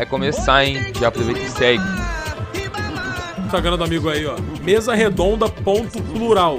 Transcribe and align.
Vai 0.00 0.06
começar, 0.06 0.64
hein? 0.64 0.78
Já 0.98 1.08
aproveita 1.08 1.42
e 1.42 1.48
segue. 1.50 1.84
Instagram 3.44 3.76
do 3.76 3.84
amigo 3.84 4.08
aí, 4.08 4.24
ó. 4.24 4.34
Mesa 4.62 4.94
redonda 4.94 5.46
ponto 5.46 6.02
plural. 6.04 6.58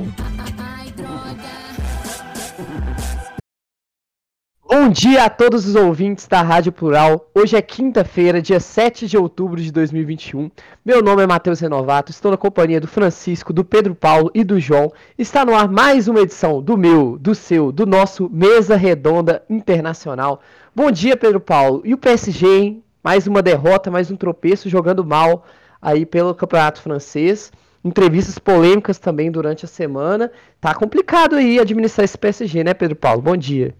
Bom 4.64 4.90
dia 4.90 5.24
a 5.24 5.30
todos 5.30 5.66
os 5.66 5.74
ouvintes 5.74 6.28
da 6.28 6.44
Rádio 6.44 6.72
Plural. 6.72 7.32
Hoje 7.34 7.58
é 7.58 7.64
quinta-feira, 7.64 8.40
dia 8.40 8.60
7 8.60 9.08
de 9.08 9.18
outubro 9.18 9.60
de 9.60 9.72
2021. 9.72 10.52
Meu 10.86 11.02
nome 11.02 11.24
é 11.24 11.28
Matheus 11.28 11.60
Renovato, 11.62 12.12
estou 12.12 12.30
na 12.30 12.38
companhia 12.38 12.80
do 12.80 12.88
Francisco, 12.88 13.52
do 13.52 13.66
Pedro 13.66 13.96
Paulo 13.96 14.30
e 14.36 14.44
do 14.44 14.60
João. 14.60 14.94
Está 15.18 15.44
no 15.44 15.56
ar 15.56 15.68
mais 15.68 16.08
uma 16.08 16.20
edição 16.20 16.62
do 16.62 16.78
meu, 16.78 17.18
do 17.18 17.34
seu, 17.34 17.72
do 17.72 17.88
nosso 17.88 18.30
Mesa 18.32 18.76
Redonda 18.76 19.44
Internacional. 19.50 20.44
Bom 20.76 20.92
dia, 20.92 21.18
Pedro 21.18 21.40
Paulo. 21.40 21.82
E 21.84 21.92
o 21.92 21.98
PSG, 21.98 22.48
hein? 22.48 22.84
Mais 23.04 23.26
uma 23.26 23.42
derrota, 23.42 23.90
mais 23.90 24.12
um 24.12 24.16
tropeço, 24.16 24.70
jogando 24.70 25.04
mal 25.04 25.44
aí 25.82 26.06
pelo 26.06 26.36
Campeonato 26.36 26.82
Francês. 26.82 27.52
Entrevistas 27.84 28.38
polêmicas 28.38 29.00
também 29.00 29.32
durante 29.32 29.66
a 29.66 29.68
semana. 29.68 30.32
Tá 30.60 30.76
complicado 30.76 31.36
aí 31.36 31.60
administrar 31.60 32.06
esse 32.06 32.18
PSG, 32.18 32.64
né, 32.64 32.76
Pedro 32.76 32.96
Paulo? 32.96 33.24
Bom 33.24 33.36
dia. 33.36 33.76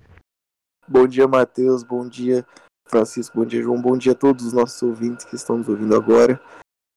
Bom 0.88 1.06
dia, 1.06 1.28
Matheus. 1.28 1.84
Bom 1.84 2.10
dia, 2.10 2.44
Francisco. 2.88 3.38
Bom 3.38 3.46
dia, 3.46 3.62
João. 3.62 3.80
Bom 3.80 3.96
dia 3.96 4.14
a 4.14 4.16
todos 4.16 4.44
os 4.44 4.54
nossos 4.54 4.82
ouvintes 4.82 5.24
que 5.24 5.36
estão 5.36 5.60
nos 5.60 5.70
ouvindo 5.70 5.96
agora. 5.96 6.42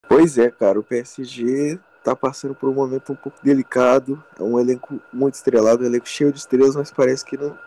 Pois 0.09 0.39
é, 0.39 0.51
cara, 0.51 0.81
o 0.81 0.83
PSG 0.83 1.79
tá 2.03 2.17
passando 2.17 2.55
por 2.55 2.71
um 2.71 2.75
momento 2.75 3.13
um 3.13 3.17
pouco 3.17 3.39
delicado. 3.43 4.23
É 4.39 4.43
um 4.43 4.59
elenco 4.59 4.99
muito 5.13 5.35
estrelado, 5.35 5.83
um 5.83 5.87
elenco 5.87 6.09
cheio 6.09 6.33
de 6.33 6.39
estrelas, 6.39 6.75
mas 6.75 6.91
parece 6.91 7.23
que 7.23 7.37
não. 7.37 7.59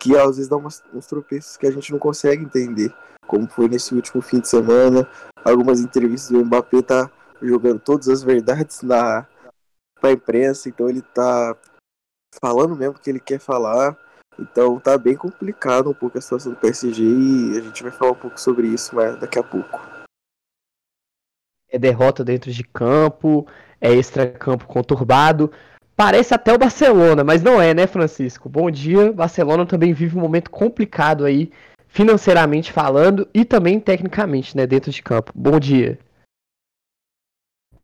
Que 0.00 0.16
às 0.16 0.36
vezes 0.36 0.48
dá 0.48 0.56
umas, 0.56 0.82
uns 0.92 1.06
tropeços 1.06 1.56
que 1.56 1.66
a 1.66 1.70
gente 1.70 1.92
não 1.92 1.98
consegue 1.98 2.42
entender. 2.42 2.92
Como 3.30 3.48
foi 3.48 3.68
nesse 3.68 3.94
último 3.94 4.20
fim 4.20 4.40
de 4.40 4.48
semana. 4.48 5.08
Algumas 5.44 5.80
entrevistas 5.80 6.32
do 6.32 6.44
Mbappé 6.44 6.82
tá 6.82 7.08
jogando 7.40 7.78
todas 7.78 8.08
as 8.08 8.24
verdades 8.24 8.82
na 8.82 9.24
pra 10.00 10.10
imprensa, 10.10 10.68
então 10.68 10.88
ele 10.88 11.00
tá 11.00 11.56
falando 12.42 12.74
mesmo 12.74 12.96
o 12.96 13.00
que 13.00 13.08
ele 13.08 13.20
quer 13.20 13.38
falar. 13.38 13.96
Então 14.36 14.80
tá 14.80 14.98
bem 14.98 15.14
complicado 15.14 15.90
um 15.90 15.94
pouco 15.94 16.18
a 16.18 16.20
situação 16.20 16.50
do 16.50 16.58
PSG 16.58 17.04
e 17.04 17.56
a 17.56 17.60
gente 17.60 17.84
vai 17.84 17.92
falar 17.92 18.10
um 18.10 18.16
pouco 18.16 18.40
sobre 18.40 18.66
isso 18.66 18.96
mas 18.96 19.16
daqui 19.20 19.38
a 19.38 19.44
pouco. 19.44 19.78
É 21.68 21.78
derrota 21.78 22.24
dentro 22.24 22.50
de 22.50 22.64
campo, 22.64 23.46
é 23.80 23.92
extra-campo 23.92 24.66
conturbado. 24.66 25.52
Parece 25.94 26.34
até 26.34 26.52
o 26.52 26.58
Barcelona, 26.58 27.22
mas 27.22 27.42
não 27.42 27.62
é, 27.62 27.74
né, 27.74 27.86
Francisco? 27.86 28.48
Bom 28.48 28.68
dia. 28.72 29.12
Barcelona 29.12 29.64
também 29.64 29.92
vive 29.92 30.16
um 30.16 30.20
momento 30.20 30.50
complicado 30.50 31.24
aí, 31.24 31.52
financeiramente 31.90 32.72
falando 32.72 33.28
e 33.34 33.44
também 33.44 33.78
tecnicamente, 33.78 34.56
né, 34.56 34.66
dentro 34.66 34.90
de 34.90 35.02
campo. 35.02 35.32
Bom 35.34 35.58
dia. 35.58 35.98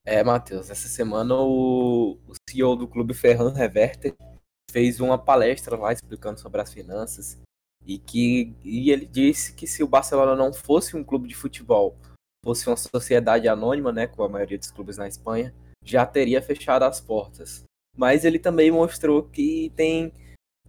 É, 0.04 0.22
Matheus, 0.22 0.70
essa 0.70 0.88
semana 0.88 1.34
o, 1.34 2.16
o 2.28 2.32
CEO 2.48 2.76
do 2.76 2.86
clube 2.86 3.12
Ferran 3.12 3.52
Reverter 3.52 4.14
fez 4.70 5.00
uma 5.00 5.18
palestra 5.18 5.76
lá 5.76 5.92
explicando 5.92 6.38
sobre 6.38 6.60
as 6.60 6.72
finanças 6.72 7.38
e 7.84 7.98
que 7.98 8.54
e 8.62 8.90
ele 8.90 9.04
disse 9.04 9.52
que 9.52 9.66
se 9.66 9.82
o 9.82 9.88
Barcelona 9.88 10.36
não 10.36 10.52
fosse 10.52 10.96
um 10.96 11.02
clube 11.02 11.28
de 11.28 11.34
futebol, 11.34 11.96
fosse 12.44 12.68
uma 12.68 12.76
sociedade 12.76 13.48
anônima, 13.48 13.92
né, 13.92 14.06
com 14.06 14.22
a 14.22 14.28
maioria 14.28 14.58
dos 14.58 14.70
clubes 14.70 14.96
na 14.96 15.08
Espanha, 15.08 15.52
já 15.82 16.06
teria 16.06 16.40
fechado 16.40 16.84
as 16.84 17.00
portas. 17.00 17.64
Mas 17.96 18.24
ele 18.24 18.38
também 18.38 18.70
mostrou 18.70 19.24
que 19.24 19.72
tem 19.74 20.12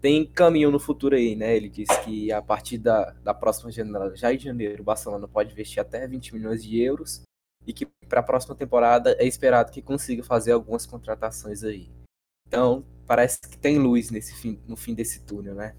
tem 0.02 0.26
caminho 0.26 0.72
no 0.72 0.80
futuro 0.80 1.16
aí, 1.16 1.36
né? 1.36 1.56
Ele 1.56 1.70
disse 1.70 2.00
que 2.04 2.32
a 2.32 2.42
partir 2.42 2.78
da, 2.78 3.12
da 3.24 3.34
próxima 3.34 3.72
janela, 3.72 4.16
já 4.16 4.34
em 4.34 4.40
janeiro, 4.40 4.82
o 4.82 4.86
Barcelona 4.86 5.28
pode 5.28 5.52
investir 5.52 5.82
até 5.82 6.08
20 6.08 6.34
milhões 6.36 6.64
de 6.64 6.80
euros 6.82 7.22
e 7.66 7.74
que 7.74 7.86
para 8.08 8.22
a 8.22 8.24
próxima 8.24 8.56
temporada 8.56 9.16
é 9.20 9.26
esperado 9.26 9.72
que 9.72 9.82
consiga 9.82 10.24
fazer 10.24 10.52
algumas 10.52 10.86
contratações 10.86 11.64
aí. 11.64 11.90
Então, 12.48 12.86
parece 13.06 13.42
que 13.42 13.58
tem 13.58 13.78
luz 13.78 14.10
nesse 14.10 14.34
fim, 14.36 14.60
no 14.68 14.78
fim 14.78 14.94
desse 14.94 15.22
túnel, 15.22 15.56
né? 15.56 15.76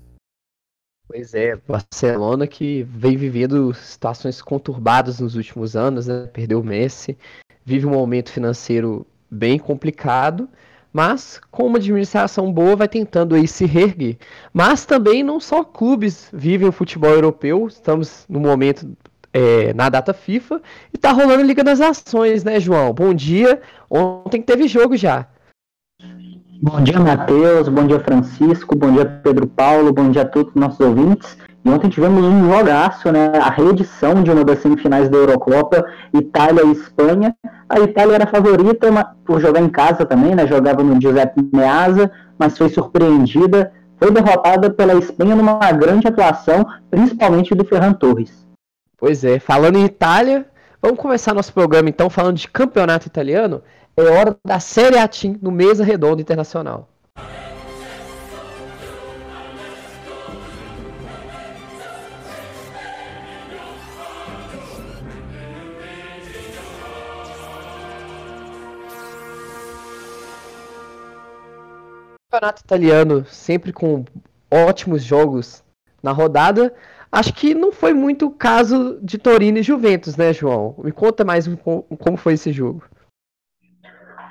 Pois 1.06 1.32
é, 1.32 1.56
Barcelona 1.56 2.46
que 2.46 2.82
vem 2.82 3.16
vivendo 3.16 3.72
situações 3.72 4.42
conturbadas 4.42 5.20
nos 5.20 5.36
últimos 5.36 5.74
anos, 5.74 6.06
né? 6.06 6.26
Perdeu 6.26 6.60
o 6.60 6.64
Messi, 6.64 7.16
vive 7.64 7.86
um 7.86 7.92
momento 7.92 8.30
financeiro 8.30 9.06
bem 9.30 9.58
complicado, 9.58 10.48
mas 10.92 11.40
com 11.50 11.66
uma 11.66 11.78
administração 11.78 12.52
boa 12.52 12.76
vai 12.76 12.88
tentando 12.88 13.34
aí 13.34 13.46
se 13.46 13.64
reerguer. 13.66 14.16
Mas 14.52 14.84
também 14.84 15.22
não 15.22 15.38
só 15.40 15.62
clubes 15.62 16.28
vivem 16.32 16.68
o 16.68 16.72
futebol 16.72 17.10
europeu, 17.10 17.66
estamos 17.68 18.24
no 18.28 18.40
momento 18.40 18.88
é, 19.32 19.72
na 19.74 19.88
data 19.88 20.12
FIFA 20.12 20.60
e 20.92 20.98
tá 20.98 21.12
rolando 21.12 21.42
Liga 21.42 21.62
das 21.62 21.78
Nações, 21.78 22.44
né, 22.44 22.58
João? 22.58 22.92
Bom 22.92 23.12
dia. 23.12 23.60
Ontem 23.90 24.42
teve 24.42 24.66
jogo 24.66 24.96
já. 24.96 25.26
Bom 26.60 26.82
dia, 26.82 26.98
Matheus. 26.98 27.68
Bom 27.68 27.86
dia, 27.86 28.00
Francisco. 28.00 28.74
Bom 28.74 28.92
dia, 28.92 29.06
Pedro 29.22 29.46
Paulo. 29.46 29.92
Bom 29.92 30.10
dia 30.10 30.22
a 30.22 30.24
todos 30.24 30.50
os 30.52 30.60
nossos 30.60 30.80
ouvintes. 30.80 31.38
E 31.68 31.70
ontem 31.70 31.90
tivemos 31.90 32.24
um 32.24 32.50
jogaço, 32.50 33.12
né? 33.12 33.30
A 33.34 33.50
reedição 33.50 34.22
de 34.22 34.30
uma 34.30 34.42
das 34.42 34.60
semifinais 34.60 35.10
da 35.10 35.18
Eurocopa, 35.18 35.84
Itália 36.14 36.64
e 36.64 36.72
Espanha. 36.72 37.36
A 37.68 37.78
Itália 37.78 38.14
era 38.14 38.26
favorita 38.26 38.88
por 39.22 39.38
jogar 39.38 39.60
em 39.60 39.68
casa 39.68 40.06
também, 40.06 40.34
né? 40.34 40.46
Jogava 40.46 40.82
no 40.82 40.98
Giuseppe 40.98 41.46
Meazza, 41.52 42.10
mas 42.38 42.56
foi 42.56 42.70
surpreendida. 42.70 43.70
Foi 43.98 44.10
derrotada 44.10 44.70
pela 44.70 44.94
Espanha 44.94 45.36
numa 45.36 45.70
grande 45.72 46.08
atuação, 46.08 46.64
principalmente 46.90 47.54
do 47.54 47.66
Ferran 47.66 47.92
Torres. 47.92 48.46
Pois 48.96 49.22
é, 49.22 49.38
falando 49.38 49.76
em 49.76 49.84
Itália, 49.84 50.46
vamos 50.80 50.98
começar 50.98 51.34
nosso 51.34 51.52
programa 51.52 51.90
então 51.90 52.08
falando 52.08 52.36
de 52.36 52.48
campeonato 52.48 53.06
italiano. 53.06 53.60
É 53.94 54.04
hora 54.04 54.34
da 54.42 54.58
Série 54.58 54.96
A 54.96 55.06
Team 55.06 55.36
no 55.42 55.50
Mesa 55.50 55.84
Redonda 55.84 56.22
Internacional. 56.22 56.88
Campeonato 72.38 72.62
italiano 72.62 73.26
sempre 73.26 73.72
com 73.72 74.04
ótimos 74.48 75.02
jogos 75.02 75.64
na 76.00 76.12
rodada. 76.12 76.72
Acho 77.10 77.34
que 77.34 77.52
não 77.52 77.72
foi 77.72 77.92
muito 77.92 78.26
o 78.26 78.30
caso 78.30 78.98
de 79.02 79.18
Torino 79.18 79.58
e 79.58 79.62
Juventus, 79.62 80.16
né, 80.16 80.32
João? 80.32 80.76
Me 80.78 80.92
conta 80.92 81.24
mais 81.24 81.48
como 81.98 82.16
foi 82.16 82.34
esse 82.34 82.52
jogo 82.52 82.84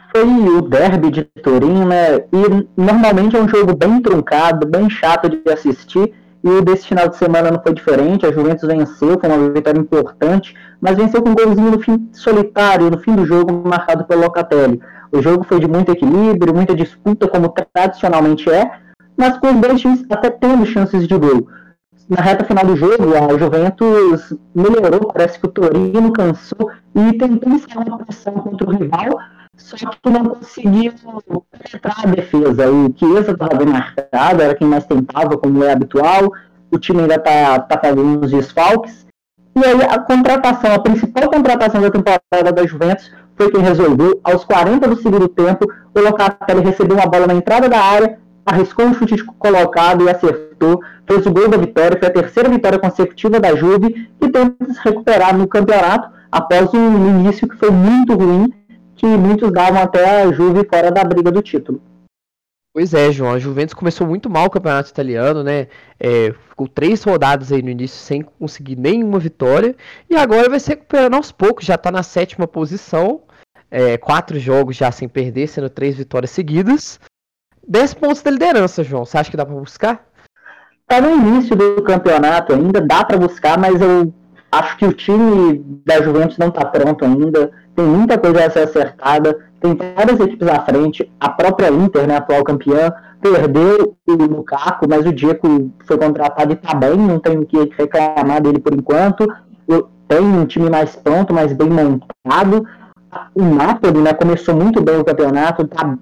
foi 0.09 0.23
o 0.23 0.61
derby 0.61 1.11
de 1.11 1.23
Turim, 1.43 1.85
né? 1.85 2.15
E 2.15 2.67
normalmente 2.75 3.35
é 3.35 3.41
um 3.41 3.47
jogo 3.47 3.75
bem 3.75 4.01
truncado, 4.01 4.65
bem 4.65 4.89
chato 4.89 5.29
de 5.29 5.41
assistir. 5.51 6.11
E 6.43 6.61
desse 6.61 6.87
final 6.87 7.07
de 7.09 7.17
semana 7.17 7.51
não 7.51 7.61
foi 7.61 7.73
diferente. 7.73 8.25
A 8.25 8.31
Juventus 8.31 8.67
venceu, 8.67 9.19
foi 9.19 9.29
uma 9.29 9.49
vitória 9.49 9.79
importante, 9.79 10.55
mas 10.79 10.97
venceu 10.97 11.21
com 11.21 11.29
um 11.29 11.35
golzinho 11.35 11.71
no 11.71 11.79
fim 11.79 12.09
solitário, 12.13 12.89
no 12.89 12.97
fim 12.99 13.15
do 13.15 13.25
jogo, 13.25 13.67
marcado 13.67 14.05
pelo 14.05 14.21
Locatelli. 14.21 14.79
O 15.11 15.21
jogo 15.21 15.43
foi 15.43 15.59
de 15.59 15.67
muito 15.67 15.91
equilíbrio, 15.91 16.53
muita 16.53 16.75
disputa, 16.75 17.27
como 17.27 17.53
tradicionalmente 17.73 18.49
é, 18.49 18.71
mas 19.15 19.37
com 19.37 19.47
os 19.47 19.61
dois 19.61 19.81
times 19.81 20.05
até 20.09 20.29
tendo 20.29 20.65
chances 20.65 21.07
de 21.07 21.17
gol. 21.17 21.47
Na 22.09 22.21
reta 22.21 22.45
final 22.45 22.65
do 22.65 22.75
jogo, 22.77 23.03
a 23.15 23.37
Juventus 23.37 24.33
melhorou, 24.55 25.11
parece 25.11 25.39
que 25.39 25.45
o 25.45 25.51
Torino 25.51 26.13
cansou 26.13 26.71
e 26.95 27.13
tentou 27.17 27.51
iniciar 27.51 27.85
uma 27.85 27.97
pressão 27.97 28.33
contra 28.35 28.65
o 28.65 28.71
rival, 28.71 29.19
só 29.57 29.75
que 29.75 30.09
não 30.09 30.23
conseguiu 30.23 30.93
penetrar 31.51 32.05
a 32.05 32.07
defesa. 32.07 32.71
O 32.71 32.93
Chiesa 32.95 33.31
estava 33.31 33.57
bem 33.57 33.67
marcado, 33.67 34.41
era 34.41 34.55
quem 34.55 34.67
mais 34.67 34.85
tentava, 34.85 35.37
como 35.37 35.63
é 35.63 35.71
habitual. 35.73 36.31
O 36.71 36.77
time 36.77 37.01
ainda 37.01 37.15
está 37.15 37.59
tá 37.59 37.77
fazendo 37.77 38.03
uns 38.03 38.31
desfalques. 38.31 39.05
E 39.55 39.65
aí 39.65 39.81
a 39.81 39.99
contratação, 39.99 40.75
a 40.75 40.79
principal 40.79 41.29
contratação 41.29 41.81
da 41.81 41.89
temporada 41.89 42.53
da 42.53 42.65
Juventus 42.65 43.11
foi 43.37 43.51
quem 43.51 43.61
resolveu. 43.61 44.19
Aos 44.23 44.43
40 44.43 44.87
do 44.87 45.01
segundo 45.01 45.29
tempo, 45.29 45.71
o 45.95 45.99
Locatelli 46.01 46.61
recebeu 46.61 46.97
uma 46.97 47.05
bola 47.05 47.27
na 47.27 47.35
entrada 47.35 47.69
da 47.69 47.79
área, 47.79 48.19
arriscou 48.45 48.85
um 48.85 48.93
chute 48.93 49.23
colocado 49.23 50.03
e 50.03 50.09
acertou. 50.09 50.81
Fez 51.05 51.25
o 51.25 51.31
gol 51.31 51.47
da 51.47 51.57
vitória, 51.57 51.97
foi 51.97 52.07
a 52.07 52.11
terceira 52.11 52.49
vitória 52.49 52.79
consecutiva 52.79 53.39
da 53.39 53.55
Juve 53.55 54.09
e 54.19 54.29
tenta 54.29 54.73
se 54.73 54.79
recuperar 54.83 55.37
no 55.37 55.47
campeonato 55.47 56.09
após 56.31 56.73
um 56.73 57.19
início 57.21 57.47
que 57.47 57.55
foi 57.55 57.69
muito 57.69 58.13
ruim 58.13 58.51
que 58.95 59.05
muitos 59.05 59.51
davam 59.51 59.81
até 59.81 60.23
a 60.23 60.31
Juve 60.31 60.67
fora 60.67 60.91
da 60.91 61.03
briga 61.03 61.31
do 61.31 61.41
título. 61.41 61.79
Pois 62.73 62.93
é, 62.93 63.11
João. 63.11 63.33
A 63.33 63.39
Juventus 63.39 63.73
começou 63.73 64.05
muito 64.05 64.29
mal 64.29 64.45
o 64.45 64.49
campeonato 64.49 64.89
italiano, 64.89 65.43
né? 65.43 65.67
É, 65.99 66.31
ficou 66.49 66.67
três 66.67 67.03
rodadas 67.03 67.51
aí 67.51 67.61
no 67.61 67.69
início 67.69 67.97
sem 67.97 68.21
conseguir 68.21 68.75
nenhuma 68.75 69.17
vitória. 69.17 69.75
E 70.07 70.15
agora 70.15 70.47
vai 70.47 70.59
se 70.59 70.69
recuperando 70.69 71.15
aos 71.15 71.31
poucos. 71.31 71.65
Já 71.65 71.75
tá 71.75 71.91
na 71.91 72.03
sétima 72.03 72.47
posição. 72.47 73.21
É, 73.69 73.97
quatro 73.97 74.39
jogos 74.39 74.75
já 74.75 74.91
sem 74.91 75.07
perder, 75.07 75.47
sendo 75.47 75.69
três 75.69 75.95
vitórias 75.95 76.31
seguidas. 76.31 76.99
Dez 77.67 77.93
pontos 77.93 78.21
da 78.21 78.31
liderança, 78.31 78.83
João. 78.83 79.05
Você 79.05 79.17
acha 79.17 79.29
que 79.29 79.37
dá 79.37 79.45
para 79.45 79.55
buscar? 79.55 80.07
Tá 80.87 81.01
no 81.01 81.11
início 81.11 81.55
do 81.55 81.81
campeonato 81.83 82.53
ainda, 82.53 82.79
dá 82.79 83.03
para 83.03 83.17
buscar, 83.17 83.57
mas 83.57 83.81
eu 83.81 84.13
Acho 84.51 84.77
que 84.77 84.85
o 84.85 84.93
time 84.93 85.61
da 85.85 86.01
Juventus 86.01 86.37
não 86.37 86.47
está 86.47 86.63
pronto 86.65 87.03
ainda, 87.03 87.51
tem 87.75 87.85
muita 87.85 88.17
coisa 88.17 88.45
a 88.45 88.49
ser 88.49 88.59
acertada, 88.61 89.37
tem 89.59 89.75
várias 89.75 90.19
equipes 90.19 90.47
à 90.47 90.61
frente, 90.61 91.11
a 91.19 91.29
própria 91.29 91.69
Inter, 91.69 92.07
né, 92.07 92.15
atual 92.15 92.43
campeã, 92.43 92.91
perdeu 93.21 93.97
o 94.07 94.13
Lukaku, 94.13 94.87
mas 94.87 95.05
o 95.05 95.11
Diego 95.11 95.71
foi 95.85 95.97
contratado 95.97 96.53
e 96.53 96.55
está 96.55 96.73
bem, 96.73 96.95
não 96.95 97.19
tem 97.19 97.37
o 97.37 97.45
que 97.45 97.71
reclamar 97.77 98.41
dele 98.41 98.59
por 98.59 98.73
enquanto. 98.73 99.27
Tem 100.07 100.21
um 100.21 100.45
time 100.45 100.69
mais 100.69 100.95
pronto, 100.95 101.33
mais 101.33 101.51
bem 101.51 101.69
montado. 101.69 102.65
O 103.35 103.43
Napoli 103.43 104.01
né, 104.01 104.13
começou 104.13 104.55
muito 104.55 104.81
bem 104.81 104.99
o 104.99 105.03
campeonato, 105.03 105.63
está 105.63 105.97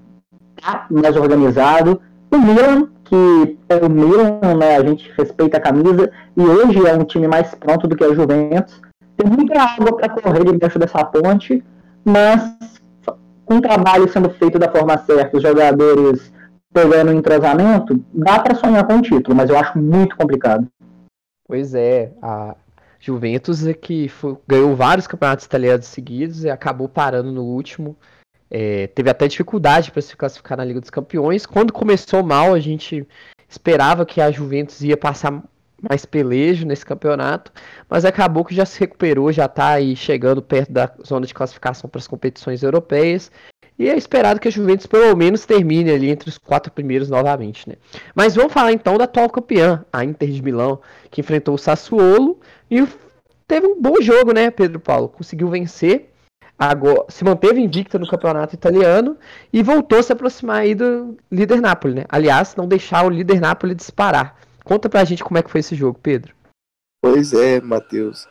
tá 0.62 0.88
mais 0.90 1.16
organizado. 1.16 2.02
O 2.32 2.38
Milan, 2.38 2.88
que 3.04 3.58
é 3.70 3.76
o 3.76 3.90
Milan, 3.90 4.40
né, 4.58 4.78
a 4.78 4.84
gente 4.84 5.12
respeita 5.18 5.58
a 5.58 5.62
camisa, 5.62 6.12
e 6.36 6.42
hoje 6.42 6.86
é 6.86 6.94
um 6.94 7.04
time 7.04 7.28
mais 7.28 7.54
pronto 7.56 7.88
do 7.88 7.96
que 7.96 8.04
a 8.04 8.14
Juventus. 8.14 8.82
Tem 9.18 9.30
muita 9.30 9.62
água 9.62 9.96
para 9.96 10.10
correr 10.10 10.44
debaixo 10.44 10.78
dessa 10.78 11.04
ponte, 11.06 11.64
mas 12.04 12.58
com 13.46 13.58
o 13.58 13.62
trabalho 13.62 14.10
sendo 14.10 14.30
feito 14.32 14.60
da 14.60 14.70
forma 14.70 14.98
certa, 14.98 15.38
os 15.38 15.44
jogadores 15.44 16.34
pegando 16.74 17.14
entrosamento, 17.14 18.04
dá 18.14 18.40
para 18.40 18.56
sonhar 18.56 18.86
com 18.86 18.98
o 18.98 19.02
título, 19.02 19.36
mas 19.36 19.50
eu 19.50 19.58
acho 19.58 19.78
muito 19.80 20.18
complicado. 20.18 20.68
Pois 21.48 21.74
é, 21.74 22.12
a 22.22 22.56
Juventus 23.06 23.68
é 23.68 23.74
que 23.74 24.10
foi, 24.10 24.36
ganhou 24.48 24.75
vários 24.75 25.06
campeonatos 25.06 25.46
italianos 25.46 25.86
seguidos 25.86 26.44
e 26.44 26.50
acabou 26.50 26.90
parando 26.90 27.31
no 27.31 27.44
último. 27.44 27.96
É, 28.50 28.88
teve 28.88 29.12
até 29.12 29.28
dificuldade 29.28 29.92
para 29.92 30.02
se 30.02 30.16
classificar 30.16 30.57
na 30.57 30.66
Liga 30.66 30.81
dos 30.81 30.90
Campeões. 30.90 31.46
Quando 31.46 31.72
começou 31.72 32.24
mal, 32.24 32.56
a 32.56 32.60
gente 32.60 33.07
esperava 33.48 34.07
que 34.07 34.19
a 34.19 34.31
Juventus 34.31 34.81
ia 34.81 34.98
passar 34.98 35.44
mais 35.88 36.04
pelejo 36.04 36.66
nesse 36.66 36.84
campeonato, 36.84 37.52
mas 37.88 38.06
acabou 38.06 38.44
que 38.44 38.56
já 38.56 38.66
se 38.66 38.80
recuperou, 38.80 39.31
já 39.31 39.46
está 39.46 39.69
aí 39.69 39.96
chegando 39.96 40.42
perto 40.42 40.72
da 40.72 40.92
zona 41.06 41.28
de 41.28 41.34
classificação 41.34 41.88
para 41.88 42.00
as 42.00 42.08
competições 42.08 42.63
europeias. 42.63 43.31
E 43.77 43.89
é 43.89 43.98
esperado 43.98 44.39
que 44.39 44.48
a 44.48 44.51
Juventus 44.51 44.86
pelo 44.86 45.16
menos 45.16 45.45
termine 45.45 45.92
ali 45.92 46.10
entre 46.10 46.30
os 46.30 46.38
quatro 46.38 46.72
primeiros 46.72 47.10
novamente, 47.10 47.68
né? 47.68 47.75
Mas 48.13 48.36
vamos 48.36 48.54
falar 48.54 48.72
então 48.72 48.98
da 48.98 49.04
atual 49.04 49.30
campeã, 49.30 49.83
a 49.92 50.04
Inter 50.04 50.30
de 50.30 50.42
Milão, 50.42 50.80
que 51.12 51.19
enfrentou 51.22 51.56
o 51.56 51.57
Sassuolo 51.57 52.39
e 52.72 52.88
teve 53.45 53.68
um 53.68 53.81
bom 53.81 54.01
jogo, 54.01 54.31
né, 54.31 54.50
Pedro 54.50 54.80
Paulo? 54.80 55.10
Conseguiu 55.10 55.50
vencer 55.50 56.10
agora 56.57 57.06
se 57.10 57.24
manteve 57.24 57.62
invicta 57.62 58.00
no 58.00 58.07
campeonato 58.07 58.56
italiano 58.56 59.18
e 59.51 59.62
voltou 59.62 60.00
a 60.00 60.04
se 60.04 60.13
aproximar 60.13 60.62
aí 60.62 60.74
do 60.74 61.18
líder 61.31 61.62
Napoli, 61.62 61.95
né? 61.95 62.06
Aliás, 62.10 62.56
não 62.56 62.68
deixar 62.68 63.06
o 63.06 63.10
líder 63.10 63.39
Napoli 63.39 63.75
disparar. 63.75 64.38
Conta 64.63 64.89
pra 64.89 65.04
gente 65.04 65.24
como 65.24 65.38
é 65.38 65.44
que 65.44 65.51
foi 65.51 65.60
esse 65.60 65.75
jogo, 65.75 66.00
Pedro. 66.01 66.33
Pois 67.01 67.33
é, 67.33 67.62
Matheus. 67.62 68.27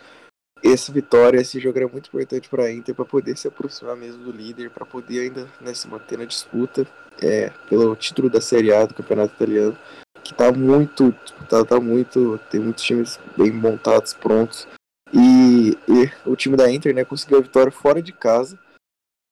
Essa 0.65 0.91
vitória, 0.91 1.39
esse 1.39 1.61
jogo 1.61 1.77
era 1.77 1.87
muito 1.87 2.07
importante 2.07 2.49
para 2.49 2.65
a 2.65 2.73
Inter 2.73 2.95
para 2.95 3.05
poder 3.05 3.37
se 3.37 3.47
aproximar 3.47 3.95
mesmo 3.95 4.25
do 4.25 4.33
líder, 4.33 4.71
para 4.71 4.87
poder 4.87 5.21
ainda 5.21 5.47
né, 5.61 5.75
se 5.75 5.87
manter 5.87 6.17
na 6.17 6.25
disputa 6.25 6.87
é, 7.23 7.51
pelo 7.69 7.95
título 7.95 8.31
da 8.31 8.41
Série 8.41 8.73
A 8.73 8.87
do 8.87 8.95
Campeonato 8.95 9.35
Italiano, 9.35 9.77
que 10.23 10.33
tá 10.33 10.51
muito 10.51 11.13
disputado, 11.23 11.67
tá 11.67 11.79
muito, 11.79 12.41
tem 12.51 12.61
muitos 12.61 12.83
times 12.83 13.21
bem 13.37 13.53
montados, 13.53 14.15
prontos. 14.15 14.67
E, 15.13 15.77
e, 15.87 16.11
o 16.25 16.35
time 16.35 16.57
da 16.57 16.71
Inter 16.73 16.95
né, 16.95 17.05
conseguiu 17.05 17.39
a 17.39 17.43
vitória 17.43 17.71
fora 17.71 18.01
de 18.01 18.15
casa. 18.15 18.59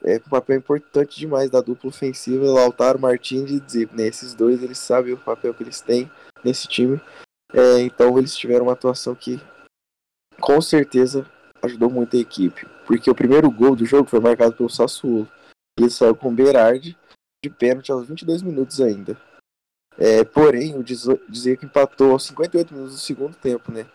É 0.05 0.17
um 0.17 0.29
papel 0.29 0.59
importante 0.59 1.19
demais 1.19 1.49
da 1.49 1.63
dupla 1.63 1.89
ofensiva, 1.89 2.45
Lautaro 2.45 3.01
Martins 3.01 3.51
e 3.51 3.59
Dzip. 3.59 3.97
Né? 3.97 4.07
Esses 4.07 4.35
dois 4.35 4.63
eles 4.63 4.77
sabem 4.77 5.15
o 5.15 5.19
papel 5.19 5.55
que 5.55 5.63
eles 5.63 5.81
têm 5.81 6.11
nesse 6.45 6.69
time. 6.69 7.01
É, 7.55 7.81
então 7.81 8.19
eles 8.19 8.37
tiveram 8.37 8.67
uma 8.67 8.75
atuação 8.75 9.15
que 9.15 9.41
com 10.43 10.61
certeza 10.61 11.25
ajudou 11.63 11.89
muito 11.89 12.17
a 12.17 12.21
equipe. 12.21 12.67
Porque 12.85 13.09
o 13.09 13.15
primeiro 13.15 13.49
gol 13.51 13.77
do 13.77 13.87
jogo 13.87 14.11
foi 14.11 14.19
marcado 14.19 14.55
pelo 14.55 14.69
Sassuolo. 14.69 15.29
Ele 15.79 15.89
saiu 15.89 16.17
com 16.17 16.29
o 16.29 16.33
Berardi 16.33 16.99
de 17.43 17.49
pênalti 17.49 17.91
aos 17.91 18.09
22 18.09 18.43
minutos 18.43 18.81
ainda. 18.81 19.17
É, 19.97 20.25
porém, 20.25 20.77
o 20.77 20.83
dizer 20.83 21.57
que 21.57 21.67
empatou 21.67 22.11
aos 22.13 22.25
58 22.27 22.75
minutos 22.75 22.95
do 22.97 23.01
segundo 23.01 23.37
tempo, 23.37 23.71
né? 23.71 23.87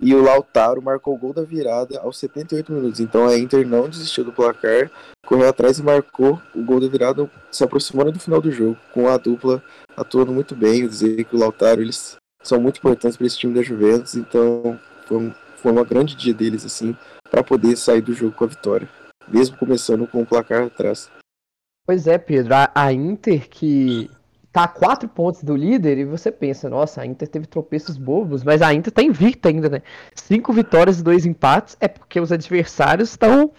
E 0.00 0.14
o 0.14 0.22
Lautaro 0.22 0.82
marcou 0.82 1.14
o 1.14 1.18
gol 1.18 1.32
da 1.32 1.42
virada 1.42 1.98
aos 2.00 2.18
78 2.18 2.70
minutos. 2.70 3.00
Então 3.00 3.26
a 3.26 3.36
Inter 3.36 3.66
não 3.66 3.88
desistiu 3.88 4.24
do 4.24 4.32
placar, 4.32 4.90
correu 5.24 5.48
atrás 5.48 5.78
e 5.78 5.82
marcou 5.82 6.40
o 6.54 6.62
gol 6.62 6.80
da 6.80 6.86
virada, 6.86 7.30
se 7.50 7.64
aproximando 7.64 8.12
do 8.12 8.20
final 8.20 8.40
do 8.40 8.52
jogo, 8.52 8.76
com 8.92 9.08
a 9.08 9.16
dupla 9.16 9.62
atuando 9.96 10.32
muito 10.32 10.54
bem. 10.54 10.86
Dizer 10.86 11.24
que 11.24 11.34
o 11.34 11.38
Lautaro 11.38 11.80
eles 11.80 12.16
são 12.42 12.60
muito 12.60 12.76
importantes 12.76 13.16
para 13.16 13.26
esse 13.26 13.38
time 13.38 13.54
da 13.54 13.62
Juventus, 13.62 14.14
então 14.14 14.78
foi, 15.06 15.34
foi 15.66 15.72
uma 15.72 15.84
grande 15.84 16.14
dia 16.14 16.32
deles 16.32 16.64
assim 16.64 16.96
para 17.28 17.42
poder 17.42 17.76
sair 17.76 18.00
do 18.00 18.14
jogo 18.14 18.30
com 18.36 18.44
a 18.44 18.46
vitória, 18.46 18.88
mesmo 19.26 19.56
começando 19.56 20.06
com 20.06 20.22
o 20.22 20.26
placar 20.26 20.62
atrás. 20.62 21.10
Pois 21.84 22.06
é, 22.06 22.16
Pedro, 22.18 22.54
a, 22.54 22.70
a 22.72 22.92
Inter 22.92 23.48
que 23.48 24.08
tá 24.52 24.62
a 24.62 24.68
quatro 24.68 25.08
pontos 25.08 25.42
do 25.42 25.56
líder 25.56 25.98
e 25.98 26.04
você 26.04 26.30
pensa, 26.30 26.70
nossa, 26.70 27.02
a 27.02 27.06
Inter 27.06 27.26
teve 27.26 27.46
tropeços 27.46 27.96
bobos, 27.96 28.44
mas 28.44 28.62
a 28.62 28.72
Inter 28.72 28.92
tá 28.92 29.02
invicta 29.02 29.48
ainda, 29.48 29.68
né? 29.68 29.82
Cinco 30.14 30.52
vitórias 30.52 31.00
e 31.00 31.02
dois 31.02 31.26
empates 31.26 31.76
é 31.80 31.88
porque 31.88 32.20
os 32.20 32.30
adversários 32.30 33.10
estão 33.10 33.50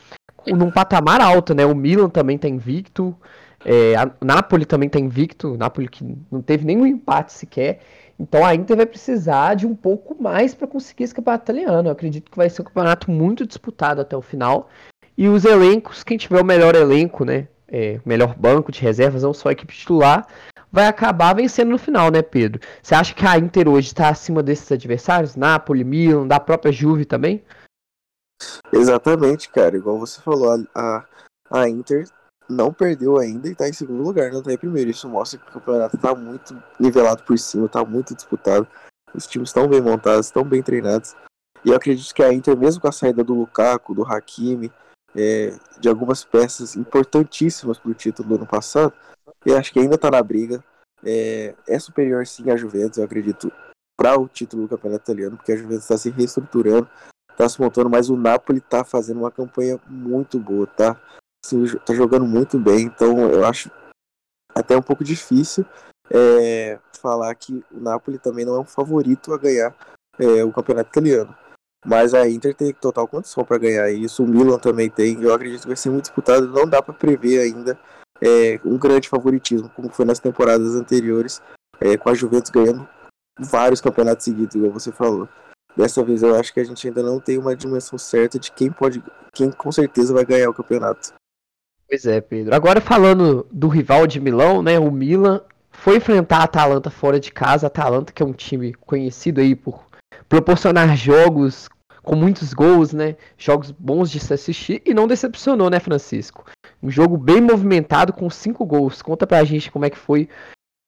num 0.45 0.71
patamar 0.71 1.19
alto, 1.19 1.53
né? 1.53 1.65
O 1.65 1.75
Milan 1.75 2.07
também 2.07 2.38
tá 2.38 2.48
invicto, 2.48 3.13
é, 3.65 3.95
a 3.98 4.10
Napoli 4.24 4.65
também 4.65 4.88
tá 4.88 4.98
invicto, 4.98 5.56
o 5.56 5.57
Napoli 5.57 5.89
que 5.89 6.06
não 6.31 6.42
teve 6.42 6.63
nenhum 6.63 6.86
empate 6.86 7.33
sequer. 7.33 7.81
Então 8.19 8.43
a 8.43 8.55
Inter 8.55 8.77
vai 8.77 8.85
precisar 8.85 9.55
de 9.55 9.67
um 9.67 9.75
pouco 9.75 10.21
mais 10.21 10.55
para 10.55 10.67
conseguir 10.67 11.03
esse 11.03 11.13
campeonato 11.13 11.45
italiano. 11.45 11.87
Eu 11.87 11.91
acredito 11.91 12.31
que 12.31 12.37
vai 12.37 12.49
ser 12.49 12.61
um 12.61 12.65
campeonato 12.65 13.11
muito 13.11 13.45
disputado 13.45 14.01
até 14.01 14.17
o 14.17 14.21
final. 14.21 14.69
E 15.17 15.27
os 15.27 15.45
elencos, 15.45 16.03
quem 16.03 16.17
tiver 16.17 16.41
o 16.41 16.45
melhor 16.45 16.75
elenco, 16.75 17.23
né? 17.23 17.47
É, 17.67 17.99
melhor 18.05 18.33
banco 18.35 18.71
de 18.71 18.81
reservas, 18.81 19.23
não 19.23 19.33
só 19.33 19.49
a 19.49 19.51
equipe 19.51 19.75
titular, 19.75 20.25
vai 20.71 20.87
acabar 20.87 21.35
vencendo 21.35 21.69
no 21.69 21.77
final, 21.77 22.09
né, 22.09 22.21
Pedro? 22.21 22.61
Você 22.81 22.95
acha 22.95 23.13
que 23.13 23.25
a 23.25 23.37
Inter 23.37 23.67
hoje 23.67 23.87
está 23.87 24.09
acima 24.09 24.41
desses 24.41 24.71
adversários? 24.71 25.35
Napoli, 25.35 25.83
Milan, 25.83 26.27
da 26.27 26.39
própria 26.39 26.71
Juve 26.71 27.03
também? 27.03 27.43
Exatamente, 28.71 29.49
cara. 29.49 29.75
Igual 29.75 29.99
você 29.99 30.21
falou, 30.21 30.65
a, 30.73 31.05
a 31.51 31.69
Inter 31.69 32.07
não 32.49 32.71
perdeu 32.71 33.17
ainda 33.17 33.47
e 33.47 33.51
está 33.51 33.67
em 33.67 33.73
segundo 33.73 34.03
lugar, 34.03 34.31
não 34.31 34.39
está 34.39 34.53
em 34.53 34.57
primeiro. 34.57 34.89
Isso 34.89 35.09
mostra 35.09 35.39
que 35.39 35.49
o 35.49 35.53
campeonato 35.53 35.95
está 35.95 36.15
muito 36.15 36.61
nivelado 36.79 37.23
por 37.23 37.38
cima, 37.38 37.65
está 37.65 37.83
muito 37.83 38.15
disputado. 38.15 38.67
Os 39.13 39.27
times 39.27 39.49
estão 39.49 39.67
bem 39.67 39.81
montados, 39.81 40.27
estão 40.27 40.44
bem 40.44 40.61
treinados. 40.61 41.15
E 41.65 41.69
eu 41.69 41.75
acredito 41.75 42.13
que 42.13 42.23
a 42.23 42.31
Inter, 42.31 42.55
mesmo 42.57 42.81
com 42.81 42.88
a 42.88 42.91
saída 42.91 43.23
do 43.23 43.33
Lukaku, 43.33 43.94
do 43.94 44.05
Hakimi, 44.05 44.71
é, 45.15 45.53
de 45.79 45.89
algumas 45.89 46.24
peças 46.24 46.75
importantíssimas 46.75 47.79
para 47.79 47.91
o 47.91 47.95
título 47.95 48.29
do 48.29 48.36
ano 48.36 48.48
passado, 48.48 48.93
eu 49.45 49.57
acho 49.57 49.74
que 49.74 49.79
ainda 49.79 49.95
está 49.95 50.12
na 50.12 50.22
briga. 50.22 50.63
É, 51.03 51.55
é, 51.67 51.79
superior 51.79 52.25
sim 52.25 52.50
à 52.50 52.55
Juventus, 52.55 52.98
eu 52.98 53.05
acredito, 53.05 53.51
para 53.95 54.19
o 54.19 54.27
título 54.27 54.63
do 54.63 54.69
Campeonato 54.69 55.03
Italiano, 55.03 55.38
porque 55.38 55.51
a 55.51 55.55
Juventus 55.55 55.83
está 55.83 55.98
se 55.98 56.10
reestruturando, 56.10 56.89
está 57.31 57.48
se 57.48 57.62
montando, 57.62 57.89
mas 57.89 58.10
o 58.10 58.17
Napoli 58.17 58.60
está 58.60 58.83
fazendo 58.83 59.19
uma 59.19 59.31
campanha 59.31 59.79
muito 59.88 60.39
boa, 60.39 60.65
tá? 60.67 61.00
Assim, 61.46 61.65
tá 61.86 61.94
jogando 61.94 62.25
muito 62.25 62.60
bem, 62.60 62.82
então 62.82 63.20
eu 63.29 63.46
acho 63.46 63.72
até 64.53 64.75
um 64.75 64.82
pouco 64.82 65.03
difícil 65.03 65.65
é, 66.10 66.79
falar 67.00 67.34
que 67.36 67.63
o 67.72 67.79
Napoli 67.79 68.17
também 68.17 68.46
não 68.46 68.56
é 68.56 68.60
um 68.60 68.65
favorito 68.65 69.34
a 69.34 69.38
ganhar 69.38 69.75
é, 70.20 70.44
o 70.44 70.51
Campeonato 70.51 70.89
Italiano. 70.89 71.36
Mas 71.86 72.13
a 72.13 72.27
Inter 72.27 72.56
tem 72.56 72.74
total 72.74 73.08
condição 73.08 73.46
para 73.46 73.58
ganhar 73.58 73.89
isso, 73.91 74.24
o 74.24 74.27
Milan 74.27 74.58
também 74.58 74.89
tem, 74.89 75.22
eu 75.22 75.34
acredito 75.34 75.62
que 75.62 75.67
vai 75.67 75.75
ser 75.77 75.89
muito 75.89 76.06
disputado, 76.06 76.48
não 76.48 76.67
dá 76.67 76.82
para 76.82 76.94
prever 76.94 77.39
ainda 77.39 77.79
é, 78.22 78.60
um 78.65 78.77
grande 78.77 79.08
favoritismo, 79.08 79.70
como 79.70 79.89
foi 79.89 80.03
nas 80.03 80.20
temporadas 80.20 80.75
anteriores, 80.75 81.41
é, 81.79 81.96
com 81.96 82.10
a 82.10 82.15
Juventus 82.15 82.50
ganhando 82.50 82.88
vários 83.39 83.79
campeonatos 83.79 84.25
seguidos, 84.25 84.56
igual 84.56 84.72
você 84.72 84.91
falou. 84.91 85.29
Dessa 85.75 86.03
vez 86.03 86.24
eu 86.24 86.36
acho 86.36 86.51
que 86.51 86.60
a 86.60 86.63
gente 86.63 86.88
ainda 86.88 87.03
não 87.03 87.20
tem 87.20 87.38
uma 87.38 87.56
dimensão 87.56 88.00
certa 88.00 88.39
de 88.39 88.51
quem 88.51 88.72
pode, 88.72 89.03
quem 89.32 89.51
com 89.51 89.72
certeza 89.72 90.13
vai 90.13 90.25
ganhar 90.25 90.50
o 90.50 90.53
campeonato. 90.53 91.13
Pois 91.89 92.06
é, 92.06 92.20
Pedro. 92.20 92.53
Agora 92.53 92.82
falando 92.82 93.48
do 93.51 93.67
rival 93.67 94.06
de 94.06 94.20
Milão, 94.20 94.62
né, 94.62 94.77
o 94.77 94.91
Milan 94.91 95.41
foi 95.72 95.98
enfrentar 95.98 96.39
a 96.39 96.44
Atalanta 96.44 96.89
fora 96.89 97.20
de 97.20 97.32
casa, 97.32 97.65
a 97.65 97.67
Atalanta 97.67 98.12
que 98.12 98.22
é 98.22 98.25
um 98.25 98.34
time 98.34 98.74
conhecido 98.74 99.39
aí 99.39 99.56
por 99.56 99.88
proporcionar 100.27 100.98
jogos 100.98 101.70
com 102.03 102.15
muitos 102.15 102.53
gols, 102.53 102.94
né, 102.94 103.15
jogos 103.38 103.72
bons 103.72 104.10
de 104.10 104.20
se 104.20 104.34
assistir 104.34 104.82
e 104.86 104.94
não 104.94 105.08
decepcionou, 105.08 105.70
né, 105.70 105.79
Francisco? 105.79 106.46
Um 106.82 106.89
jogo 106.89 107.17
bem 107.17 107.41
movimentado 107.41 108.13
com 108.13 108.29
cinco 108.29 108.65
gols. 108.65 109.01
Conta 109.01 109.25
pra 109.25 109.44
gente 109.44 109.72
como 109.72 109.86
é 109.86 109.89
que 109.89 109.98
foi 109.98 110.29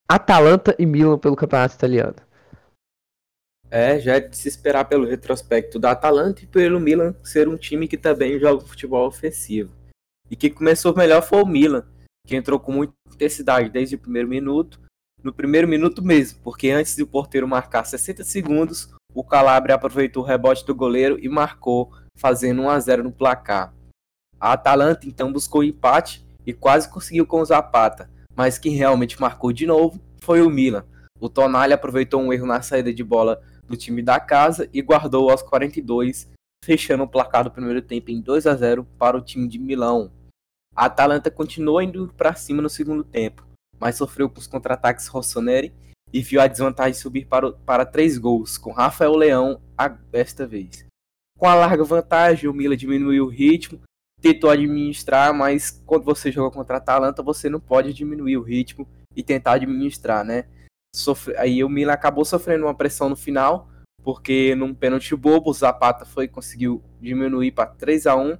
Atalanta 0.08 0.76
e 0.78 0.86
Milan 0.86 1.18
pelo 1.18 1.36
campeonato 1.36 1.76
italiano. 1.76 2.16
É, 3.72 4.00
já 4.00 4.16
é 4.16 4.20
de 4.20 4.36
se 4.36 4.48
esperar 4.48 4.86
pelo 4.86 5.06
retrospecto 5.06 5.78
da 5.78 5.92
Atalanta 5.92 6.44
e 6.44 6.48
pelo 6.48 6.80
Milan 6.80 7.14
ser 7.24 7.48
um 7.48 7.56
time 7.56 7.88
que 7.88 7.98
também 7.98 8.40
joga 8.40 8.66
futebol 8.66 9.08
ofensivo. 9.08 9.79
E 10.30 10.36
que 10.36 10.50
começou 10.50 10.96
melhor 10.96 11.22
foi 11.22 11.42
o 11.42 11.46
Milan, 11.46 11.86
que 12.26 12.36
entrou 12.36 12.60
com 12.60 12.72
muita 12.72 12.94
intensidade 13.14 13.70
desde 13.70 13.96
o 13.96 14.00
primeiro 14.00 14.28
minuto, 14.28 14.80
no 15.24 15.34
primeiro 15.34 15.68
minuto 15.68 16.04
mesmo, 16.04 16.40
porque 16.44 16.70
antes 16.70 16.96
de 16.96 17.04
o 17.04 17.08
porteiro 17.08 17.48
marcar 17.48 17.86
60 17.86 18.24
segundos, 18.24 18.90
o 19.14 19.24
Calabria 19.24 19.76
aproveitou 19.76 20.24
o 20.24 20.26
rebote 20.26 20.66
do 20.66 20.76
goleiro 20.76 21.18
e 21.22 21.28
marcou, 21.28 21.92
fazendo 22.16 22.62
1 22.62 22.70
a 22.70 22.80
0 22.80 23.04
no 23.04 23.12
placar. 23.12 23.74
A 24.40 24.54
Atalanta 24.54 25.08
então 25.08 25.34
buscou 25.34 25.64
empate 25.64 26.26
e 26.46 26.54
quase 26.54 26.90
conseguiu 26.90 27.26
com 27.26 27.42
o 27.42 27.46
Zapata, 27.46 28.10
mas 28.36 28.58
quem 28.58 28.74
realmente 28.74 29.20
marcou 29.20 29.52
de 29.52 29.66
novo 29.66 30.00
foi 30.22 30.42
o 30.42 30.50
Milan. 30.50 30.86
O 31.20 31.28
Tonali 31.28 31.74
aproveitou 31.74 32.22
um 32.22 32.32
erro 32.32 32.46
na 32.46 32.62
saída 32.62 32.94
de 32.94 33.04
bola 33.04 33.42
do 33.68 33.76
time 33.76 34.02
da 34.02 34.20
casa 34.20 34.70
e 34.74 34.82
guardou 34.82 35.30
aos 35.30 35.42
42, 35.42 36.30
fechando 36.64 37.04
o 37.04 37.08
placar 37.08 37.44
do 37.44 37.52
primeiro 37.52 37.82
tempo 37.82 38.10
em 38.10 38.22
2 38.22 38.48
a 38.48 38.56
0 38.56 38.86
para 38.98 39.18
o 39.18 39.22
time 39.22 39.48
de 39.48 39.60
Milão. 39.60 40.12
A 40.80 40.86
Atalanta 40.86 41.30
continuou 41.30 41.82
indo 41.82 42.08
para 42.16 42.34
cima 42.36 42.62
no 42.62 42.70
segundo 42.70 43.04
tempo, 43.04 43.46
mas 43.78 43.98
sofreu 43.98 44.30
com 44.30 44.40
os 44.40 44.48
contra-ataques 44.48 45.08
Rossoneri 45.08 45.74
e 46.14 46.22
viu 46.22 46.40
a 46.40 46.48
desvantagem 46.48 46.94
subir 46.94 47.26
para, 47.26 47.52
para 47.52 47.86
três 47.86 48.18
gols, 48.18 48.58
com 48.58 48.72
Rafael 48.72 49.14
Leão 49.14 49.62
a, 49.78 49.90
desta 49.90 50.48
vez. 50.48 50.86
Com 51.38 51.50
a 51.50 51.54
larga 51.54 51.84
vantagem, 51.84 52.50
o 52.50 52.54
Milan 52.54 52.78
diminuiu 52.78 53.26
o 53.26 53.28
ritmo, 53.28 53.82
tentou 54.22 54.50
administrar, 54.50 55.34
mas 55.34 55.84
quando 55.86 56.06
você 56.06 56.32
joga 56.32 56.56
contra 56.56 56.76
a 56.76 56.78
Atalanta, 56.78 57.22
você 57.22 57.50
não 57.50 57.60
pode 57.60 57.94
diminuir 57.94 58.38
o 58.38 58.42
ritmo 58.42 58.88
e 59.14 59.22
tentar 59.22 59.56
administrar, 59.56 60.24
né? 60.24 60.46
Sofre... 60.96 61.36
Aí 61.36 61.62
o 61.62 61.68
Milan 61.68 61.92
acabou 61.92 62.24
sofrendo 62.24 62.68
uma 62.68 62.74
pressão 62.74 63.10
no 63.10 63.18
final, 63.18 63.68
porque 64.02 64.56
num 64.56 64.74
pênalti 64.74 65.14
bobo, 65.14 65.50
o 65.50 65.54
Zapata 65.54 66.06
foi 66.06 66.30
conseguiu 66.30 66.82
diminuir 67.02 67.52
para 67.52 67.66
3 67.66 68.08
a 68.08 68.16
1 68.16 68.38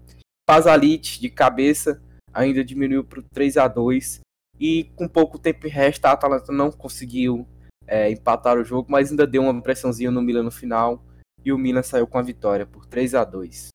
Pazalit 0.48 1.20
de 1.20 1.30
cabeça 1.30 2.02
ainda 2.34 2.64
diminuiu 2.64 3.04
para 3.04 3.22
3 3.34 3.58
a 3.58 3.68
2 3.68 4.20
e 4.60 4.86
com 4.96 5.08
pouco 5.08 5.40
tempo 5.40 5.66
em 5.68 5.70
resta 5.70 6.10
a 6.10 6.12
Atalanta 6.14 6.52
não 6.52 6.72
conseguiu 6.72 7.48
é, 7.88 8.12
empatar 8.12 8.58
o 8.58 8.64
jogo, 8.64 8.92
mas 8.92 9.10
ainda 9.10 9.26
deu 9.26 9.42
uma 9.42 9.62
pressãozinha 9.62 10.12
no 10.12 10.22
Milan 10.22 10.44
no 10.44 10.52
final. 10.52 11.04
E 11.44 11.54
o 11.54 11.58
Milan 11.58 11.82
saiu 11.82 12.06
com 12.06 12.18
a 12.18 12.22
vitória 12.22 12.66
por 12.66 12.86
3 12.86 13.16
a 13.16 13.24
2 13.24 13.70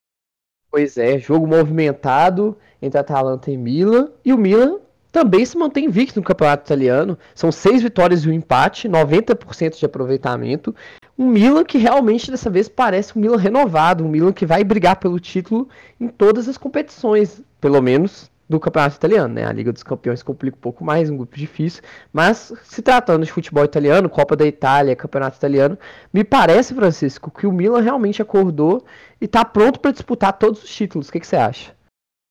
Pois 0.70 0.98
é, 0.98 1.18
jogo 1.18 1.46
movimentado 1.46 2.58
entre 2.82 2.98
Atalanta 2.98 3.50
e 3.50 3.56
Milan. 3.56 4.10
E 4.24 4.32
o 4.32 4.38
Milan 4.38 4.80
também 5.10 5.46
se 5.46 5.56
mantém 5.56 5.84
invicto 5.84 6.18
no 6.18 6.26
campeonato 6.26 6.64
italiano. 6.64 7.16
São 7.34 7.52
seis 7.52 7.80
vitórias 7.80 8.24
e 8.24 8.28
um 8.28 8.32
empate, 8.32 8.88
90% 8.88 9.78
de 9.78 9.86
aproveitamento. 9.86 10.74
Um 11.16 11.26
Milan 11.26 11.64
que 11.64 11.78
realmente 11.78 12.28
dessa 12.28 12.50
vez 12.50 12.68
parece 12.68 13.16
um 13.16 13.20
Milan 13.20 13.36
renovado, 13.36 14.04
um 14.04 14.08
Milan 14.08 14.32
que 14.32 14.44
vai 14.44 14.64
brigar 14.64 14.96
pelo 14.96 15.20
título 15.20 15.68
em 16.00 16.08
todas 16.08 16.48
as 16.48 16.58
competições, 16.58 17.40
pelo 17.60 17.80
menos 17.80 18.28
do 18.48 18.60
campeonato 18.60 18.96
italiano, 18.96 19.34
né? 19.34 19.44
A 19.44 19.52
Liga 19.52 19.72
dos 19.72 19.82
Campeões 19.82 20.22
complica 20.22 20.56
um 20.56 20.60
pouco 20.60 20.84
mais, 20.84 21.08
um 21.08 21.16
grupo 21.16 21.36
difícil, 21.36 21.82
mas 22.12 22.52
se 22.64 22.82
tratando 22.82 23.24
de 23.24 23.32
futebol 23.32 23.64
italiano, 23.64 24.08
Copa 24.08 24.36
da 24.36 24.46
Itália, 24.46 24.94
Campeonato 24.94 25.36
Italiano, 25.36 25.78
me 26.12 26.22
parece, 26.22 26.74
Francisco, 26.74 27.30
que 27.30 27.46
o 27.46 27.52
Milan 27.52 27.80
realmente 27.80 28.20
acordou 28.20 28.84
e 29.20 29.24
está 29.24 29.44
pronto 29.44 29.80
para 29.80 29.92
disputar 29.92 30.38
todos 30.38 30.62
os 30.62 30.74
títulos. 30.74 31.08
O 31.08 31.12
que, 31.12 31.20
que 31.20 31.26
você 31.26 31.36
acha? 31.36 31.74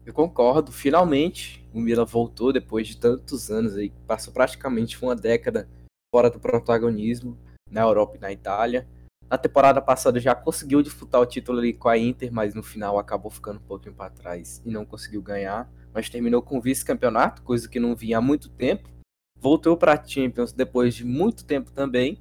Eu 0.05 0.13
concordo, 0.13 0.71
finalmente 0.71 1.63
o 1.73 1.79
Milan 1.79 2.05
voltou 2.05 2.53
depois 2.53 2.87
de 2.87 2.97
tantos 2.97 3.49
anos 3.49 3.75
aí, 3.75 3.91
passou 4.05 4.33
praticamente 4.33 5.01
uma 5.01 5.15
década 5.15 5.67
fora 6.13 6.29
do 6.29 6.39
protagonismo 6.39 7.37
na 7.69 7.81
Europa 7.81 8.17
e 8.17 8.19
na 8.19 8.31
Itália. 8.31 8.87
Na 9.29 9.37
temporada 9.37 9.81
passada 9.81 10.19
já 10.19 10.35
conseguiu 10.35 10.83
disputar 10.83 11.19
o 11.19 11.25
título 11.25 11.57
ali 11.57 11.73
com 11.73 11.89
a 11.89 11.97
Inter, 11.97 12.31
mas 12.31 12.53
no 12.53 12.61
final 12.61 12.99
acabou 12.99 13.31
ficando 13.31 13.57
um 13.57 13.63
pouquinho 13.63 13.95
para 13.95 14.11
trás 14.11 14.61
e 14.63 14.69
não 14.69 14.85
conseguiu 14.85 15.21
ganhar. 15.21 15.67
Mas 15.93 16.09
terminou 16.09 16.41
com 16.41 16.59
vice-campeonato, 16.59 17.41
coisa 17.43 17.69
que 17.69 17.79
não 17.79 17.95
vinha 17.95 18.17
há 18.17 18.21
muito 18.21 18.49
tempo. 18.49 18.89
Voltou 19.39 19.77
para 19.77 19.93
a 19.93 20.03
Champions 20.03 20.51
depois 20.51 20.95
de 20.95 21.05
muito 21.05 21.45
tempo 21.45 21.71
também. 21.71 22.19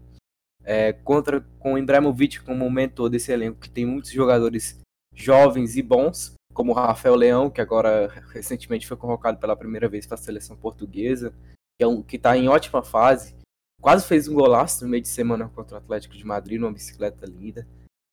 É, 0.65 0.93
contra 0.93 1.41
com 1.59 1.75
o 1.75 1.79
Ibrahimovic 1.79 2.41
como 2.43 2.71
mentor 2.71 3.09
desse 3.09 3.33
elenco, 3.33 3.59
que 3.59 3.71
tem 3.71 3.85
muitos 3.85 4.13
jogadores 4.13 4.79
jovens 5.15 5.77
e 5.77 5.83
bons 5.83 6.35
como 6.53 6.73
o 6.73 6.75
Rafael 6.75 7.15
Leão, 7.15 7.51
que 7.51 7.61
agora 7.61 8.09
recentemente 8.33 8.87
foi 8.87 8.97
convocado 8.97 9.39
pela 9.39 9.57
primeira 9.57 9.89
vez 9.89 10.07
para 10.07 10.17
a 10.17 10.23
seleção 10.23 10.57
portuguesa, 10.57 11.33
que 11.79 11.85
é 11.85 11.87
um, 11.87 12.05
está 12.13 12.37
em 12.37 12.49
ótima 12.49 12.83
fase, 12.83 13.35
quase 13.81 14.07
fez 14.07 14.29
um 14.29 14.35
golaço 14.35 14.85
no 14.85 14.91
meio 14.91 15.03
de 15.03 15.09
semana 15.09 15.49
contra 15.49 15.77
o 15.77 15.79
Atlético 15.79 16.15
de 16.15 16.25
Madrid, 16.25 16.61
numa 16.61 16.73
bicicleta 16.73 17.27
linda. 17.27 17.67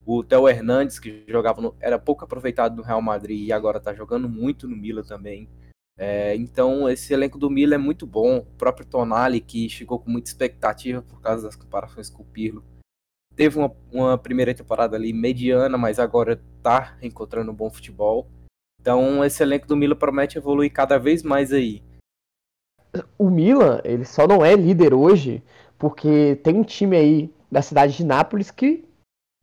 O 0.06 0.24
Theo 0.24 0.48
Hernandes, 0.48 1.00
que 1.00 1.24
jogava 1.28 1.62
no, 1.62 1.76
era 1.80 2.00
pouco 2.00 2.24
aproveitado 2.24 2.76
no 2.76 2.84
Real 2.84 3.02
Madrid 3.02 3.48
e 3.48 3.54
agora 3.54 3.78
está 3.78 3.94
jogando 3.94 4.28
muito 4.28 4.68
no 4.68 4.76
Milan 4.76 5.04
também. 5.04 5.50
É, 5.98 6.36
então, 6.36 6.90
esse 6.90 7.14
elenco 7.14 7.38
do 7.38 7.50
Milan 7.50 7.76
é 7.76 7.78
muito 7.78 8.08
bom. 8.08 8.38
O 8.38 8.46
próprio 8.46 8.88
Tonali, 8.88 9.42
que 9.42 9.70
chegou 9.70 10.00
com 10.00 10.10
muita 10.10 10.30
expectativa 10.30 11.02
por 11.02 11.22
causa 11.22 11.44
das 11.44 11.56
comparações 11.56 12.10
com 12.10 12.24
o 12.24 12.26
Pirlo, 12.26 12.64
teve 13.36 13.58
uma, 13.58 13.74
uma 13.92 14.18
primeira 14.18 14.54
temporada 14.54 14.98
ali 14.98 15.14
mediana, 15.14 15.78
mas 15.78 16.00
agora 16.00 16.42
tá 16.62 16.98
encontrando 17.02 17.52
um 17.52 17.56
bom 17.56 17.70
futebol. 17.70 18.28
Então 18.82 19.24
esse 19.24 19.44
elenco 19.44 19.68
do 19.68 19.78
Milan 19.78 19.96
promete 19.96 20.38
evoluir 20.38 20.72
cada 20.72 20.98
vez 20.98 21.24
mais 21.24 21.54
aí. 21.54 21.82
O 23.18 23.30
Milan, 23.30 23.80
ele 23.84 24.04
só 24.04 24.28
não 24.28 24.44
é 24.44 24.56
líder 24.56 24.94
hoje 24.94 25.44
porque 25.78 26.36
tem 26.44 26.56
um 26.56 26.64
time 26.64 26.98
aí 26.98 27.34
da 27.52 27.62
cidade 27.62 27.96
de 27.96 28.04
Nápoles 28.04 28.52
que 28.52 28.86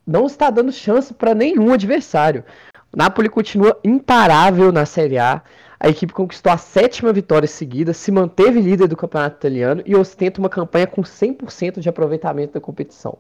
não 0.07 0.27
está 0.27 0.51
dando 0.51 0.71
chance 0.71 1.13
para 1.13 1.35
nenhum 1.35 1.73
adversário. 1.73 2.45
O 2.93 2.97
Napoli 2.97 3.29
continua 3.29 3.79
imparável 3.83 4.71
na 4.71 4.87
Série 4.87 5.19
A. 5.19 5.43
A 5.79 5.89
equipe 5.89 6.13
conquistou 6.13 6.53
a 6.53 6.57
sétima 6.57 7.13
vitória 7.13 7.49
seguida, 7.49 7.93
se 7.93 8.11
manteve 8.11 8.61
líder 8.61 8.89
do 8.89 8.97
campeonato 8.97 9.37
italiano 9.37 9.83
e 9.85 9.95
ostenta 9.95 10.41
uma 10.41 10.49
campanha 10.49 10.87
com 10.87 11.03
100% 11.03 11.81
de 11.81 11.89
aproveitamento 11.89 12.55
da 12.55 12.61
competição 12.61 13.19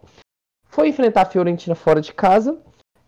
foi 0.76 0.88
enfrentar 0.88 1.23
a 1.23 1.25
Fiorentina 1.25 1.75
fora 1.75 2.02
de 2.02 2.12
casa. 2.12 2.59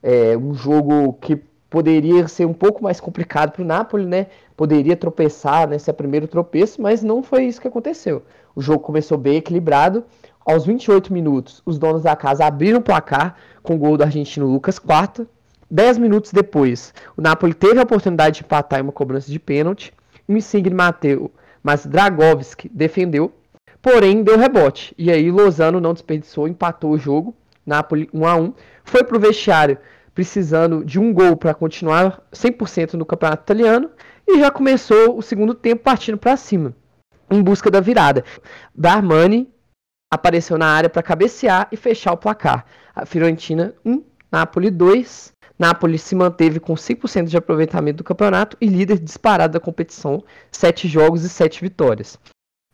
É 0.03 0.35
um 0.39 0.55
jogo 0.55 1.13
que 1.21 1.37
poderia 1.69 2.27
ser 2.27 2.47
um 2.47 2.55
pouco 2.55 2.83
mais 2.83 2.99
complicado 2.99 3.53
para 3.53 3.61
o 3.61 3.67
Napoli, 3.67 4.07
né? 4.07 4.29
Poderia 4.57 4.97
tropeçar 4.97 5.69
né? 5.69 5.77
primeiro 5.95 6.27
tropeço, 6.27 6.81
mas 6.81 7.03
não 7.03 7.23
foi 7.23 7.45
isso 7.45 7.61
que 7.61 7.69
aconteceu. 7.69 8.23
O 8.57 8.63
jogo 8.63 8.81
começou 8.81 9.19
bem 9.19 9.37
equilibrado. 9.37 10.03
Aos 10.47 10.65
28 10.65 11.13
minutos, 11.13 11.61
os 11.67 11.79
donos 11.79 12.03
da 12.03 12.17
casa 12.17 12.47
abriram 12.47 12.79
o 12.79 12.83
placar 12.83 13.37
com 13.69 13.75
o 13.75 13.79
gol 13.79 13.99
do 13.99 14.03
argentino 14.03 14.47
Lucas 14.47 14.79
Quarta. 14.79 15.29
10 15.71 15.99
minutos 15.99 16.33
depois, 16.33 16.95
o 17.15 17.21
Napoli 17.21 17.53
teve 17.53 17.79
a 17.79 17.83
oportunidade 17.83 18.37
de 18.37 18.45
empatar 18.45 18.81
em 18.81 18.83
uma 18.83 18.93
cobrança 18.93 19.31
de 19.31 19.39
pênalti. 19.39 19.93
O 20.27 20.33
Insigne 20.33 20.75
Mateu, 20.75 21.31
mas 21.63 21.85
Dragovski 21.85 22.71
defendeu, 22.73 23.31
porém 23.83 24.23
deu 24.23 24.39
rebote. 24.39 24.95
E 24.97 25.11
aí 25.11 25.31
Lozano 25.31 25.83
não 25.83 25.93
desperdiçou, 25.93 26.49
empatou 26.49 26.93
o 26.93 26.99
jogo 26.99 27.37
Napoli 27.67 28.09
1 28.15 28.27
a 28.27 28.37
1 28.37 28.55
foi 28.83 29.05
para 29.05 29.19
o 29.19 29.21
vestiário 29.21 29.77
precisando 30.15 30.83
de 30.83 30.99
um 30.99 31.13
gol 31.13 31.37
para 31.37 31.53
continuar 31.53 32.23
100% 32.33 32.95
no 32.95 33.05
campeonato 33.05 33.43
italiano 33.43 33.91
e 34.27 34.41
já 34.41 34.51
começou 34.51 35.17
o 35.17 35.23
segundo 35.23 35.55
tempo 35.55 35.83
partindo 35.85 36.19
para 36.19 36.37
cima, 36.37 36.75
em 37.31 37.41
busca 37.41 37.71
da 37.71 37.81
virada. 37.81 38.25
Darmani 38.75 39.49
apareceu 40.11 40.59
na 40.59 40.67
área 40.67 40.89
para 40.89 41.03
cabecear 41.03 41.69
e 41.71 41.77
fechar 41.77 42.13
o 42.13 42.17
placar. 42.17 42.65
A 42.95 43.05
Fiorentina 43.05 43.75
1, 43.85 44.03
Napoli 44.31 44.71
2. 44.71 45.33
Napoli 45.59 45.99
se 45.99 46.15
manteve 46.15 46.61
com 46.61 46.75
5% 46.75 47.25
de 47.25 47.37
aproveitamento 47.37 47.99
do 47.99 48.05
campeonato 48.05 48.57
e 48.61 48.67
líder 48.67 48.99
disparado 48.99 49.55
da 49.55 49.61
competição, 49.61 50.23
7 50.53 50.87
jogos 50.87 51.25
e 51.25 51.29
7 51.29 51.61
vitórias. 51.61 52.19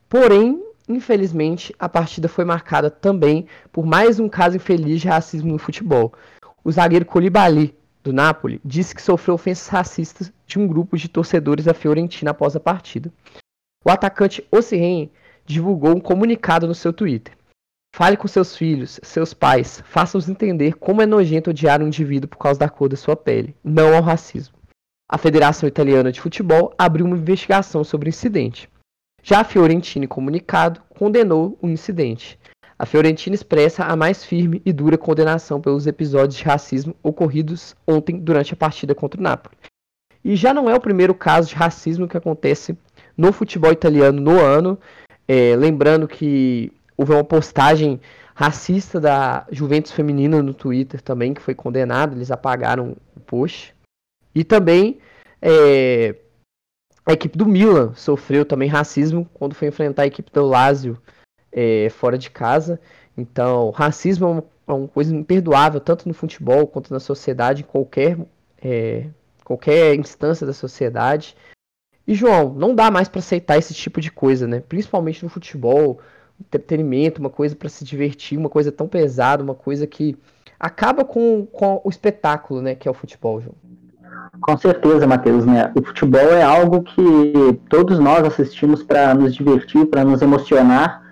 Porém, 0.08 0.62
Infelizmente, 0.88 1.74
a 1.78 1.88
partida 1.88 2.28
foi 2.28 2.44
marcada 2.44 2.90
também 2.90 3.46
por 3.72 3.86
mais 3.86 4.20
um 4.20 4.28
caso 4.28 4.56
infeliz 4.56 5.00
de 5.00 5.08
racismo 5.08 5.52
no 5.52 5.58
futebol. 5.58 6.12
O 6.62 6.70
zagueiro 6.70 7.06
Colibali, 7.06 7.74
do 8.02 8.12
Napoli, 8.12 8.60
disse 8.62 8.94
que 8.94 9.00
sofreu 9.00 9.34
ofensas 9.34 9.68
racistas 9.68 10.30
de 10.46 10.58
um 10.58 10.66
grupo 10.66 10.96
de 10.98 11.08
torcedores 11.08 11.64
da 11.64 11.72
Fiorentina 11.72 12.32
após 12.32 12.54
a 12.54 12.60
partida. 12.60 13.10
O 13.82 13.90
atacante 13.90 14.46
Ossirren 14.50 15.10
divulgou 15.44 15.96
um 15.96 16.00
comunicado 16.00 16.66
no 16.66 16.74
seu 16.74 16.92
Twitter. 16.92 17.36
Fale 17.94 18.16
com 18.16 18.26
seus 18.26 18.56
filhos, 18.56 18.98
seus 19.02 19.32
pais, 19.32 19.80
faça-os 19.86 20.28
entender 20.28 20.74
como 20.74 21.00
é 21.00 21.06
nojento 21.06 21.50
odiar 21.50 21.80
um 21.80 21.86
indivíduo 21.86 22.28
por 22.28 22.38
causa 22.38 22.58
da 22.58 22.68
cor 22.68 22.88
da 22.88 22.96
sua 22.96 23.14
pele, 23.14 23.54
não 23.62 23.94
ao 23.94 24.02
racismo. 24.02 24.56
A 25.08 25.16
Federação 25.16 25.68
Italiana 25.68 26.10
de 26.10 26.20
Futebol 26.20 26.74
abriu 26.76 27.06
uma 27.06 27.16
investigação 27.16 27.84
sobre 27.84 28.08
o 28.08 28.10
incidente. 28.10 28.68
Já 29.22 29.40
a 29.40 29.44
Fiorentina, 29.44 30.04
em 30.04 30.08
comunicado, 30.08 30.82
condenou 30.88 31.56
o 31.62 31.68
incidente. 31.68 32.38
A 32.76 32.84
Fiorentina 32.84 33.34
expressa 33.34 33.84
a 33.84 33.94
mais 33.94 34.24
firme 34.24 34.60
e 34.66 34.72
dura 34.72 34.98
condenação 34.98 35.60
pelos 35.60 35.86
episódios 35.86 36.36
de 36.36 36.44
racismo 36.44 36.96
ocorridos 37.02 37.76
ontem 37.86 38.18
durante 38.18 38.52
a 38.52 38.56
partida 38.56 38.94
contra 38.94 39.20
o 39.20 39.22
Napoli. 39.22 39.56
E 40.24 40.34
já 40.34 40.52
não 40.52 40.68
é 40.68 40.74
o 40.74 40.80
primeiro 40.80 41.14
caso 41.14 41.50
de 41.50 41.54
racismo 41.54 42.08
que 42.08 42.16
acontece 42.16 42.76
no 43.16 43.32
futebol 43.32 43.70
italiano 43.70 44.20
no 44.20 44.40
ano. 44.40 44.78
É, 45.26 45.56
lembrando 45.56 46.06
que 46.06 46.72
houve 46.96 47.12
uma 47.12 47.24
postagem 47.24 48.00
racista 48.34 49.00
da 49.00 49.46
Juventus 49.50 49.92
Feminina 49.92 50.42
no 50.42 50.52
Twitter 50.52 51.00
também, 51.00 51.32
que 51.32 51.40
foi 51.40 51.54
condenado, 51.54 52.14
eles 52.14 52.30
apagaram 52.30 52.96
o 53.16 53.20
post. 53.20 53.74
E 54.34 54.42
também 54.42 54.98
é, 55.40 56.16
a 57.06 57.12
equipe 57.12 57.36
do 57.36 57.46
Milan 57.46 57.92
sofreu 57.94 58.44
também 58.44 58.68
racismo 58.68 59.28
quando 59.34 59.54
foi 59.54 59.68
enfrentar 59.68 60.02
a 60.02 60.06
equipe 60.06 60.30
do 60.32 60.44
Lazio 60.46 60.98
é, 61.52 61.88
fora 61.90 62.16
de 62.18 62.30
casa. 62.30 62.80
Então, 63.16 63.70
racismo 63.70 64.26
é 64.26 64.30
uma, 64.30 64.44
é 64.66 64.72
uma 64.72 64.88
coisa 64.88 65.14
imperdoável, 65.14 65.80
tanto 65.80 66.08
no 66.08 66.14
futebol 66.14 66.66
quanto 66.66 66.92
na 66.92 66.98
sociedade, 66.98 67.62
em 67.62 67.66
qualquer, 67.66 68.18
é, 68.60 69.06
qualquer 69.44 69.94
instância 69.94 70.46
da 70.46 70.52
sociedade. 70.52 71.36
E, 72.06 72.14
João, 72.14 72.52
não 72.52 72.74
dá 72.74 72.90
mais 72.90 73.08
para 73.08 73.18
aceitar 73.18 73.56
esse 73.56 73.72
tipo 73.72 74.00
de 74.00 74.10
coisa, 74.10 74.46
né? 74.46 74.60
Principalmente 74.60 75.22
no 75.22 75.30
futebol, 75.30 76.00
entretenimento, 76.40 77.20
uma 77.20 77.30
coisa 77.30 77.56
para 77.56 77.68
se 77.68 77.84
divertir, 77.84 78.36
uma 78.38 78.48
coisa 78.48 78.70
tão 78.70 78.86
pesada, 78.86 79.42
uma 79.42 79.54
coisa 79.54 79.86
que 79.86 80.16
acaba 80.58 81.04
com, 81.04 81.46
com 81.46 81.80
o 81.82 81.88
espetáculo, 81.88 82.60
né? 82.60 82.74
Que 82.74 82.88
é 82.88 82.90
o 82.90 82.94
futebol, 82.94 83.40
João. 83.40 83.54
Com 84.40 84.56
certeza, 84.58 85.06
Matheus, 85.06 85.46
né? 85.46 85.72
O 85.74 85.82
futebol 85.82 86.20
é 86.20 86.42
algo 86.42 86.82
que 86.82 87.58
todos 87.68 87.98
nós 87.98 88.24
assistimos 88.24 88.82
para 88.82 89.14
nos 89.14 89.34
divertir, 89.34 89.86
para 89.86 90.04
nos 90.04 90.20
emocionar, 90.20 91.03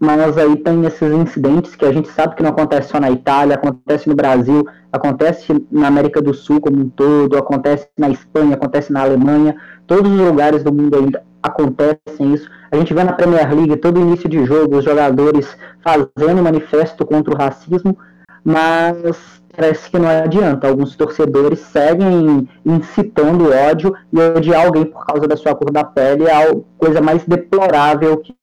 mas 0.00 0.38
aí 0.38 0.56
tem 0.56 0.84
esses 0.84 1.12
incidentes 1.12 1.74
que 1.74 1.84
a 1.84 1.92
gente 1.92 2.08
sabe 2.08 2.36
que 2.36 2.42
não 2.42 2.50
acontece 2.50 2.90
só 2.90 3.00
na 3.00 3.10
Itália, 3.10 3.56
acontece 3.56 4.08
no 4.08 4.14
Brasil, 4.14 4.64
acontece 4.92 5.66
na 5.72 5.88
América 5.88 6.22
do 6.22 6.32
Sul 6.32 6.60
como 6.60 6.80
um 6.80 6.88
todo, 6.88 7.36
acontece 7.36 7.88
na 7.98 8.08
Espanha, 8.08 8.54
acontece 8.54 8.92
na 8.92 9.02
Alemanha, 9.02 9.56
todos 9.86 10.10
os 10.10 10.20
lugares 10.20 10.62
do 10.62 10.72
mundo 10.72 10.96
ainda 10.96 11.22
acontecem 11.42 12.34
isso. 12.34 12.48
A 12.70 12.76
gente 12.76 12.94
vê 12.94 13.02
na 13.02 13.12
Premier 13.12 13.52
League 13.52 13.76
todo 13.76 14.00
início 14.00 14.28
de 14.28 14.44
jogo 14.44 14.76
os 14.76 14.84
jogadores 14.84 15.56
fazendo 15.82 16.42
manifesto 16.42 17.04
contra 17.04 17.34
o 17.34 17.36
racismo, 17.36 17.98
mas 18.44 19.42
parece 19.58 19.90
que 19.90 19.98
não 19.98 20.08
adianta. 20.08 20.68
Alguns 20.68 20.94
torcedores 20.94 21.58
seguem 21.58 22.48
incitando 22.64 23.52
ódio 23.52 23.92
e 24.12 24.20
odiar 24.20 24.64
alguém 24.64 24.86
por 24.86 25.04
causa 25.04 25.26
da 25.26 25.36
sua 25.36 25.54
cor 25.54 25.72
da 25.72 25.82
pele 25.82 26.24
é 26.24 26.32
a 26.32 26.54
coisa 26.78 27.00
mais 27.00 27.24
deplorável 27.24 28.18
que 28.18 28.34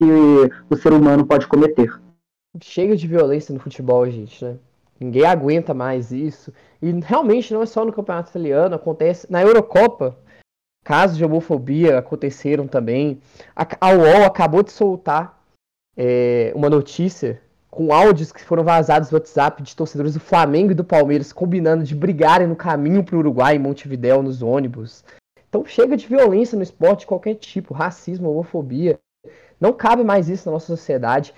o 0.69 0.75
ser 0.75 0.91
humano 0.91 1.25
pode 1.25 1.47
cometer. 1.47 1.89
Chega 2.61 2.97
de 2.97 3.07
violência 3.07 3.53
no 3.53 3.61
futebol, 3.61 4.09
gente, 4.09 4.43
né? 4.43 4.57
Ninguém 4.99 5.25
aguenta 5.25 5.73
mais 5.73 6.11
isso. 6.11 6.53
E 6.81 6.91
realmente 6.91 7.53
não 7.53 7.61
é 7.61 7.65
só 7.65 7.85
no 7.85 7.93
campeonato 7.93 8.29
italiano, 8.29 8.75
acontece 8.75 9.31
na 9.31 9.41
Eurocopa. 9.41 10.17
Casos 10.83 11.17
de 11.17 11.25
homofobia 11.25 11.97
aconteceram 11.97 12.67
também. 12.67 13.19
A, 13.55 13.91
UOL 13.91 14.23
acabou 14.25 14.63
de 14.63 14.71
soltar 14.71 15.41
é, 15.97 16.51
uma 16.55 16.69
notícia 16.69 17.41
com 17.75 17.91
áudios 17.91 18.31
que 18.31 18.41
foram 18.41 18.63
vazados 18.63 19.11
no 19.11 19.17
WhatsApp 19.17 19.61
de 19.61 19.75
torcedores 19.75 20.13
do 20.13 20.19
Flamengo 20.21 20.71
e 20.71 20.75
do 20.75 20.83
Palmeiras 20.83 21.33
combinando 21.33 21.83
de 21.83 21.93
brigarem 21.93 22.47
no 22.47 22.55
caminho 22.55 23.03
para 23.03 23.17
o 23.17 23.19
Uruguai 23.19 23.57
em 23.57 23.59
Montevidéu 23.59 24.23
nos 24.23 24.41
ônibus. 24.41 25.03
Então 25.49 25.65
chega 25.65 25.97
de 25.97 26.07
violência 26.07 26.55
no 26.55 26.63
esporte 26.63 27.01
de 27.01 27.07
qualquer 27.07 27.35
tipo, 27.35 27.73
racismo, 27.73 28.31
homofobia. 28.31 28.97
Não 29.59 29.73
cabe 29.73 30.05
mais 30.05 30.29
isso 30.29 30.47
na 30.47 30.53
nossa 30.53 30.67
sociedade. 30.67 31.33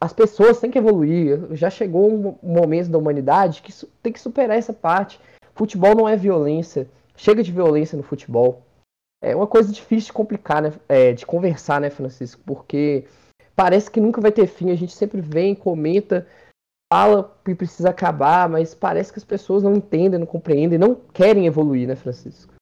As 0.00 0.12
pessoas 0.12 0.60
têm 0.60 0.70
que 0.70 0.78
evoluir. 0.78 1.56
Já 1.56 1.68
chegou 1.68 2.08
um 2.08 2.38
momento 2.40 2.88
da 2.88 2.98
humanidade 2.98 3.62
que 3.62 3.72
tem 4.00 4.12
que 4.12 4.20
superar 4.20 4.58
essa 4.58 4.72
parte. 4.72 5.20
Futebol 5.56 5.96
não 5.96 6.08
é 6.08 6.16
violência. 6.16 6.88
Chega 7.16 7.42
de 7.42 7.50
violência 7.50 7.96
no 7.96 8.04
futebol. 8.04 8.62
É 9.20 9.34
uma 9.34 9.48
coisa 9.48 9.72
difícil 9.72 10.06
de 10.06 10.12
complicar, 10.12 10.62
né? 10.62 10.72
É, 10.88 11.12
de 11.12 11.26
conversar, 11.26 11.80
né, 11.80 11.90
Francisco? 11.90 12.40
Porque 12.46 13.04
parece 13.60 13.90
que 13.90 14.00
nunca 14.00 14.22
vai 14.22 14.32
ter 14.32 14.46
fim. 14.46 14.70
A 14.70 14.74
gente 14.74 14.94
sempre 14.94 15.20
vem, 15.20 15.54
comenta, 15.54 16.26
fala 16.90 17.38
que 17.44 17.54
precisa 17.54 17.90
acabar, 17.90 18.48
mas 18.48 18.74
parece 18.74 19.12
que 19.12 19.18
as 19.18 19.24
pessoas 19.24 19.62
não 19.62 19.74
entendem, 19.74 20.18
não 20.18 20.26
compreendem, 20.26 20.78
não 20.78 20.94
querem 20.94 21.46
evoluir, 21.46 21.86
né, 21.86 21.94
Francisco? 21.94 22.54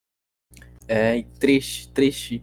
É 0.89 1.23
triste, 1.39 1.93
triste. 1.93 2.43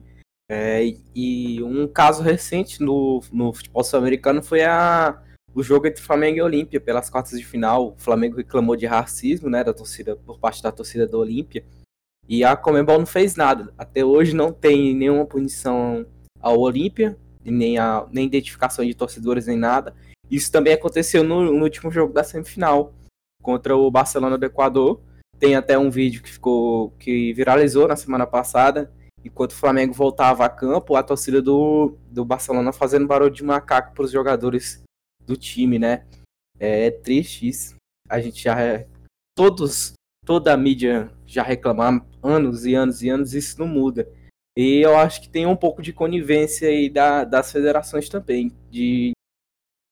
É, 0.49 0.83
e 1.13 1.61
um 1.63 1.85
caso 1.85 2.23
recente 2.23 2.81
no, 2.81 3.21
no 3.29 3.51
futebol 3.51 3.83
sul-americano 3.83 4.41
foi 4.41 4.63
a, 4.63 5.21
o 5.53 5.61
jogo 5.61 5.87
entre 5.87 6.01
Flamengo 6.01 6.37
e 6.37 6.41
Olímpia 6.41 6.79
pelas 6.79 7.09
quartas 7.09 7.37
de 7.37 7.45
final. 7.45 7.89
O 7.89 7.97
Flamengo 7.97 8.37
reclamou 8.37 8.77
de 8.77 8.85
racismo, 8.85 9.49
né, 9.49 9.65
da 9.65 9.73
torcida 9.73 10.15
por 10.15 10.39
parte 10.39 10.63
da 10.63 10.71
torcida 10.71 11.05
do 11.05 11.19
Olímpia. 11.19 11.65
E 12.25 12.41
a 12.41 12.55
Comembol 12.55 12.99
não 12.99 13.05
fez 13.05 13.35
nada. 13.35 13.73
Até 13.77 14.05
hoje 14.05 14.33
não 14.33 14.53
tem 14.53 14.95
nenhuma 14.95 15.25
punição 15.25 16.05
ao 16.39 16.57
Olímpia 16.57 17.17
nem, 17.51 17.77
a, 17.77 18.05
nem 18.11 18.25
identificação 18.25 18.83
de 18.85 18.93
torcedores, 18.93 19.47
nem 19.47 19.57
nada. 19.57 19.95
Isso 20.29 20.51
também 20.51 20.73
aconteceu 20.73 21.23
no, 21.23 21.51
no 21.51 21.63
último 21.63 21.91
jogo 21.91 22.13
da 22.13 22.23
semifinal 22.23 22.93
contra 23.41 23.75
o 23.75 23.89
Barcelona 23.91 24.37
do 24.37 24.45
Equador. 24.45 25.01
Tem 25.37 25.55
até 25.55 25.77
um 25.77 25.89
vídeo 25.89 26.23
que 26.23 26.31
ficou 26.31 26.91
que 26.91 27.33
viralizou 27.33 27.87
na 27.87 27.95
semana 27.95 28.25
passada, 28.25 28.91
enquanto 29.23 29.51
o 29.51 29.55
Flamengo 29.55 29.93
voltava 29.93 30.45
a 30.45 30.49
campo, 30.49 30.95
a 30.95 31.03
torcida 31.03 31.41
do, 31.41 31.97
do 32.09 32.25
Barcelona 32.25 32.71
fazendo 32.71 33.07
barulho 33.07 33.31
de 33.31 33.43
macaco 33.43 33.93
para 33.93 34.05
os 34.05 34.11
jogadores 34.11 34.81
do 35.25 35.35
time, 35.35 35.77
né? 35.77 36.05
É, 36.59 36.87
é 36.87 36.91
triste 36.91 37.47
isso. 37.47 37.75
A 38.09 38.19
gente 38.19 38.43
já 38.43 38.55
todos 39.35 39.93
toda 40.25 40.51
a 40.51 40.57
mídia 40.57 41.11
já 41.25 41.43
reclamar 41.43 42.03
anos 42.23 42.65
e 42.65 42.73
anos 42.73 43.03
e 43.03 43.09
anos, 43.09 43.33
isso 43.33 43.59
não 43.59 43.67
muda. 43.67 44.09
E 44.57 44.79
eu 44.79 44.95
acho 44.95 45.21
que 45.21 45.29
tem 45.29 45.45
um 45.45 45.55
pouco 45.55 45.81
de 45.81 45.91
conivência 45.91 46.69
aí 46.69 46.89
da, 46.89 47.25
das 47.25 47.51
federações 47.51 48.07
também, 48.07 48.55
de 48.69 49.11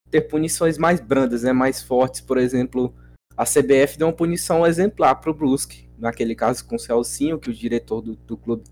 ter 0.10 0.22
punições 0.22 0.78
mais 0.78 1.02
brandas, 1.02 1.44
né, 1.44 1.52
mais 1.52 1.84
fortes. 1.84 2.22
Por 2.22 2.38
exemplo, 2.38 2.94
a 3.36 3.44
CBF 3.44 3.98
deu 3.98 4.08
uma 4.08 4.14
punição 4.14 4.66
exemplar 4.66 5.20
para 5.20 5.32
o 5.32 5.34
Brusque, 5.34 5.90
naquele 5.98 6.34
caso 6.34 6.66
com 6.66 6.76
o 6.76 6.80
Celcinho, 6.80 7.40
que 7.40 7.50
o 7.50 7.54
diretor 7.54 8.02
do, 8.02 8.16
do 8.16 8.38
clube 8.38 8.64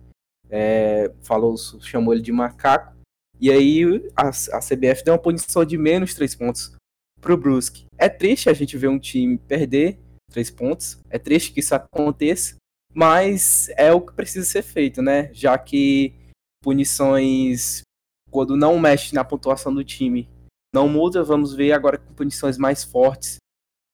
é, 0.49 1.11
falou, 1.21 1.55
chamou 1.57 2.13
ele 2.13 2.21
de 2.21 2.31
macaco. 2.31 2.95
E 3.39 3.51
aí 3.51 3.83
a, 4.15 4.29
a 4.29 4.59
CBF 4.59 5.03
deu 5.03 5.13
uma 5.13 5.19
punição 5.19 5.65
de 5.65 5.77
menos 5.77 6.13
três 6.13 6.35
pontos 6.35 6.73
para 7.19 7.33
o 7.33 7.37
Brusque. 7.37 7.85
É 7.97 8.07
triste 8.07 8.49
a 8.49 8.53
gente 8.53 8.77
ver 8.77 8.87
um 8.87 8.99
time 8.99 9.37
perder 9.37 9.99
três 10.31 10.49
pontos, 10.49 10.99
é 11.09 11.19
triste 11.19 11.51
que 11.51 11.59
isso 11.59 11.75
aconteça, 11.75 12.55
mas 12.93 13.69
é 13.77 13.91
o 13.93 14.01
que 14.01 14.13
precisa 14.13 14.45
ser 14.45 14.61
feito, 14.61 15.01
né? 15.01 15.33
Já 15.33 15.57
que 15.57 16.13
punições, 16.61 17.81
quando 18.29 18.55
não 18.55 18.77
mexe 18.79 19.15
na 19.15 19.23
pontuação 19.23 19.73
do 19.73 19.83
time, 19.83 20.29
não 20.73 20.87
muda, 20.87 21.23
vamos 21.23 21.53
ver 21.53 21.73
agora 21.73 21.97
com 21.97 22.13
punições 22.13 22.57
mais 22.57 22.83
fortes, 22.83 23.37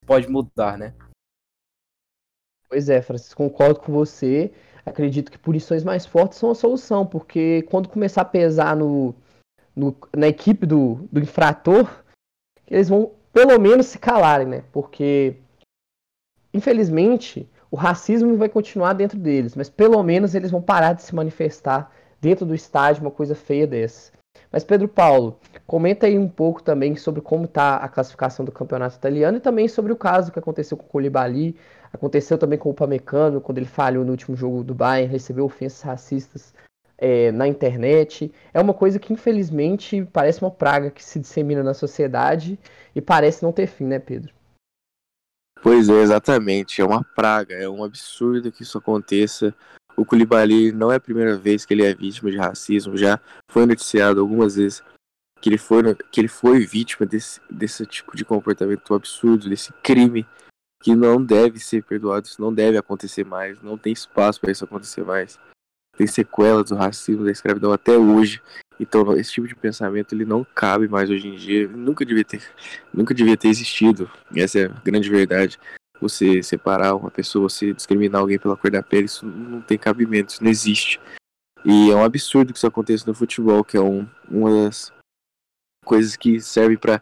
pode 0.06 0.28
mudar, 0.30 0.78
né? 0.78 0.94
Pois 2.70 2.90
é, 2.90 3.02
Francisco, 3.02 3.38
concordo 3.38 3.80
com 3.80 3.92
você. 3.92 4.54
Acredito 4.86 5.32
que 5.32 5.38
punições 5.38 5.84
mais 5.84 6.06
fortes 6.06 6.38
são 6.38 6.52
a 6.52 6.56
solução, 6.56 7.06
porque 7.06 7.64
quando 7.64 7.90
começar 7.90 8.22
a 8.22 8.26
pesar 8.26 8.76
no, 8.76 9.16
no 9.76 9.96
na 10.16 10.28
equipe 10.28 10.66
do, 10.66 10.96
do 11.12 11.20
infrator, 11.20 12.04
eles 12.70 12.90
vão 12.90 13.12
pelo 13.34 13.60
menos 13.60 13.88
se 13.88 14.00
calarem, 14.00 14.48
né? 14.48 14.64
Porque, 14.72 15.36
infelizmente, 16.54 17.50
o 17.78 17.80
racismo 17.80 18.36
vai 18.38 18.50
continuar 18.50 18.94
dentro 18.94 19.20
deles, 19.20 19.56
mas 19.56 19.70
pelo 19.70 20.02
menos 20.02 20.34
eles 20.34 20.50
vão 20.50 20.60
parar 20.60 20.94
de 20.94 21.04
se 21.04 21.13
manifestar 21.13 21.92
dentro 22.20 22.44
do 22.44 22.56
estádio 22.56 23.04
uma 23.04 23.12
coisa 23.12 23.36
feia 23.36 23.68
dessa. 23.68 24.12
Mas 24.52 24.63
Pedro 24.63 24.88
Paulo, 24.88 25.40
comenta 25.68 26.08
aí 26.08 26.18
um 26.18 26.28
pouco 26.28 26.63
também 26.63 26.96
sobre 26.96 27.22
como 27.22 27.46
está 27.46 27.76
a 27.76 27.88
classificação 27.88 28.44
do 28.44 28.52
campeonato 28.52 28.96
italiano 28.96 29.38
e 29.38 29.40
também 29.40 29.68
sobre 29.68 29.94
o 29.94 29.96
caso 29.96 30.32
que 30.32 30.40
aconteceu 30.40 30.76
com 30.76 30.86
o 30.86 30.90
Colibali, 30.90 31.56
aconteceu 31.94 32.36
também 32.36 32.58
com 32.58 32.72
o 32.72 32.74
Pamecano, 32.74 33.40
quando 33.40 33.60
ele 33.60 33.68
falhou 33.68 34.04
no 34.04 34.10
último 34.10 34.36
jogo 34.36 34.63
do 34.63 34.74
Bayern, 34.74 35.12
recebeu 35.12 35.46
ofensas 35.46 35.84
racistas 35.84 36.56
é, 36.98 37.32
na 37.32 37.48
internet. 37.48 38.34
É 38.56 38.60
uma 38.60 38.74
coisa 38.74 38.98
que 38.98 39.13
infelizmente 39.13 40.04
parece 40.12 40.42
uma 40.42 40.50
praga 40.50 40.90
que 40.90 41.04
se 41.04 41.20
dissemina 41.20 41.62
na 41.62 41.76
sociedade 41.76 42.58
e 42.96 43.00
parece 43.00 43.44
não 43.44 43.52
ter 43.52 43.68
fim, 43.68 43.86
né, 43.86 44.00
Pedro? 44.00 44.37
Pois 45.62 45.89
é, 45.89 46.02
exatamente. 46.02 46.82
É 46.82 46.86
uma 46.86 47.04
praga, 47.04 47.56
é 47.56 47.67
um 47.67 47.84
absurdo 47.84 48.52
que 48.52 48.63
isso 48.63 48.78
aconteça. 48.78 49.54
O 49.96 50.06
Koulibaly 50.06 50.72
não 50.72 50.91
é 50.91 50.98
a 50.98 51.00
primeira 51.00 51.36
vez 51.36 51.65
que 51.65 51.74
ele 51.74 51.84
é 51.84 51.93
vítima 51.93 52.30
de 52.30 52.38
racismo, 52.38 52.96
já 52.96 53.20
foi 53.50 53.65
noticiado 53.65 54.20
algumas 54.20 54.56
vezes 54.56 54.84
que 55.41 55.50
ele 55.50 55.58
foi, 55.58 55.96
que 56.12 56.22
ele 56.22 56.28
foi 56.28 56.60
vítima 56.65 57.06
desse, 57.06 57.41
desse 57.50 57.86
tipo 57.86 58.15
de 58.15 58.24
comportamento 58.24 58.93
absurdo, 58.93 59.50
desse 59.50 59.74
crime 59.82 60.26
que 60.82 60.96
não 60.96 61.24
deve 61.24 61.60
ser 61.60 61.84
perdoado, 61.84 62.28
isso 62.28 62.39
não 62.39 62.54
deve 62.54 62.78
acontecer 62.78 63.26
mais, 63.26 63.62
não 63.62 63.78
tem 63.78 63.91
espaço 63.91 64.39
para 64.39 64.52
isso 64.52 64.63
acontecer 64.63 65.04
mais. 65.04 65.39
Tem 65.98 66.06
sequelas 66.06 66.70
do 66.70 66.76
racismo, 66.76 67.26
da 67.26 67.32
escravidão 67.32 67.72
até 67.72 67.98
hoje. 67.98 68.41
Então 68.80 69.16
esse 69.16 69.32
tipo 69.32 69.48
de 69.48 69.56
pensamento 69.56 70.13
ele 70.13 70.26
não 70.26 70.44
cabe 70.44 70.88
mais 70.88 71.10
hoje 71.10 71.28
em 71.28 71.36
dia, 71.36 71.68
nunca 71.68 72.06
devia 72.06 72.24
ter, 72.24 72.42
nunca 72.94 73.13
devia 73.13 73.38
ter 73.38 73.48
existido. 73.48 74.10
Essa 74.36 74.60
é 74.60 74.66
a 74.66 74.82
grande 74.84 75.10
verdade. 75.10 75.60
Você 76.00 76.44
separar 76.44 76.96
uma 76.96 77.10
pessoa, 77.10 77.50
você 77.50 77.74
discriminar 77.74 78.22
alguém 78.22 78.38
pela 78.38 78.56
cor 78.56 78.70
da 78.70 78.84
pele, 78.84 79.06
isso 79.06 79.26
não 79.26 79.62
tem 79.62 79.78
cabimento, 79.78 80.34
isso 80.34 80.44
não 80.44 80.52
existe. 80.52 81.00
E 81.66 81.90
é 81.90 81.96
um 81.96 82.04
absurdo 82.04 82.54
que 82.54 82.58
isso 82.58 82.68
aconteça 82.68 83.04
no 83.08 83.16
futebol, 83.16 83.63
que 83.63 83.76
é 83.76 83.82
um, 83.82 84.08
uma 84.30 84.66
das 84.66 84.94
coisas 85.84 86.16
que 86.16 86.40
serve 86.40 86.78
para 86.78 87.02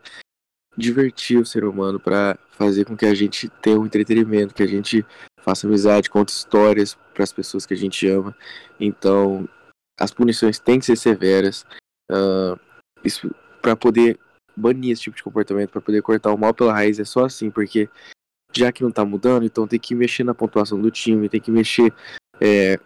divertir 0.77 1.37
o 1.37 1.45
ser 1.45 1.65
humano, 1.65 1.99
para 1.99 2.37
fazer 2.51 2.85
com 2.85 2.95
que 2.95 3.05
a 3.05 3.13
gente 3.13 3.49
tenha 3.61 3.79
um 3.79 3.85
entretenimento, 3.85 4.53
que 4.53 4.63
a 4.63 4.67
gente 4.67 5.05
faça 5.41 5.67
amizade, 5.67 6.09
conte 6.09 6.29
histórias 6.29 6.97
para 7.13 7.23
as 7.23 7.31
pessoas 7.31 7.65
que 7.65 7.73
a 7.73 7.77
gente 7.77 8.07
ama. 8.07 8.35
Então, 8.79 9.47
as 9.99 10.11
punições 10.11 10.59
têm 10.59 10.79
que 10.79 10.85
ser 10.85 10.95
severas 10.95 11.65
uh, 12.11 12.59
para 13.61 13.75
poder 13.75 14.19
banir 14.55 14.91
esse 14.91 15.03
tipo 15.03 15.17
de 15.17 15.23
comportamento 15.23 15.71
para 15.71 15.81
poder 15.81 16.01
cortar 16.01 16.33
o 16.33 16.37
mal 16.37 16.53
pela 16.53 16.73
raiz. 16.73 16.99
É 16.99 17.05
só 17.05 17.25
assim, 17.25 17.49
porque 17.49 17.89
já 18.53 18.71
que 18.71 18.83
não 18.83 18.91
tá 18.91 19.03
mudando, 19.03 19.45
então 19.45 19.67
tem 19.67 19.79
que 19.79 19.93
mexer 19.93 20.23
na 20.23 20.33
pontuação 20.33 20.79
do 20.79 20.89
time, 20.89 21.29
tem 21.29 21.41
que 21.41 21.51
mexer 21.51 21.93
é, 22.39 22.79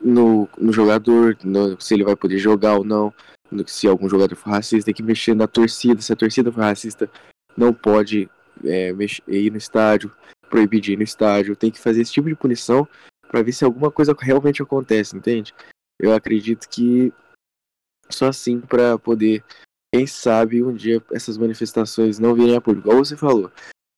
no, 0.00 0.48
no 0.58 0.72
jogador, 0.72 1.36
no, 1.44 1.80
se 1.80 1.94
ele 1.94 2.04
vai 2.04 2.14
poder 2.14 2.38
jogar 2.38 2.76
ou 2.76 2.84
não, 2.84 3.12
no, 3.50 3.66
se 3.66 3.86
algum 3.88 4.08
jogador 4.08 4.36
for 4.36 4.50
racista, 4.50 4.86
tem 4.86 4.94
que 4.94 5.02
mexer 5.02 5.34
na 5.34 5.46
torcida, 5.46 6.00
se 6.00 6.12
a 6.12 6.16
torcida 6.16 6.52
for 6.52 6.60
racista, 6.60 7.10
não 7.56 7.72
pode 7.72 8.30
é, 8.64 8.92
mexer, 8.92 9.22
ir 9.26 9.50
no 9.50 9.58
estádio, 9.58 10.12
proibir 10.48 10.80
de 10.80 10.92
ir 10.92 10.96
no 10.96 11.02
estádio, 11.02 11.56
tem 11.56 11.70
que 11.70 11.80
fazer 11.80 12.02
esse 12.02 12.12
tipo 12.12 12.28
de 12.28 12.34
punição 12.34 12.86
para 13.28 13.42
ver 13.42 13.52
se 13.52 13.64
alguma 13.64 13.90
coisa 13.90 14.14
realmente 14.18 14.62
acontece, 14.62 15.16
entende? 15.16 15.54
Eu 15.98 16.14
acredito 16.14 16.68
que 16.68 17.12
só 18.10 18.28
assim 18.28 18.60
para 18.60 18.98
poder, 18.98 19.44
quem 19.92 20.06
sabe, 20.06 20.62
um 20.62 20.74
dia 20.74 21.02
essas 21.12 21.38
manifestações 21.38 22.18
não 22.18 22.34
virem 22.34 22.56
a 22.56 22.60
público. 22.60 22.88
Como 22.88 23.04
você 23.04 23.16
falou, 23.16 23.50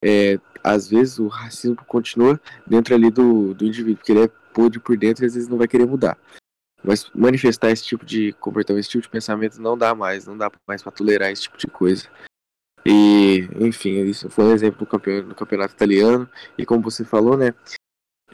é, 0.03 0.39
às 0.63 0.87
vezes 0.87 1.19
o 1.19 1.27
racismo 1.27 1.75
continua 1.87 2.39
dentro 2.65 2.95
ali 2.95 3.09
do, 3.09 3.53
do 3.53 3.65
indivíduo, 3.65 3.97
porque 3.97 4.11
ele 4.11 4.23
é 4.23 4.27
podre 4.53 4.79
por 4.79 4.97
dentro 4.97 5.23
e 5.23 5.27
às 5.27 5.33
vezes 5.33 5.49
não 5.49 5.57
vai 5.57 5.67
querer 5.67 5.85
mudar. 5.85 6.17
Mas 6.83 7.09
manifestar 7.15 7.71
esse 7.71 7.83
tipo 7.83 8.05
de 8.05 8.31
comportamento, 8.33 8.81
esse 8.81 8.89
tipo 8.89 9.01
de 9.01 9.09
pensamento 9.09 9.59
não 9.59 9.77
dá 9.77 9.95
mais, 9.95 10.27
não 10.27 10.37
dá 10.37 10.51
mais 10.67 10.83
para 10.83 10.91
tolerar 10.91 11.31
esse 11.31 11.43
tipo 11.43 11.57
de 11.57 11.67
coisa. 11.67 12.07
E, 12.85 13.49
enfim, 13.59 14.03
isso 14.03 14.29
foi 14.29 14.45
um 14.45 14.53
exemplo 14.53 14.85
do 14.85 15.23
do 15.23 15.35
campeonato 15.35 15.73
italiano. 15.73 16.29
E 16.55 16.65
como 16.65 16.83
você 16.83 17.03
falou, 17.03 17.35
né? 17.35 17.53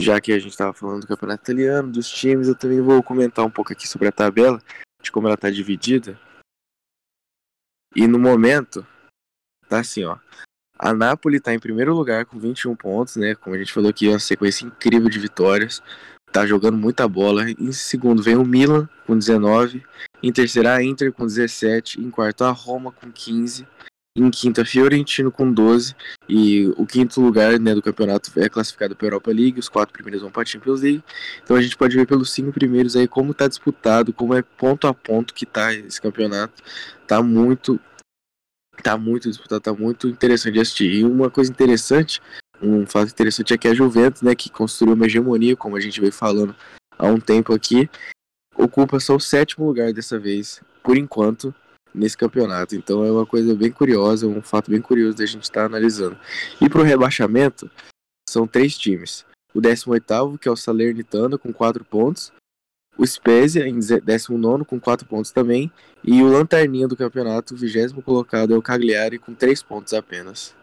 Já 0.02 0.20
que 0.20 0.34
a 0.34 0.40
gente 0.40 0.52
estava 0.52 0.74
falando 0.74 1.02
do 1.02 1.08
campeonato 1.08 1.44
italiano, 1.44 1.92
dos 1.92 2.10
times, 2.10 2.48
eu 2.48 2.56
também 2.56 2.82
vou 2.82 3.02
comentar 3.04 3.46
um 3.46 3.52
pouco 3.52 3.72
aqui 3.72 3.88
sobre 3.88 4.08
a 4.08 4.12
tabela, 4.12 4.62
de 5.02 5.12
como 5.12 5.28
ela 5.28 5.36
está 5.36 5.50
dividida. 5.50 6.20
E 7.96 8.08
no 8.08 8.18
momento, 8.18 8.86
tá 9.70 9.80
assim, 9.80 10.04
ó. 10.04 10.18
A 10.78 10.94
Napoli 10.94 11.38
está 11.38 11.54
em 11.54 11.60
primeiro 11.60 11.94
lugar 11.94 12.26
com 12.26 12.40
21 12.40 12.76
pontos, 12.76 13.16
né? 13.16 13.36
Como 13.36 13.56
a 13.56 13.60
gente 13.60 13.72
falou 13.72 13.92
aqui, 13.92 14.08
uma 14.08 14.18
sequência 14.18 14.66
incrível 14.66 15.10
de 15.10 15.20
vitórias. 15.20 15.82
Tá 16.32 16.46
jogando 16.48 16.78
muita 16.78 17.08
bola. 17.08 17.52
Em 17.52 17.72
segundo 17.72 18.24
vem 18.24 18.36
o 18.36 18.44
Milan 18.44 18.90
com 19.06 19.16
19. 19.16 19.84
Em 20.24 20.32
terceiro 20.32 20.70
a 20.70 20.82
Inter 20.82 21.14
com 21.14 21.28
17. 21.28 22.02
Em 22.02 22.10
quarto 22.10 22.44
a 22.44 22.52
Roma 22.52 22.92
com 22.92 23.12
15. 23.12 23.68
Em 24.14 24.30
quinto, 24.30 24.60
a 24.60 24.66
Fiorentino 24.66 25.32
com 25.32 25.52
12. 25.52 25.96
E 26.28 26.68
o 26.78 26.86
quinto 26.86 27.22
lugar 27.22 27.58
né, 27.60 27.74
do 27.74 27.82
campeonato 27.82 28.32
é 28.38 28.50
classificado 28.50 28.96
para 28.96 29.06
a 29.06 29.10
Europa 29.10 29.32
League. 29.32 29.60
Os 29.60 29.70
quatro 29.70 29.94
primeiros 29.94 30.22
vão 30.22 30.32
para 30.32 30.42
a 30.42 30.46
Champions 30.46 30.82
League. 30.82 31.04
Então 31.44 31.56
a 31.56 31.62
gente 31.62 31.78
pode 31.78 31.96
ver 31.96 32.06
pelos 32.06 32.32
cinco 32.32 32.52
primeiros 32.52 32.96
aí 32.96 33.08
como 33.08 33.32
está 33.32 33.48
disputado, 33.48 34.12
como 34.12 34.36
é 34.36 34.42
ponto 34.42 34.86
a 34.86 34.94
ponto 34.94 35.34
que 35.34 35.46
está 35.46 35.74
esse 35.74 36.02
campeonato. 36.02 36.62
Tá 37.08 37.22
muito. 37.24 37.80
Tá 38.84 38.98
muito 38.98 39.30
disputado, 39.30 39.62
tá 39.62 39.74
muito 39.74 40.08
interessante 40.08 40.54
de 40.54 40.60
assistir. 40.60 40.92
E 40.92 41.06
uma 41.06 41.30
coisa 41.30 41.52
interessante, 41.52 42.20
um 42.62 42.86
fato 42.86 43.12
interessante 43.12 43.54
é 43.54 43.58
que 43.58 43.68
a 43.68 43.74
Juventus, 43.74 44.22
né, 44.22 44.34
que 44.34 44.50
construiu 44.50 44.96
uma 44.96 45.06
hegemonia, 45.06 45.56
como 45.56 45.76
a 45.76 45.80
gente 45.80 46.00
veio 46.00 46.12
falando 46.12 46.56
há 46.98 47.06
um 47.06 47.20
tempo 47.20 47.54
aqui, 47.54 47.88
ocupa 48.56 49.00
só 49.00 49.16
o 49.16 49.20
sétimo 49.20 49.68
lugar 49.68 49.94
dessa 49.94 50.18
vez, 50.18 50.62
por 50.82 50.98
enquanto, 50.98 51.54
nesse 51.94 52.18
campeonato. 52.18 52.76
Então 52.76 53.04
é 53.04 53.12
uma 53.12 53.26
coisa 53.26 53.56
bem 53.56 53.72
curiosa, 53.72 54.28
um 54.28 54.42
fato 54.42 54.72
bem 54.72 54.82
curioso 54.82 55.18
da 55.18 55.26
gente 55.26 55.44
estar 55.44 55.62
tá 55.62 55.66
analisando. 55.66 56.18
E 56.60 56.70
para 56.70 56.82
o 56.82 56.84
rebaixamento, 56.84 57.70
são 58.30 58.48
três 58.48 58.78
times. 58.78 59.26
O 59.54 59.62
18º, 59.62 60.38
que 60.38 60.48
é 60.48 60.52
o 60.52 60.56
Salernitana, 60.56 61.38
com 61.38 61.52
4 61.52 61.84
pontos. 61.84 62.32
O 62.98 63.06
Spezia, 63.06 63.68
em 63.68 63.80
19 63.80 64.66
com 64.66 64.80
4 64.80 65.08
pontos 65.08 65.32
também. 65.32 65.72
E 66.04 66.22
o 66.22 66.28
Lanterninha 66.28 66.88
do 66.88 66.96
campeonato, 66.96 67.54
o 67.54 67.58
20 67.58 67.94
colocado, 68.02 68.54
é 68.54 68.58
o 68.58 68.62
Cagliari, 68.62 69.18
com 69.18 69.34
3 69.34 69.62
pontos 69.64 69.94
apenas. 69.94 70.56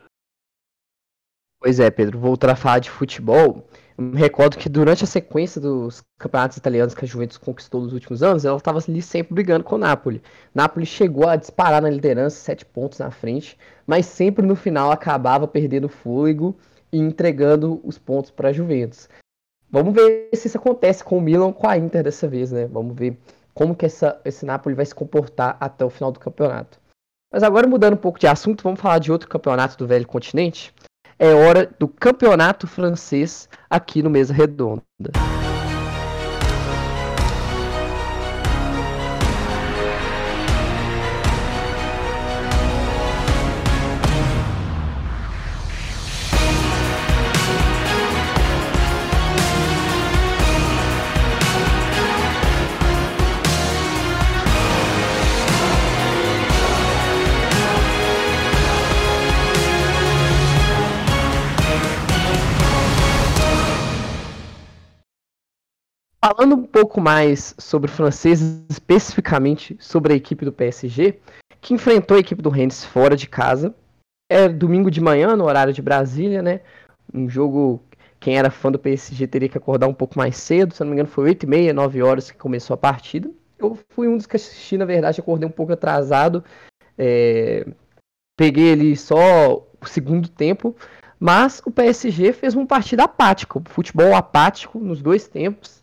Pois 1.61 1.81
é, 1.81 1.91
Pedro, 1.91 2.19
voltar 2.19 2.51
a 2.51 2.57
falar 2.57 2.79
de 2.79 2.89
futebol. 2.91 3.67
Eu 3.97 4.05
me 4.05 4.17
recordo 4.17 4.57
que 4.57 4.69
durante 4.69 5.03
a 5.03 5.09
sequência 5.09 5.61
dos 5.61 6.05
campeonatos 6.17 6.57
italianos 6.57 6.95
que 6.95 7.05
a 7.05 7.09
Juventus 7.09 7.37
conquistou 7.37 7.81
nos 7.81 7.93
últimos 7.93 8.23
anos, 8.23 8.45
ela 8.45 8.57
estava 8.57 8.79
ali 8.79 9.03
sempre 9.03 9.35
brigando 9.35 9.65
com 9.65 9.75
o 9.75 9.79
Napoli. 9.79 10.23
Napoli 10.55 10.87
chegou 10.87 11.29
a 11.29 11.35
disparar 11.35 11.83
na 11.83 11.91
liderança, 11.91 12.37
sete 12.37 12.65
pontos 12.65 13.01
na 13.01 13.11
frente, 13.11 13.59
mas 13.85 14.07
sempre 14.07 14.47
no 14.47 14.55
final 14.55 14.93
acabava 14.93 15.49
perdendo 15.49 15.89
fôlego 15.89 16.57
e 16.93 16.99
entregando 16.99 17.81
os 17.83 17.99
pontos 17.99 18.31
para 18.31 18.51
a 18.51 18.53
Juventus. 18.53 19.09
Vamos 19.69 19.93
ver 19.93 20.31
se 20.35 20.47
isso 20.47 20.59
acontece 20.59 21.03
com 21.03 21.19
o 21.19 21.21
Milan 21.21 21.53
com 21.53 21.69
a 21.69 21.77
Inter 21.77 22.05
dessa 22.05 22.29
vez, 22.29 22.53
né? 22.53 22.67
Vamos 22.67 22.97
ver 22.97 23.19
como 23.53 23.75
que 23.75 23.85
essa, 23.85 24.21
esse 24.25 24.47
Napoli 24.47 24.77
vai 24.77 24.87
se 24.87 24.95
comportar 24.95 25.57
até 25.59 25.85
o 25.85 25.91
final 25.91 26.13
do 26.13 26.21
campeonato. 26.21 26.79
Mas 27.33 27.43
agora 27.43 27.67
mudando 27.67 27.95
um 27.95 27.99
pouco 27.99 28.19
de 28.19 28.29
assunto, 28.29 28.63
vamos 28.63 28.81
falar 28.81 29.01
de 29.01 29.11
outro 29.11 29.29
campeonato 29.29 29.77
do 29.77 29.89
velho 29.89 30.07
continente, 30.07 30.73
é 31.19 31.35
hora 31.35 31.69
do 31.79 31.89
campeonato 31.89 32.67
francês 32.67 33.49
aqui 33.69 34.03
no 34.03 34.11
Mesa 34.11 34.33
Redonda. 34.33 35.13
Falando 66.39 66.55
um 66.55 66.63
pouco 66.63 67.01
mais 67.01 67.53
sobre 67.59 67.91
o 67.91 67.93
francês, 67.93 68.41
especificamente 68.71 69.77
sobre 69.81 70.13
a 70.13 70.17
equipe 70.17 70.45
do 70.45 70.53
PSG, 70.53 71.19
que 71.61 71.75
enfrentou 71.75 72.17
a 72.17 72.21
equipe 72.21 72.41
do 72.41 72.49
Rennes 72.49 72.85
fora 72.85 73.17
de 73.17 73.29
casa. 73.29 73.75
É 74.31 74.49
domingo 74.49 74.89
de 74.89 75.01
manhã, 75.01 75.35
no 75.35 75.47
horário 75.47 75.73
de 75.73 75.83
Brasília, 75.83 76.41
né? 76.41 76.61
Um 77.13 77.29
jogo, 77.29 77.83
quem 78.21 78.39
era 78.39 78.53
fã 78.53 78.71
do 78.71 78.79
PSG 78.79 79.27
teria 79.27 79.49
que 79.49 79.59
acordar 79.59 79.89
um 79.89 79.93
pouco 79.93 80.17
mais 80.17 80.37
cedo, 80.37 80.73
se 80.73 80.81
não 80.81 80.91
me 80.91 80.93
engano 80.93 81.09
foi 81.09 81.25
8 81.25 81.43
e 81.43 81.47
meia, 81.49 81.75
9 81.75 82.01
horas 82.05 82.31
que 82.31 82.39
começou 82.39 82.75
a 82.75 82.79
partida. 82.79 83.29
Eu 83.59 83.77
fui 83.89 84.07
um 84.07 84.17
dos 84.17 84.27
que 84.27 84.37
assisti, 84.37 84.79
na 84.79 84.85
verdade, 84.85 85.21
acordei 85.21 85.49
um 85.49 85.51
pouco 85.51 85.73
atrasado. 85.73 86.45
É... 86.97 87.67
Peguei 88.37 88.75
ali 88.75 88.97
só 88.97 89.67
o 89.81 89.87
segundo 89.87 90.29
tempo, 90.29 90.77
mas 91.19 91.61
o 91.67 91.71
PSG 91.73 92.33
fez 92.33 92.55
uma 92.55 92.65
partida 92.65 93.03
apática, 93.03 93.61
futebol 93.65 94.15
apático 94.15 94.79
nos 94.79 95.03
dois 95.03 95.27
tempos 95.27 95.78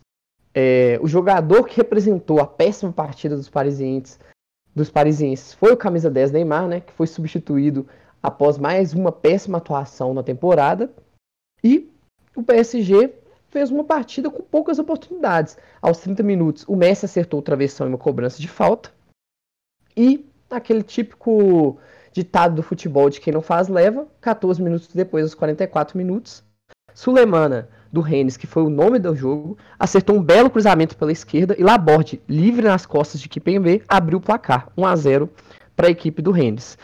é, 0.58 0.98
o 1.02 1.06
jogador 1.06 1.64
que 1.64 1.76
representou 1.76 2.40
a 2.40 2.46
péssima 2.46 2.90
partida 2.90 3.36
dos 3.36 3.50
parisienses, 3.50 4.18
dos 4.74 4.90
parisienses 4.90 5.52
foi 5.52 5.70
o 5.72 5.76
camisa 5.76 6.10
10 6.10 6.32
Neymar, 6.32 6.66
né, 6.66 6.80
que 6.80 6.94
foi 6.94 7.06
substituído 7.06 7.86
após 8.22 8.56
mais 8.56 8.94
uma 8.94 9.12
péssima 9.12 9.58
atuação 9.58 10.14
na 10.14 10.22
temporada. 10.22 10.90
E 11.62 11.92
o 12.34 12.42
PSG 12.42 13.12
fez 13.50 13.70
uma 13.70 13.84
partida 13.84 14.30
com 14.30 14.42
poucas 14.42 14.78
oportunidades. 14.78 15.58
Aos 15.82 15.98
30 15.98 16.22
minutos, 16.22 16.64
o 16.66 16.74
Messi 16.74 17.04
acertou 17.04 17.40
o 17.40 17.42
travessão 17.42 17.86
e 17.86 17.90
uma 17.90 17.98
cobrança 17.98 18.40
de 18.40 18.48
falta. 18.48 18.90
E 19.94 20.26
aquele 20.48 20.82
típico 20.82 21.78
ditado 22.12 22.54
do 22.54 22.62
futebol 22.62 23.10
de 23.10 23.20
quem 23.20 23.30
não 23.30 23.42
faz 23.42 23.68
leva, 23.68 24.08
14 24.22 24.62
minutos 24.62 24.88
depois, 24.88 25.22
aos 25.22 25.34
44 25.34 25.98
minutos, 25.98 26.42
Sulemana 26.94 27.68
do 27.96 28.02
Rennes, 28.02 28.36
que 28.36 28.46
foi 28.46 28.62
o 28.62 28.68
nome 28.68 28.98
do 28.98 29.16
jogo, 29.16 29.56
acertou 29.78 30.16
um 30.16 30.22
belo 30.22 30.50
cruzamento 30.50 30.96
pela 30.98 31.10
esquerda 31.10 31.56
e 31.58 31.62
Laborde, 31.62 32.20
livre 32.28 32.66
nas 32.66 32.84
costas 32.84 33.18
de 33.18 33.26
Kipembe, 33.26 33.82
abriu 33.88 34.18
o 34.18 34.20
placar, 34.20 34.68
1 34.76 34.86
a 34.86 34.94
0 34.94 35.30
para 35.74 35.86
a 35.86 35.90
equipe 35.90 36.20
do 36.20 36.30
Rennes. 36.30 36.76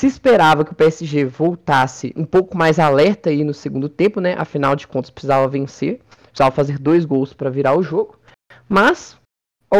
Se 0.00 0.08
esperava 0.08 0.64
que 0.64 0.72
o 0.72 0.74
PSG 0.74 1.24
voltasse 1.24 2.12
um 2.16 2.24
pouco 2.24 2.58
mais 2.58 2.80
alerta 2.80 3.30
aí 3.30 3.44
no 3.44 3.54
segundo 3.54 3.88
tempo, 3.88 4.20
né? 4.20 4.34
Afinal 4.36 4.74
de 4.74 4.88
contas, 4.88 5.08
precisava 5.08 5.46
vencer, 5.46 6.00
precisava 6.24 6.50
fazer 6.50 6.80
dois 6.80 7.04
gols 7.04 7.32
para 7.32 7.48
virar 7.48 7.78
o 7.78 7.82
jogo. 7.82 8.18
Mas 8.68 9.16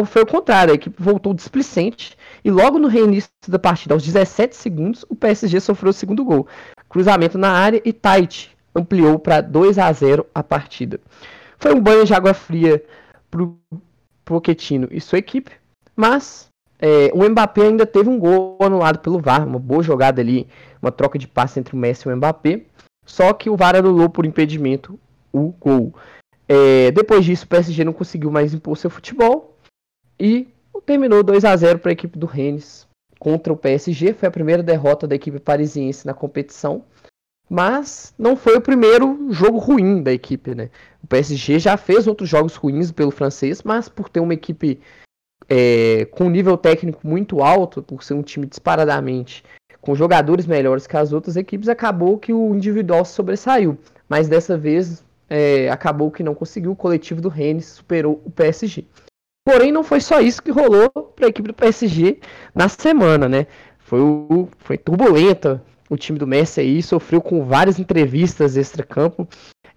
foi 0.07 0.22
o 0.22 0.27
contrário, 0.27 0.72
a 0.72 0.77
equipe 0.77 1.03
voltou 1.03 1.35
displicente 1.35 2.16
e 2.44 2.51
logo 2.51 2.79
no 2.79 2.87
reinício 2.87 3.29
da 3.49 3.59
partida, 3.59 3.92
aos 3.92 4.05
17 4.05 4.55
segundos, 4.55 5.05
o 5.09 5.16
PSG 5.16 5.61
sofreu 5.61 5.90
o 5.90 5.92
segundo 5.92 6.25
gol. 6.25 6.46
Cruzamento 6.88 7.37
na 7.37 7.51
área 7.51 7.83
e 7.85 7.92
Tite 7.92 8.56
ampliou 8.77 9.19
para 9.19 9.41
2 9.41 9.79
a 9.79 9.91
0 9.93 10.27
a 10.35 10.43
partida. 10.43 11.01
Foi 11.59 11.75
um 11.75 11.81
banho 11.81 12.05
de 12.05 12.15
água 12.15 12.35
fria 12.35 12.85
para 13.31 13.43
o 13.43 13.59
Pochettino 14.25 14.89
e 14.91 15.01
sua 15.01 15.19
equipe, 15.19 15.53
mas 15.95 16.49
é, 16.79 17.11
o 17.15 17.29
Mbappé 17.29 17.62
ainda 17.62 17.87
teve 17.87 18.09
um 18.09 18.19
gol 18.19 18.59
anulado 18.61 18.99
pelo 18.99 19.21
VAR, 19.21 19.47
uma 19.47 19.59
boa 19.59 19.83
jogada 19.83 20.21
ali, 20.21 20.47
uma 20.83 20.93
troca 20.93 21.19
de 21.19 21.27
passe 21.27 21.59
entre 21.59 21.75
o 21.75 21.79
Messi 21.79 22.09
e 22.09 22.12
o 22.12 22.17
Mbappé, 22.17 22.62
só 23.05 23.33
que 23.33 23.49
o 23.49 23.57
VAR 23.57 23.77
anulou 23.77 24.11
por 24.11 24.27
impedimento 24.27 24.99
o 25.33 25.55
gol. 25.59 25.95
É, 26.49 26.91
depois 26.91 27.25
disso, 27.25 27.45
o 27.45 27.49
PSG 27.49 27.85
não 27.85 27.93
conseguiu 27.93 28.31
mais 28.31 28.53
impor 28.53 28.77
seu 28.77 28.91
futebol 28.91 29.57
e 30.21 30.49
terminou 30.85 31.23
2 31.23 31.45
a 31.45 31.57
0 31.57 31.79
para 31.79 31.91
a 31.91 31.93
equipe 31.93 32.19
do 32.19 32.27
Rennes. 32.27 32.87
contra 33.19 33.53
o 33.53 33.57
PSG, 33.57 34.12
foi 34.12 34.29
a 34.29 34.31
primeira 34.31 34.62
derrota 34.62 35.07
da 35.07 35.15
equipe 35.15 35.41
parisiense 35.41 36.07
na 36.07 36.12
competição, 36.12 36.85
mas 37.48 38.12
não 38.18 38.37
foi 38.37 38.56
o 38.56 38.61
primeiro 38.61 39.28
jogo 39.30 39.59
ruim 39.59 40.02
da 40.02 40.12
equipe, 40.12 40.54
né? 40.54 40.70
O 41.02 41.06
PSG 41.06 41.59
já 41.59 41.76
fez 41.76 42.06
outros 42.06 42.28
jogos 42.28 42.56
ruins 42.56 42.90
pelo 42.90 43.11
francês, 43.11 43.62
mas 43.62 43.88
por 43.88 44.09
ter 44.09 44.20
uma 44.20 44.35
equipe 44.35 44.80
é, 45.48 46.06
com 46.06 46.24
um 46.24 46.30
nível 46.30 46.56
técnico 46.56 47.06
muito 47.06 47.42
alto, 47.42 47.82
por 47.82 48.02
ser 48.02 48.14
um 48.14 48.22
time 48.22 48.46
disparadamente 48.46 49.44
com 49.80 49.94
jogadores 49.94 50.46
melhores 50.46 50.85
que 50.85 50.96
as 50.96 51.12
outras 51.12 51.37
equipes, 51.37 51.68
acabou 51.68 52.18
que 52.18 52.32
o 52.32 52.52
individual 52.52 53.04
se 53.04 53.12
sobressaiu. 53.12 53.78
Mas 54.09 54.26
dessa 54.28 54.59
vez 54.59 55.04
é, 55.30 55.70
acabou 55.70 56.11
que 56.11 56.24
não 56.24 56.35
conseguiu. 56.35 56.72
O 56.72 56.76
coletivo 56.76 57.20
do 57.20 57.28
Rennes 57.28 57.66
superou 57.66 58.20
o 58.24 58.30
PSG. 58.30 58.85
Porém, 59.46 59.70
não 59.70 59.85
foi 59.85 60.00
só 60.00 60.20
isso 60.20 60.42
que 60.42 60.50
rolou 60.50 60.90
para 60.90 61.26
a 61.26 61.28
equipe 61.28 61.46
do 61.46 61.54
PSG 61.54 62.18
na 62.52 62.68
semana, 62.68 63.28
né? 63.28 63.46
Foi, 63.78 64.00
foi 64.59 64.76
turbulenta 64.76 65.62
o 65.88 65.96
time 65.96 66.18
do 66.18 66.27
Messi 66.27 66.61
aí, 66.61 66.83
sofreu 66.83 67.20
com 67.20 67.44
várias 67.44 67.79
entrevistas 67.79 68.57
extra-campo. 68.57 69.29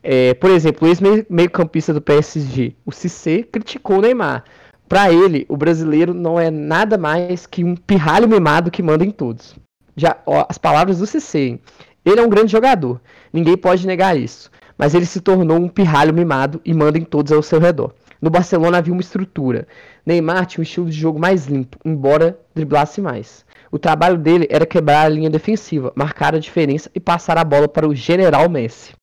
É, 0.02 0.34
por 0.34 0.50
exemplo, 0.50 0.88
o 0.88 0.92
ex-meio-campista 0.92 1.94
do 1.94 2.02
PSG, 2.02 2.76
o 2.86 2.92
Cissé, 2.92 3.44
criticou 3.44 3.98
o 3.98 4.02
Neymar. 4.02 4.44
Para 4.88 5.12
ele, 5.12 5.46
o 5.48 5.56
brasileiro 5.56 6.14
não 6.14 6.40
é 6.40 6.50
nada 6.50 6.98
mais 6.98 7.46
que 7.46 7.64
um 7.64 7.76
pirralho 7.76 8.28
mimado 8.28 8.72
que 8.72 8.82
manda 8.82 9.06
em 9.06 9.12
todos. 9.12 9.56
Já 9.96 10.18
ó, 10.26 10.46
as 10.50 10.58
palavras 10.58 11.00
do 11.00 11.06
Cissé. 11.06 11.60
Ele 12.04 12.20
é 12.20 12.24
um 12.24 12.30
grande 12.30 12.52
jogador, 12.52 13.00
ninguém 13.32 13.56
pode 13.56 13.86
negar 13.86 14.18
isso. 14.18 14.50
Mas 14.78 14.96
ele 14.96 15.06
se 15.06 15.20
tornou 15.20 15.58
um 15.58 15.68
pirralho 15.68 16.14
mimado 16.14 16.62
e 16.64 16.74
manda 16.74 16.98
em 16.98 17.04
todos 17.04 17.32
ao 17.32 17.44
seu 17.44 17.60
redor. 17.60 17.94
No 18.22 18.30
Barcelona 18.30 18.78
havia 18.78 18.94
uma 18.94 19.02
estrutura. 19.02 19.68
Neymar 20.06 20.46
tinha 20.46 20.62
um 20.62 20.64
estilo 20.64 20.90
de 20.90 20.98
jogo 20.98 21.20
mais 21.20 21.46
limpo, 21.46 21.78
embora 21.86 22.40
driblasse 22.56 23.02
mais. 23.02 23.46
O 23.72 23.78
trabalho 23.78 24.18
dele 24.18 24.48
era 24.50 24.66
quebrar 24.66 25.06
a 25.06 25.10
linha 25.10 25.30
defensiva, 25.30 25.92
marcar 25.96 26.34
a 26.34 26.40
diferença 26.40 26.90
e 26.94 27.00
passar 27.00 27.38
a 27.38 27.44
bola 27.44 27.68
para 27.68 27.88
o 27.88 27.96
general 27.96 28.50
Messi. 28.50 28.94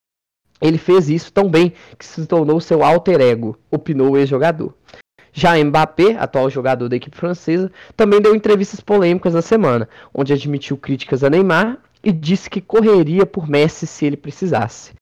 Ele 0.60 0.78
fez 0.78 1.08
isso 1.08 1.32
tão 1.32 1.48
bem 1.48 1.72
que 1.98 2.04
se 2.04 2.26
tornou 2.26 2.60
seu 2.60 2.82
alter 2.82 3.20
ego, 3.20 3.58
opinou 3.70 4.12
o 4.12 4.16
ex-jogador. 4.16 4.74
Já 5.32 5.62
Mbappé, 5.62 6.16
atual 6.16 6.48
jogador 6.48 6.88
da 6.88 6.96
equipe 6.96 7.16
francesa, 7.16 7.70
também 7.94 8.22
deu 8.22 8.34
entrevistas 8.34 8.80
polêmicas 8.80 9.34
na 9.34 9.42
semana, 9.42 9.86
onde 10.14 10.32
admitiu 10.32 10.78
críticas 10.78 11.22
a 11.22 11.28
Neymar 11.28 11.78
e 12.02 12.10
disse 12.10 12.48
que 12.48 12.60
correria 12.60 13.26
por 13.26 13.46
Messi 13.46 13.86
se 13.86 14.06
ele 14.06 14.16
precisasse. 14.16 14.94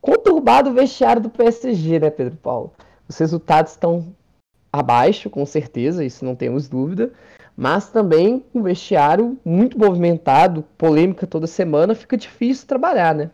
Conturbado 0.00 0.70
o 0.70 0.74
vestiário 0.74 1.20
do 1.20 1.28
PSG, 1.28 1.98
né, 1.98 2.10
Pedro 2.10 2.36
Paulo? 2.36 2.72
Os 3.08 3.18
resultados 3.18 3.72
estão 3.72 4.14
abaixo, 4.72 5.28
com 5.28 5.44
certeza, 5.44 6.04
isso 6.04 6.24
não 6.24 6.36
temos 6.36 6.68
dúvida, 6.68 7.12
mas 7.60 7.90
também 7.90 8.46
um 8.54 8.62
vestiário 8.62 9.36
muito 9.44 9.76
movimentado, 9.76 10.62
polêmica 10.78 11.26
toda 11.26 11.48
semana, 11.48 11.92
fica 11.92 12.16
difícil 12.16 12.68
trabalhar, 12.68 13.12
né? 13.12 13.32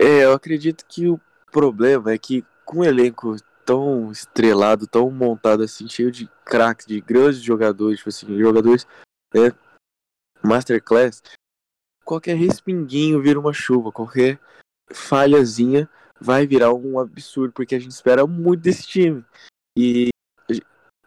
É, 0.00 0.24
eu 0.24 0.32
acredito 0.32 0.86
que 0.88 1.06
o 1.06 1.20
problema 1.52 2.12
é 2.12 2.16
que 2.18 2.42
com 2.64 2.78
um 2.78 2.84
elenco 2.84 3.36
tão 3.66 4.10
estrelado, 4.10 4.86
tão 4.86 5.10
montado 5.10 5.62
assim, 5.62 5.86
cheio 5.86 6.10
de 6.10 6.30
craques, 6.46 6.86
de 6.86 6.98
grandes 6.98 7.42
jogadores, 7.42 7.98
tipo 7.98 8.08
assim, 8.08 8.38
jogadores 8.38 8.86
é, 9.34 9.52
masterclass, 10.42 11.22
qualquer 12.06 12.38
respinguinho 12.38 13.20
vira 13.20 13.38
uma 13.38 13.52
chuva, 13.52 13.92
qualquer 13.92 14.40
falhazinha 14.90 15.86
vai 16.18 16.46
virar 16.46 16.72
um 16.72 16.98
absurdo, 16.98 17.52
porque 17.52 17.74
a 17.74 17.78
gente 17.78 17.92
espera 17.92 18.26
muito 18.26 18.62
desse 18.62 18.86
time. 18.86 19.22
E 19.76 20.08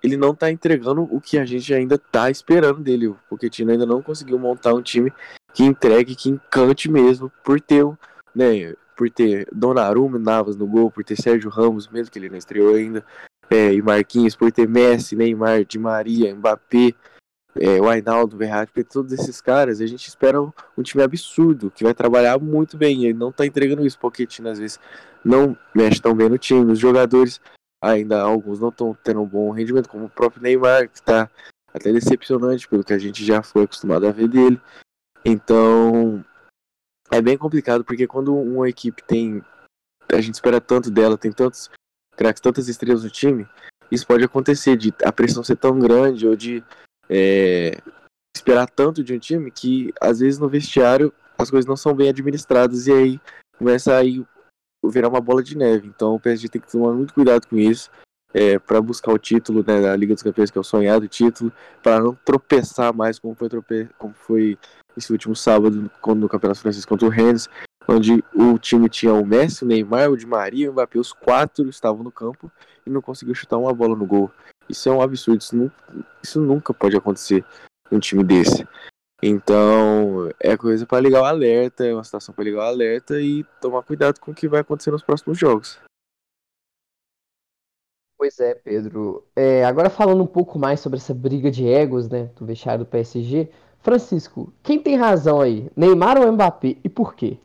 ele 0.03 0.17
não 0.17 0.33
tá 0.33 0.51
entregando 0.51 1.03
o 1.03 1.19
que 1.19 1.38
a 1.38 1.45
gente 1.45 1.73
ainda 1.73 1.97
tá 1.97 2.29
esperando 2.29 2.79
dele. 2.79 3.07
O 3.07 3.17
Pochettino 3.29 3.71
ainda 3.71 3.85
não 3.85 4.01
conseguiu 4.01 4.39
montar 4.39 4.73
um 4.73 4.81
time 4.81 5.12
que 5.53 5.63
entregue, 5.63 6.15
que 6.15 6.29
encante 6.29 6.89
mesmo, 6.89 7.31
por 7.43 7.59
ter, 7.59 7.85
né, 8.35 8.73
por 8.95 9.09
ter 9.09 9.47
Donnarumma 9.51 10.19
Navas 10.19 10.55
no 10.55 10.67
gol, 10.67 10.91
por 10.91 11.03
ter 11.03 11.15
Sérgio 11.15 11.49
Ramos, 11.49 11.88
mesmo 11.88 12.12
que 12.12 12.19
ele 12.19 12.29
não 12.29 12.38
estreou 12.38 12.75
ainda, 12.75 13.03
é, 13.49 13.73
e 13.73 13.81
Marquinhos, 13.81 14.35
por 14.35 14.51
ter 14.51 14.67
Messi, 14.67 15.15
Neymar, 15.15 15.65
Di 15.65 15.79
Maria, 15.79 16.33
Mbappé, 16.35 16.93
é, 17.55 17.81
o 17.81 17.89
Ainaldo, 17.89 18.38
Verratti, 18.38 18.71
porque 18.71 18.89
todos 18.89 19.12
esses 19.12 19.41
caras, 19.41 19.81
a 19.81 19.88
gente 19.88 20.07
espera 20.07 20.41
um, 20.41 20.51
time 20.83 21.03
absurdo, 21.03 21.71
que 21.71 21.83
vai 21.83 21.93
trabalhar 21.93 22.39
muito 22.39 22.77
bem, 22.77 23.05
ele 23.05 23.17
não 23.17 23.31
tá 23.31 23.45
entregando 23.45 23.85
isso, 23.85 23.97
porque 23.99 24.23
Pochettino 24.23 24.49
às 24.49 24.59
vezes 24.59 24.79
não 25.25 25.57
mexe 25.73 25.99
tão 25.99 26.15
bem 26.15 26.29
no 26.29 26.38
time, 26.38 26.71
os 26.71 26.79
jogadores 26.79 27.41
ainda, 27.81 28.21
alguns 28.21 28.59
não 28.59 28.69
estão 28.69 28.97
tendo 29.03 29.21
um 29.21 29.27
bom 29.27 29.51
rendimento, 29.51 29.89
como 29.89 30.05
o 30.05 30.09
próprio 30.09 30.41
Neymar, 30.41 30.89
que 30.89 31.01
tá 31.01 31.29
até 31.73 31.91
decepcionante 31.91 32.67
pelo 32.67 32.83
que 32.83 32.93
a 32.93 32.97
gente 32.97 33.23
já 33.23 33.41
foi 33.41 33.63
acostumado 33.63 34.07
a 34.07 34.11
ver 34.11 34.27
dele, 34.27 34.59
então 35.23 36.23
é 37.11 37.21
bem 37.21 37.37
complicado, 37.37 37.83
porque 37.83 38.07
quando 38.07 38.35
uma 38.35 38.69
equipe 38.69 39.03
tem. 39.03 39.43
A 40.11 40.21
gente 40.21 40.35
espera 40.35 40.59
tanto 40.59 40.89
dela, 40.89 41.17
tem 41.17 41.31
tantos 41.31 41.69
craques, 42.15 42.41
tantas 42.41 42.67
estrelas 42.67 43.03
no 43.03 43.09
time, 43.09 43.47
isso 43.91 44.05
pode 44.05 44.23
acontecer, 44.23 44.75
de 44.75 44.93
a 45.03 45.11
pressão 45.11 45.43
ser 45.43 45.55
tão 45.55 45.79
grande, 45.79 46.27
ou 46.27 46.35
de 46.35 46.63
é, 47.09 47.77
esperar 48.35 48.69
tanto 48.69 49.03
de 49.03 49.13
um 49.13 49.19
time 49.19 49.51
que 49.51 49.93
às 50.01 50.19
vezes 50.19 50.39
no 50.39 50.49
vestiário 50.49 51.13
as 51.37 51.49
coisas 51.49 51.67
não 51.67 51.77
são 51.77 51.93
bem 51.95 52.09
administradas 52.09 52.87
e 52.87 52.91
aí 52.91 53.21
começa 53.57 53.95
a 53.95 54.03
ir, 54.03 54.25
virar 54.85 55.09
uma 55.09 55.21
bola 55.21 55.43
de 55.43 55.57
neve. 55.57 55.87
Então 55.87 56.15
o 56.15 56.19
PSG 56.19 56.49
tem 56.49 56.61
que 56.61 56.71
tomar 56.71 56.93
muito 56.93 57.13
cuidado 57.13 57.47
com 57.47 57.57
isso. 57.57 57.89
É, 58.31 58.59
para 58.59 58.79
buscar 58.79 59.11
o 59.11 59.17
título 59.17 59.65
né, 59.65 59.81
da 59.81 59.95
Liga 59.95 60.13
dos 60.13 60.21
Campeões, 60.21 60.51
que 60.51 60.57
é 60.57 60.61
o 60.61 60.63
sonhado 60.63 61.07
título, 61.07 61.51
para 61.81 61.99
não 61.99 62.13
tropeçar 62.23 62.93
mais 62.93 63.17
como 63.17 63.33
foi, 63.33 63.49
trope... 63.49 63.89
como 63.97 64.13
foi 64.13 64.55
esse 64.95 65.11
último 65.11 65.35
sábado 65.35 65.89
no 66.15 66.29
Campeonato 66.29 66.59
Francês 66.59 66.85
contra 66.85 67.07
o 67.07 67.09
Rennes, 67.09 67.49
onde 67.87 68.23
o 68.35 68.59
time 68.59 68.87
tinha 68.87 69.13
o 69.13 69.25
Messi, 69.25 69.63
o 69.63 69.67
Neymar, 69.67 70.11
o 70.11 70.17
Di 70.17 70.27
Maria, 70.27 70.69
o 70.69 70.73
Mbappé, 70.73 70.99
os 70.99 71.11
quatro 71.11 71.67
estavam 71.69 72.03
no 72.03 72.11
campo 72.11 72.51
e 72.85 72.89
não 72.89 73.01
conseguiu 73.01 73.33
chutar 73.33 73.57
uma 73.57 73.73
bola 73.73 73.95
no 73.95 74.05
gol. 74.05 74.31
Isso 74.69 74.87
é 74.87 74.91
um 74.91 75.01
absurdo, 75.01 75.41
isso, 75.41 75.55
não, 75.55 75.71
isso 76.21 76.39
nunca 76.39 76.71
pode 76.71 76.95
acontecer 76.95 77.43
num 77.89 77.99
time 77.99 78.23
desse. 78.23 78.67
Então, 79.21 80.29
é 80.39 80.55
coisa 80.55 80.86
para 80.86 81.01
ligar 81.01 81.21
o 81.21 81.25
alerta, 81.25 81.86
é 81.86 81.93
uma 81.93 82.03
situação 82.03 82.34
para 82.34 82.43
ligar 82.45 82.60
o 82.60 82.67
alerta 82.67 83.19
e 83.19 83.43
tomar 83.60 83.84
cuidado 83.84 84.19
com 84.19 84.32
o 84.32 84.36
que 84.36 84.47
vai 84.47 84.62
acontecer 84.62 84.91
nos 84.91 85.03
próximos 85.03 85.38
jogos. 85.38 85.77
Pois 88.17 88.39
é, 88.39 88.55
Pedro. 88.55 89.27
É, 89.36 89.65
agora 89.65 89.89
falando 89.89 90.23
um 90.23 90.27
pouco 90.27 90.58
mais 90.58 90.79
sobre 90.79 90.99
essa 90.99 91.13
briga 91.13 91.51
de 91.51 91.67
egos, 91.67 92.08
né, 92.08 92.25
do 92.38 92.45
vestiário 92.45 92.86
do 92.86 92.89
PSG, 92.89 93.49
Francisco, 93.79 94.53
quem 94.63 94.82
tem 94.82 94.95
razão 94.95 95.41
aí? 95.41 95.69
Neymar 95.75 96.17
ou 96.17 96.32
Mbappé? 96.32 96.77
E 96.84 96.89
por 96.89 97.13
quê? 97.13 97.38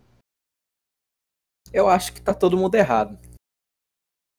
Eu 1.73 1.89
acho 1.89 2.13
que 2.13 2.21
tá 2.21 2.33
todo 2.33 2.57
mundo 2.57 2.75
errado. 2.77 3.19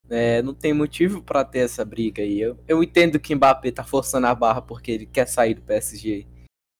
É, 0.09 0.41
não 0.41 0.53
tem 0.53 0.73
motivo 0.73 1.21
para 1.21 1.43
ter 1.43 1.59
essa 1.59 1.83
briga 1.83 2.21
aí. 2.21 2.39
Eu, 2.39 2.57
eu 2.65 2.81
entendo 2.81 3.19
que 3.19 3.35
Mbappé 3.35 3.71
tá 3.71 3.83
forçando 3.83 4.27
a 4.27 4.35
barra 4.35 4.61
porque 4.61 4.91
ele 4.91 5.05
quer 5.05 5.27
sair 5.27 5.55
do 5.55 5.61
PSG 5.61 6.27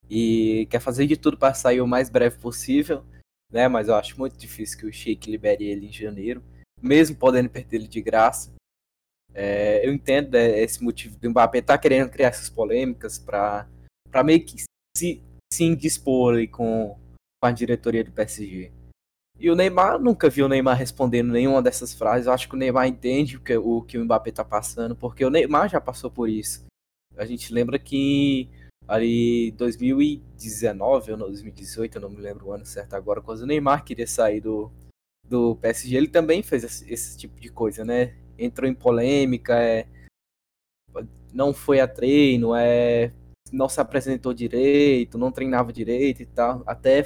e 0.08 0.66
quer 0.70 0.80
fazer 0.80 1.06
de 1.06 1.16
tudo 1.16 1.36
para 1.36 1.54
sair 1.54 1.80
o 1.80 1.86
mais 1.86 2.08
breve 2.08 2.38
possível, 2.38 3.04
né? 3.50 3.68
Mas 3.68 3.88
eu 3.88 3.94
acho 3.94 4.18
muito 4.18 4.36
difícil 4.36 4.78
que 4.78 4.86
o 4.86 4.92
Sheik 4.92 5.30
libere 5.30 5.64
ele 5.64 5.86
em 5.86 5.92
janeiro, 5.92 6.42
mesmo 6.80 7.16
podendo 7.16 7.50
perder 7.50 7.76
ele 7.76 7.88
de 7.88 8.00
graça. 8.00 8.54
É, 9.34 9.86
eu 9.86 9.92
entendo 9.92 10.34
é, 10.34 10.60
esse 10.62 10.82
motivo 10.82 11.18
do 11.18 11.30
Mbappé 11.30 11.60
tá 11.60 11.76
querendo 11.76 12.08
criar 12.10 12.28
essas 12.28 12.48
polêmicas 12.48 13.18
para 13.18 13.66
meio 14.24 14.44
que 14.44 14.62
se, 14.96 15.22
se 15.52 15.64
indispor 15.64 16.34
ali 16.34 16.48
com, 16.48 16.98
com 17.42 17.48
a 17.48 17.52
diretoria 17.52 18.02
do 18.02 18.12
PSG. 18.12 18.72
E 19.38 19.50
o 19.50 19.54
Neymar, 19.54 19.98
nunca 20.00 20.30
vi 20.30 20.42
o 20.42 20.48
Neymar 20.48 20.78
respondendo 20.78 21.30
nenhuma 21.30 21.60
dessas 21.60 21.92
frases. 21.92 22.26
Eu 22.26 22.32
acho 22.32 22.48
que 22.48 22.54
o 22.54 22.58
Neymar 22.58 22.86
entende 22.86 23.36
o 23.36 23.40
que 23.40 23.54
o, 23.56 23.82
que 23.82 23.98
o 23.98 24.04
Mbappé 24.04 24.32
tá 24.32 24.44
passando, 24.44 24.96
porque 24.96 25.24
o 25.24 25.30
Neymar 25.30 25.68
já 25.68 25.80
passou 25.80 26.10
por 26.10 26.28
isso. 26.28 26.64
A 27.16 27.26
gente 27.26 27.52
lembra 27.52 27.78
que 27.78 28.48
ali 28.86 29.50
2019 29.52 31.12
ou 31.12 31.18
2018, 31.18 31.96
eu 31.96 32.00
não 32.00 32.10
me 32.10 32.20
lembro 32.20 32.46
o 32.46 32.52
ano 32.52 32.64
certo 32.64 32.94
agora, 32.94 33.20
quando 33.20 33.40
o 33.40 33.46
Neymar 33.46 33.84
queria 33.84 34.06
sair 34.06 34.40
do, 34.40 34.70
do 35.28 35.56
PSG, 35.56 35.96
ele 35.96 36.08
também 36.08 36.42
fez 36.42 36.64
esse, 36.64 36.92
esse 36.92 37.16
tipo 37.18 37.40
de 37.40 37.48
coisa, 37.50 37.84
né? 37.84 38.14
Entrou 38.38 38.68
em 38.68 38.74
polêmica, 38.74 39.58
é, 39.58 39.86
não 41.32 41.52
foi 41.52 41.80
a 41.80 41.88
treino, 41.88 42.54
é, 42.54 43.12
não 43.52 43.68
se 43.68 43.80
apresentou 43.80 44.32
direito, 44.32 45.18
não 45.18 45.32
treinava 45.32 45.72
direito 45.72 46.22
e 46.22 46.26
tal. 46.26 46.62
Até 46.66 47.04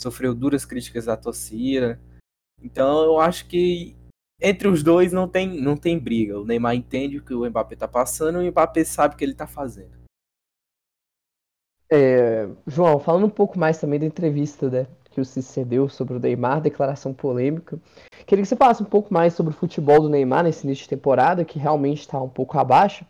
sofreu 0.00 0.34
duras 0.34 0.64
críticas 0.64 1.06
da 1.06 1.16
torcida. 1.16 2.00
Então 2.62 3.02
eu 3.04 3.20
acho 3.20 3.46
que 3.46 3.96
entre 4.40 4.68
os 4.68 4.82
dois 4.82 5.12
não 5.12 5.28
tem, 5.28 5.60
não 5.60 5.76
tem 5.76 5.98
briga. 5.98 6.38
O 6.38 6.44
Neymar 6.44 6.74
entende 6.74 7.18
o 7.18 7.24
que 7.24 7.34
o 7.34 7.48
Mbappé 7.48 7.76
tá 7.76 7.88
passando 7.88 8.42
e 8.42 8.48
o 8.48 8.50
Mbappé 8.50 8.84
sabe 8.84 9.14
o 9.14 9.18
que 9.18 9.24
ele 9.24 9.34
tá 9.34 9.46
fazendo. 9.46 10.01
É, 11.94 12.48
João, 12.66 12.98
falando 12.98 13.26
um 13.26 13.30
pouco 13.30 13.58
mais 13.58 13.78
também 13.78 14.00
da 14.00 14.06
entrevista 14.06 14.70
né, 14.70 14.86
que 15.10 15.20
o 15.20 15.24
Cissé 15.26 15.62
deu 15.62 15.90
sobre 15.90 16.16
o 16.16 16.18
Neymar, 16.18 16.62
declaração 16.62 17.12
polêmica. 17.12 17.78
Queria 18.24 18.42
que 18.42 18.48
você 18.48 18.56
falasse 18.56 18.82
um 18.82 18.86
pouco 18.86 19.12
mais 19.12 19.34
sobre 19.34 19.52
o 19.52 19.54
futebol 19.54 20.00
do 20.00 20.08
Neymar 20.08 20.42
nesse 20.42 20.66
início 20.66 20.84
de 20.84 20.88
temporada, 20.88 21.44
que 21.44 21.58
realmente 21.58 22.00
está 22.00 22.18
um 22.18 22.30
pouco 22.30 22.58
abaixo. 22.58 23.04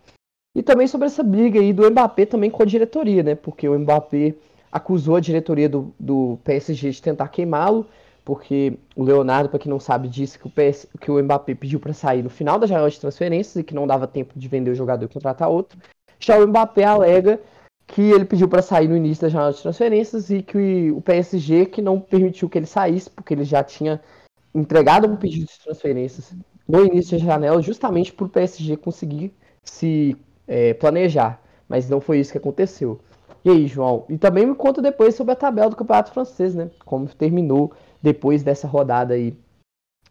E 0.53 0.65
também 0.65 0.89
sobre 0.89 1.07
essa 1.07 1.23
briga 1.23 1.61
aí 1.61 1.73
do 1.73 1.89
Mbappé 1.89 2.27
também 2.27 2.51
com 2.51 2.61
a 2.61 2.67
diretoria, 2.67 3.23
né? 3.23 3.37
Porque 3.37 3.69
o 3.69 3.79
Mbappé 3.79 4.35
acusou 4.73 5.15
a 5.15 5.21
diretoria 5.21 5.69
do, 5.69 5.95
do 5.97 6.41
PSG 6.43 6.91
de 6.91 7.01
tentar 7.01 7.29
queimá-lo, 7.29 7.87
porque 8.25 8.77
o 8.97 9.05
Leonardo, 9.05 9.49
para 9.49 9.61
quem 9.61 9.71
não 9.71 9.79
sabe, 9.79 10.09
disse 10.09 10.37
que 10.37 10.49
o, 10.49 10.51
PS, 10.51 10.89
que 11.01 11.09
o 11.09 11.23
Mbappé 11.23 11.55
pediu 11.55 11.79
para 11.79 11.93
sair 11.93 12.25
no 12.25 12.31
final 12.31 12.59
da 12.59 12.67
janela 12.67 12.91
de 12.91 12.99
transferências 12.99 13.55
e 13.55 13.63
que 13.63 13.77
não 13.77 13.87
dava 13.87 14.09
tempo 14.09 14.37
de 14.37 14.49
vender 14.49 14.73
o 14.73 14.75
jogador 14.75 15.05
e 15.05 15.09
contratar 15.09 15.49
outro. 15.49 15.79
Já 16.19 16.37
o 16.37 16.49
Mbappé 16.49 16.83
alega 16.83 17.41
que 17.87 18.01
ele 18.01 18.25
pediu 18.25 18.49
para 18.49 18.63
sair 18.63 18.89
no 18.89 18.97
início 18.97 19.23
da 19.23 19.29
janela 19.29 19.53
de 19.53 19.61
transferências 19.61 20.31
e 20.31 20.43
que 20.43 20.91
o 20.93 21.01
PSG 21.01 21.67
que 21.67 21.83
não 21.83 22.01
permitiu 22.01 22.49
que 22.49 22.59
ele 22.59 22.67
saísse, 22.67 23.11
porque 23.11 23.35
ele 23.35 23.45
já 23.45 23.63
tinha 23.63 24.01
entregado 24.55 25.07
um 25.07 25.17
pedido 25.17 25.47
de 25.47 25.59
transferências 25.59 26.35
no 26.69 26.85
início 26.85 27.19
da 27.19 27.25
janela, 27.25 27.61
justamente 27.61 28.13
para 28.13 28.27
o 28.27 28.29
PSG 28.29 28.77
conseguir 28.77 29.35
se 29.63 30.17
é, 30.47 30.75
planejar. 30.75 31.41
Mas 31.69 31.89
não 31.89 32.01
foi 32.01 32.21
isso 32.21 32.33
que 32.33 32.39
aconteceu. 32.39 33.01
E 33.45 33.51
aí, 33.51 33.67
João? 33.67 34.05
E 34.09 34.17
também 34.17 34.47
me 34.47 34.55
conta 34.55 34.81
depois 34.81 35.15
sobre 35.15 35.33
a 35.33 35.37
tabela 35.37 35.71
do 35.71 35.77
Campeonato 35.77 36.13
Francês, 36.13 36.55
né? 36.55 36.71
Como 36.85 37.09
terminou 37.09 37.73
depois 38.01 38.43
dessa 38.43 38.69
rodada 38.69 39.15
aí 39.15 39.37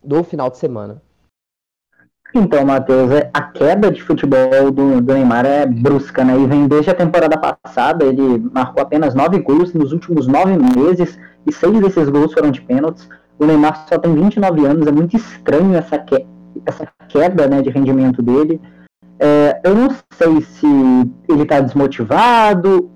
do 0.04 0.24
final 0.24 0.50
de 0.50 0.58
semana. 0.58 1.02
Então, 2.34 2.66
Matheus, 2.66 3.12
é, 3.12 3.30
a 3.34 3.42
queda 3.42 3.92
de 3.92 4.02
futebol 4.02 4.72
do, 4.72 5.02
do, 5.02 5.14
Neymar 5.14 5.46
é 5.46 5.66
brusca, 5.66 6.24
né? 6.24 6.40
E 6.40 6.46
vem 6.46 6.66
desde 6.66 6.90
a 6.90 6.96
temporada 6.96 7.38
passada, 7.38 8.06
ele 8.06 8.40
marcou 8.54 8.82
apenas 8.82 9.14
nove 9.14 9.40
gols 9.40 9.74
nos 9.74 9.92
últimos 9.92 10.28
nove 10.28 10.58
meses, 10.58 11.20
e 11.46 11.52
seis 11.52 11.78
desses 11.82 12.08
gols 12.08 12.34
foram 12.34 12.50
de 12.50 12.62
pênaltis. 12.62 13.10
O 13.38 13.46
Neymar 13.46 13.86
só 13.88 13.98
tem 13.98 14.14
29 14.14 14.66
anos, 14.66 14.88
é 14.88 14.92
muito 14.92 15.18
estranho 15.18 15.76
essa, 15.76 15.98
que, 15.98 16.26
essa 16.66 16.88
queda 17.10 17.48
né, 17.48 17.62
de 17.62 17.70
rendimento 17.70 18.22
dele. 18.22 18.62
É, 19.20 19.60
eu 19.66 19.76
não 19.76 19.90
sei 20.14 20.42
se 20.42 20.68
ele 21.28 21.44
está 21.44 21.60
desmotivado, 21.60 22.90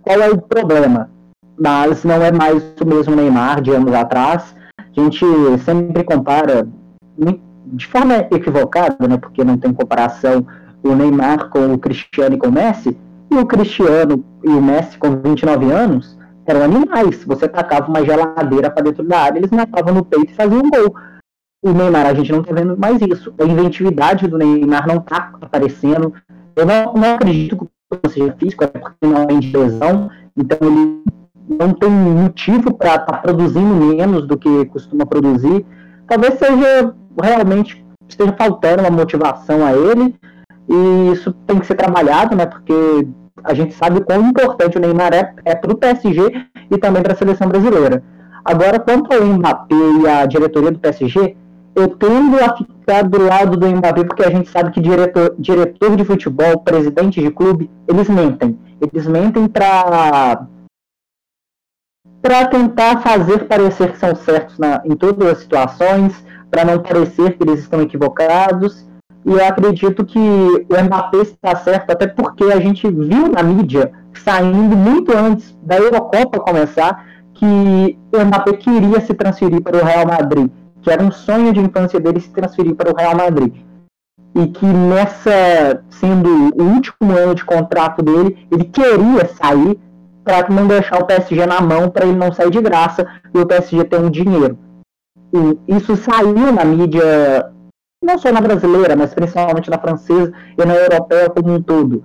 qual 0.00 0.20
é 0.20 0.30
o 0.30 0.40
problema, 0.40 1.10
mas 1.58 2.04
não 2.04 2.22
é 2.22 2.32
mais 2.32 2.62
o 2.80 2.86
mesmo 2.86 3.14
Neymar 3.14 3.60
de 3.60 3.70
anos 3.70 3.92
atrás. 3.92 4.54
A 4.78 5.00
gente 5.00 5.24
sempre 5.64 6.04
compara 6.04 6.66
de 7.72 7.86
forma 7.86 8.26
equivocada, 8.30 9.08
né, 9.08 9.16
porque 9.16 9.42
não 9.42 9.56
tem 9.56 9.72
comparação 9.72 10.46
o 10.82 10.94
Neymar 10.94 11.48
com 11.48 11.72
o 11.72 11.78
Cristiano 11.78 12.34
e 12.34 12.38
com 12.38 12.48
o 12.48 12.52
Messi, 12.52 12.96
e 13.30 13.34
o 13.34 13.46
Cristiano 13.46 14.24
e 14.42 14.48
o 14.48 14.60
Messi 14.60 14.98
com 14.98 15.16
29 15.16 15.70
anos 15.70 16.18
eram 16.44 16.62
animais. 16.62 17.24
Você 17.24 17.48
tacava 17.48 17.88
uma 17.88 18.04
geladeira 18.04 18.70
para 18.70 18.82
dentro 18.82 19.04
da 19.04 19.20
área, 19.20 19.38
eles 19.38 19.50
matavam 19.50 19.94
no 19.94 20.04
peito 20.04 20.32
e 20.32 20.34
faziam 20.34 20.60
um 20.60 20.70
gol. 20.70 20.94
O 21.64 21.72
Neymar, 21.72 22.06
a 22.06 22.14
gente 22.14 22.32
não 22.32 22.40
está 22.40 22.52
vendo 22.52 22.76
mais 22.76 23.00
isso. 23.00 23.32
A 23.40 23.44
inventividade 23.44 24.26
do 24.26 24.36
Neymar 24.36 24.86
não 24.86 24.96
está 24.96 25.32
aparecendo. 25.40 26.12
Eu 26.56 26.66
não, 26.66 26.92
não 26.94 27.14
acredito 27.14 27.56
que 27.56 27.64
o 27.64 28.10
seja 28.10 28.34
físico, 28.38 28.64
é 28.64 28.66
porque 28.66 29.06
não 29.06 29.38
de 29.38 29.56
lesão, 29.56 30.10
então 30.36 30.58
ele 30.60 31.02
não 31.48 31.72
tem 31.72 31.90
motivo 31.90 32.74
para 32.74 32.96
estar 32.96 33.06
tá 33.06 33.18
produzindo 33.18 33.74
menos 33.74 34.26
do 34.26 34.36
que 34.36 34.64
costuma 34.66 35.06
produzir. 35.06 35.64
Talvez 36.06 36.34
seja 36.34 36.94
realmente 37.20 37.84
esteja 38.08 38.32
faltando 38.32 38.82
uma 38.82 38.90
motivação 38.90 39.64
a 39.64 39.72
ele 39.72 40.14
e 40.68 41.12
isso 41.12 41.32
tem 41.46 41.58
que 41.58 41.66
ser 41.66 41.74
trabalhado, 41.74 42.36
né? 42.36 42.46
Porque 42.46 43.06
a 43.44 43.54
gente 43.54 43.74
sabe 43.74 43.98
o 43.98 44.04
quão 44.04 44.28
importante 44.28 44.76
o 44.76 44.80
Neymar 44.80 45.12
é, 45.12 45.34
é 45.44 45.54
para 45.54 45.72
o 45.72 45.76
PSG 45.76 46.22
e 46.70 46.78
também 46.78 47.02
para 47.02 47.12
a 47.12 47.16
seleção 47.16 47.48
brasileira. 47.48 48.02
Agora, 48.44 48.78
quanto 48.78 49.12
ao 49.12 49.24
Mbappé 49.24 49.74
e 49.74 50.08
a 50.08 50.26
diretoria 50.26 50.70
do 50.70 50.78
PSG, 50.78 51.36
eu 51.74 51.88
tendo 51.96 52.36
a 52.42 52.56
ficar 52.56 53.02
do 53.02 53.22
lado 53.24 53.56
do 53.56 53.68
Mbappé 53.68 54.04
porque 54.04 54.24
a 54.24 54.30
gente 54.30 54.48
sabe 54.48 54.70
que 54.70 54.80
diretor, 54.80 55.34
diretor 55.38 55.96
de 55.96 56.04
futebol, 56.04 56.60
presidente 56.60 57.20
de 57.20 57.30
clube, 57.30 57.70
eles 57.88 58.08
mentem. 58.08 58.58
Eles 58.80 59.06
mentem 59.06 59.48
para 59.48 60.46
para 62.20 62.46
tentar 62.46 63.00
fazer 63.00 63.48
parecer 63.48 63.90
que 63.90 63.98
são 63.98 64.14
certos 64.14 64.56
na, 64.56 64.80
em 64.84 64.94
todas 64.94 65.26
as 65.26 65.38
situações, 65.38 66.24
para 66.52 66.66
não 66.66 66.78
parecer 66.80 67.32
que 67.32 67.42
eles 67.42 67.60
estão 67.60 67.80
equivocados. 67.80 68.86
E 69.24 69.30
eu 69.30 69.44
acredito 69.44 70.04
que 70.04 70.18
o 70.18 70.84
Mbappé 70.84 71.18
está 71.18 71.56
certo, 71.56 71.90
até 71.90 72.06
porque 72.06 72.44
a 72.44 72.60
gente 72.60 72.86
viu 72.90 73.28
na 73.28 73.42
mídia, 73.42 73.90
saindo 74.22 74.76
muito 74.76 75.16
antes 75.16 75.56
da 75.62 75.78
Eurocopa 75.78 76.40
começar, 76.40 77.06
que 77.32 77.98
o 78.12 78.24
Mbappé 78.24 78.52
queria 78.54 79.00
se 79.00 79.14
transferir 79.14 79.62
para 79.62 79.78
o 79.78 79.84
Real 79.84 80.06
Madrid, 80.06 80.50
que 80.82 80.90
era 80.90 81.02
um 81.02 81.10
sonho 81.10 81.52
de 81.52 81.60
infância 81.60 81.98
dele 81.98 82.20
se 82.20 82.30
transferir 82.30 82.74
para 82.74 82.92
o 82.92 82.96
Real 82.96 83.16
Madrid. 83.16 83.54
E 84.34 84.46
que 84.48 84.66
nessa, 84.66 85.82
sendo 85.88 86.52
o 86.56 86.64
último 86.64 87.16
ano 87.16 87.34
de 87.34 87.44
contrato 87.44 88.02
dele, 88.02 88.46
ele 88.50 88.64
queria 88.64 89.26
sair 89.26 89.78
para 90.24 90.48
não 90.48 90.66
deixar 90.66 91.00
o 91.00 91.06
PSG 91.06 91.46
na 91.46 91.60
mão, 91.60 91.88
para 91.88 92.04
ele 92.04 92.16
não 92.16 92.32
sair 92.32 92.50
de 92.50 92.60
graça 92.60 93.06
e 93.32 93.38
o 93.38 93.46
PSG 93.46 93.84
ter 93.84 94.00
um 94.00 94.10
dinheiro 94.10 94.58
isso 95.66 95.96
saiu 95.96 96.52
na 96.52 96.64
mídia, 96.64 97.50
não 98.02 98.18
só 98.18 98.30
na 98.30 98.40
brasileira, 98.40 98.94
mas 98.96 99.14
principalmente 99.14 99.70
na 99.70 99.78
francesa 99.78 100.32
e 100.58 100.64
na 100.64 100.74
europeia 100.74 101.30
como 101.30 101.54
um 101.54 101.62
todo. 101.62 102.02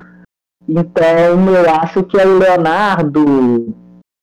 Então 0.68 1.54
eu 1.54 1.70
acho 1.82 2.04
que 2.04 2.20
é 2.20 2.26
o 2.26 2.38
Leonardo, 2.38 3.74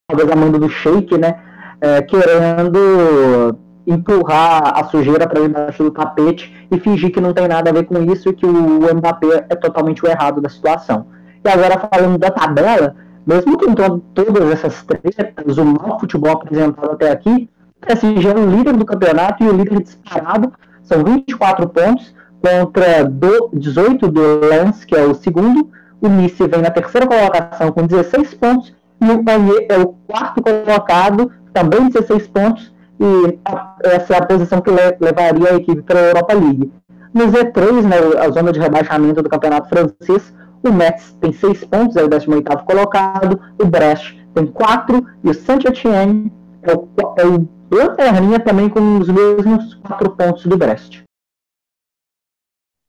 talvez 0.09 0.31
a 0.31 0.37
manda 0.37 0.59
do 0.59 0.69
Sheik, 0.69 1.19
né, 1.19 1.41
é, 1.81 2.03
querendo 2.03 3.59
empurrar 3.87 4.79
a 4.79 4.85
sujeira 4.85 5.27
para 5.27 5.43
debaixo 5.43 5.83
do 5.83 5.91
tapete 5.91 6.67
e 6.71 6.81
fingir 6.81 7.13
que 7.13 7.21
não 7.21 7.35
tem 7.35 7.47
nada 7.47 7.71
a 7.71 7.73
ver 7.73 7.85
com 7.85 8.03
isso 8.03 8.31
e 8.31 8.33
que 8.33 8.47
o 8.47 8.95
Mbappé 8.95 9.47
é 9.51 9.55
totalmente 9.55 10.05
o 10.05 10.09
errado 10.09 10.41
da 10.41 10.49
situação. 10.49 11.07
E 11.45 11.49
agora 11.49 11.89
falando 11.93 12.17
da 12.17 12.31
tabela, 12.31 12.97
mesmo 13.27 13.59
com 13.59 13.75
todas 14.15 14.51
essas 14.51 14.83
tretas, 14.83 15.59
o 15.59 15.65
mau 15.65 16.01
futebol 16.01 16.33
apresentado 16.33 16.93
até 16.93 17.11
aqui, 17.11 17.51
PSG 17.85 18.29
é 18.29 18.35
o 18.35 18.51
líder 18.51 18.77
do 18.77 18.85
campeonato 18.85 19.45
e 19.45 19.49
o 19.49 19.53
líder 19.53 19.83
disparado. 19.83 20.53
São 20.83 21.05
24 21.05 21.69
pontos 21.69 22.15
contra 22.41 23.11
18 23.53 24.09
do 24.09 24.41
Lens, 24.41 24.85
que 24.85 24.95
é 24.95 25.05
o 25.05 25.15
segundo. 25.15 25.71
O 26.01 26.09
Nice 26.09 26.47
vem 26.47 26.61
na 26.61 26.71
terceira 26.71 27.07
colocação 27.07 27.73
com 27.73 27.87
16 27.87 28.35
pontos. 28.35 28.75
E 29.01 29.11
o 29.11 29.23
Panier 29.25 29.67
é 29.69 29.79
o 29.79 29.89
quarto 30.07 30.43
colocado, 30.43 31.31
também 31.53 31.89
16 31.89 32.27
pontos. 32.29 32.73
E 33.01 33.39
essa 33.83 34.15
é 34.15 34.19
a 34.19 34.27
posição 34.27 34.61
que 34.61 34.71
levaria 34.71 35.51
a 35.51 35.57
equipe 35.57 35.83
para 35.83 35.99
a 35.99 36.03
Europa 36.05 36.35
League. 36.35 36.73
No 37.13 37.27
Z3, 37.29 37.83
né, 37.83 37.97
a 38.21 38.31
zona 38.31 38.53
de 38.53 38.61
rebaixamento 38.61 39.23
do 39.23 39.29
campeonato 39.29 39.69
francês, 39.69 40.35
o 40.63 40.73
Metz 40.73 41.17
tem 41.21 41.33
6 41.33 41.65
pontos, 41.65 41.97
é 41.97 42.03
o 42.03 42.09
18º 42.09 42.65
colocado. 42.65 43.41
O 43.61 43.67
Brest 43.67 44.17
tem 44.35 44.47
4 44.47 45.07
e 45.23 45.31
o 45.31 45.35
Saint-Etienne 45.35 46.33
é 46.63 46.75
o, 46.75 46.89
é 47.19 47.27
o 47.27 47.49
Lanterninha 47.75 48.39
também 48.39 48.69
com 48.69 48.99
os 48.99 49.09
mesmos 49.09 49.75
quatro 49.75 50.15
pontos 50.17 50.47
do 50.47 50.57
Brest. 50.57 51.03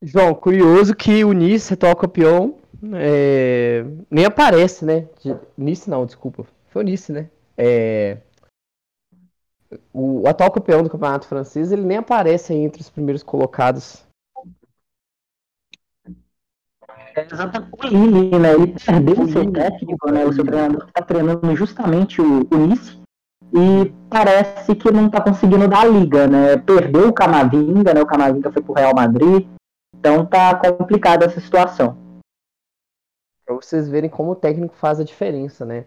João, 0.01 0.35
curioso 0.35 0.95
que 0.95 1.23
o 1.25 1.33
Nice, 1.33 1.73
atual 1.73 1.95
campeão, 1.95 2.59
é... 2.93 3.83
nem 4.09 4.25
aparece, 4.25 4.85
né? 4.85 5.07
Nice 5.57 5.89
não, 5.89 6.05
desculpa. 6.05 6.45
Foi 6.67 6.83
o 6.83 6.85
Nice, 6.85 7.11
né? 7.11 7.29
É... 7.57 8.19
O 9.91 10.27
atual 10.27 10.51
campeão 10.51 10.83
do 10.83 10.89
campeonato 10.89 11.27
francês, 11.27 11.71
ele 11.71 11.83
nem 11.83 11.97
aparece 11.97 12.53
entre 12.53 12.81
os 12.81 12.89
primeiros 12.89 13.23
colocados. 13.23 14.05
É 17.15 17.25
exatamente 17.31 17.71
o 17.73 17.87
Lille, 17.87 18.37
né? 18.37 18.53
Ele 18.53 18.75
perdeu 18.85 19.21
o 19.21 19.27
seu 19.27 19.51
técnico, 19.51 20.11
né? 20.11 20.25
O 20.25 20.33
seu 20.33 20.45
treinador 20.45 20.81
que 20.81 20.91
está 20.91 21.01
treinando 21.01 21.55
justamente 21.55 22.21
o, 22.21 22.41
o 22.41 22.57
Nice 22.57 23.04
e 23.55 23.93
parece 24.09 24.75
que 24.75 24.91
não 24.91 25.07
está 25.07 25.21
conseguindo 25.21 25.65
dar 25.67 25.81
a 25.81 25.85
liga, 25.85 26.27
né? 26.27 26.57
Perdeu 26.57 27.07
o 27.07 27.13
Camavinga, 27.13 27.93
né? 27.93 28.01
O 28.01 28.05
Camavinga 28.05 28.51
foi 28.51 28.61
pro 28.61 28.73
Real 28.73 28.93
Madrid, 28.93 29.47
então 29.97 30.25
tá 30.25 30.53
complicada 30.55 31.25
essa 31.25 31.39
situação. 31.39 31.97
Para 33.45 33.55
vocês 33.55 33.87
verem 33.87 34.09
como 34.09 34.31
o 34.31 34.35
técnico 34.35 34.75
faz 34.75 34.99
a 34.99 35.05
diferença, 35.05 35.65
né? 35.65 35.85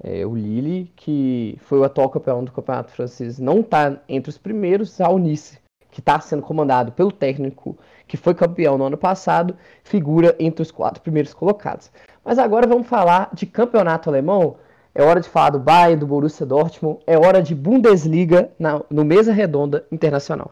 É, 0.00 0.24
o 0.24 0.36
Lille, 0.36 0.92
que 0.94 1.58
foi 1.62 1.80
o 1.80 1.84
atual 1.84 2.08
campeão 2.08 2.44
do 2.44 2.52
campeonato 2.52 2.92
francês, 2.92 3.40
não 3.40 3.60
está 3.60 4.00
entre 4.08 4.30
os 4.30 4.38
primeiros. 4.38 5.00
A 5.00 5.12
Nice, 5.12 5.58
que 5.90 5.98
está 5.98 6.20
sendo 6.20 6.42
comandado 6.42 6.92
pelo 6.92 7.10
técnico 7.10 7.76
que 8.06 8.16
foi 8.16 8.32
campeão 8.32 8.78
no 8.78 8.84
ano 8.84 8.96
passado, 8.96 9.56
figura 9.82 10.36
entre 10.38 10.62
os 10.62 10.70
quatro 10.70 11.02
primeiros 11.02 11.34
colocados. 11.34 11.90
Mas 12.24 12.38
agora 12.38 12.66
vamos 12.66 12.86
falar 12.86 13.28
de 13.32 13.44
campeonato 13.44 14.08
alemão 14.08 14.56
é 14.98 15.02
hora 15.04 15.20
de 15.20 15.28
falar 15.28 15.50
do 15.50 15.60
Bayern, 15.60 16.00
do 16.00 16.08
Borussia 16.08 16.44
Dortmund, 16.44 16.98
é 17.06 17.16
hora 17.16 17.40
de 17.40 17.54
Bundesliga 17.54 18.50
na, 18.58 18.82
no 18.90 19.04
Mesa 19.04 19.32
Redonda 19.32 19.86
Internacional. 19.92 20.50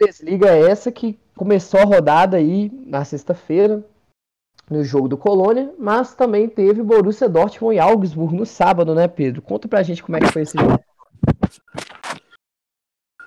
Bundesliga 0.00 0.48
é 0.48 0.62
essa 0.62 0.90
que 0.90 1.18
começou 1.36 1.78
a 1.78 1.84
rodada 1.84 2.38
aí 2.38 2.70
na 2.86 3.04
sexta-feira, 3.04 3.86
no 4.68 4.82
jogo 4.82 5.08
do 5.08 5.18
Colônia, 5.18 5.74
mas 5.78 6.14
também 6.14 6.48
teve 6.48 6.82
Borussia 6.82 7.28
Dortmund 7.28 7.76
e 7.76 7.78
Augsburg 7.78 8.34
no 8.34 8.46
sábado, 8.46 8.94
né, 8.94 9.06
Pedro? 9.06 9.42
Conta 9.42 9.68
pra 9.68 9.82
gente 9.82 10.02
como 10.02 10.16
é 10.16 10.20
que 10.20 10.32
foi 10.32 10.42
esse 10.42 10.56
jogo. 10.56 10.82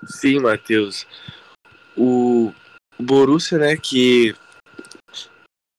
Sim, 0.06 0.40
Matheus. 0.40 1.06
O 1.96 2.52
Borussia, 2.98 3.58
né, 3.58 3.76
que 3.76 4.34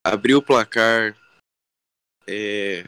abriu 0.06 0.38
o 0.38 0.42
placar. 0.42 1.16
É... 2.26 2.86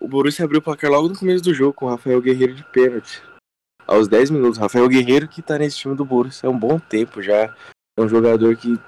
O 0.00 0.08
Borussia 0.08 0.44
abriu 0.44 0.58
o 0.58 0.62
placar 0.62 0.90
logo 0.90 1.08
no 1.08 1.18
começo 1.18 1.44
do 1.44 1.54
jogo 1.54 1.72
com 1.72 1.86
o 1.86 1.88
Rafael 1.88 2.20
Guerreiro 2.20 2.54
de 2.54 2.64
pênalti. 2.64 3.22
Aos 3.92 4.08
10 4.08 4.30
minutos. 4.30 4.58
Rafael 4.58 4.88
Guerreiro 4.88 5.28
que 5.28 5.42
tá 5.42 5.58
nesse 5.58 5.76
time 5.76 5.94
do 5.94 6.02
Borussia 6.02 6.48
há 6.48 6.50
um 6.50 6.58
bom 6.58 6.78
tempo 6.78 7.20
já. 7.20 7.54
É 7.94 8.00
um 8.00 8.08
jogador 8.08 8.56
que 8.56 8.80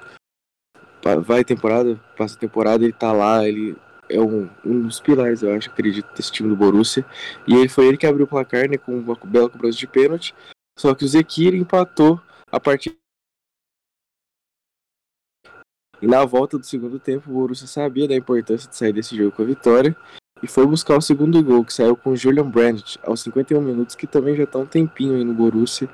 vai 1.27 1.45
temporada, 1.45 1.97
passa 2.17 2.39
temporada, 2.39 2.83
ele 2.83 2.93
tá 2.95 3.13
lá, 3.13 3.47
ele 3.47 3.77
é 4.09 4.19
um, 4.19 4.49
um 4.65 4.81
dos 4.81 5.01
pilares, 5.01 5.43
eu 5.43 5.55
acho, 5.55 5.69
acredito, 5.69 6.11
desse 6.15 6.33
time 6.33 6.49
do 6.49 6.57
Borussia. 6.57 7.05
E 7.47 7.55
ele 7.55 7.69
foi 7.69 7.87
ele 7.87 7.99
que 7.99 8.07
abriu 8.07 8.25
o 8.25 8.29
placar, 8.29 8.67
né, 8.67 8.79
com 8.79 8.99
uma 8.99 9.15
bela 9.27 9.51
cobrança 9.51 9.77
de 9.77 9.87
pênalti. 9.87 10.35
Só 10.79 10.95
que 10.95 11.05
o 11.05 11.09
Zekir 11.09 11.55
empatou 11.55 12.19
a 12.51 12.59
partir 12.59 12.97
e 16.01 16.07
na 16.07 16.25
volta 16.25 16.59
do 16.59 16.65
segundo 16.65 16.99
tempo, 16.99 17.31
o 17.31 17.35
Borussia 17.35 17.67
sabia 17.67 18.09
da 18.09 18.15
importância 18.15 18.69
de 18.69 18.75
sair 18.75 18.93
desse 18.95 19.15
jogo 19.15 19.33
com 19.33 19.43
a 19.43 19.47
vitória 19.47 19.95
e 20.45 20.47
foi 20.47 20.67
buscar 20.67 20.99
o 20.99 21.01
segundo 21.01 21.43
gol, 21.43 21.65
que 21.65 21.73
saiu 21.73 21.97
com 21.97 22.15
Julian 22.15 22.51
Brandt 22.51 22.99
aos 23.03 23.23
51 23.23 23.63
minutos, 23.63 23.95
que 23.95 24.07
também 24.07 24.37
já 24.37 24.45
está 24.45 24.59
um 24.59 24.67
tempinho 24.67 25.17
aí 25.17 25.25
no 25.25 25.33
Borussia. 25.33 25.89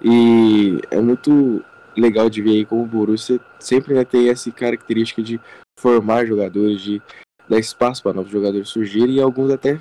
E 0.00 0.80
é 0.92 1.00
muito 1.00 1.64
legal 1.96 2.30
de 2.30 2.40
ver 2.40 2.50
aí 2.50 2.64
como 2.64 2.84
o 2.84 2.86
Borussia 2.86 3.40
sempre 3.58 3.94
vai 3.94 4.04
ter 4.04 4.30
essa 4.30 4.48
característica 4.52 5.20
de 5.20 5.40
formar 5.76 6.24
jogadores, 6.24 6.80
de 6.80 7.02
dar 7.48 7.58
espaço 7.58 8.00
para 8.00 8.12
novos 8.12 8.30
jogadores 8.30 8.68
surgirem 8.68 9.16
e 9.16 9.20
alguns 9.20 9.50
até 9.50 9.76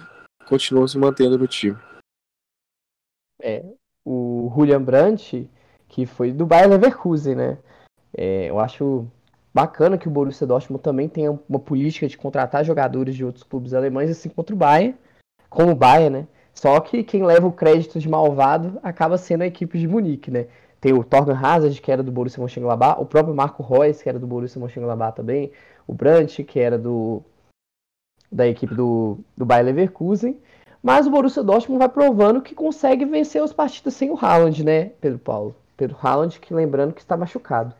continuam 0.47 0.87
se 0.87 0.97
mantendo 0.97 1.37
no 1.37 1.45
time. 1.45 1.77
É, 3.39 3.63
o 4.03 4.51
Julian 4.55 4.81
Brandt, 4.81 5.47
que 5.87 6.07
foi 6.07 6.31
do 6.31 6.47
Bayer 6.47 6.67
Leverkusen, 6.67 7.35
né? 7.35 7.59
É, 8.17 8.49
eu 8.49 8.59
acho 8.59 9.05
bacana 9.55 9.97
que 9.97 10.09
o 10.09 10.11
Borussia 10.11 10.45
Dortmund 10.45 10.83
também 10.83 11.07
tenha 11.07 11.31
uma 11.47 11.59
política 11.59 12.09
de 12.09 12.17
contratar 12.17 12.65
jogadores 12.65 13.15
de 13.15 13.23
outros 13.23 13.41
clubes 13.41 13.73
alemães, 13.73 14.09
assim 14.09 14.27
contra 14.27 14.53
o 14.53 14.57
Bayern, 14.57 14.97
como 15.49 15.71
o 15.71 15.75
Bayern, 15.75 16.09
né? 16.09 16.27
Só 16.53 16.77
que 16.81 17.05
quem 17.05 17.23
leva 17.23 17.47
o 17.47 17.53
crédito 17.53 17.97
de 17.97 18.09
malvado 18.09 18.77
acaba 18.83 19.17
sendo 19.17 19.43
a 19.43 19.47
equipe 19.47 19.79
de 19.79 19.87
Munique, 19.87 20.29
né? 20.29 20.47
Tem 20.81 20.91
o 20.91 21.05
Torgan 21.05 21.37
Hazard, 21.41 21.81
que 21.81 21.89
era 21.89 22.03
do 22.03 22.11
Borussia 22.11 22.41
Mönchengladbach, 22.41 23.01
o 23.01 23.05
próprio 23.05 23.33
Marco 23.33 23.63
Reus, 23.63 24.01
que 24.01 24.09
era 24.09 24.19
do 24.19 24.27
Borussia 24.27 24.59
Mönchengladbach 24.59 25.15
também, 25.15 25.53
o 25.87 25.93
Brandt, 25.93 26.43
que 26.43 26.59
era 26.59 26.77
do 26.77 27.23
da 28.29 28.45
equipe 28.45 28.75
do, 28.75 29.19
do 29.37 29.45
Bayer 29.45 29.65
Leverkusen. 29.65 30.37
Mas 30.83 31.07
o 31.07 31.09
Borussia 31.09 31.41
Dortmund 31.41 31.79
vai 31.79 31.89
provando 31.89 32.41
que 32.41 32.53
consegue 32.53 33.05
vencer 33.05 33.41
os 33.41 33.53
partidos 33.53 33.93
sem 33.93 34.11
o 34.11 34.17
Haaland, 34.17 34.65
né, 34.65 34.89
Pedro 34.99 35.19
Paulo? 35.19 35.55
Pedro 35.77 35.97
Haaland, 36.01 36.39
que 36.41 36.53
lembrando 36.53 36.93
que 36.93 36.99
está 36.99 37.15
machucado. 37.15 37.73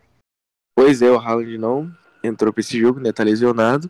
Pois 0.75 1.01
é, 1.01 1.09
o 1.09 1.17
Haaland 1.17 1.57
não 1.57 1.91
entrou 2.23 2.51
para 2.51 2.59
esse 2.59 2.79
jogo, 2.79 2.99
né? 2.99 3.11
Tá 3.11 3.23
lesionado. 3.23 3.89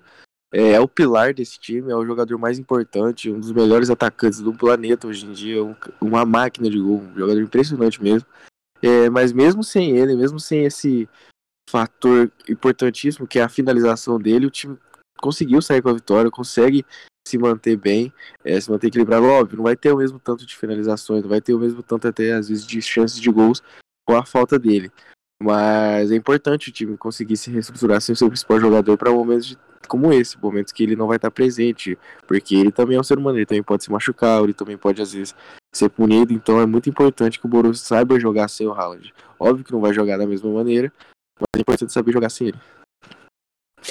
É, 0.54 0.74
é, 0.74 0.80
o 0.80 0.88
pilar 0.88 1.34
desse 1.34 1.60
time, 1.60 1.92
é 1.92 1.96
o 1.96 2.06
jogador 2.06 2.38
mais 2.38 2.60
importante, 2.60 3.30
um 3.30 3.40
dos 3.40 3.52
melhores 3.52 3.90
atacantes 3.90 4.40
do 4.40 4.54
planeta 4.54 5.08
hoje 5.08 5.26
em 5.26 5.34
dia, 5.34 5.64
um, 5.64 5.76
uma 6.00 6.26
máquina 6.26 6.70
de 6.70 6.80
gol, 6.80 7.02
um 7.02 7.16
jogador 7.16 7.42
impressionante 7.42 8.02
mesmo. 8.02 8.28
É, 8.82 9.10
mas 9.10 9.34
mesmo 9.34 9.64
sem 9.64 9.98
ele, 9.98 10.16
mesmo 10.16 10.40
sem 10.40 10.64
esse 10.66 11.10
fator 11.70 12.32
importantíssimo 12.48 13.28
que 13.28 13.40
é 13.40 13.44
a 13.44 13.50
finalização 13.50 14.20
dele, 14.20 14.46
o 14.46 14.52
time 14.52 14.78
conseguiu 15.20 15.62
sair 15.62 15.82
com 15.82 15.90
a 15.90 15.94
vitória, 15.94 16.30
consegue 16.30 16.86
se 17.28 17.38
manter 17.38 17.76
bem, 17.76 18.14
é, 18.44 18.60
se 18.62 18.70
manter 18.70 18.88
equilibrado. 18.88 19.26
Óbvio, 19.26 19.58
não 19.58 19.64
vai 19.64 19.76
ter 19.76 19.92
o 19.92 19.98
mesmo 19.98 20.20
tanto 20.20 20.46
de 20.46 20.56
finalizações, 20.56 21.24
não 21.24 21.30
vai 21.30 21.42
ter 21.42 21.54
o 21.54 21.60
mesmo 21.60 21.82
tanto 21.82 22.08
até 22.08 22.34
às 22.34 22.48
vezes 22.48 22.66
de 22.66 22.82
chances 22.82 23.20
de 23.20 23.32
gols 23.32 23.64
com 24.08 24.16
a 24.16 24.26
falta 24.26 24.60
dele. 24.60 24.92
Mas 25.42 26.12
é 26.12 26.16
importante 26.16 26.70
o 26.70 26.72
time 26.72 26.98
conseguir 26.98 27.38
se 27.38 27.52
reestruturar 27.52 28.00
sem 28.02 28.14
o 28.14 28.16
seu 28.16 28.28
principal 28.28 28.60
jogador 28.60 28.98
para 28.98 29.12
momentos 29.12 29.48
de, 29.48 29.58
como 29.88 30.12
esse, 30.12 30.42
momentos 30.42 30.72
que 30.72 30.84
ele 30.84 30.96
não 30.96 31.08
vai 31.08 31.18
estar 31.18 31.30
presente, 31.30 31.98
porque 32.28 32.56
ele 32.56 32.72
também 32.72 32.98
é 32.98 33.00
um 33.00 33.04
ser 33.04 33.18
humano, 33.18 33.38
ele 33.38 33.46
também 33.46 33.64
pode 33.64 33.84
se 33.84 33.92
machucar, 33.92 34.44
ele 34.44 34.54
também 34.54 34.78
pode 34.78 35.02
às 35.02 35.14
vezes 35.14 35.36
ser 35.74 35.90
punido, 35.90 36.34
então 36.34 36.60
é 36.60 36.66
muito 36.66 36.90
importante 36.90 37.40
que 37.40 37.46
o 37.46 37.50
Borussia 37.50 37.86
saiba 37.86 38.20
jogar 38.20 38.48
sem 38.48 38.66
o 38.66 38.74
Haaland. 38.74 39.14
Óbvio 39.40 39.66
que 39.66 39.72
não 39.74 39.82
vai 39.82 39.94
jogar 39.94 40.18
da 40.18 40.26
mesma 40.26 40.50
maneira, 40.50 40.92
mas 41.38 41.48
é 41.58 41.62
importante 41.62 41.92
saber 41.92 42.14
jogar 42.14 42.30
sem 42.30 42.48
ele. 42.48 42.60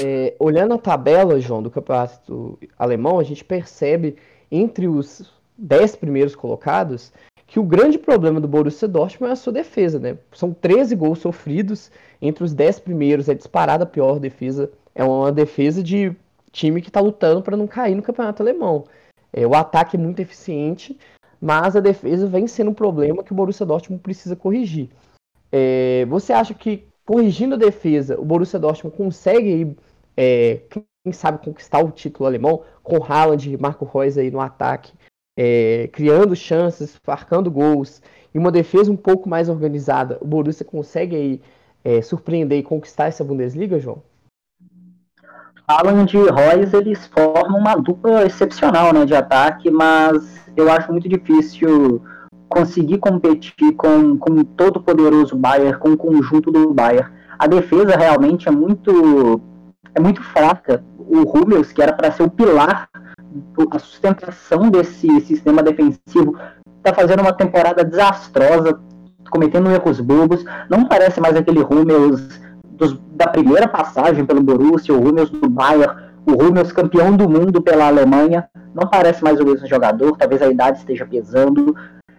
É, 0.01 0.35
olhando 0.41 0.75
a 0.75 0.79
tabela, 0.79 1.39
João, 1.39 1.63
do 1.63 1.71
campeonato 1.71 2.59
alemão, 2.77 3.21
a 3.21 3.23
gente 3.23 3.45
percebe 3.45 4.17
entre 4.51 4.89
os 4.89 5.33
10 5.57 5.97
primeiros 5.97 6.35
colocados 6.35 7.13
que 7.55 7.61
o 7.61 7.63
grande 7.63 8.01
problema 8.01 8.41
do 8.41 8.49
Borussia 8.49 8.89
Dortmund 8.89 9.31
é 9.31 9.33
a 9.33 9.37
sua 9.37 9.53
defesa, 9.53 10.01
né? 10.01 10.19
São 10.33 10.53
13 10.53 10.97
gols 10.97 11.21
sofridos, 11.21 11.89
entre 12.21 12.43
os 12.43 12.53
10 12.53 12.81
primeiros 12.81 13.29
é 13.29 13.35
disparada 13.35 13.85
a 13.85 13.87
pior 13.87 14.19
defesa, 14.19 14.73
é 14.93 15.05
uma 15.05 15.31
defesa 15.31 15.81
de 15.81 16.17
time 16.51 16.83
que 16.83 16.89
está 16.89 16.99
lutando 16.99 17.43
para 17.43 17.57
não 17.57 17.69
cair 17.69 17.95
no 17.95 18.03
campeonato 18.03 18.43
alemão. 18.43 18.87
É, 19.33 19.47
o 19.47 19.55
ataque 19.55 19.97
é 19.97 20.01
muito 20.01 20.19
eficiente, 20.19 20.99
mas 21.41 21.77
a 21.77 21.81
defesa 21.81 22.27
vem 22.27 22.49
sendo 22.49 22.73
um 22.73 22.75
problema 22.75 23.23
que 23.23 23.31
o 23.31 23.37
Borussia 23.37 23.65
Dortmund 23.65 24.03
precisa 24.03 24.35
corrigir. 24.35 24.91
É, 25.53 26.05
você 26.07 26.33
acha 26.33 26.55
que 26.55 26.89
corrigindo 27.07 27.55
a 27.55 27.59
defesa, 27.59 28.21
o 28.21 28.25
Borussia 28.25 28.59
Dortmund 28.59 28.97
consegue, 28.97 29.77
é, 30.17 30.59
quem 30.69 31.13
sabe, 31.13 31.39
conquistar 31.39 31.85
o 31.85 31.93
título 31.93 32.27
alemão 32.27 32.65
com 32.83 32.97
Haaland 33.01 33.49
e 33.49 33.57
Marco 33.57 33.85
Reus 33.85 34.19
aí 34.19 34.29
no 34.29 34.41
ataque 34.41 34.93
é, 35.37 35.89
criando 35.93 36.35
chances, 36.35 36.99
marcando 37.07 37.51
gols, 37.51 38.03
e 38.35 38.39
uma 38.39 38.51
defesa 38.51 38.91
um 38.91 38.97
pouco 38.97 39.29
mais 39.29 39.49
organizada, 39.49 40.19
o 40.21 40.27
Borussia 40.27 40.65
consegue 40.65 41.17
aí 41.17 41.41
é, 41.85 42.03
surpreender 42.03 42.59
e 42.59 42.63
conquistar 42.63 43.07
essa 43.07 43.23
Bundesliga, 43.23 43.79
João? 43.79 44.03
Haaland 45.67 46.15
e 46.15 46.29
Royce, 46.29 46.77
eles 46.77 47.07
formam 47.07 47.59
uma 47.59 47.75
dupla 47.75 48.27
excepcional 48.27 48.93
né, 48.93 49.07
de 49.07 49.15
ataque, 49.15 49.71
mas 49.71 50.41
eu 50.57 50.71
acho 50.71 50.93
muito 50.93 51.09
difícil 51.09 52.03
conseguir 52.49 52.99
competir 52.99 53.73
com, 53.75 54.17
com 54.19 54.45
todo 54.45 54.77
o 54.77 54.83
poderoso 54.83 55.37
Bayern, 55.37 55.79
com 55.79 55.93
o 55.93 55.97
conjunto 55.97 56.51
do 56.51 56.75
Bayern. 56.75 57.11
A 57.39 57.47
defesa 57.47 57.97
realmente 57.97 58.47
é 58.47 58.53
muito 58.53 59.41
é 59.95 60.01
muito 60.01 60.23
fraca. 60.23 60.85
O 60.99 61.23
Hummels, 61.23 61.73
que 61.73 61.83
era 61.83 61.93
para 61.93 62.11
ser 62.11 62.23
o 62.23 62.31
pilar 62.31 62.89
a 63.71 63.79
sustentação 63.79 64.71
desse 64.71 65.21
sistema 65.23 65.63
defensivo 65.63 66.37
está 66.79 66.95
fazendo 66.95 67.21
uma 67.21 67.33
temporada 67.33 67.85
desastrosa, 67.85 68.79
cometendo 69.31 69.71
erros 69.71 70.01
bobos. 70.01 70.45
Não 70.69 70.87
parece 70.87 71.21
mais 71.21 71.37
aquele 71.37 71.61
Hummels 71.61 72.41
dos, 72.65 72.99
da 73.13 73.27
primeira 73.27 73.67
passagem 73.67 74.25
pelo 74.25 74.43
Borussia, 74.43 74.95
o 74.95 75.01
Hummels 75.01 75.31
do 75.31 75.49
Bayern, 75.49 75.95
o 76.27 76.33
Hummels 76.33 76.73
campeão 76.73 77.17
do 77.17 77.29
mundo 77.29 77.63
pela 77.63 77.87
Alemanha. 77.87 78.49
Não 78.75 78.89
parece 78.89 79.23
mais 79.23 79.41
o 79.41 79.45
mesmo 79.45 79.67
jogador, 79.67 80.17
talvez 80.17 80.43
a 80.43 80.51
idade 80.51 80.79
esteja 80.79 81.07
pesando. 81.07 81.75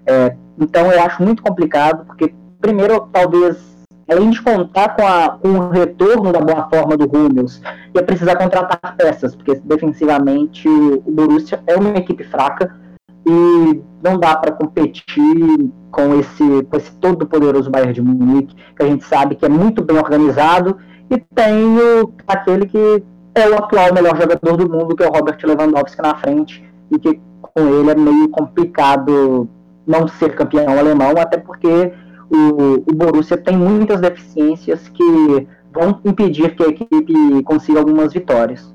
É, 0.06 0.36
então 0.60 0.92
eu 0.92 1.02
acho 1.02 1.22
muito 1.22 1.44
complicado, 1.44 2.06
porque 2.06 2.34
primeiro 2.60 3.08
talvez 3.12 3.75
além 4.10 4.30
de 4.30 4.42
contar 4.42 4.96
com, 4.96 5.06
a, 5.06 5.30
com 5.30 5.50
o 5.50 5.70
retorno 5.70 6.32
da 6.32 6.40
boa 6.40 6.70
forma 6.70 6.96
do 6.96 7.06
Hummels, 7.06 7.62
ia 7.94 8.04
precisar 8.04 8.36
contratar 8.36 8.96
peças, 8.98 9.36
porque 9.36 9.56
defensivamente 9.64 10.68
o 10.68 11.02
Borussia 11.12 11.62
é 11.66 11.76
uma 11.76 11.98
equipe 11.98 12.24
fraca 12.24 12.76
e 13.26 13.82
não 14.04 14.20
dá 14.20 14.36
para 14.36 14.52
competir 14.52 15.72
com 15.92 16.20
esse, 16.20 16.64
com 16.64 16.78
esse 16.78 16.92
todo 16.98 17.26
poderoso 17.26 17.72
Bayern 17.72 17.94
de 17.94 18.02
Munique, 18.02 18.56
que 18.76 18.84
a 18.84 18.86
gente 18.86 19.04
sabe 19.06 19.36
que 19.36 19.46
é 19.46 19.50
muito 19.50 19.84
bem 19.84 19.98
organizado, 19.98 20.78
e 21.10 21.18
tem 21.18 21.78
o, 21.78 22.14
aquele 22.28 22.68
que 22.68 23.04
é 23.34 23.50
o 23.50 23.56
atual 23.56 23.94
melhor 23.94 24.16
jogador 24.16 24.58
do 24.58 24.70
mundo, 24.70 24.96
que 24.96 25.04
é 25.04 25.08
o 25.08 25.12
Robert 25.12 25.38
Lewandowski 25.44 26.02
na 26.02 26.16
frente, 26.16 26.64
e 26.92 27.00
que 27.00 27.20
com 27.42 27.68
ele 27.68 27.90
é 27.90 27.96
meio 27.96 28.30
complicado 28.30 29.50
não 29.88 30.08
ser 30.08 30.36
campeão 30.36 30.78
alemão, 30.78 31.14
até 31.18 31.38
porque 31.38 31.94
o, 32.30 32.76
o 32.90 32.96
Borussia 32.96 33.38
tem 33.38 33.58
muitas 33.58 34.02
deficiências 34.02 34.88
que 34.90 35.04
vão 35.72 36.02
impedir 36.06 36.56
que 36.56 36.64
a 36.64 36.68
equipe 36.68 37.44
consiga 37.44 37.80
algumas 37.80 38.14
vitórias. 38.14 38.74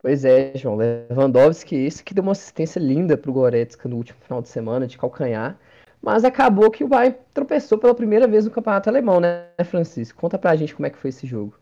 Pois 0.00 0.24
é, 0.24 0.56
João. 0.56 0.76
Lewandowski, 0.76 1.74
esse 1.74 2.04
que 2.04 2.14
deu 2.14 2.22
uma 2.22 2.32
assistência 2.32 2.78
linda 2.78 3.16
para 3.16 3.30
o 3.30 3.34
Goretzka 3.34 3.88
no 3.88 3.96
último 3.96 4.20
final 4.20 4.40
de 4.40 4.48
semana, 4.48 4.86
de 4.86 4.96
calcanhar. 4.96 5.58
Mas 6.00 6.24
acabou 6.24 6.70
que 6.70 6.84
o 6.84 6.88
Bayern 6.88 7.18
tropeçou 7.34 7.76
pela 7.76 7.94
primeira 7.94 8.26
vez 8.28 8.44
no 8.44 8.50
campeonato 8.50 8.88
alemão, 8.88 9.20
né, 9.20 9.48
Francisco? 9.64 10.20
Conta 10.20 10.38
pra 10.38 10.54
gente 10.54 10.74
como 10.74 10.86
é 10.86 10.90
que 10.90 10.98
foi 10.98 11.10
esse 11.10 11.26
jogo. 11.26 11.58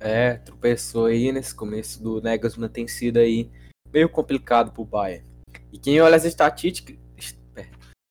É, 0.00 0.34
tropeçou 0.34 1.06
aí 1.06 1.30
nesse 1.30 1.54
começo 1.54 2.02
do 2.02 2.20
Negasman 2.20 2.68
tem 2.68 2.88
sido 2.88 3.18
aí 3.18 3.48
meio 3.92 4.08
complicado 4.08 4.72
pro 4.72 4.84
Bayern. 4.84 5.24
E 5.72 5.78
quem 5.78 6.00
olha 6.00 6.16
as 6.16 6.24
estatísticas, 6.24 6.96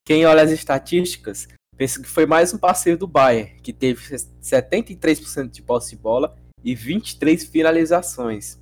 quem 0.05 0.25
olha 0.25 0.43
as 0.43 0.51
estatísticas 0.51 1.47
Penso 1.81 1.99
que 1.99 2.07
foi 2.07 2.27
mais 2.27 2.53
um 2.53 2.59
passeio 2.59 2.95
do 2.95 3.07
Bayern, 3.07 3.59
que 3.59 3.73
teve 3.73 3.99
73% 4.39 5.49
de 5.49 5.63
posse 5.63 5.95
de 5.95 5.99
bola 5.99 6.37
e 6.63 6.75
23 6.75 7.43
finalizações. 7.45 8.59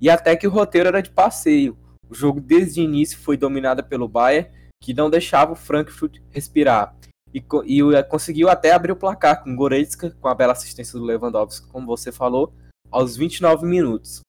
E 0.00 0.08
até 0.08 0.36
que 0.36 0.46
o 0.46 0.50
roteiro 0.52 0.86
era 0.86 1.00
de 1.00 1.10
passeio. 1.10 1.76
O 2.08 2.14
jogo 2.14 2.40
desde 2.40 2.80
o 2.80 2.84
início 2.84 3.18
foi 3.18 3.36
dominado 3.36 3.82
pelo 3.82 4.06
Bayern, 4.06 4.48
que 4.80 4.94
não 4.94 5.10
deixava 5.10 5.50
o 5.50 5.56
Frankfurt 5.56 6.18
respirar. 6.30 6.96
E, 7.34 7.42
e 7.64 7.80
eh, 7.92 8.02
conseguiu 8.04 8.48
até 8.48 8.70
abrir 8.70 8.92
o 8.92 8.96
placar 8.96 9.42
com 9.42 9.56
Goretzka, 9.56 10.16
com 10.20 10.28
a 10.28 10.34
bela 10.36 10.52
assistência 10.52 10.96
do 10.96 11.04
Lewandowski, 11.04 11.66
como 11.66 11.88
você 11.88 12.12
falou, 12.12 12.54
aos 12.88 13.16
29 13.16 13.66
minutos. 13.66 14.20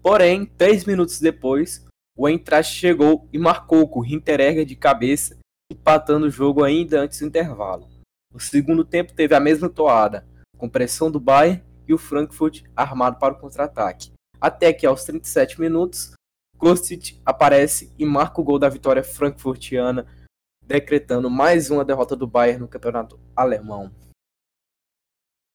Porém, 0.00 0.46
três 0.46 0.86
minutos 0.86 1.20
depois, 1.20 1.84
o 2.16 2.26
Eintracht 2.26 2.74
chegou 2.74 3.28
e 3.30 3.38
marcou 3.38 3.86
com 3.86 4.00
o 4.00 4.06
Hinteregger 4.06 4.64
de 4.64 4.74
cabeça, 4.74 5.36
empatando 5.70 6.26
o 6.26 6.30
jogo 6.30 6.62
ainda 6.62 7.00
antes 7.00 7.20
do 7.20 7.26
intervalo. 7.26 7.88
O 8.32 8.40
segundo 8.40 8.84
tempo 8.84 9.12
teve 9.12 9.34
a 9.34 9.40
mesma 9.40 9.68
toada, 9.68 10.26
com 10.58 10.68
pressão 10.68 11.10
do 11.10 11.20
Bayern 11.20 11.62
e 11.86 11.94
o 11.94 11.98
Frankfurt 11.98 12.62
armado 12.74 13.18
para 13.18 13.34
o 13.34 13.38
contra-ataque. 13.38 14.12
Até 14.40 14.72
que 14.72 14.86
aos 14.86 15.04
37 15.04 15.60
minutos, 15.60 16.12
Kostic 16.58 17.20
aparece 17.24 17.92
e 17.98 18.04
marca 18.04 18.40
o 18.40 18.44
gol 18.44 18.58
da 18.58 18.68
vitória 18.68 19.02
frankfurtiana, 19.02 20.06
decretando 20.62 21.30
mais 21.30 21.70
uma 21.70 21.84
derrota 21.84 22.16
do 22.16 22.26
Bayern 22.26 22.60
no 22.60 22.68
campeonato 22.68 23.18
alemão. 23.36 23.90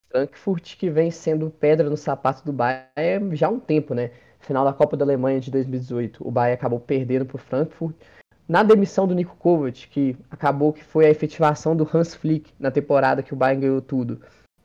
Frankfurt 0.10 0.76
que 0.78 0.90
vem 0.90 1.12
sendo 1.12 1.50
pedra 1.50 1.90
no 1.90 1.98
sapato 1.98 2.44
do 2.44 2.52
Bayern 2.52 3.36
já 3.36 3.48
há 3.48 3.50
um 3.50 3.60
tempo, 3.60 3.94
né? 3.94 4.12
Final 4.40 4.66
da 4.66 4.74
Copa 4.74 4.96
da 4.96 5.06
Alemanha 5.06 5.40
de 5.40 5.52
2018, 5.52 6.28
o 6.28 6.32
Bayern 6.32 6.58
acabou 6.58 6.80
perdendo 6.80 7.26
para 7.26 7.36
o 7.36 7.40
Frankfurt. 7.40 7.96
Na 8.50 8.64
demissão 8.64 9.06
do 9.06 9.14
Nico 9.14 9.36
Kovac, 9.36 9.88
que 9.90 10.18
acabou 10.28 10.74
que 10.74 10.84
foi 10.84 11.06
a 11.06 11.10
efetivação 11.12 11.76
do 11.76 11.88
Hans 11.94 12.16
Flick 12.16 12.52
na 12.60 12.72
temporada 12.72 13.22
que 13.22 13.32
o 13.32 13.38
Bayern 13.38 13.62
ganhou 13.62 13.80
tudo. 13.80 14.20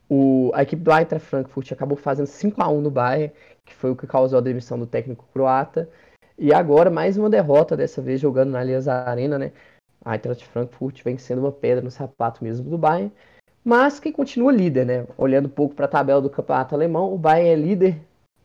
O, 0.08 0.50
a 0.54 0.62
equipe 0.62 0.82
do 0.82 0.90
Eintracht 0.90 1.28
Frankfurt 1.28 1.70
acabou 1.70 1.94
fazendo 1.94 2.26
5 2.26 2.62
a 2.62 2.68
1 2.70 2.80
no 2.80 2.90
Bayern, 2.90 3.30
que 3.62 3.74
foi 3.74 3.90
o 3.90 3.96
que 3.96 4.06
causou 4.06 4.38
a 4.38 4.42
demissão 4.42 4.78
do 4.78 4.86
técnico 4.86 5.28
croata. 5.34 5.86
E 6.38 6.50
agora 6.54 6.88
mais 6.88 7.18
uma 7.18 7.28
derrota, 7.28 7.76
dessa 7.76 8.00
vez 8.00 8.22
jogando 8.22 8.52
na 8.52 8.60
Allianz 8.60 8.88
Arena, 8.88 9.38
né? 9.38 9.52
A 10.02 10.14
Eintracht 10.14 10.46
Frankfurt 10.46 11.04
vem 11.04 11.18
sendo 11.18 11.42
uma 11.42 11.52
pedra 11.52 11.84
no 11.84 11.90
sapato 11.90 12.42
mesmo 12.42 12.70
do 12.70 12.78
Bayern, 12.78 13.12
mas 13.62 14.00
que 14.00 14.10
continua 14.10 14.50
líder, 14.50 14.86
né? 14.86 15.06
Olhando 15.18 15.44
um 15.44 15.50
pouco 15.50 15.74
para 15.74 15.84
a 15.84 15.88
tabela 15.88 16.22
do 16.22 16.30
campeonato 16.30 16.74
alemão, 16.74 17.12
o 17.12 17.18
Bayern 17.18 17.50
é 17.50 17.54
líder, 17.54 18.00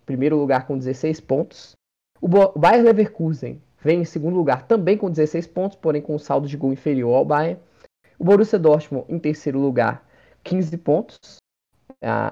primeiro 0.06 0.36
lugar 0.36 0.68
com 0.68 0.78
16 0.78 1.22
pontos. 1.22 1.78
O, 2.20 2.28
o 2.28 2.60
Bayern 2.60 2.84
Leverkusen 2.84 3.62
vem 3.82 4.02
em 4.02 4.06
segundo 4.06 4.36
lugar 4.36 4.68
também 4.68 4.98
com 4.98 5.10
16 5.10 5.48
pontos, 5.48 5.78
porém 5.78 6.02
com 6.02 6.16
um 6.16 6.20
saldo 6.20 6.48
de 6.48 6.58
gol 6.58 6.74
inferior 6.74 7.16
ao 7.16 7.26
Bayern. 7.26 7.60
O 8.18 8.24
Borussia 8.24 8.60
Dortmund 8.60 9.06
em 9.10 9.18
terceiro 9.18 9.60
lugar, 9.60 10.06
15 10.44 10.78
pontos, 10.78 11.38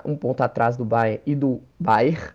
um 0.05 0.15
ponto 0.15 0.41
atrás 0.41 0.77
do 0.77 0.85
Bayern 0.85 1.21
e 1.25 1.35
do 1.35 1.61
Bayern. 1.79 2.33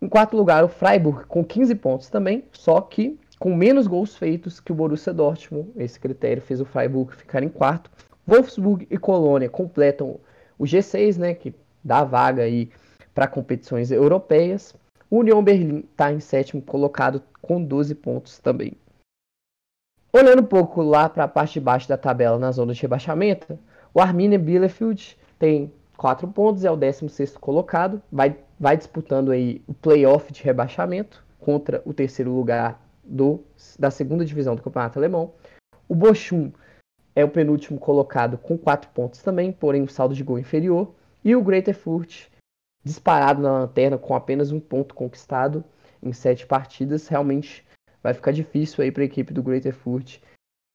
Em 0.00 0.08
quarto 0.08 0.36
lugar, 0.36 0.64
o 0.64 0.68
Freiburg 0.68 1.26
com 1.26 1.44
15 1.44 1.74
pontos 1.76 2.10
também, 2.10 2.44
só 2.52 2.80
que 2.80 3.18
com 3.38 3.54
menos 3.54 3.86
gols 3.86 4.16
feitos 4.16 4.60
que 4.60 4.72
o 4.72 4.74
Borussia 4.74 5.12
Dortmund. 5.12 5.70
Esse 5.76 5.98
critério 5.98 6.42
fez 6.42 6.60
o 6.60 6.64
Freiburg 6.64 7.14
ficar 7.14 7.42
em 7.42 7.48
quarto. 7.48 7.90
Wolfsburg 8.26 8.86
e 8.90 8.98
Colônia 8.98 9.48
completam 9.48 10.18
o 10.58 10.64
G6, 10.64 11.16
né, 11.18 11.34
que 11.34 11.54
dá 11.84 12.02
vaga 12.02 12.42
aí 12.42 12.70
para 13.14 13.28
competições 13.28 13.90
europeias. 13.90 14.74
O 15.08 15.18
União 15.18 15.42
Berlim 15.42 15.84
está 15.90 16.12
em 16.12 16.18
sétimo 16.18 16.60
colocado 16.60 17.22
com 17.40 17.62
12 17.62 17.94
pontos 17.94 18.38
também. 18.40 18.72
Olhando 20.12 20.42
um 20.42 20.46
pouco 20.46 20.82
lá 20.82 21.08
para 21.08 21.24
a 21.24 21.28
parte 21.28 21.54
de 21.54 21.60
baixo 21.60 21.88
da 21.88 21.96
tabela 21.96 22.38
na 22.38 22.50
zona 22.50 22.72
de 22.72 22.82
rebaixamento, 22.82 23.58
o 23.94 24.00
Arminia 24.00 24.38
Bielefeld 24.38 25.16
tem 25.38 25.72
4 25.96 26.26
pontos, 26.28 26.64
é 26.64 26.70
o 26.70 26.76
16º 26.76 27.38
colocado, 27.38 28.02
vai, 28.10 28.36
vai 28.58 28.76
disputando 28.76 29.30
aí 29.30 29.62
o 29.66 29.74
playoff 29.74 30.32
de 30.32 30.42
rebaixamento 30.42 31.24
contra 31.38 31.80
o 31.84 31.94
terceiro 31.94 32.32
lugar 32.32 32.82
do, 33.04 33.44
da 33.78 33.90
segunda 33.90 34.24
divisão 34.24 34.56
do 34.56 34.62
Campeonato 34.62 34.98
Alemão. 34.98 35.32
O 35.88 35.94
Bochum 35.94 36.50
é 37.14 37.24
o 37.24 37.30
penúltimo 37.30 37.78
colocado 37.78 38.36
com 38.36 38.58
4 38.58 38.90
pontos 38.90 39.22
também, 39.22 39.52
porém 39.52 39.82
um 39.82 39.88
saldo 39.88 40.14
de 40.14 40.24
gol 40.24 40.38
inferior. 40.38 40.92
E 41.24 41.36
o 41.36 41.42
Greater 41.42 41.74
Furt 41.74 42.26
disparado 42.86 43.42
na 43.42 43.50
lanterna 43.50 43.98
com 43.98 44.14
apenas 44.14 44.52
um 44.52 44.60
ponto 44.60 44.94
conquistado 44.94 45.64
em 46.00 46.12
sete 46.12 46.46
partidas. 46.46 47.08
Realmente 47.08 47.66
vai 48.00 48.14
ficar 48.14 48.30
difícil 48.30 48.84
aí 48.84 48.92
para 48.92 49.02
a 49.02 49.06
equipe 49.06 49.34
do 49.34 49.42
Greater 49.42 49.74
Furt 49.74 50.18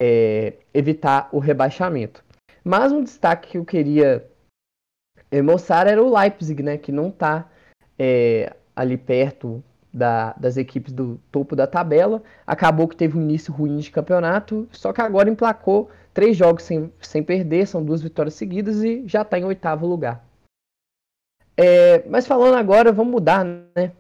é, 0.02 0.56
evitar 0.74 1.30
o 1.32 1.40
rebaixamento. 1.40 2.22
Mas 2.66 2.92
um 2.92 3.02
destaque 3.02 3.52
que 3.52 3.58
eu 3.58 3.64
queria 3.64 4.30
mostrar 5.42 5.88
era 5.88 6.04
o 6.04 6.14
Leipzig, 6.14 6.62
né, 6.62 6.78
que 6.78 6.92
não 6.92 7.08
está 7.08 7.50
é, 7.98 8.54
ali 8.76 8.98
perto 8.98 9.64
da, 9.94 10.34
das 10.34 10.58
equipes 10.58 10.92
do 10.92 11.18
topo 11.32 11.56
da 11.56 11.66
tabela. 11.66 12.22
Acabou 12.46 12.90
que 12.90 12.96
teve 12.98 13.18
um 13.18 13.22
início 13.22 13.54
ruim 13.54 13.78
de 13.78 13.90
campeonato, 13.90 14.68
só 14.70 14.92
que 14.92 15.00
agora 15.00 15.30
emplacou 15.30 15.90
três 16.14 16.36
jogos 16.36 16.64
sem, 16.64 16.92
sem 17.00 17.24
perder, 17.24 17.68
são 17.68 17.82
duas 17.82 18.02
vitórias 18.02 18.34
seguidas 18.34 18.84
e 18.84 19.08
já 19.08 19.22
está 19.22 19.40
em 19.40 19.46
oitavo 19.46 19.88
lugar. 19.88 20.30
É, 21.58 22.08
mas 22.10 22.26
falando 22.26 22.56
agora, 22.56 22.92
vamos 22.92 23.12
mudar 23.12 23.44
né, 23.44 23.92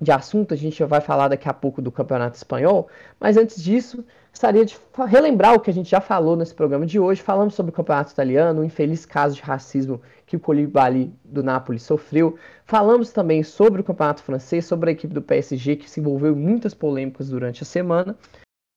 de 0.00 0.10
assunto, 0.10 0.54
a 0.54 0.56
gente 0.56 0.78
já 0.78 0.86
vai 0.86 1.00
falar 1.00 1.28
daqui 1.28 1.48
a 1.48 1.52
pouco 1.52 1.82
do 1.82 1.92
Campeonato 1.92 2.36
Espanhol, 2.36 2.88
mas 3.18 3.36
antes 3.36 3.62
disso, 3.62 4.04
gostaria 4.30 4.64
de 4.64 4.78
relembrar 5.06 5.54
o 5.54 5.60
que 5.60 5.70
a 5.70 5.74
gente 5.74 5.90
já 5.90 6.00
falou 6.00 6.36
nesse 6.36 6.54
programa 6.54 6.86
de 6.86 6.98
hoje. 6.98 7.20
Falamos 7.20 7.54
sobre 7.54 7.70
o 7.70 7.74
Campeonato 7.74 8.12
Italiano, 8.12 8.62
o 8.62 8.64
infeliz 8.64 9.04
caso 9.04 9.36
de 9.36 9.42
racismo 9.42 10.00
que 10.24 10.36
o 10.36 10.40
Colibali 10.40 11.12
do 11.24 11.42
Napoli 11.42 11.78
sofreu. 11.78 12.38
Falamos 12.64 13.12
também 13.12 13.42
sobre 13.42 13.82
o 13.82 13.84
Campeonato 13.84 14.22
Francês, 14.22 14.64
sobre 14.64 14.90
a 14.90 14.92
equipe 14.92 15.12
do 15.12 15.20
PSG 15.20 15.76
que 15.76 15.90
se 15.90 16.00
envolveu 16.00 16.32
em 16.32 16.40
muitas 16.40 16.72
polêmicas 16.72 17.28
durante 17.28 17.62
a 17.62 17.66
semana. 17.66 18.16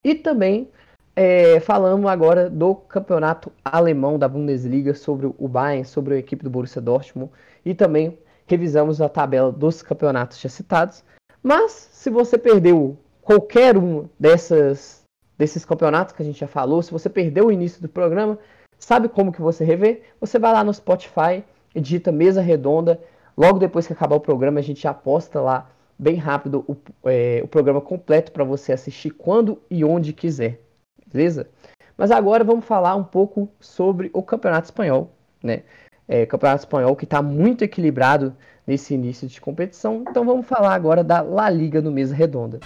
E 0.03 0.15
também 0.15 0.69
é, 1.15 1.59
falamos 1.59 2.09
agora 2.09 2.49
do 2.49 2.75
Campeonato 2.75 3.51
Alemão 3.63 4.17
da 4.17 4.27
Bundesliga, 4.27 4.93
sobre 4.93 5.27
o 5.37 5.47
Bayern, 5.47 5.85
sobre 5.85 6.15
a 6.15 6.17
equipe 6.17 6.43
do 6.43 6.49
Borussia 6.49 6.81
Dortmund 6.81 7.31
e 7.65 7.73
também 7.73 8.17
revisamos 8.45 9.01
a 9.01 9.09
tabela 9.09 9.51
dos 9.51 9.81
campeonatos 9.81 10.39
já 10.39 10.49
citados. 10.49 11.03
Mas 11.41 11.71
se 11.91 12.09
você 12.09 12.37
perdeu 12.37 12.97
qualquer 13.21 13.77
um 13.77 14.07
dessas, 14.19 15.03
desses 15.37 15.65
campeonatos 15.65 16.13
que 16.13 16.21
a 16.21 16.25
gente 16.25 16.39
já 16.39 16.47
falou, 16.47 16.81
se 16.81 16.91
você 16.91 17.09
perdeu 17.09 17.47
o 17.47 17.51
início 17.51 17.81
do 17.81 17.89
programa, 17.89 18.37
sabe 18.77 19.07
como 19.07 19.31
que 19.31 19.41
você 19.41 19.63
rever? 19.63 20.03
Você 20.19 20.37
vai 20.37 20.53
lá 20.53 20.63
no 20.63 20.73
Spotify, 20.73 21.43
edita 21.73 22.11
mesa 22.11 22.41
redonda, 22.41 23.01
logo 23.35 23.59
depois 23.59 23.87
que 23.87 23.93
acabar 23.93 24.15
o 24.15 24.21
programa 24.21 24.59
a 24.59 24.63
gente 24.63 24.81
já 24.81 24.93
posta 24.93 25.41
lá 25.41 25.69
bem 25.97 26.15
rápido 26.15 26.65
o, 26.67 26.75
é, 27.09 27.41
o 27.43 27.47
programa 27.47 27.79
completo 27.79 28.31
para 28.31 28.43
você 28.43 28.73
assistir 28.73 29.11
quando 29.11 29.61
e 29.69 29.85
onde 29.85 30.11
quiser, 30.11 30.59
beleza? 31.07 31.49
Mas 31.97 32.11
agora 32.11 32.43
vamos 32.43 32.65
falar 32.65 32.95
um 32.95 33.03
pouco 33.03 33.49
sobre 33.59 34.09
o 34.13 34.23
Campeonato 34.23 34.65
Espanhol, 34.65 35.11
né? 35.41 35.63
É, 36.07 36.25
Campeonato 36.25 36.63
Espanhol, 36.63 36.95
que 36.95 37.05
está 37.05 37.21
muito 37.21 37.63
equilibrado 37.63 38.35
nesse 38.65 38.93
início 38.93 39.27
de 39.27 39.39
competição. 39.39 40.03
Então 40.09 40.25
vamos 40.25 40.45
falar 40.45 40.73
agora 40.73 41.03
da 41.03 41.21
La 41.21 41.49
Liga 41.49 41.81
no 41.81 41.91
Mesa 41.91 42.15
Redonda. 42.15 42.59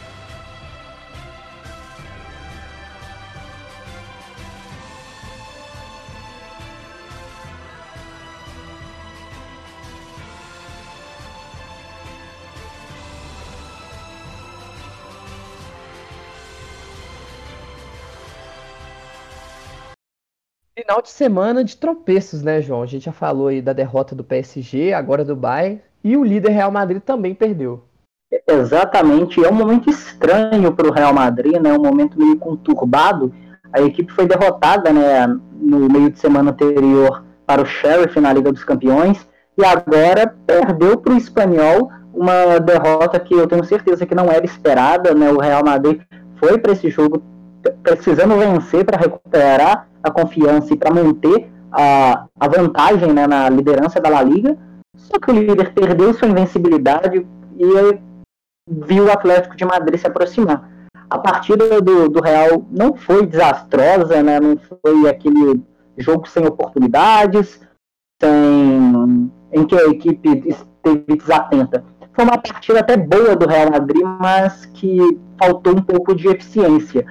Final 20.87 21.01
de 21.01 21.09
semana 21.09 21.65
de 21.65 21.75
tropeços, 21.75 22.41
né, 22.41 22.61
João? 22.61 22.81
A 22.81 22.85
gente 22.85 23.03
já 23.03 23.11
falou 23.11 23.47
aí 23.47 23.61
da 23.61 23.73
derrota 23.73 24.15
do 24.15 24.23
PSG, 24.23 24.93
agora 24.93 25.25
do 25.25 25.35
Bayern, 25.35 25.81
e 26.01 26.15
o 26.15 26.23
líder 26.23 26.51
Real 26.51 26.71
Madrid 26.71 27.01
também 27.01 27.35
perdeu. 27.35 27.83
Exatamente, 28.47 29.43
é 29.43 29.49
um 29.49 29.53
momento 29.53 29.89
estranho 29.89 30.71
para 30.71 30.87
o 30.87 30.93
Real 30.93 31.13
Madrid, 31.13 31.59
né? 31.59 31.73
Um 31.73 31.81
momento 31.81 32.17
meio 32.17 32.37
conturbado. 32.37 33.33
A 33.73 33.81
equipe 33.81 34.13
foi 34.13 34.25
derrotada, 34.25 34.93
né, 34.93 35.27
no 35.59 35.89
meio 35.89 36.09
de 36.09 36.19
semana 36.19 36.51
anterior 36.51 37.21
para 37.45 37.61
o 37.61 37.65
Sheriff 37.65 38.17
na 38.21 38.31
Liga 38.31 38.49
dos 38.53 38.63
Campeões 38.63 39.27
e 39.57 39.65
agora 39.65 40.33
perdeu 40.45 40.97
para 40.97 41.13
o 41.13 41.17
Espanhol 41.17 41.91
uma 42.13 42.59
derrota 42.59 43.19
que 43.19 43.33
eu 43.33 43.45
tenho 43.45 43.65
certeza 43.65 44.05
que 44.05 44.15
não 44.15 44.31
era 44.31 44.45
esperada, 44.45 45.13
né? 45.13 45.29
O 45.29 45.37
Real 45.37 45.65
Madrid 45.65 45.99
foi 46.37 46.57
para 46.57 46.71
esse 46.71 46.89
jogo 46.89 47.21
precisando 47.83 48.37
vencer 48.37 48.85
para 48.85 48.97
recuperar 48.97 49.87
a 50.03 50.11
confiança 50.11 50.73
e 50.73 50.77
para 50.77 50.93
manter 50.93 51.49
a, 51.71 52.25
a 52.39 52.47
vantagem 52.47 53.13
né, 53.13 53.27
na 53.27 53.49
liderança 53.49 53.99
da 53.99 54.09
La 54.09 54.23
Liga. 54.23 54.57
Só 54.95 55.19
que 55.19 55.31
o 55.31 55.33
líder 55.33 55.73
perdeu 55.73 56.13
sua 56.13 56.27
invencibilidade 56.27 57.25
e 57.57 57.99
viu 58.67 59.05
o 59.05 59.11
Atlético 59.11 59.55
de 59.55 59.65
Madrid 59.65 59.99
se 59.99 60.07
aproximar. 60.07 60.69
A 61.09 61.17
partida 61.17 61.81
do, 61.81 62.09
do 62.09 62.21
Real 62.21 62.65
não 62.69 62.95
foi 62.95 63.25
desastrosa, 63.25 64.21
né, 64.21 64.39
não 64.39 64.57
foi 64.57 65.09
aquele 65.09 65.63
jogo 65.97 66.27
sem 66.27 66.45
oportunidades, 66.45 67.61
sem 68.21 69.31
em 69.51 69.65
que 69.65 69.75
a 69.75 69.87
equipe 69.87 70.43
esteve 70.45 71.15
desatenta. 71.15 71.83
Foi 72.13 72.25
uma 72.25 72.37
partida 72.37 72.79
até 72.79 72.97
boa 72.97 73.35
do 73.35 73.47
Real 73.47 73.71
Madrid, 73.71 74.03
mas 74.19 74.65
que 74.65 74.99
faltou 75.39 75.77
um 75.77 75.81
pouco 75.81 76.15
de 76.15 76.27
eficiência. 76.27 77.05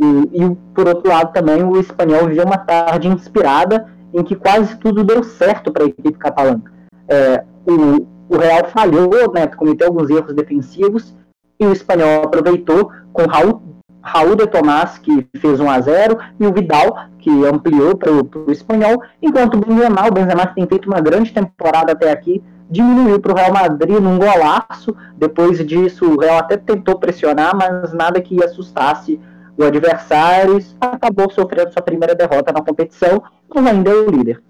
E, 0.00 0.42
e 0.42 0.56
por 0.74 0.88
outro 0.88 1.10
lado 1.10 1.32
também 1.32 1.62
o 1.62 1.78
espanhol 1.78 2.26
viveu 2.26 2.46
uma 2.46 2.56
tarde 2.56 3.06
inspirada 3.06 3.86
em 4.14 4.24
que 4.24 4.34
quase 4.34 4.76
tudo 4.78 5.04
deu 5.04 5.22
certo 5.22 5.70
para 5.70 5.84
a 5.84 5.86
equipe 5.86 6.12
catalã. 6.12 6.60
É, 7.06 7.44
o, 7.66 8.06
o 8.28 8.38
Real 8.38 8.66
falhou, 8.68 9.32
né, 9.32 9.46
cometeu 9.48 9.88
alguns 9.88 10.08
erros 10.08 10.34
defensivos 10.34 11.14
e 11.58 11.66
o 11.66 11.72
espanhol 11.72 12.24
aproveitou 12.24 12.90
com 13.12 13.26
Raul, 13.26 13.60
Raul 14.00 14.34
de 14.34 14.46
Tomás, 14.46 14.98
que 14.98 15.28
fez 15.36 15.60
1 15.60 15.70
a 15.70 15.80
0 15.80 16.18
e 16.38 16.46
o 16.46 16.52
Vidal, 16.52 16.96
que 17.18 17.30
ampliou 17.44 17.94
para 17.94 18.10
o 18.10 18.50
espanhol, 18.50 19.02
enquanto 19.20 19.54
o 19.54 19.60
Benzema, 19.60 20.08
o 20.08 20.12
Benzema 20.12 20.46
que 20.46 20.54
tem 20.54 20.66
feito 20.66 20.86
uma 20.86 21.00
grande 21.00 21.32
temporada 21.32 21.92
até 21.92 22.10
aqui, 22.10 22.42
diminuiu 22.70 23.20
para 23.20 23.32
o 23.32 23.36
Real 23.36 23.52
Madrid 23.52 23.98
num 24.00 24.18
golaço. 24.18 24.96
Depois 25.16 25.58
disso, 25.66 26.06
o 26.06 26.18
Real 26.18 26.38
até 26.38 26.56
tentou 26.56 26.98
pressionar, 26.98 27.54
mas 27.54 27.92
nada 27.92 28.20
que 28.20 28.42
assustasse 28.42 29.20
o 29.62 29.66
adversário. 29.66 30.58
Acabou 30.80 31.30
sofrendo 31.30 31.72
sua 31.72 31.82
primeira 31.82 32.14
derrota 32.14 32.52
na 32.52 32.64
competição, 32.64 33.22
mas 33.48 33.66
ainda 33.66 33.90
é 33.90 33.94
o 33.94 34.10
líder. 34.10 34.42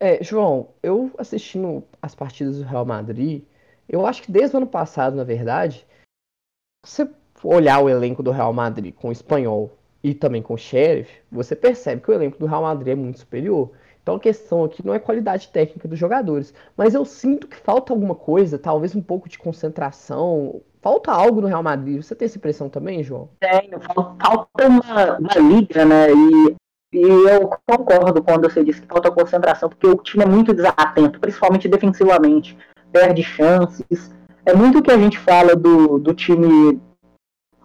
É, 0.00 0.22
João, 0.24 0.68
eu 0.82 1.10
assistindo 1.18 1.84
as 2.00 2.14
partidas 2.14 2.58
do 2.58 2.64
Real 2.64 2.86
Madrid, 2.86 3.44
eu 3.88 4.06
acho 4.06 4.22
que 4.22 4.32
desde 4.32 4.56
o 4.56 4.58
ano 4.58 4.66
passado, 4.66 5.14
na 5.14 5.24
verdade, 5.24 5.86
você 6.84 7.08
olhar 7.44 7.80
o 7.80 7.88
elenco 7.88 8.22
do 8.22 8.30
Real 8.30 8.52
Madrid 8.52 8.94
com 8.94 9.08
o 9.08 9.12
espanhol 9.12 9.76
e 10.02 10.14
também 10.14 10.40
com 10.40 10.54
o 10.54 10.58
Sheriff, 10.58 11.20
você 11.30 11.54
percebe 11.54 12.02
que 12.02 12.10
o 12.10 12.14
elenco 12.14 12.38
do 12.38 12.46
Real 12.46 12.62
Madrid 12.62 12.92
é 12.92 12.94
muito 12.94 13.18
superior. 13.18 13.70
Então 14.02 14.14
a 14.14 14.20
questão 14.20 14.64
aqui 14.64 14.84
não 14.84 14.94
é 14.94 14.98
qualidade 14.98 15.48
técnica 15.48 15.86
dos 15.86 15.98
jogadores, 15.98 16.54
mas 16.76 16.94
eu 16.94 17.04
sinto 17.04 17.46
que 17.46 17.56
falta 17.56 17.92
alguma 17.92 18.14
coisa, 18.14 18.58
talvez 18.58 18.96
um 18.96 19.02
pouco 19.02 19.28
de 19.28 19.38
concentração. 19.38 20.62
Falta 20.82 21.12
algo 21.12 21.40
no 21.40 21.46
Real 21.46 21.62
Madrid. 21.62 22.02
Você 22.02 22.14
tem 22.14 22.26
essa 22.26 22.38
impressão 22.38 22.68
também, 22.68 23.02
João? 23.02 23.28
Tenho, 23.38 23.78
falta 23.80 24.66
uma, 24.66 25.18
uma 25.18 25.34
liga, 25.34 25.84
né? 25.84 26.10
E, 26.10 26.56
e 26.92 27.02
eu 27.02 27.50
concordo 27.66 28.22
quando 28.22 28.50
você 28.50 28.64
disse 28.64 28.80
que 28.80 28.88
falta 28.88 29.10
concentração, 29.10 29.68
porque 29.68 29.86
o 29.86 29.96
time 29.96 30.24
é 30.24 30.26
muito 30.26 30.54
desatento, 30.54 31.20
principalmente 31.20 31.68
defensivamente. 31.68 32.56
Perde 32.90 33.22
chances. 33.22 34.10
É 34.44 34.54
muito 34.54 34.78
o 34.78 34.82
que 34.82 34.90
a 34.90 34.98
gente 34.98 35.18
fala 35.18 35.54
do, 35.54 35.98
do 35.98 36.14
time 36.14 36.80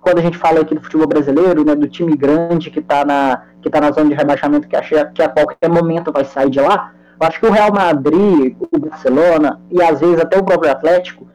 quando 0.05 0.19
a 0.19 0.21
gente 0.21 0.37
fala 0.37 0.61
aqui 0.61 0.75
do 0.75 0.81
futebol 0.81 1.07
brasileiro, 1.07 1.65
né, 1.65 1.73
do 1.73 1.87
time 1.87 2.15
grande 2.15 2.69
que 2.69 2.77
está 2.77 3.03
na, 3.03 3.47
que 3.59 3.71
tá 3.71 3.81
na 3.81 3.91
zona 3.91 4.09
de 4.09 4.15
rebaixamento, 4.15 4.67
que, 4.67 4.75
acha, 4.75 5.05
que 5.07 5.23
a 5.23 5.27
qualquer 5.27 5.67
momento 5.67 6.11
vai 6.11 6.23
sair 6.23 6.51
de 6.51 6.61
lá, 6.61 6.93
eu 7.19 7.27
acho 7.27 7.39
que 7.39 7.47
o 7.47 7.51
Real 7.51 7.73
Madrid, 7.73 8.55
o 8.71 8.77
Barcelona 8.77 9.59
e 9.71 9.81
às 9.81 9.99
vezes 9.99 10.19
até 10.19 10.37
o 10.37 10.43
próprio 10.43 10.71
Atlético, 10.71 11.27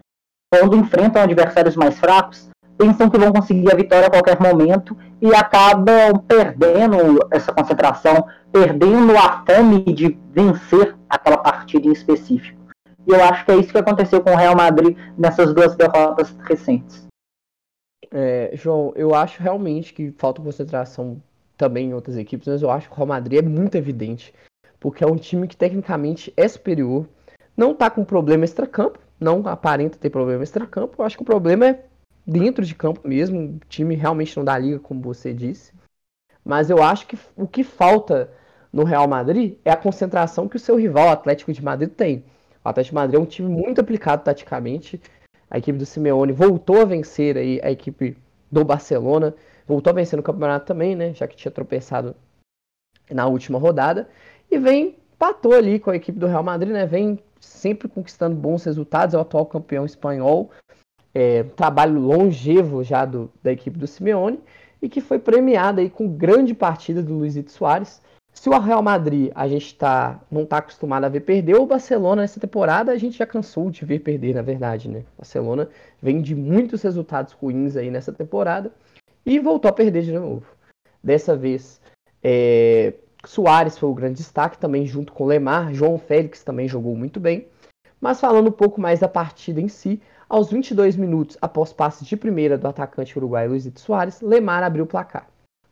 quando 0.50 0.76
enfrentam 0.76 1.22
adversários 1.22 1.76
mais 1.76 1.98
fracos, 1.98 2.50
pensam 2.76 3.08
que 3.08 3.18
vão 3.18 3.32
conseguir 3.32 3.70
a 3.70 3.76
vitória 3.76 4.08
a 4.08 4.10
qualquer 4.10 4.40
momento 4.40 4.96
e 5.20 5.32
acabam 5.34 6.18
perdendo 6.26 7.20
essa 7.30 7.52
concentração, 7.52 8.26
perdendo 8.50 9.16
a 9.16 9.44
fome 9.44 9.84
de 9.84 10.18
vencer 10.32 10.96
aquela 11.08 11.38
partida 11.38 11.86
em 11.86 11.92
específico. 11.92 12.58
E 13.06 13.12
eu 13.12 13.22
acho 13.22 13.44
que 13.44 13.52
é 13.52 13.56
isso 13.56 13.70
que 13.70 13.78
aconteceu 13.78 14.20
com 14.22 14.32
o 14.32 14.36
Real 14.36 14.56
Madrid 14.56 14.96
nessas 15.16 15.54
duas 15.54 15.76
derrotas 15.76 16.34
recentes. 16.42 17.06
É, 18.10 18.50
João, 18.54 18.92
eu 18.96 19.14
acho 19.14 19.42
realmente 19.42 19.94
que 19.94 20.10
falta 20.18 20.42
concentração 20.42 21.22
também 21.56 21.90
em 21.90 21.94
outras 21.94 22.16
equipes, 22.16 22.48
mas 22.48 22.62
eu 22.62 22.70
acho 22.70 22.88
que 22.88 22.94
o 22.94 22.96
Real 22.96 23.06
Madrid 23.06 23.38
é 23.38 23.42
muito 23.42 23.76
evidente, 23.76 24.34
porque 24.80 25.04
é 25.04 25.06
um 25.06 25.16
time 25.16 25.46
que 25.46 25.56
tecnicamente 25.56 26.32
é 26.36 26.48
superior, 26.48 27.06
não 27.56 27.74
tá 27.74 27.90
com 27.90 28.02
problema 28.04 28.44
extra-campo, 28.44 28.98
não 29.20 29.46
aparenta 29.46 29.98
ter 29.98 30.10
problema 30.10 30.42
extra-campo, 30.42 30.96
eu 30.98 31.04
acho 31.04 31.16
que 31.16 31.22
o 31.22 31.26
problema 31.26 31.66
é 31.66 31.84
dentro 32.26 32.64
de 32.64 32.74
campo 32.74 33.06
mesmo, 33.06 33.38
o 33.38 33.60
time 33.68 33.94
realmente 33.94 34.36
não 34.36 34.44
dá 34.44 34.58
liga, 34.58 34.78
como 34.78 35.00
você 35.00 35.32
disse, 35.32 35.72
mas 36.44 36.70
eu 36.70 36.82
acho 36.82 37.06
que 37.06 37.18
o 37.36 37.46
que 37.46 37.62
falta 37.62 38.32
no 38.72 38.84
Real 38.84 39.06
Madrid 39.06 39.58
é 39.64 39.70
a 39.70 39.76
concentração 39.76 40.48
que 40.48 40.56
o 40.56 40.60
seu 40.60 40.76
rival, 40.76 41.08
o 41.08 41.12
Atlético 41.12 41.52
de 41.52 41.62
Madrid, 41.62 41.90
tem. 41.90 42.24
O 42.64 42.68
Atlético 42.68 42.92
de 42.92 42.94
Madrid 42.94 43.14
é 43.16 43.22
um 43.22 43.26
time 43.26 43.48
muito 43.48 43.80
aplicado 43.80 44.22
taticamente, 44.22 45.00
a 45.50 45.58
equipe 45.58 45.76
do 45.76 45.84
Simeone 45.84 46.32
voltou 46.32 46.80
a 46.80 46.84
vencer 46.84 47.36
aí 47.36 47.60
a 47.62 47.70
equipe 47.70 48.16
do 48.50 48.64
Barcelona, 48.64 49.34
voltou 49.66 49.90
a 49.90 49.94
vencer 49.94 50.16
no 50.16 50.22
campeonato 50.22 50.66
também, 50.66 50.94
né? 50.94 51.12
Já 51.12 51.26
que 51.26 51.36
tinha 51.36 51.50
tropeçado 51.50 52.14
na 53.10 53.26
última 53.26 53.58
rodada. 53.58 54.08
E 54.48 54.58
vem, 54.58 54.96
patou 55.18 55.52
ali 55.52 55.80
com 55.80 55.90
a 55.90 55.96
equipe 55.96 56.18
do 56.18 56.28
Real 56.28 56.44
Madrid, 56.44 56.72
né? 56.72 56.86
Vem 56.86 57.18
sempre 57.40 57.88
conquistando 57.88 58.36
bons 58.36 58.64
resultados, 58.64 59.14
é 59.14 59.18
o 59.18 59.22
atual 59.22 59.46
campeão 59.46 59.84
espanhol. 59.84 60.50
É, 61.12 61.42
trabalho 61.42 61.98
longevo 61.98 62.84
já 62.84 63.04
do, 63.04 63.32
da 63.42 63.50
equipe 63.50 63.76
do 63.76 63.86
Simeone 63.86 64.38
e 64.80 64.88
que 64.88 65.00
foi 65.00 65.18
premiado 65.18 65.80
aí 65.80 65.90
com 65.90 66.06
grande 66.08 66.54
partida 66.54 67.02
do 67.02 67.14
Luizito 67.14 67.50
Soares. 67.50 68.00
Se 68.32 68.48
o 68.48 68.58
Real 68.58 68.82
Madrid 68.82 69.32
a 69.34 69.48
gente 69.48 69.74
tá, 69.74 70.20
não 70.30 70.42
está 70.42 70.58
acostumado 70.58 71.04
a 71.04 71.08
ver 71.08 71.20
perder, 71.20 71.56
o 71.56 71.66
Barcelona 71.66 72.22
nessa 72.22 72.38
temporada 72.38 72.92
a 72.92 72.96
gente 72.96 73.18
já 73.18 73.26
cansou 73.26 73.70
de 73.70 73.84
ver 73.84 73.98
perder, 73.98 74.34
na 74.34 74.42
verdade, 74.42 74.88
né? 74.88 75.00
O 75.14 75.18
Barcelona 75.18 75.68
vem 76.00 76.22
de 76.22 76.34
muitos 76.34 76.82
resultados 76.82 77.32
ruins 77.32 77.76
aí 77.76 77.90
nessa 77.90 78.12
temporada 78.12 78.72
e 79.26 79.38
voltou 79.40 79.68
a 79.68 79.72
perder 79.72 80.02
de 80.02 80.12
novo. 80.12 80.46
Dessa 81.02 81.36
vez, 81.36 81.80
é, 82.22 82.94
Soares 83.24 83.78
foi 83.78 83.88
o 83.88 83.94
grande 83.94 84.18
destaque, 84.18 84.58
também 84.58 84.86
junto 84.86 85.12
com 85.12 85.26
Lemar. 85.26 85.72
João 85.74 85.98
Félix 85.98 86.42
também 86.42 86.66
jogou 86.66 86.96
muito 86.96 87.20
bem. 87.20 87.46
Mas 88.00 88.20
falando 88.20 88.48
um 88.48 88.52
pouco 88.52 88.80
mais 88.80 89.00
da 89.00 89.08
partida 89.08 89.60
em 89.60 89.68
si, 89.68 90.00
aos 90.28 90.50
22 90.50 90.96
minutos 90.96 91.36
após 91.40 91.72
passe 91.72 92.04
de 92.04 92.16
primeira 92.16 92.56
do 92.56 92.66
atacante 92.66 93.18
uruguaio 93.18 93.50
Luizito 93.50 93.80
Soares, 93.80 94.20
Lemar 94.20 94.62
abriu 94.62 94.84
o 94.84 94.86
placar. 94.86 95.28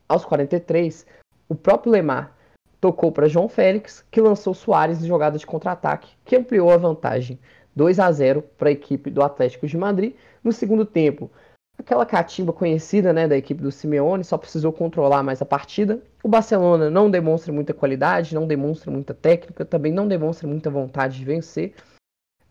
Aos 0.08 0.24
43, 0.24 1.06
o 1.48 1.54
próprio 1.54 1.92
Lemar 1.92 2.36
tocou 2.80 3.10
para 3.10 3.28
João 3.28 3.48
Félix, 3.48 4.04
que 4.10 4.20
lançou 4.20 4.52
Soares 4.52 5.02
em 5.02 5.06
jogada 5.06 5.38
de 5.38 5.46
contra-ataque, 5.46 6.10
que 6.24 6.36
ampliou 6.36 6.70
a 6.70 6.76
vantagem 6.76 7.38
2 7.74 7.98
a 7.98 8.10
0 8.10 8.42
para 8.58 8.68
a 8.68 8.72
equipe 8.72 9.10
do 9.10 9.22
Atlético 9.22 9.66
de 9.66 9.76
Madrid. 9.76 10.14
No 10.42 10.52
segundo 10.52 10.84
tempo, 10.84 11.30
aquela 11.78 12.04
catimba 12.04 12.52
conhecida 12.52 13.12
né, 13.12 13.28
da 13.28 13.36
equipe 13.36 13.62
do 13.62 13.70
Simeone 13.70 14.24
só 14.24 14.36
precisou 14.36 14.72
controlar 14.72 15.22
mais 15.22 15.40
a 15.40 15.46
partida. 15.46 16.02
O 16.22 16.28
Barcelona 16.28 16.90
não 16.90 17.10
demonstra 17.10 17.52
muita 17.52 17.72
qualidade, 17.72 18.34
não 18.34 18.46
demonstra 18.46 18.90
muita 18.90 19.14
técnica, 19.14 19.64
também 19.64 19.92
não 19.92 20.06
demonstra 20.06 20.46
muita 20.46 20.68
vontade 20.68 21.18
de 21.18 21.24
vencer. 21.24 21.74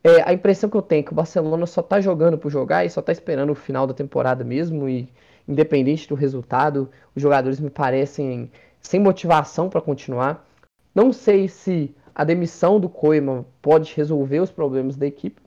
É, 0.04 0.22
a 0.22 0.34
impressão 0.34 0.70
que 0.70 0.78
eu 0.78 0.82
tenho 0.82 1.02
é 1.02 1.04
que 1.04 1.12
o 1.12 1.16
Barcelona 1.16 1.66
só 1.66 1.82
está 1.82 2.00
jogando 2.00 2.38
por 2.38 2.50
jogar 2.50 2.86
e 2.86 2.90
só 2.90 3.02
está 3.02 3.12
esperando 3.12 3.52
o 3.52 3.56
final 3.56 3.86
da 3.86 3.94
temporada 3.94 4.44
mesmo. 4.44 4.88
E 4.88 5.10
independente 5.48 6.08
do 6.08 6.16
resultado, 6.16 6.90
os 7.16 7.22
jogadores 7.22 7.60
me 7.60 7.70
parecem 7.70 8.50
sem 8.82 9.00
motivação 9.00 9.70
para 9.70 9.82
continuar. 9.82 10.48
Não 10.96 11.12
sei 11.12 11.48
se 11.48 11.94
a 12.16 12.24
demissão 12.24 12.80
do 12.80 12.90
Koeman 12.90 13.46
pode 13.62 13.94
resolver 13.96 14.40
os 14.40 14.50
problemas 14.50 14.96
da 14.96 15.06
equipe, 15.06 15.42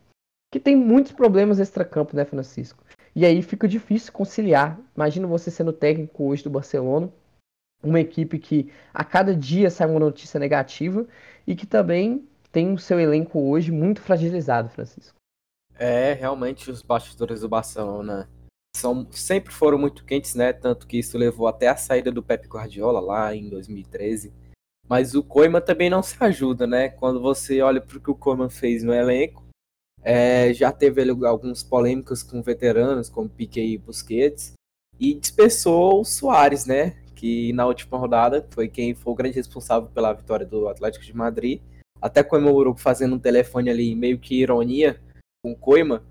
que 0.53 0.61
tem 0.61 0.77
muitos 0.77 1.13
problemas 1.13 1.59
extra-campo, 1.59 2.15
né, 2.15 2.25
Francisco? 2.25 2.85
E 3.15 3.27
aí 3.27 3.43
fica 3.43 3.67
difícil 3.67 4.13
conciliar. 4.13 4.79
Imagina 4.95 5.27
você 5.27 5.51
sendo 5.51 5.73
técnico 5.73 6.25
hoje 6.25 6.45
do 6.45 6.51
Barcelona, 6.51 7.13
uma 7.83 8.01
equipe 8.01 8.39
que 8.39 8.73
a 8.93 9.05
cada 9.05 9.35
dia 9.35 9.71
sai 9.71 9.89
uma 9.89 10.01
notícia 10.01 10.39
negativa 10.39 11.07
e 11.47 11.57
que 11.57 11.67
também 11.67 12.27
tem 12.53 12.73
o 12.73 12.79
seu 12.79 12.99
elenco 12.99 13.41
hoje 13.41 13.71
muito 13.73 14.01
fragilizado, 14.01 14.69
Francisco. 14.69 15.15
É, 15.79 16.13
realmente 16.13 16.71
os 16.71 16.83
bastidores 16.83 17.41
do 17.41 17.49
Barcelona 17.49 18.29
são, 18.77 19.11
sempre 19.11 19.53
foram 19.53 19.79
muito 19.79 20.05
quentes, 20.05 20.35
né? 20.35 20.53
Tanto 20.53 20.87
que 20.87 20.99
isso 20.99 21.17
levou 21.17 21.49
até 21.49 21.69
a 21.69 21.77
saída 21.77 22.13
do 22.13 22.23
Pep 22.23 22.47
Guardiola 22.47 23.01
lá 23.01 23.35
em 23.35 23.49
2013. 23.49 24.33
Mas 24.89 25.15
o 25.15 25.23
Koeman 25.23 25.61
também 25.61 25.89
não 25.89 26.03
se 26.03 26.17
ajuda, 26.23 26.67
né? 26.67 26.89
Quando 26.89 27.21
você 27.21 27.63
olha 27.63 27.81
para 27.81 27.97
o 27.97 28.01
que 28.01 28.11
o 28.11 28.15
Koeman 28.15 28.51
fez 28.51 28.83
no 28.83 28.93
elenco, 28.93 29.45
é, 30.03 30.53
já 30.53 30.73
teve 30.73 31.09
algumas 31.27 31.63
polêmicas 31.63 32.23
com 32.23 32.43
veteranos, 32.43 33.09
como 33.09 33.29
Piquet 33.29 33.75
e 33.75 33.79
Busquets, 33.79 34.55
e 34.99 35.15
dispersou 35.15 36.01
o 36.01 36.05
Soares, 36.05 36.67
né? 36.67 36.97
Que 37.15 37.53
na 37.53 37.67
última 37.67 37.99
rodada 37.99 38.47
foi 38.51 38.69
quem 38.69 38.95
foi 38.95 39.13
o 39.13 39.17
grande 39.17 39.37
responsável 39.37 39.89
pela 39.91 40.13
vitória 40.13 40.47
do 40.47 40.69
Atlético 40.69 41.05
de 41.05 41.17
Madrid. 41.17 41.61
Até 42.01 42.23
comemorou 42.23 42.75
fazendo 42.77 43.17
um 43.17 43.19
telefone 43.19 43.71
ali, 43.71 43.95
meio 43.95 44.19
que 44.19 44.41
ironia 44.41 45.01
com 45.43 45.53
o 45.53 45.57
Koeman, 45.57 46.03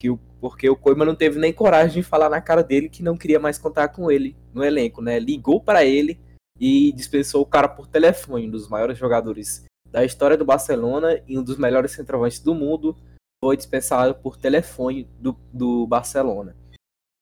que 0.00 0.10
o, 0.10 0.18
porque 0.40 0.68
o 0.68 0.76
Koeman 0.76 1.06
não 1.06 1.14
teve 1.14 1.38
nem 1.38 1.52
coragem 1.52 2.02
de 2.02 2.08
falar 2.08 2.28
na 2.28 2.40
cara 2.40 2.62
dele 2.62 2.88
que 2.88 3.02
não 3.02 3.16
queria 3.16 3.38
mais 3.38 3.58
contar 3.58 3.88
com 3.88 4.10
ele 4.10 4.36
no 4.52 4.64
elenco, 4.64 5.00
né? 5.00 5.18
Ligou 5.18 5.60
para 5.60 5.84
ele 5.84 6.18
e 6.58 6.92
dispensou 6.92 7.42
o 7.42 7.46
cara 7.46 7.68
por 7.68 7.86
telefone, 7.86 8.46
um 8.46 8.50
dos 8.50 8.68
maiores 8.68 8.98
jogadores 8.98 9.64
da 9.90 10.04
história 10.04 10.36
do 10.36 10.44
Barcelona 10.44 11.20
e 11.26 11.38
um 11.38 11.42
dos 11.42 11.56
melhores 11.56 11.92
centroavantes 11.92 12.40
do 12.40 12.54
mundo, 12.54 12.96
foi 13.46 13.56
dispensado 13.56 14.12
por 14.12 14.36
telefone 14.36 15.04
do, 15.20 15.38
do 15.52 15.86
Barcelona. 15.86 16.56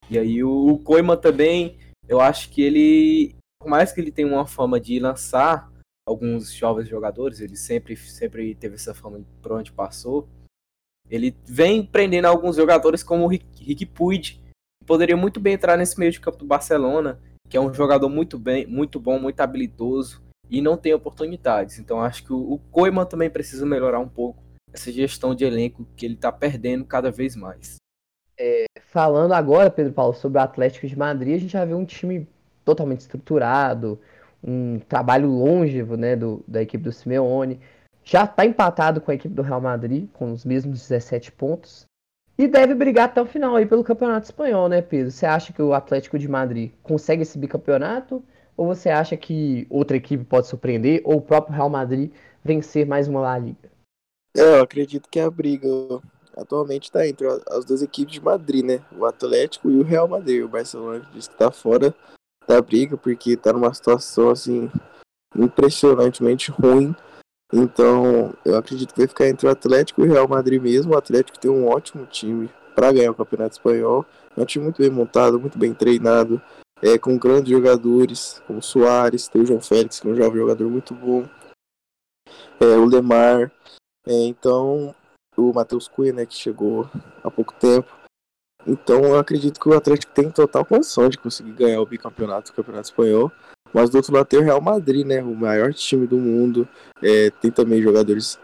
E 0.09 0.19
aí 0.19 0.43
o, 0.43 0.69
o 0.69 0.79
Koeman 0.79 1.19
também, 1.19 1.77
eu 2.09 2.19
acho 2.19 2.49
que 2.49 2.63
ele, 2.63 3.37
por 3.61 3.69
mais 3.69 3.93
que 3.93 4.01
ele 4.01 4.11
tenha 4.11 4.27
uma 4.27 4.47
fama 4.47 4.81
de 4.81 4.99
lançar 4.99 5.71
alguns 6.09 6.51
jovens 6.51 6.89
jogadores, 6.89 7.41
ele 7.41 7.57
sempre, 7.57 7.95
sempre 7.95 8.55
teve 8.55 8.77
essa 8.77 8.95
fama 8.95 9.21
por 9.43 9.53
onde 9.53 9.71
passou. 9.71 10.27
Ele 11.11 11.37
vem 11.45 11.85
prendendo 11.85 12.25
alguns 12.25 12.57
jogadores 12.57 13.03
como 13.03 13.25
o 13.25 13.27
Rick, 13.27 13.63
Rick 13.63 13.85
Puig, 13.85 14.41
que 14.81 14.87
poderia 14.87 15.19
muito 15.19 15.39
bem 15.39 15.53
entrar 15.53 15.77
nesse 15.77 16.01
meio 16.01 16.11
de 16.11 16.21
campo 16.21 16.39
do 16.39 16.47
Barcelona, 16.47 17.21
que 17.51 17.57
é 17.59 17.61
um 17.61 17.73
jogador 17.73 18.09
muito 18.09 18.39
bem, 18.39 18.67
muito 18.67 18.99
bom, 18.99 19.19
muito 19.19 19.41
habilidoso 19.41 20.23
e 20.49 20.63
não 20.63 20.79
tem 20.79 20.95
oportunidades. 20.95 21.79
Então 21.79 22.01
acho 22.01 22.25
que 22.25 22.33
o, 22.33 22.55
o 22.55 22.59
Koeman 22.71 23.05
também 23.05 23.29
precisa 23.29 23.67
melhorar 23.67 23.99
um 23.99 24.09
pouco 24.09 24.44
essa 24.75 24.91
gestão 24.91 25.35
de 25.35 25.45
elenco 25.45 25.87
que 25.97 26.05
ele 26.05 26.15
está 26.15 26.33
perdendo 26.33 26.85
cada 26.85 27.11
vez 27.11 27.37
mais. 27.37 27.77
É, 28.37 28.65
falando 28.87 29.33
agora, 29.33 29.71
Pedro 29.71 29.93
Paulo, 29.93 30.13
sobre 30.15 30.39
o 30.39 30.43
Atlético 30.43 30.87
de 30.87 30.99
Madrid, 30.99 31.37
a 31.37 31.39
gente 31.39 31.53
já 31.53 31.65
vê 31.65 31.75
um 31.75 31.85
time 31.85 32.27
totalmente 32.65 33.01
estruturado, 33.01 34.01
um 34.43 34.81
trabalho 34.81 35.29
longevo 35.29 35.97
né, 35.97 36.17
do, 36.17 36.43
da 36.47 36.61
equipe 36.61 36.83
do 36.83 36.93
Simeone. 36.93 37.61
Já 38.03 38.25
está 38.25 38.45
empatado 38.45 39.01
com 39.01 39.11
a 39.11 39.15
equipe 39.15 39.33
do 39.33 39.43
Real 39.43 39.61
Madrid, 39.61 40.09
com 40.13 40.33
os 40.33 40.45
mesmos 40.45 40.81
17 40.81 41.31
pontos. 41.33 41.87
E 42.37 42.49
deve 42.49 42.75
brigar 42.75 43.05
até 43.05 43.23
o 43.23 43.27
final 43.27 43.55
aí 43.55 43.65
pelo 43.65 43.85
Campeonato 43.85 44.25
Espanhol, 44.25 44.69
né, 44.69 44.83
Pedro? 44.83 45.13
Você 45.13 45.25
acha 45.25 45.53
que 45.53 45.63
o 45.63 45.73
Atlético 45.73 46.19
de 46.19 46.29
Madrid 46.29 46.73
consegue 46.83 47.23
esse 47.23 47.39
bicampeonato? 47.39 48.25
Ou 48.57 48.67
você 48.67 48.91
acha 48.91 49.17
que 49.17 49.67
outra 49.71 49.97
equipe 49.97 50.25
pode 50.25 50.49
surpreender? 50.49 51.01
Ou 51.05 51.19
o 51.19 51.23
próprio 51.23 51.55
Real 51.55 51.71
Madrid 51.71 52.11
vencer 52.43 52.85
mais 52.85 53.07
uma 53.07 53.21
La 53.21 53.39
Liga? 53.39 53.74
É, 54.37 54.59
eu 54.59 54.63
acredito 54.63 55.09
que 55.09 55.21
a 55.21 55.31
briga 55.31 55.69
atualmente 56.37 56.85
está 56.85 57.07
entre 57.07 57.27
as 57.49 57.65
duas 57.65 57.83
equipes 57.83 58.15
de 58.15 58.21
Madrid, 58.21 58.65
né? 58.65 58.85
O 58.97 59.05
Atlético 59.05 59.71
e 59.71 59.79
o 59.79 59.83
Real 59.83 60.09
Madrid. 60.09 60.45
O 60.45 60.49
Barcelona 60.49 61.09
diz 61.13 61.29
que 61.29 61.35
está 61.35 61.51
fora 61.51 61.95
da 62.47 62.61
briga 62.61 62.97
porque 62.97 63.33
está 63.33 63.53
numa 63.53 63.73
situação 63.73 64.31
assim 64.31 64.71
impressionantemente 65.37 66.51
ruim. 66.51 66.95
Então, 67.53 68.35
eu 68.45 68.57
acredito 68.57 68.93
que 68.93 69.01
vai 69.01 69.07
ficar 69.07 69.29
entre 69.29 69.47
o 69.47 69.51
Atlético 69.51 70.01
e 70.01 70.09
o 70.09 70.13
Real 70.13 70.27
Madrid 70.27 70.61
mesmo. 70.61 70.95
O 70.95 70.99
Atlético 70.99 71.39
tem 71.39 71.51
um 71.51 71.69
ótimo 71.69 72.05
time 72.07 72.51
para 72.75 72.93
ganhar 72.93 73.13
o 73.13 73.15
Campeonato 73.15 73.53
Espanhol. 73.53 74.05
É 74.37 74.41
um 74.41 74.45
time 74.45 74.65
muito 74.65 74.83
bem 74.83 74.91
montado, 74.91 75.39
muito 75.39 75.57
bem 75.57 75.73
treinado, 75.73 76.43
é, 76.83 76.99
com 76.99 77.17
grandes 77.17 77.51
jogadores, 77.51 78.43
como 78.47 78.59
o 78.59 78.63
Soares, 78.63 79.29
tem 79.29 79.43
o 79.43 79.47
João 79.47 79.61
Félix, 79.61 80.01
que 80.01 80.09
é 80.09 80.11
um 80.11 80.17
jovem 80.17 80.41
jogador 80.41 80.69
muito 80.69 80.93
bom, 80.93 81.25
é, 82.61 82.65
o 82.77 82.85
Lemar. 82.85 83.53
É, 84.07 84.27
então, 84.27 84.95
o 85.37 85.53
Matheus 85.53 85.89
Cunha, 85.89 86.13
né, 86.13 86.27
que 86.27 86.35
chegou 86.35 86.89
há 87.23 87.31
pouco 87.31 87.55
tempo. 87.55 87.91
Então, 88.67 89.05
eu 89.05 89.19
acredito 89.19 89.61
que 89.61 89.69
o 89.69 89.77
Atlético 89.77 90.13
tem 90.13 90.31
total 90.31 90.65
condição 90.65 91.09
de 91.09 91.19
conseguir 91.19 91.53
ganhar 91.53 91.81
o 91.81 91.87
bicampeonato 91.87 92.51
do 92.51 92.57
Campeonato 92.57 92.89
Espanhol. 92.89 93.31
Mas 93.73 93.91
do 93.91 93.97
outro 93.97 94.15
lado 94.15 94.27
tem 94.27 94.39
o 94.39 94.43
Real 94.43 94.61
Madrid, 94.61 95.07
né, 95.07 95.23
o 95.23 95.35
maior 95.35 95.75
time 95.75 96.07
do 96.07 96.17
mundo. 96.17 96.67
É, 97.03 97.31
tem 97.31 97.51
também 97.51 97.83
jogadores 97.83 98.39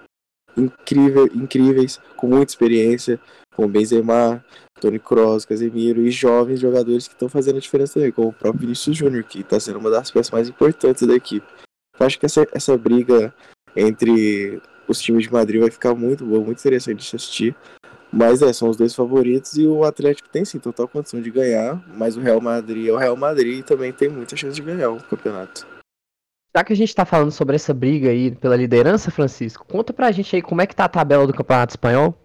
incrível, 0.57 1.27
incríveis, 1.27 2.01
com 2.17 2.27
muita 2.27 2.53
experiência, 2.53 3.21
como 3.55 3.69
Benzema, 3.69 4.45
Toni 4.81 4.99
Kroos, 4.99 5.45
Casemiro 5.45 6.01
e 6.03 6.11
jovens 6.11 6.59
jogadores 6.59 7.07
que 7.07 7.15
estão 7.15 7.29
fazendo 7.29 7.57
a 7.57 7.61
diferença 7.61 7.95
também, 7.95 8.11
como 8.11 8.29
o 8.29 8.33
próprio 8.33 8.63
Vinícius 8.63 8.97
Júnior, 8.97 9.25
que 9.25 9.41
está 9.41 9.61
sendo 9.61 9.79
uma 9.79 9.91
das 9.91 10.11
peças 10.11 10.31
mais 10.31 10.49
importantes 10.49 11.07
da 11.07 11.15
equipe. 11.15 11.47
Eu 11.99 12.07
acho 12.07 12.19
que 12.19 12.27
essa, 12.27 12.47
essa 12.53 12.77
briga 12.77 13.33
entre 13.77 14.61
os 14.91 15.01
times 15.01 15.25
de 15.25 15.33
Madrid 15.33 15.61
vai 15.61 15.71
ficar 15.71 15.95
muito 15.95 16.27
boa, 16.27 16.45
muito 16.45 16.59
interessante 16.59 16.99
de 16.99 17.17
assistir. 17.17 17.57
Mas 18.13 18.43
é, 18.43 18.53
são 18.53 18.69
os 18.69 18.77
dois 18.77 18.93
favoritos 18.93 19.57
e 19.57 19.65
o 19.65 19.85
Atlético 19.85 20.29
tem 20.29 20.45
sim 20.45 20.59
total 20.59 20.89
condição 20.89 21.23
de 21.23 21.31
ganhar, 21.31 21.81
mas 21.97 22.17
o 22.17 22.21
Real 22.21 22.41
Madrid 22.41 22.89
é 22.89 22.93
o 22.93 22.97
Real 22.97 23.17
Madrid 23.17 23.61
e 23.61 23.63
também 23.63 23.93
tem 23.93 24.09
muita 24.09 24.37
chance 24.37 24.57
de 24.57 24.63
ganhar 24.63 24.91
o 24.91 25.03
campeonato. 25.05 25.65
Já 26.55 26.65
que 26.65 26.73
a 26.73 26.77
gente 26.77 26.93
tá 26.93 27.05
falando 27.05 27.31
sobre 27.31 27.55
essa 27.55 27.73
briga 27.73 28.11
aí 28.11 28.35
pela 28.35 28.57
liderança, 28.57 29.13
Francisco, 29.13 29.65
conta 29.65 29.93
pra 29.93 30.11
gente 30.11 30.35
aí 30.35 30.43
como 30.43 30.61
é 30.61 30.67
que 30.67 30.75
tá 30.75 30.87
a 30.87 30.89
tabela 30.89 31.25
do 31.25 31.33
Campeonato 31.33 31.71
Espanhol. 31.71 32.19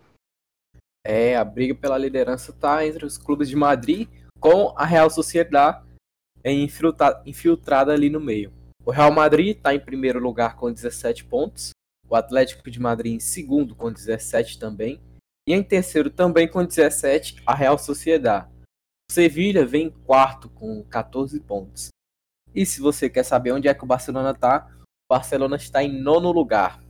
É, 1.05 1.37
a 1.37 1.45
briga 1.45 1.75
pela 1.75 1.99
liderança 1.99 2.51
tá 2.51 2.83
entre 2.83 3.05
os 3.05 3.19
clubes 3.19 3.47
de 3.47 3.55
Madrid 3.55 4.07
com 4.39 4.73
a 4.75 4.83
Real 4.83 5.11
Sociedade 5.11 5.85
infiltrada 7.23 7.93
ali 7.93 8.09
no 8.09 8.19
meio. 8.19 8.51
O 8.83 8.89
Real 8.89 9.11
Madrid 9.11 9.55
está 9.55 9.75
em 9.75 9.79
primeiro 9.79 10.19
lugar 10.19 10.55
com 10.55 10.71
17 10.71 11.25
pontos, 11.25 11.71
o 12.09 12.15
Atlético 12.15 12.69
de 12.69 12.79
Madrid 12.79 13.13
em 13.13 13.19
segundo 13.19 13.75
com 13.75 13.91
17 13.91 14.59
também, 14.59 15.01
e 15.47 15.53
em 15.53 15.63
terceiro 15.63 16.09
também 16.09 16.47
com 16.47 16.63
17 16.63 17.41
a 17.45 17.53
Real 17.53 17.77
Sociedade. 17.77 18.51
O 19.09 19.13
Sevilha 19.13 19.65
vem 19.65 19.87
em 19.87 19.91
quarto 19.91 20.49
com 20.49 20.83
14 20.83 21.39
pontos. 21.41 21.89
E 22.53 22.65
se 22.65 22.81
você 22.81 23.09
quer 23.09 23.23
saber 23.23 23.51
onde 23.51 23.67
é 23.67 23.73
que 23.73 23.83
o 23.83 23.87
Barcelona 23.87 24.31
está, 24.31 24.67
o 24.81 25.13
Barcelona 25.13 25.55
está 25.55 25.83
em 25.83 26.01
nono 26.01 26.31
lugar. 26.31 26.81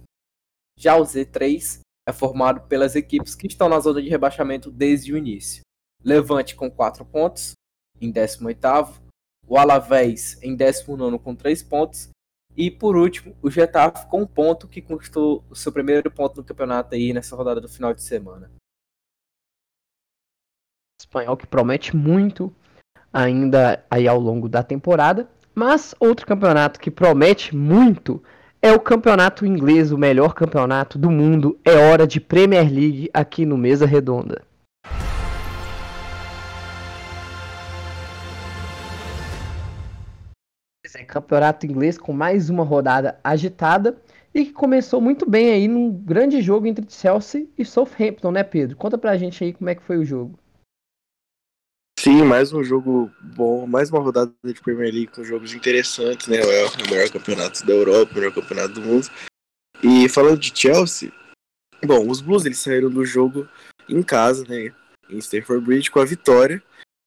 Já 0.77 0.95
o 0.95 1.03
Z3 1.03 1.79
é 2.07 2.13
formado 2.13 2.67
pelas 2.67 2.95
equipes 2.95 3.35
que 3.35 3.47
estão 3.47 3.67
na 3.67 3.79
zona 3.79 4.01
de 4.01 4.09
rebaixamento 4.09 4.71
desde 4.71 5.11
o 5.11 5.17
início. 5.17 5.61
Levante 6.03 6.55
com 6.55 6.69
4 6.69 7.03
pontos, 7.05 7.53
em 7.99 8.11
18º, 8.11 9.01
o 9.47 9.57
Alavés 9.57 10.41
em 10.41 10.55
19 10.55 11.19
com 11.19 11.35
3 11.35 11.63
pontos 11.63 12.09
e 12.57 12.71
por 12.71 12.95
último, 12.95 13.35
o 13.41 13.49
Getafe 13.49 14.07
com 14.07 14.21
um 14.21 14.27
ponto 14.27 14.67
que 14.67 14.81
conquistou 14.81 15.43
o 15.49 15.55
seu 15.55 15.71
primeiro 15.71 16.09
ponto 16.09 16.37
no 16.37 16.43
campeonato 16.43 16.95
aí 16.95 17.13
nessa 17.13 17.35
rodada 17.35 17.59
do 17.59 17.69
final 17.69 17.93
de 17.93 18.01
semana. 18.01 18.49
Espanhol 20.99 21.35
que 21.35 21.45
promete 21.45 21.95
muito 21.95 22.53
ainda 23.11 23.83
aí 23.89 24.07
ao 24.07 24.19
longo 24.19 24.49
da 24.49 24.63
temporada, 24.63 25.29
mas 25.53 25.93
outro 25.99 26.25
campeonato 26.25 26.79
que 26.79 26.91
promete 26.91 27.55
muito 27.55 28.21
é 28.61 28.71
o 28.71 28.79
campeonato 28.79 29.45
inglês, 29.45 29.91
o 29.91 29.97
melhor 29.97 30.33
campeonato 30.33 30.97
do 30.97 31.11
mundo. 31.11 31.59
É 31.63 31.75
hora 31.75 32.07
de 32.07 32.19
Premier 32.19 32.63
League 32.63 33.09
aqui 33.13 33.45
no 33.45 33.57
Mesa 33.57 33.85
Redonda. 33.85 34.41
Campeonato 41.05 41.65
inglês 41.65 41.97
com 41.97 42.11
mais 42.11 42.49
uma 42.49 42.63
rodada 42.63 43.19
agitada 43.23 43.97
e 44.33 44.45
que 44.45 44.51
começou 44.51 44.99
muito 44.99 45.29
bem 45.29 45.51
aí 45.51 45.67
num 45.67 45.89
grande 45.89 46.41
jogo 46.41 46.67
entre 46.67 46.85
Chelsea 46.89 47.47
e 47.57 47.63
Southampton, 47.63 48.31
né, 48.31 48.43
Pedro? 48.43 48.75
Conta 48.75 48.97
pra 48.97 49.15
gente 49.15 49.43
aí 49.43 49.53
como 49.53 49.69
é 49.69 49.75
que 49.75 49.83
foi 49.83 49.97
o 49.97 50.03
jogo. 50.03 50.37
Sim, 51.97 52.23
mais 52.23 52.51
um 52.51 52.63
jogo 52.63 53.09
bom, 53.21 53.65
mais 53.65 53.89
uma 53.89 54.01
rodada 54.01 54.31
de 54.43 54.61
Premier 54.61 54.93
League 54.93 55.07
com 55.07 55.23
jogos 55.23 55.53
interessantes, 55.53 56.27
né? 56.27 56.39
O 56.43 56.89
melhor 56.91 57.09
campeonato 57.09 57.65
da 57.65 57.73
Europa, 57.73 58.11
o 58.11 58.15
melhor 58.15 58.33
campeonato 58.33 58.73
do 58.73 58.81
mundo. 58.81 59.07
E 59.81 60.09
falando 60.09 60.37
de 60.37 60.51
Chelsea, 60.53 61.11
bom, 61.85 62.09
os 62.09 62.21
Blues 62.21 62.45
eles 62.45 62.59
saíram 62.59 62.89
do 62.89 63.05
jogo 63.05 63.47
em 63.87 64.03
casa, 64.03 64.45
né? 64.47 64.73
Em 65.09 65.17
Stamford 65.19 65.65
Bridge 65.65 65.89
com 65.89 65.99
a 65.99 66.05
vitória 66.05 66.61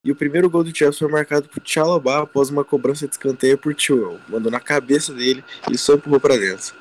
e 0.04 0.12
o 0.12 0.16
primeiro 0.16 0.48
gol 0.48 0.62
do 0.62 0.74
Chelsea 0.74 0.98
foi 0.98 1.08
marcado 1.08 1.48
por 1.48 1.60
Chalobah 1.64 2.22
após 2.22 2.50
uma 2.50 2.64
cobrança 2.64 3.06
de 3.06 3.14
escanteio 3.14 3.58
por 3.58 3.74
Chilwell. 3.76 4.20
Mandou 4.28 4.50
na 4.50 4.60
cabeça 4.60 5.12
dele 5.12 5.44
e 5.70 5.76
só 5.76 5.94
empurrou 5.94 6.20
para 6.20 6.36
dentro. 6.36 6.76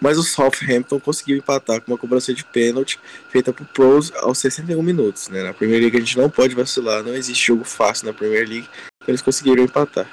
Mas 0.00 0.18
o 0.18 0.22
Southampton 0.22 0.98
conseguiu 0.98 1.36
empatar 1.36 1.80
com 1.80 1.92
uma 1.92 1.98
cobrança 1.98 2.34
de 2.34 2.44
pênalti 2.44 2.98
feita 3.28 3.52
por 3.52 3.66
Pros 3.66 4.12
aos 4.16 4.38
61 4.38 4.82
minutos. 4.82 5.28
Né? 5.28 5.42
Na 5.42 5.52
Premier 5.52 5.80
League 5.80 5.96
a 5.96 6.00
gente 6.00 6.18
não 6.18 6.28
pode 6.28 6.54
vacilar, 6.54 7.02
não 7.02 7.14
existe 7.14 7.46
jogo 7.46 7.64
fácil 7.64 8.06
na 8.06 8.12
Premier 8.12 8.48
League, 8.48 8.68
então 8.96 9.08
eles 9.08 9.22
conseguiram 9.22 9.62
empatar. 9.62 10.08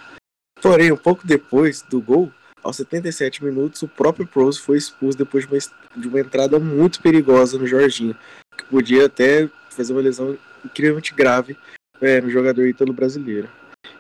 Porém, 0.62 0.92
um 0.92 0.98
pouco 0.98 1.26
depois 1.26 1.82
do 1.82 2.02
gol, 2.02 2.32
aos 2.62 2.76
77 2.76 3.44
minutos, 3.44 3.82
o 3.82 3.88
próprio 3.88 4.28
Pros 4.28 4.58
foi 4.58 4.78
expulso 4.78 5.18
depois 5.18 5.48
de 5.48 5.54
uma, 5.54 5.60
de 5.96 6.08
uma 6.08 6.20
entrada 6.20 6.60
muito 6.60 7.02
perigosa 7.02 7.58
no 7.58 7.66
Jorginho, 7.66 8.16
que 8.58 8.66
podia 8.66 9.06
até 9.06 9.50
fazer 9.70 9.94
uma 9.94 10.02
lesão 10.02 10.38
incrivelmente 10.64 11.14
grave 11.14 11.58
é, 12.02 12.22
no 12.22 12.30
jogador 12.30 12.68
ítalo 12.68 12.94
brasileiro. 12.94 13.50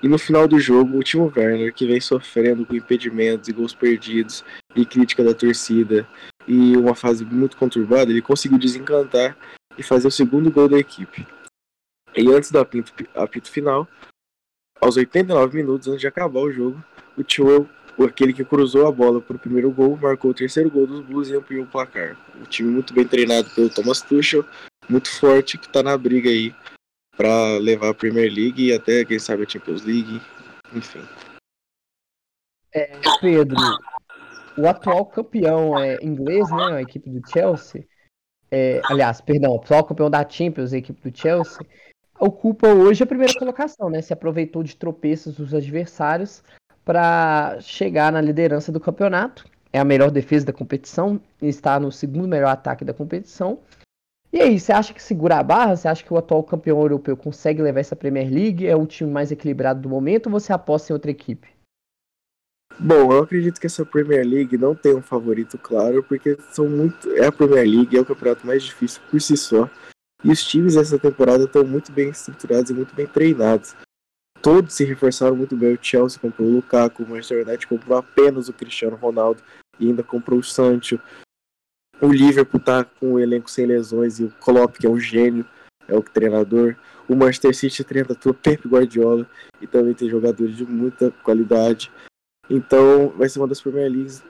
E 0.02 0.08
no 0.08 0.18
final 0.18 0.48
do 0.48 0.60
jogo, 0.60 0.98
o 0.98 1.04
Timo 1.04 1.32
Werner, 1.36 1.74
que 1.74 1.86
vem 1.86 2.00
sofrendo 2.00 2.66
com 2.66 2.76
impedimentos 2.76 3.50
e 3.50 3.54
gols 3.54 3.74
perdidos 3.74 4.44
e 4.76 4.86
crítica 4.86 5.24
da 5.24 5.34
torcida 5.34 6.08
e 6.48 6.76
uma 6.78 6.96
fase 6.96 7.26
muito 7.26 7.58
conturbada, 7.58 8.10
ele 8.10 8.22
conseguiu 8.22 8.58
desencantar 8.58 9.38
e 9.78 9.84
fazer 9.84 10.08
o 10.08 10.12
segundo 10.12 10.52
gol 10.52 10.70
da 10.70 10.78
equipe. 10.78 11.28
E 12.16 12.28
antes 12.32 12.52
do 12.52 12.60
apito, 12.60 12.94
apito 13.14 13.52
final, 13.52 13.88
aos 14.82 14.96
89 14.98 15.58
minutos 15.58 15.88
antes 15.88 16.02
de 16.02 16.08
acabar 16.08 16.40
o 16.40 16.52
jogo, 16.52 16.84
o 17.18 17.24
Tio, 17.24 17.70
aquele 18.00 18.34
que 18.34 18.46
cruzou 18.46 18.88
a 18.88 18.92
bola 18.92 19.22
para 19.22 19.36
o 19.36 19.40
primeiro 19.40 19.70
gol, 19.72 19.98
marcou 20.02 20.32
o 20.32 20.34
terceiro 20.34 20.70
gol 20.70 20.88
dos 20.88 21.02
Blues 21.02 21.30
e 21.30 21.36
ampliou 21.36 21.66
o 21.66 21.68
placar. 21.68 22.18
O 22.42 22.46
time 22.46 22.70
muito 22.70 22.94
bem 22.94 23.06
treinado 23.06 23.50
pelo 23.52 23.70
Thomas 23.70 24.02
Tuchel, 24.02 24.46
muito 24.90 25.10
forte, 25.10 25.58
que 25.58 25.68
está 25.68 25.84
na 25.84 25.98
briga 25.98 26.30
aí 26.30 26.56
para 27.20 27.58
levar 27.58 27.90
a 27.90 27.94
Premier 27.94 28.32
League 28.34 28.66
e 28.66 28.74
até, 28.74 29.04
quem 29.04 29.20
sabe, 29.20 29.44
a 29.44 29.50
Champions 29.50 29.84
League, 29.84 30.22
enfim. 30.74 31.02
É, 32.74 32.98
Pedro, 33.20 33.58
o 34.58 34.66
atual 34.66 35.06
campeão 35.06 35.78
é 35.78 35.98
inglês, 36.02 36.50
né, 36.50 36.78
a 36.78 36.82
equipe 36.82 37.10
do 37.10 37.22
Chelsea, 37.30 37.86
é, 38.50 38.80
aliás, 38.86 39.20
perdão, 39.20 39.52
o 39.52 39.56
atual 39.58 39.84
campeão 39.84 40.10
da 40.10 40.28
Champions, 40.28 40.72
a 40.72 40.78
equipe 40.78 41.12
do 41.12 41.18
Chelsea, 41.18 41.60
ocupa 42.18 42.70
hoje 42.70 43.04
a 43.04 43.08
primeira 43.08 43.34
colocação, 43.38 43.90
né, 43.90 44.02
se 44.02 44.14
aproveitou 44.14 44.64
de 44.64 44.78
tropeços 44.78 45.36
dos 45.36 45.54
adversários 45.54 46.42
para 46.86 47.60
chegar 47.60 48.14
na 48.14 48.22
liderança 48.22 48.72
do 48.72 48.80
campeonato 48.80 49.44
é 49.72 49.80
a 49.80 49.84
melhor 49.84 50.10
defesa 50.10 50.48
da 50.48 50.54
competição, 50.54 51.22
está 51.42 51.80
no 51.80 51.92
segundo 51.92 52.28
melhor 52.28 52.50
ataque 52.50 52.84
da 52.84 52.94
competição. 52.94 53.60
E 54.32 54.40
aí, 54.40 54.60
você 54.60 54.72
acha 54.72 54.94
que 54.94 55.02
segura 55.02 55.40
a 55.40 55.44
barra? 55.44 55.76
Você 55.76 55.88
acha 55.88 56.04
que 56.04 56.14
o 56.14 56.18
atual 56.18 56.44
campeão 56.44 56.80
europeu 56.80 57.18
consegue 57.18 57.64
levar 57.64 57.80
essa 57.80 57.96
Premier 57.96 58.32
League? 58.32 58.68
É 58.68 58.76
o 58.76 58.86
time 58.86 59.10
mais 59.10 59.32
equilibrado 59.32 59.82
do 59.82 59.90
momento 59.90 60.28
ou 60.28 60.32
você 60.32 60.54
aposta 60.54 60.92
em 60.92 60.96
outra 60.96 61.10
equipe? 61.10 61.48
Bom, 62.78 63.12
eu 63.12 63.24
acredito 63.24 63.60
que 63.60 63.66
essa 63.66 63.84
Premier 63.84 64.26
League 64.26 64.58
não 64.58 64.76
tem 64.76 64.96
um 64.96 65.02
favorito 65.02 65.58
claro, 65.58 66.04
porque 66.04 66.38
são 66.52 66.70
muito. 66.70 67.12
É 67.14 67.26
a 67.26 67.32
Premier 67.32 67.68
League, 67.68 67.98
é 67.98 68.00
o 68.00 68.06
campeonato 68.06 68.46
mais 68.46 68.64
difícil 68.64 69.02
por 69.10 69.20
si 69.20 69.36
só. 69.36 69.70
E 70.24 70.32
os 70.32 70.44
times 70.44 70.76
dessa 70.76 71.00
temporada 71.00 71.46
estão 71.46 71.66
muito 71.66 71.92
bem 71.92 72.10
estruturados 72.10 72.70
e 72.70 72.74
muito 72.74 72.94
bem 72.94 73.08
treinados. 73.08 73.76
Todos 74.42 74.74
se 74.74 74.86
reforçaram 74.86 75.36
muito 75.36 75.58
bem. 75.58 75.74
O 75.74 75.80
Chelsea 75.82 76.20
comprou 76.20 76.48
o 76.48 76.52
Lukaku, 76.52 77.04
o 77.04 77.10
Manchester 77.10 77.46
United 77.46 77.68
comprou 77.68 77.98
apenas 77.98 78.48
o 78.48 78.54
Cristiano 78.54 78.96
Ronaldo 78.96 79.42
e 79.80 79.88
ainda 79.88 80.04
comprou 80.04 80.40
o 80.40 80.44
Sancho. 80.44 81.00
O 82.02 82.08
Liverpool 82.08 82.60
tá 82.60 82.84
com 82.84 83.14
o 83.14 83.20
elenco 83.20 83.50
sem 83.50 83.66
lesões 83.66 84.20
e 84.20 84.24
o 84.24 84.34
Klopp, 84.40 84.78
que 84.78 84.88
é 84.88 84.90
um 84.90 85.00
gênio, 85.00 85.46
é 85.88 85.96
o 85.96 86.02
treinador. 86.02 86.76
O 87.08 87.16
Manchester 87.16 87.54
City 87.56 87.84
treina 87.84 88.08
o 88.26 88.34
Pep 88.34 88.68
Guardiola 88.68 89.28
e 89.62 89.68
também 89.68 89.94
tem 89.94 90.10
jogadores 90.10 90.56
de 90.56 90.66
muita 90.66 91.12
qualidade. 91.24 91.92
Então 92.50 93.10
vai 93.16 93.28
ser 93.28 93.40
uma 93.40 93.48
das 93.48 93.62
Premier 93.62 93.92
Leagues 93.92 94.24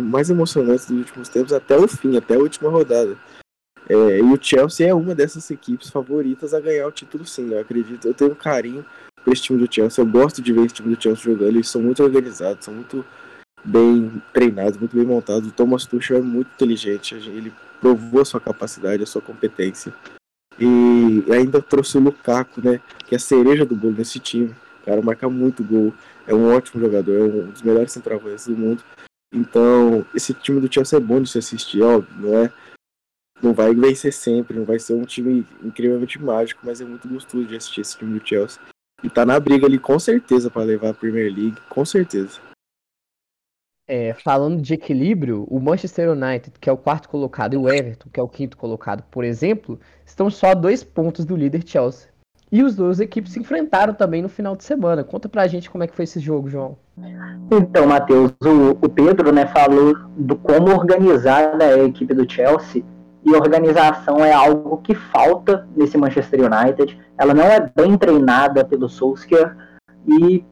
mais 0.00 0.30
emocionantes 0.30 0.86
dos 0.86 0.98
últimos 0.98 1.28
tempos 1.28 1.52
até 1.52 1.76
o 1.76 1.88
fim, 1.88 2.16
até 2.16 2.34
a 2.34 2.38
última 2.38 2.70
rodada. 2.70 3.16
É, 3.88 4.18
e 4.18 4.22
o 4.22 4.38
Chelsea 4.40 4.86
é 4.86 4.94
uma 4.94 5.14
dessas 5.14 5.50
equipes 5.50 5.90
favoritas 5.90 6.52
a 6.54 6.60
ganhar 6.60 6.86
o 6.86 6.92
título 6.92 7.26
sim, 7.26 7.52
eu 7.52 7.60
acredito. 7.60 8.06
Eu 8.06 8.14
tenho 8.14 8.32
um 8.32 8.34
carinho 8.34 8.84
por 9.24 9.32
esse 9.32 9.42
time 9.42 9.58
do 9.58 9.72
Chelsea, 9.72 10.02
eu 10.02 10.06
gosto 10.06 10.40
de 10.40 10.52
ver 10.52 10.66
esse 10.66 10.76
time 10.76 10.94
do 10.94 11.02
Chelsea 11.02 11.24
jogando, 11.24 11.48
eles 11.48 11.68
são 11.68 11.82
muito 11.82 12.02
organizados, 12.02 12.64
são 12.64 12.74
muito 12.74 13.04
bem 13.64 14.22
treinados, 14.32 14.78
muito 14.78 14.96
bem 14.96 15.04
montados. 15.04 15.48
O 15.48 15.52
Thomas 15.52 15.86
Tuchel 15.86 16.18
é 16.18 16.22
muito 16.22 16.50
inteligente, 16.54 17.14
ele 17.14 17.52
provou 17.80 18.20
a 18.20 18.24
sua 18.24 18.40
capacidade, 18.40 19.02
a 19.02 19.06
sua 19.06 19.22
competência. 19.22 19.92
E 20.58 21.24
ainda 21.32 21.62
trouxe 21.62 21.96
o 21.96 22.00
Lukaku, 22.00 22.60
né, 22.60 22.80
que 23.06 23.14
é 23.14 23.16
a 23.16 23.20
cereja 23.20 23.64
do 23.64 23.76
bolo 23.76 23.94
nesse 23.96 24.18
time. 24.18 24.54
O 24.82 24.84
cara 24.86 25.02
marca 25.02 25.28
muito 25.28 25.62
gol, 25.62 25.94
é 26.26 26.34
um 26.34 26.52
ótimo 26.54 26.80
jogador, 26.80 27.20
é 27.20 27.24
um 27.24 27.50
dos 27.50 27.62
melhores 27.62 27.92
centroavantes 27.92 28.46
do 28.46 28.56
mundo. 28.56 28.82
Então, 29.32 30.04
esse 30.14 30.32
time 30.32 30.60
do 30.60 30.72
Chelsea 30.72 30.98
é 30.98 31.00
bom 31.00 31.20
de 31.20 31.30
se 31.30 31.38
assistir, 31.38 31.82
óbvio, 31.82 32.14
não 32.18 32.38
é? 32.38 32.52
Não 33.42 33.52
vai 33.52 33.74
vencer 33.74 34.12
sempre, 34.12 34.56
não 34.56 34.64
vai 34.64 34.78
ser 34.78 34.94
um 34.94 35.04
time 35.04 35.46
incrivelmente 35.62 36.20
mágico, 36.20 36.62
mas 36.64 36.80
é 36.80 36.84
muito 36.84 37.06
gostoso 37.06 37.46
de 37.46 37.54
assistir 37.54 37.82
esse 37.82 37.96
time 37.96 38.18
do 38.18 38.26
Chelsea. 38.26 38.60
E 39.02 39.08
tá 39.08 39.24
na 39.24 39.38
briga 39.38 39.66
ali 39.66 39.78
com 39.78 39.96
certeza 39.98 40.50
para 40.50 40.64
levar 40.64 40.90
a 40.90 40.94
Premier 40.94 41.32
League, 41.32 41.56
com 41.68 41.84
certeza. 41.84 42.40
É, 43.90 44.12
falando 44.12 44.60
de 44.60 44.74
equilíbrio, 44.74 45.46
o 45.48 45.58
Manchester 45.58 46.10
United, 46.10 46.52
que 46.60 46.68
é 46.68 46.72
o 46.72 46.76
quarto 46.76 47.08
colocado, 47.08 47.54
e 47.54 47.56
o 47.56 47.66
Everton, 47.70 48.10
que 48.12 48.20
é 48.20 48.22
o 48.22 48.28
quinto 48.28 48.54
colocado, 48.54 49.02
por 49.10 49.24
exemplo, 49.24 49.80
estão 50.04 50.28
só 50.28 50.48
a 50.48 50.54
dois 50.54 50.84
pontos 50.84 51.24
do 51.24 51.34
líder 51.34 51.62
Chelsea. 51.66 52.10
E 52.50 52.62
os 52.62 52.74
duas 52.74 52.98
equipes 52.98 53.32
se 53.32 53.40
enfrentaram 53.40 53.92
também 53.92 54.22
no 54.22 54.28
final 54.28 54.56
de 54.56 54.64
semana. 54.64 55.04
Conta 55.04 55.28
pra 55.28 55.46
gente 55.46 55.70
como 55.70 55.84
é 55.84 55.86
que 55.86 55.94
foi 55.94 56.04
esse 56.04 56.18
jogo, 56.18 56.48
João. 56.48 56.76
Então, 57.50 57.86
Matheus, 57.86 58.32
o, 58.42 58.70
o 58.70 58.88
Pedro 58.88 59.32
né, 59.32 59.46
falou 59.46 59.94
do 60.16 60.34
como 60.36 60.70
organizada 60.70 61.64
é 61.64 61.74
a 61.74 61.84
equipe 61.84 62.14
do 62.14 62.30
Chelsea. 62.30 62.82
E 63.24 63.34
organização 63.34 64.24
é 64.24 64.32
algo 64.32 64.78
que 64.78 64.94
falta 64.94 65.68
nesse 65.76 65.98
Manchester 65.98 66.40
United. 66.40 66.98
Ela 67.18 67.34
não 67.34 67.44
é 67.44 67.70
bem 67.74 67.98
treinada 67.98 68.64
pelo 68.64 68.88
Solskjaer. 68.88 69.54
E 70.06 70.42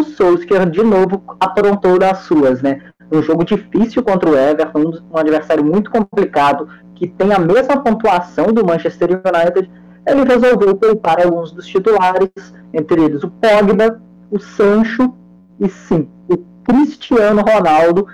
o 0.00 0.04
Solskjaer, 0.04 0.68
de 0.68 0.82
novo, 0.82 1.22
aprontou 1.40 1.98
das 1.98 2.18
suas, 2.18 2.62
né? 2.62 2.80
Um 3.10 3.22
jogo 3.22 3.44
difícil 3.44 4.02
contra 4.02 4.28
o 4.28 4.36
Everton, 4.36 4.92
um 5.10 5.16
adversário 5.16 5.64
muito 5.64 5.90
complicado, 5.90 6.68
que 6.94 7.06
tem 7.06 7.32
a 7.32 7.38
mesma 7.38 7.82
pontuação 7.82 8.46
do 8.46 8.66
Manchester 8.66 9.10
United, 9.10 9.70
ele 10.06 10.24
resolveu 10.24 10.74
poupar 10.76 11.20
alguns 11.22 11.52
dos 11.52 11.66
titulares, 11.66 12.30
entre 12.72 13.02
eles 13.02 13.22
o 13.22 13.30
Pogba, 13.30 14.00
o 14.30 14.38
Sancho 14.38 15.14
e 15.60 15.68
sim, 15.68 16.08
o 16.28 16.36
Cristiano 16.64 17.42
Ronaldo 17.42 18.06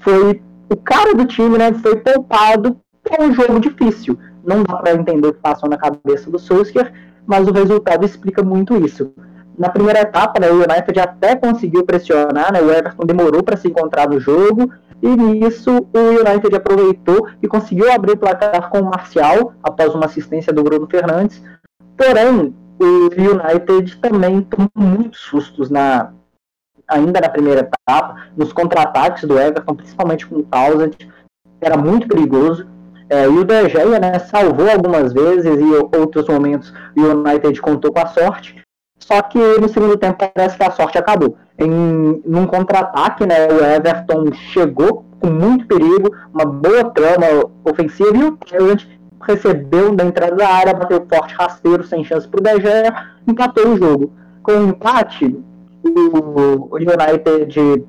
foi 0.00 0.42
o 0.70 0.76
cara 0.76 1.14
do 1.14 1.24
time, 1.26 1.58
né? 1.58 1.72
Foi 1.74 1.96
poupado 1.96 2.78
para 3.02 3.24
um 3.24 3.32
jogo 3.32 3.58
difícil. 3.58 4.18
Não 4.44 4.62
dá 4.62 4.76
para 4.76 4.94
entender 4.94 5.28
o 5.28 5.32
que 5.32 5.40
passou 5.40 5.68
na 5.68 5.76
cabeça 5.76 6.30
do 6.30 6.38
Solskjaer, 6.38 6.92
mas 7.26 7.46
o 7.46 7.52
resultado 7.52 8.04
explica 8.04 8.42
muito 8.42 8.76
isso. 8.84 9.12
Na 9.58 9.68
primeira 9.68 10.02
etapa, 10.02 10.40
né, 10.40 10.48
o 10.50 10.62
United 10.62 11.00
até 11.00 11.34
conseguiu 11.34 11.84
pressionar, 11.84 12.52
né, 12.52 12.62
o 12.62 12.70
Everton 12.70 13.04
demorou 13.04 13.42
para 13.42 13.56
se 13.56 13.66
encontrar 13.66 14.08
no 14.08 14.20
jogo, 14.20 14.72
e 15.02 15.08
nisso 15.08 15.70
o 15.92 15.98
United 15.98 16.54
aproveitou 16.54 17.28
e 17.42 17.48
conseguiu 17.48 17.90
abrir 17.92 18.16
placar 18.16 18.70
com 18.70 18.80
o 18.80 18.84
Marcial, 18.84 19.52
após 19.62 19.94
uma 19.94 20.06
assistência 20.06 20.52
do 20.52 20.62
Bruno 20.62 20.86
Fernandes. 20.88 21.42
Porém, 21.96 22.54
o 22.78 23.08
United 23.10 23.96
também 23.96 24.42
tomou 24.42 24.70
muitos 24.76 25.20
sustos 25.20 25.70
na, 25.70 26.12
ainda 26.86 27.20
na 27.20 27.28
primeira 27.28 27.60
etapa, 27.60 28.28
nos 28.36 28.52
contra-ataques 28.52 29.24
do 29.24 29.38
Everton, 29.38 29.74
principalmente 29.74 30.26
com 30.26 30.36
o 30.36 30.42
Townsend, 30.44 30.96
era 31.60 31.76
muito 31.76 32.06
perigoso. 32.06 32.66
É, 33.10 33.24
e 33.24 33.28
o 33.28 33.42
De 33.42 33.68
Gea, 33.70 33.98
né, 33.98 34.18
salvou 34.18 34.70
algumas 34.70 35.12
vezes 35.12 35.58
e 35.58 35.96
outros 35.96 36.28
momentos 36.28 36.72
o 36.96 37.00
United 37.00 37.60
contou 37.60 37.92
com 37.92 38.00
a 38.00 38.06
sorte. 38.06 38.62
Só 38.98 39.22
que 39.22 39.38
no 39.60 39.68
segundo 39.68 39.96
tempo 39.96 40.28
parece 40.34 40.56
que 40.56 40.62
a 40.62 40.70
sorte 40.70 40.98
acabou. 40.98 41.36
Em 41.58 42.22
num 42.24 42.46
contra-ataque, 42.46 43.26
né, 43.26 43.48
o 43.48 43.64
Everton 43.64 44.32
chegou 44.52 45.04
com 45.20 45.28
muito 45.28 45.66
perigo, 45.66 46.14
uma 46.32 46.44
boa 46.44 46.84
trama 46.90 47.26
ofensiva 47.64 48.16
e 48.16 48.24
o 48.24 48.36
Tarrant 48.36 48.84
recebeu 49.20 49.92
na 49.92 50.04
entrada 50.04 50.36
da 50.36 50.48
área, 50.48 50.74
bateu 50.74 51.04
forte 51.08 51.34
rasteiro 51.34 51.84
sem 51.84 52.04
chance 52.04 52.28
para 52.28 52.40
o 52.40 52.42
De 52.42 52.62
Gea, 52.62 52.94
empatou 53.26 53.68
o 53.68 53.76
jogo. 53.76 54.12
Com 54.42 54.52
o 54.52 54.68
empate, 54.68 55.36
o, 55.84 56.76
United 56.76 57.84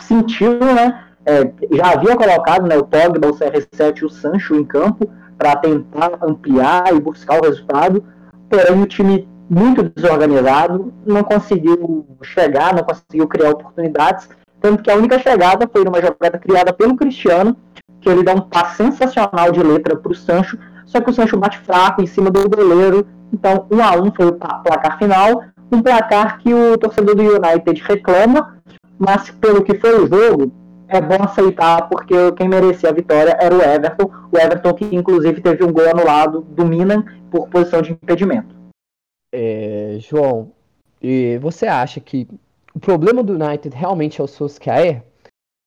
sentiu, 0.00 0.58
né, 0.58 1.04
é, 1.26 1.52
já 1.72 1.92
havia 1.92 2.16
colocado 2.16 2.66
né, 2.66 2.76
o 2.76 2.84
Pogba, 2.84 3.28
o 3.28 3.36
CR7 3.36 3.98
e 3.98 4.04
o 4.04 4.08
Sancho 4.08 4.54
em 4.54 4.64
campo 4.64 5.10
para 5.36 5.56
tentar 5.56 6.18
ampliar 6.22 6.94
e 6.94 7.00
buscar 7.00 7.40
o 7.40 7.44
resultado, 7.44 8.04
porém 8.48 8.82
o 8.82 8.86
time 8.86 9.28
muito 9.50 9.82
desorganizado, 9.82 10.94
não 11.04 11.24
conseguiu 11.24 12.06
chegar, 12.22 12.72
não 12.72 12.84
conseguiu 12.84 13.26
criar 13.26 13.50
oportunidades, 13.50 14.28
tanto 14.60 14.80
que 14.80 14.90
a 14.90 14.94
única 14.94 15.18
chegada 15.18 15.68
foi 15.70 15.84
numa 15.84 16.00
jogada 16.00 16.38
criada 16.38 16.72
pelo 16.72 16.96
Cristiano, 16.96 17.56
que 18.00 18.08
ele 18.08 18.22
dá 18.22 18.32
um 18.32 18.42
passe 18.42 18.76
sensacional 18.76 19.50
de 19.50 19.60
letra 19.60 19.96
para 19.96 20.12
o 20.12 20.14
Sancho, 20.14 20.56
só 20.86 21.00
que 21.00 21.10
o 21.10 21.12
Sancho 21.12 21.36
bate 21.36 21.58
fraco 21.58 22.00
em 22.00 22.06
cima 22.06 22.30
do 22.30 22.48
goleiro, 22.48 23.04
então 23.32 23.66
1 23.68 23.82
a 23.82 23.96
1 23.96 24.12
foi 24.12 24.26
o 24.26 24.32
placar 24.34 24.96
final, 24.98 25.42
um 25.72 25.82
placar 25.82 26.38
que 26.38 26.54
o 26.54 26.78
torcedor 26.78 27.16
do 27.16 27.22
United 27.22 27.82
reclama, 27.82 28.56
mas 28.98 29.30
pelo 29.30 29.62
que 29.62 29.74
foi 29.74 29.98
o 29.98 30.06
jogo, 30.06 30.52
é 30.86 31.00
bom 31.00 31.22
aceitar, 31.22 31.88
porque 31.88 32.32
quem 32.32 32.48
merecia 32.48 32.90
a 32.90 32.92
vitória 32.92 33.36
era 33.40 33.54
o 33.54 33.60
Everton, 33.60 34.10
o 34.30 34.38
Everton 34.38 34.74
que 34.74 34.94
inclusive 34.94 35.40
teve 35.40 35.64
um 35.64 35.72
gol 35.72 35.90
anulado 35.90 36.40
do 36.50 36.64
Milan 36.64 37.04
por 37.30 37.48
posição 37.48 37.82
de 37.82 37.92
impedimento. 37.92 38.59
É, 39.32 39.96
João, 40.00 40.52
você 41.40 41.66
acha 41.66 42.00
que 42.00 42.28
o 42.74 42.80
problema 42.80 43.22
do 43.22 43.34
United 43.34 43.76
realmente 43.76 44.20
é 44.20 44.24
o 44.24 44.26
Solskjaer? 44.26 45.02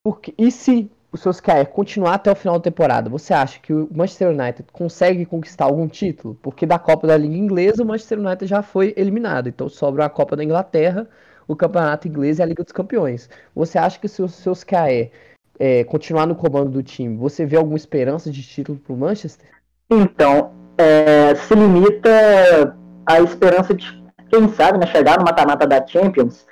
Porque, 0.04 0.34
e 0.38 0.52
se 0.52 0.92
o 1.12 1.18
Solskjaer 1.18 1.68
continuar 1.68 2.16
até 2.16 2.32
o 2.32 2.36
final 2.36 2.56
da 2.56 2.64
temporada, 2.64 3.10
você 3.10 3.34
acha 3.34 3.60
que 3.60 3.74
o 3.74 3.88
Manchester 3.92 4.30
United 4.30 4.66
consegue 4.72 5.26
conquistar 5.26 5.66
algum 5.66 5.88
título? 5.88 6.38
Porque 6.42 6.66
da 6.66 6.80
Copa 6.80 7.08
da 7.08 7.16
Liga 7.16 7.36
Inglesa 7.36 7.84
o 7.84 7.86
Manchester 7.86 8.20
United 8.20 8.48
já 8.48 8.62
foi 8.62 8.94
eliminado, 8.98 9.48
então 9.48 9.70
sobra 9.70 10.06
a 10.06 10.10
Copa 10.10 10.36
da 10.36 10.44
Inglaterra, 10.44 11.08
o 11.48 11.56
Campeonato 11.56 12.08
Inglês 12.08 12.40
e 12.40 12.42
a 12.42 12.46
Liga 12.46 12.64
dos 12.64 12.74
Campeões. 12.74 13.30
Você 13.56 13.78
acha 13.78 14.00
que 14.00 14.08
se 14.08 14.22
o 14.22 14.28
Solskjaer 14.28 15.12
é, 15.60 15.84
continuar 15.84 16.26
no 16.26 16.36
comando 16.36 16.72
do 16.72 16.82
time, 16.82 17.16
você 17.16 17.46
vê 17.46 17.58
alguma 17.58 17.78
esperança 17.78 18.32
de 18.32 18.42
título 18.42 18.80
para 18.80 18.94
o 18.94 18.98
Manchester? 18.98 19.48
Então, 19.90 20.52
é, 20.78 21.36
se 21.36 21.54
limita 21.54 22.76
a 23.06 23.22
esperança 23.22 23.74
de, 23.74 24.04
quem 24.30 24.50
sabe, 24.50 24.80
né, 24.80 24.88
chegar 24.88 25.18
no 25.18 25.26
mata-mata 25.26 25.68
da 25.68 25.86
Champions 25.86 26.46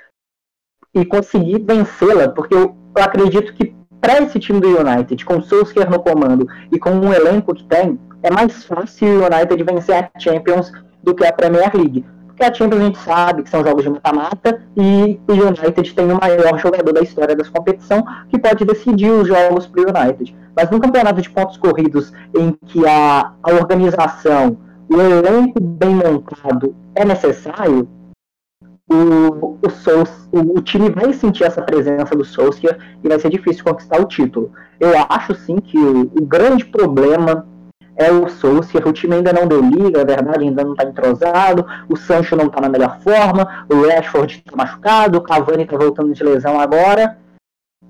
e 0.94 1.04
conseguir 1.04 1.58
vencê-la, 1.60 2.28
porque 2.28 2.54
eu, 2.54 2.76
eu, 2.96 3.02
acredito 3.02 3.52
que 3.54 3.74
para 4.00 4.20
esse 4.20 4.38
time 4.38 4.60
do 4.60 4.78
United, 4.78 5.24
com 5.24 5.38
o 5.38 5.42
Solskjaer 5.42 5.90
no 5.90 6.00
comando 6.00 6.46
e 6.70 6.78
com 6.78 6.90
um 6.90 7.12
elenco 7.12 7.54
que 7.54 7.64
tem, 7.64 7.98
é 8.22 8.30
mais 8.30 8.64
fácil 8.64 9.08
o 9.08 9.24
United 9.24 9.62
vencer 9.64 9.96
a 9.96 10.18
Champions 10.18 10.72
do 11.02 11.14
que 11.14 11.24
a 11.24 11.32
Premier 11.32 11.74
League. 11.74 12.04
Porque 12.26 12.44
a 12.44 12.52
Champions 12.52 12.80
a 12.80 12.84
gente 12.84 12.98
sabe 12.98 13.42
que 13.42 13.50
são 13.50 13.64
jogos 13.64 13.84
de 13.84 13.90
mata-mata 13.90 14.62
e 14.76 15.20
o 15.28 15.32
United 15.32 15.94
tem 15.94 16.10
o 16.10 16.20
maior 16.20 16.58
jogador 16.58 16.92
da 16.92 17.00
história 17.00 17.36
dessa 17.36 17.50
competição 17.50 18.04
que 18.28 18.38
pode 18.38 18.64
decidir 18.64 19.10
os 19.10 19.28
jogos 19.28 19.66
para 19.66 19.82
o 19.82 19.84
United. 19.86 20.36
Mas 20.56 20.70
no 20.70 20.80
campeonato 20.80 21.20
de 21.20 21.30
pontos 21.30 21.56
corridos, 21.56 22.12
em 22.34 22.52
que 22.66 22.86
a, 22.86 23.32
a 23.42 23.52
organização, 23.52 24.58
o 24.92 25.00
elenco 25.00 25.60
bem 25.60 25.94
montado 25.94 26.74
é 26.94 27.04
necessário, 27.04 27.88
o, 28.90 29.58
o, 29.62 29.70
Souls, 29.70 30.28
o, 30.30 30.58
o, 30.58 30.62
time 30.62 30.90
vai 30.90 31.12
sentir 31.14 31.44
essa 31.44 31.62
presença 31.62 32.14
do 32.14 32.24
Solskjaer 32.24 32.78
e 33.02 33.08
vai 33.08 33.18
ser 33.18 33.30
difícil 33.30 33.64
conquistar 33.64 34.00
o 34.00 34.06
título. 34.06 34.52
Eu 34.78 34.92
acho 35.08 35.34
sim 35.34 35.56
que 35.56 35.78
o, 35.78 36.02
o 36.02 36.26
grande 36.26 36.64
problema 36.66 37.46
é 37.96 38.10
o 38.10 38.28
Solskjaer, 38.28 38.86
o 38.86 38.92
time 38.92 39.16
ainda 39.16 39.32
não 39.32 39.46
deu 39.46 39.60
liga, 39.60 40.00
é 40.00 40.04
verdade, 40.04 40.44
ainda 40.44 40.64
não 40.64 40.72
está 40.72 40.84
entrosado, 40.84 41.66
o 41.88 41.96
Sancho 41.96 42.36
não 42.36 42.46
está 42.46 42.60
na 42.60 42.68
melhor 42.68 42.98
forma, 43.00 43.66
o 43.70 43.86
Rashford 43.86 44.42
está 44.44 44.56
machucado, 44.56 45.18
o 45.18 45.22
Cavani 45.22 45.62
está 45.62 45.76
voltando 45.76 46.12
de 46.12 46.22
lesão 46.22 46.60
agora, 46.60 47.18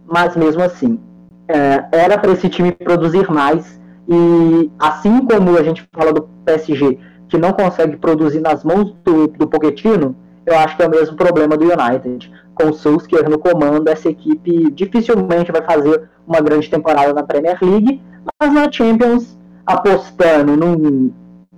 mas 0.06 0.36
mesmo 0.36 0.62
assim, 0.62 1.00
é, 1.48 1.84
era 1.92 2.18
para 2.18 2.32
esse 2.32 2.48
time 2.48 2.72
produzir 2.72 3.30
mais, 3.30 3.80
e 4.08 4.70
assim 4.78 5.24
como 5.26 5.56
a 5.56 5.62
gente 5.62 5.88
fala 5.92 6.12
do 6.12 6.28
PSG, 6.44 6.98
que 7.28 7.38
não 7.38 7.52
consegue 7.52 7.96
produzir 7.96 8.40
nas 8.40 8.64
mãos 8.64 8.94
do, 9.04 9.26
do 9.28 9.46
Pochettino, 9.46 10.16
eu 10.44 10.56
acho 10.58 10.76
que 10.76 10.82
é 10.82 10.86
o 10.86 10.90
mesmo 10.90 11.16
problema 11.16 11.56
do 11.56 11.64
United. 11.64 12.30
Com 12.54 12.70
o 12.70 12.72
Solskjaer 12.72 13.30
no 13.30 13.38
comando, 13.38 13.88
essa 13.88 14.08
equipe 14.08 14.70
dificilmente 14.72 15.52
vai 15.52 15.62
fazer 15.62 16.08
uma 16.26 16.40
grande 16.40 16.68
temporada 16.68 17.12
na 17.12 17.22
Premier 17.22 17.58
League, 17.62 18.02
mas 18.40 18.52
na 18.52 18.70
Champions, 18.70 19.38
apostando 19.64 20.56
num, 20.56 21.12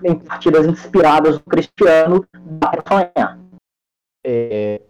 em 0.04 0.14
partidas 0.14 0.66
inspiradas 0.66 1.38
do 1.38 1.44
Cristiano, 1.44 2.24
dá 2.44 2.68
para 2.68 2.84
sonhar. 2.86 3.38
É, 4.24 4.80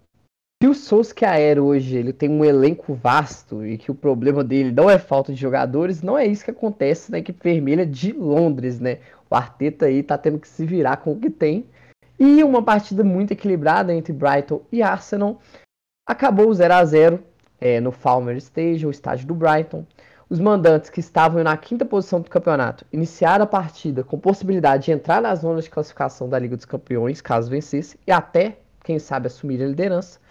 se 0.64 0.68
o 0.68 0.72
Solskjaer 0.72 1.62
hoje 1.62 1.94
ele 1.94 2.10
tem 2.10 2.30
um 2.30 2.42
elenco 2.42 2.94
vasto 2.94 3.66
e 3.66 3.76
que 3.76 3.90
o 3.90 3.94
problema 3.94 4.42
dele 4.42 4.72
não 4.72 4.88
é 4.88 4.98
falta 4.98 5.30
de 5.30 5.38
jogadores, 5.38 6.00
não 6.00 6.16
é 6.16 6.26
isso 6.26 6.42
que 6.42 6.50
acontece 6.50 7.12
na 7.12 7.18
equipe 7.18 7.38
vermelha 7.42 7.84
de 7.84 8.14
Londres, 8.14 8.80
né? 8.80 9.00
O 9.28 9.34
Arteta 9.34 9.84
aí 9.84 10.02
tá 10.02 10.16
tendo 10.16 10.38
que 10.38 10.48
se 10.48 10.64
virar 10.64 10.96
com 10.96 11.12
o 11.12 11.20
que 11.20 11.28
tem 11.28 11.66
e 12.18 12.42
uma 12.42 12.62
partida 12.62 13.04
muito 13.04 13.32
equilibrada 13.32 13.92
entre 13.92 14.10
Brighton 14.14 14.62
e 14.72 14.82
Arsenal. 14.82 15.38
Acabou 16.08 16.54
0 16.54 16.72
a 16.72 16.82
0 16.82 17.22
é, 17.60 17.78
no 17.78 17.92
Falmer 17.92 18.38
Stage, 18.38 18.86
o 18.86 18.90
estádio 18.90 19.26
do 19.26 19.34
Brighton. 19.34 19.84
Os 20.30 20.40
mandantes 20.40 20.88
que 20.88 21.00
estavam 21.00 21.44
na 21.44 21.58
quinta 21.58 21.84
posição 21.84 22.22
do 22.22 22.30
campeonato 22.30 22.86
iniciaram 22.90 23.44
a 23.44 23.46
partida 23.46 24.02
com 24.02 24.18
possibilidade 24.18 24.86
de 24.86 24.92
entrar 24.92 25.20
na 25.20 25.34
zona 25.34 25.60
de 25.60 25.68
classificação 25.68 26.26
da 26.26 26.38
Liga 26.38 26.56
dos 26.56 26.64
Campeões, 26.64 27.20
caso 27.20 27.50
vencesse, 27.50 28.00
e 28.06 28.10
até, 28.10 28.56
quem 28.82 28.98
sabe, 28.98 29.26
assumir 29.26 29.62
a 29.62 29.66
liderança. 29.66 30.23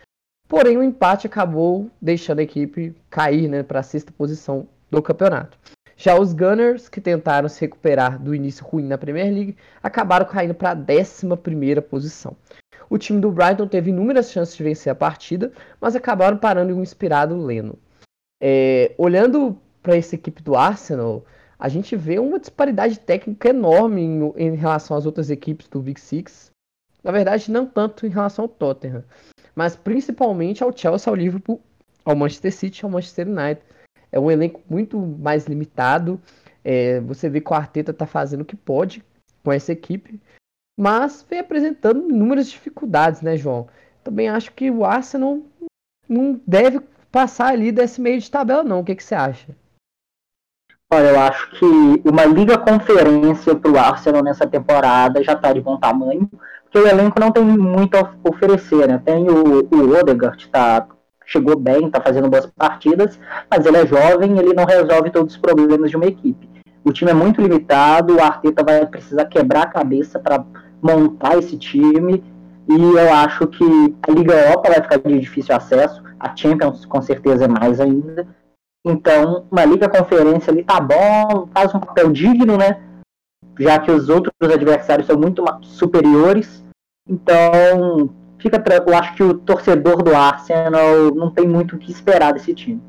Porém, 0.48 0.78
o 0.78 0.84
empate 0.84 1.28
acabou 1.28 1.90
deixando 2.02 2.40
a 2.40 2.44
equipe 2.44 2.96
cair 3.10 3.48
né, 3.48 3.64
para 3.64 3.80
a 3.80 3.84
sexta 3.84 4.12
posição 4.12 4.68
do 4.90 5.02
campeonato. 5.02 5.58
Já 5.96 6.20
os 6.20 6.34
Gunners, 6.34 6.90
que 6.90 7.00
tentaram 7.00 7.48
se 7.48 7.62
recuperar 7.62 8.22
do 8.22 8.36
início 8.36 8.66
ruim 8.66 8.86
na 8.86 8.98
Premier 8.98 9.32
League, 9.32 9.58
acabaram 9.82 10.26
caindo 10.26 10.54
para 10.54 10.72
a 10.72 10.76
11 10.76 11.82
posição. 11.82 12.36
O 12.90 12.98
time 12.98 13.20
do 13.20 13.32
Brighton 13.32 13.68
teve 13.68 13.90
inúmeras 13.90 14.32
chances 14.32 14.56
de 14.56 14.64
vencer 14.64 14.92
a 14.92 14.96
partida, 14.96 15.52
mas 15.80 15.96
acabaram 15.96 16.38
parando 16.38 16.72
em 16.72 16.76
um 16.76 16.84
inspirado 16.84 17.36
Leno. 17.36 17.78
É, 18.42 18.94
olhando 18.98 19.58
para 19.82 19.96
essa 19.96 20.16
equipe 20.16 20.44
do 20.44 20.56
Arsenal, 20.56 21.26
a 21.58 21.70
gente 21.70 21.96
vê 21.96 22.20
uma 22.20 22.40
disparidade 22.40 23.00
técnica 23.00 23.50
enorme 23.50 24.02
em, 24.02 24.34
em, 24.36 24.56
relação 24.56 24.98
às 24.98 25.06
outras 25.06 25.30
equipes 25.30 25.68
do 25.68 25.82
Big 25.82 26.00
Six. 26.00 26.52
Na 27.04 27.12
verdade, 27.12 27.52
não 27.52 27.66
tanto 27.66 28.06
em 28.06 28.10
relação 28.10 28.46
ao 28.46 28.50
Tottenham, 28.50 29.04
mas 29.54 29.76
principalmente 29.76 30.64
ao 30.64 30.76
Chelsea, 30.76 31.12
ao 31.12 31.16
Liverpool, 31.16 31.62
ao 32.06 32.16
Manchester 32.16 32.54
City, 32.54 32.86
ao 32.86 32.92
Manchester 32.92 33.28
United 33.28 33.62
é 34.14 34.20
um 34.20 34.30
elenco 34.30 34.62
muito 34.70 34.98
mais 35.00 35.48
limitado. 35.48 36.22
É, 36.64 37.02
você 37.02 37.28
vê 37.28 37.42
que 37.42 37.52
o 37.52 37.56
Arteta 37.56 37.92
está 37.92 38.06
fazendo 38.06 38.42
o 38.42 38.46
que 38.46 38.56
pode 38.56 39.04
com 39.44 39.52
essa 39.52 39.74
equipe, 39.74 40.22
mas 40.80 41.26
vem 41.28 41.40
apresentando 41.40 42.10
inúmeras 42.10 42.48
dificuldades, 42.50 43.22
né, 43.22 43.36
João? 43.36 43.68
Também 44.04 44.30
acho 44.30 44.54
que 44.54 44.70
o 44.70 44.86
Arsenal 44.86 45.42
não 46.08 46.40
deve 46.46 46.80
passar 47.12 47.48
ali 47.48 47.72
desse 47.72 48.00
meio 48.00 48.20
de 48.20 48.30
tabela, 48.30 48.64
não. 48.64 48.80
O 48.80 48.84
que, 48.84 48.96
que 48.96 49.04
você 49.04 49.16
acha? 49.16 49.56
Olha, 50.94 51.08
eu 51.08 51.20
acho 51.20 51.50
que 51.52 51.66
uma 52.06 52.24
liga 52.24 52.56
conferência 52.56 53.56
para 53.56 53.72
o 53.72 53.80
Arsenal 53.80 54.24
nessa 54.24 54.46
temporada 54.46 55.24
já 55.24 55.34
está 55.34 55.52
de 55.52 55.60
bom 55.60 55.76
tamanho, 55.76 56.30
porque 56.64 56.78
o 56.78 56.88
elenco 56.88 57.20
não 57.20 57.32
tem 57.32 57.44
muito 57.44 57.98
a 57.98 58.12
oferecer, 58.24 58.88
né? 58.88 59.02
Tem 59.04 59.28
o, 59.28 59.68
o 59.72 60.00
Odegaard, 60.00 60.38
está 60.38 60.86
chegou 61.26 61.58
bem, 61.58 61.88
está 61.88 62.00
fazendo 62.00 62.30
boas 62.30 62.46
partidas, 62.46 63.20
mas 63.50 63.66
ele 63.66 63.78
é 63.78 63.88
jovem, 63.88 64.38
ele 64.38 64.54
não 64.54 64.66
resolve 64.66 65.10
todos 65.10 65.34
os 65.34 65.40
problemas 65.40 65.90
de 65.90 65.98
uma 65.98 66.06
equipe. 66.06 66.48
O 66.84 66.92
time 66.92 67.10
é 67.10 67.14
muito 67.16 67.42
limitado, 67.42 68.16
o 68.16 68.22
Arteta 68.22 68.64
vai 68.64 68.86
precisar 68.86 69.26
quebrar 69.26 69.64
a 69.64 69.68
cabeça 69.68 70.20
para 70.20 70.46
montar 70.80 71.40
esse 71.40 71.58
time, 71.58 72.24
e 72.70 72.76
eu 72.76 73.14
acho 73.14 73.48
que 73.48 73.96
a 74.08 74.12
Liga 74.12 74.34
Europa 74.36 74.70
vai 74.70 74.82
ficar 74.82 74.98
de 74.98 75.20
difícil 75.20 75.56
acesso, 75.56 76.04
a 76.20 76.36
Champions 76.36 76.86
com 76.86 77.02
certeza 77.02 77.46
é 77.46 77.48
mais 77.48 77.80
ainda. 77.80 78.28
Então, 78.86 79.46
uma 79.50 79.64
Liga 79.64 79.88
Conferência 79.88 80.52
ali 80.52 80.64
tá 80.64 80.80
bom, 80.80 81.48
faz 81.54 81.74
um 81.74 81.80
papel 81.80 82.12
digno, 82.12 82.58
né? 82.58 82.82
Já 83.58 83.80
que 83.80 83.92
os 83.92 84.10
outros 84.10 84.34
adversários 84.42 85.08
são 85.08 85.18
muito 85.18 85.44
superiores. 85.62 86.64
Então, 87.08 88.10
fica 88.38 88.62
eu 88.86 88.96
acho 88.96 89.16
que 89.16 89.24
o 89.24 89.36
torcedor 89.36 90.04
do 90.04 90.14
Arsenal 90.14 91.16
não 91.16 91.32
tem 91.32 91.48
muito 91.48 91.76
o 91.76 91.80
que 91.80 91.92
esperar 91.92 92.34
desse 92.34 92.54
time. 92.54 92.82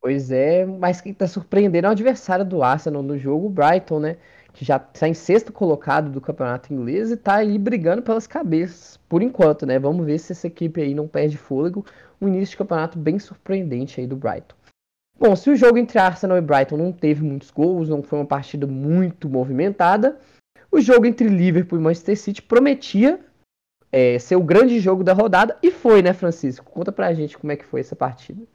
Pois 0.00 0.30
é, 0.30 0.64
mas 0.64 1.00
quem 1.00 1.12
está 1.12 1.26
surpreendendo 1.26 1.86
é 1.86 1.88
o 1.88 1.92
adversário 1.92 2.44
do 2.44 2.62
Arsenal 2.62 3.02
no 3.02 3.18
jogo, 3.18 3.46
o 3.46 3.50
Brighton, 3.50 4.00
né? 4.00 4.16
Que 4.52 4.64
já 4.64 4.76
está 4.76 5.08
em 5.08 5.14
sexto 5.14 5.52
colocado 5.52 6.10
do 6.10 6.20
campeonato 6.20 6.72
inglês 6.72 7.10
e 7.10 7.14
está 7.14 7.36
aí 7.36 7.58
brigando 7.58 8.02
pelas 8.02 8.26
cabeças, 8.26 8.98
por 9.08 9.22
enquanto, 9.22 9.66
né? 9.66 9.78
Vamos 9.78 10.04
ver 10.04 10.18
se 10.18 10.32
essa 10.32 10.46
equipe 10.46 10.80
aí 10.80 10.94
não 10.94 11.08
perde 11.08 11.36
fôlego. 11.36 11.84
Um 12.20 12.28
início 12.28 12.52
de 12.52 12.58
campeonato 12.58 12.98
bem 12.98 13.18
surpreendente 13.18 14.00
aí 14.00 14.06
do 14.06 14.16
Brighton. 14.16 14.57
Bom, 15.18 15.34
se 15.34 15.50
o 15.50 15.56
jogo 15.56 15.78
entre 15.78 15.98
Arsenal 15.98 16.38
e 16.38 16.40
Brighton 16.40 16.76
não 16.76 16.92
teve 16.92 17.24
muitos 17.24 17.50
gols, 17.50 17.88
não 17.88 18.02
foi 18.02 18.20
uma 18.20 18.26
partida 18.26 18.66
muito 18.66 19.28
movimentada, 19.28 20.18
o 20.70 20.80
jogo 20.80 21.06
entre 21.06 21.28
Liverpool 21.28 21.78
e 21.78 21.82
Manchester 21.82 22.16
City 22.16 22.42
prometia 22.42 23.18
é, 23.90 24.18
ser 24.18 24.36
o 24.36 24.42
grande 24.42 24.78
jogo 24.78 25.02
da 25.02 25.12
rodada. 25.12 25.58
E 25.62 25.70
foi, 25.70 26.02
né, 26.02 26.12
Francisco? 26.12 26.70
Conta 26.70 26.92
pra 26.92 27.14
gente 27.14 27.38
como 27.38 27.52
é 27.52 27.56
que 27.56 27.64
foi 27.64 27.80
essa 27.80 27.96
partida. 27.96 28.46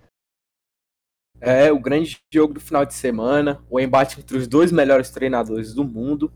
É, 1.42 1.72
o 1.72 1.80
grande 1.80 2.18
jogo 2.34 2.54
do 2.54 2.62
final 2.62 2.86
de 2.86 2.94
semana, 2.94 3.62
o 3.70 3.80
embate 3.80 4.20
entre 4.20 4.38
os 4.38 4.48
dois 4.48 4.72
melhores 4.72 5.10
treinadores 5.10 5.74
do 5.74 5.84
mundo. 5.84 6.32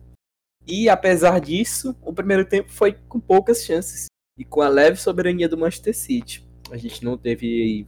E 0.65 0.89
apesar 0.89 1.39
disso, 1.39 1.95
o 2.01 2.11
primeiro 2.11 2.43
tempo 2.43 2.69
foi 2.69 2.93
com 3.07 3.19
poucas 3.19 3.63
chances 3.63 4.07
e 4.38 4.43
com 4.43 4.61
a 4.61 4.67
leve 4.67 4.97
soberania 4.97 5.47
do 5.47 5.57
Manchester 5.57 5.95
City. 5.95 6.45
A 6.69 6.75
gente 6.75 7.05
não 7.05 7.17
teve 7.17 7.88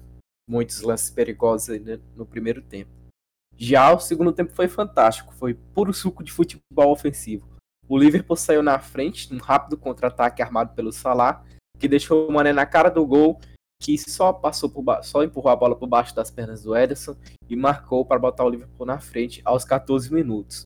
muitos 0.50 0.82
lances 0.82 1.12
perigosos 1.12 1.80
no 2.16 2.26
primeiro 2.26 2.62
tempo. 2.62 2.90
Já 3.56 3.94
o 3.94 4.00
segundo 4.00 4.34
tempo 4.34 4.52
foi 4.54 4.68
fantástico, 4.68 5.34
foi 5.36 5.54
puro 5.54 5.94
suco 5.94 6.24
de 6.24 6.32
futebol 6.32 6.92
ofensivo. 6.92 7.48
O 7.88 7.98
Liverpool 7.98 8.36
saiu 8.36 8.64
na 8.64 8.80
frente 8.80 9.32
num 9.32 9.40
rápido 9.40 9.78
contra-ataque 9.78 10.42
armado 10.42 10.74
pelo 10.74 10.92
Salah, 10.92 11.44
que 11.78 11.88
deixou 11.88 12.28
o 12.28 12.32
Mané 12.32 12.52
na 12.52 12.66
cara 12.66 12.90
do 12.90 13.06
gol, 13.06 13.40
que 13.82 13.98
só 13.98 14.34
passou 14.34 14.70
por 14.70 14.84
só 15.04 15.24
empurrou 15.24 15.52
a 15.52 15.56
bola 15.56 15.76
por 15.76 15.88
baixo 15.88 16.16
das 16.16 16.32
pernas 16.32 16.64
do 16.64 16.76
Ederson 16.76 17.16
e 17.50 17.56
marcou 17.56 18.04
para 18.04 18.20
botar 18.20 18.44
o 18.44 18.50
Liverpool 18.50 18.86
na 18.86 19.00
frente 19.00 19.42
aos 19.46 19.64
14 19.64 20.14
minutos. 20.14 20.64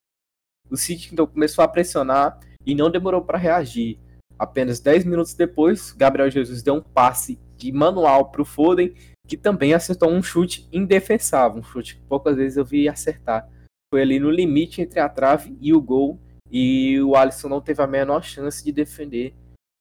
O 0.69 0.77
City 0.77 1.09
então 1.11 1.27
começou 1.27 1.63
a 1.63 1.67
pressionar 1.67 2.39
e 2.65 2.73
não 2.73 2.89
demorou 2.89 3.21
para 3.21 3.37
reagir. 3.37 3.99
Apenas 4.37 4.79
10 4.79 5.05
minutos 5.05 5.33
depois, 5.33 5.91
Gabriel 5.91 6.29
Jesus 6.29 6.63
deu 6.63 6.75
um 6.75 6.81
passe 6.81 7.39
de 7.55 7.71
manual 7.71 8.31
para 8.31 8.41
o 8.41 8.45
Foden, 8.45 8.93
que 9.27 9.37
também 9.37 9.73
acertou 9.73 10.09
um 10.09 10.21
chute 10.21 10.67
indefensável, 10.71 11.59
um 11.59 11.63
chute 11.63 11.95
que 11.95 12.01
poucas 12.03 12.35
vezes 12.35 12.57
eu 12.57 12.65
vi 12.65 12.89
acertar. 12.89 13.49
Foi 13.91 14.01
ali 14.01 14.19
no 14.19 14.29
limite 14.29 14.81
entre 14.81 14.99
a 14.99 15.07
trave 15.07 15.57
e 15.61 15.73
o 15.73 15.81
gol 15.81 16.19
e 16.51 16.99
o 17.01 17.15
Alisson 17.15 17.49
não 17.49 17.61
teve 17.61 17.81
a 17.81 17.87
menor 17.87 18.23
chance 18.23 18.63
de 18.63 18.71
defender 18.71 19.33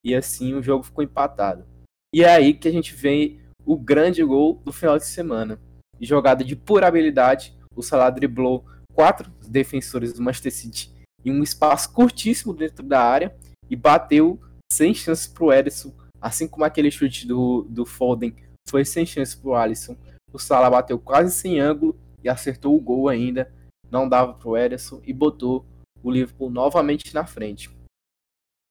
e 0.04 0.14
assim 0.14 0.54
o 0.54 0.62
jogo 0.62 0.84
ficou 0.84 1.04
empatado. 1.04 1.66
E 2.14 2.22
é 2.22 2.28
aí 2.28 2.54
que 2.54 2.68
a 2.68 2.72
gente 2.72 2.94
vê 2.94 3.38
o 3.64 3.76
grande 3.76 4.22
gol 4.22 4.60
do 4.64 4.72
final 4.72 4.98
de 4.98 5.06
semana. 5.06 5.58
Jogada 6.00 6.44
de 6.44 6.56
pura 6.56 6.86
habilidade, 6.86 7.54
o 7.76 7.82
Salah 7.82 8.10
driblou 8.10 8.64
quatro 8.92 9.30
defensores 9.46 10.12
do 10.12 10.22
Manchester 10.22 10.52
City 10.52 10.92
em 11.24 11.30
um 11.30 11.42
espaço 11.42 11.92
curtíssimo 11.92 12.52
dentro 12.52 12.84
da 12.84 13.00
área 13.00 13.34
e 13.70 13.76
bateu 13.76 14.40
sem 14.72 14.92
chance 14.92 15.28
para 15.28 15.44
o 15.44 15.52
Ederson, 15.52 15.92
assim 16.20 16.48
como 16.48 16.64
aquele 16.64 16.90
chute 16.90 17.26
do, 17.26 17.62
do 17.68 17.86
Foden 17.86 18.34
foi 18.68 18.84
sem 18.84 19.04
chance 19.04 19.36
para 19.36 19.50
o 19.50 19.54
Alisson. 19.54 19.96
O 20.32 20.38
Salah 20.38 20.70
bateu 20.70 20.98
quase 20.98 21.34
sem 21.34 21.60
ângulo 21.60 21.98
e 22.22 22.28
acertou 22.28 22.76
o 22.76 22.80
gol 22.80 23.08
ainda, 23.08 23.52
não 23.90 24.08
dava 24.08 24.34
para 24.34 24.48
o 24.48 24.56
Ederson 24.56 25.02
e 25.04 25.12
botou 25.12 25.66
o 26.02 26.10
Liverpool 26.10 26.50
novamente 26.50 27.14
na 27.14 27.26
frente. 27.26 27.70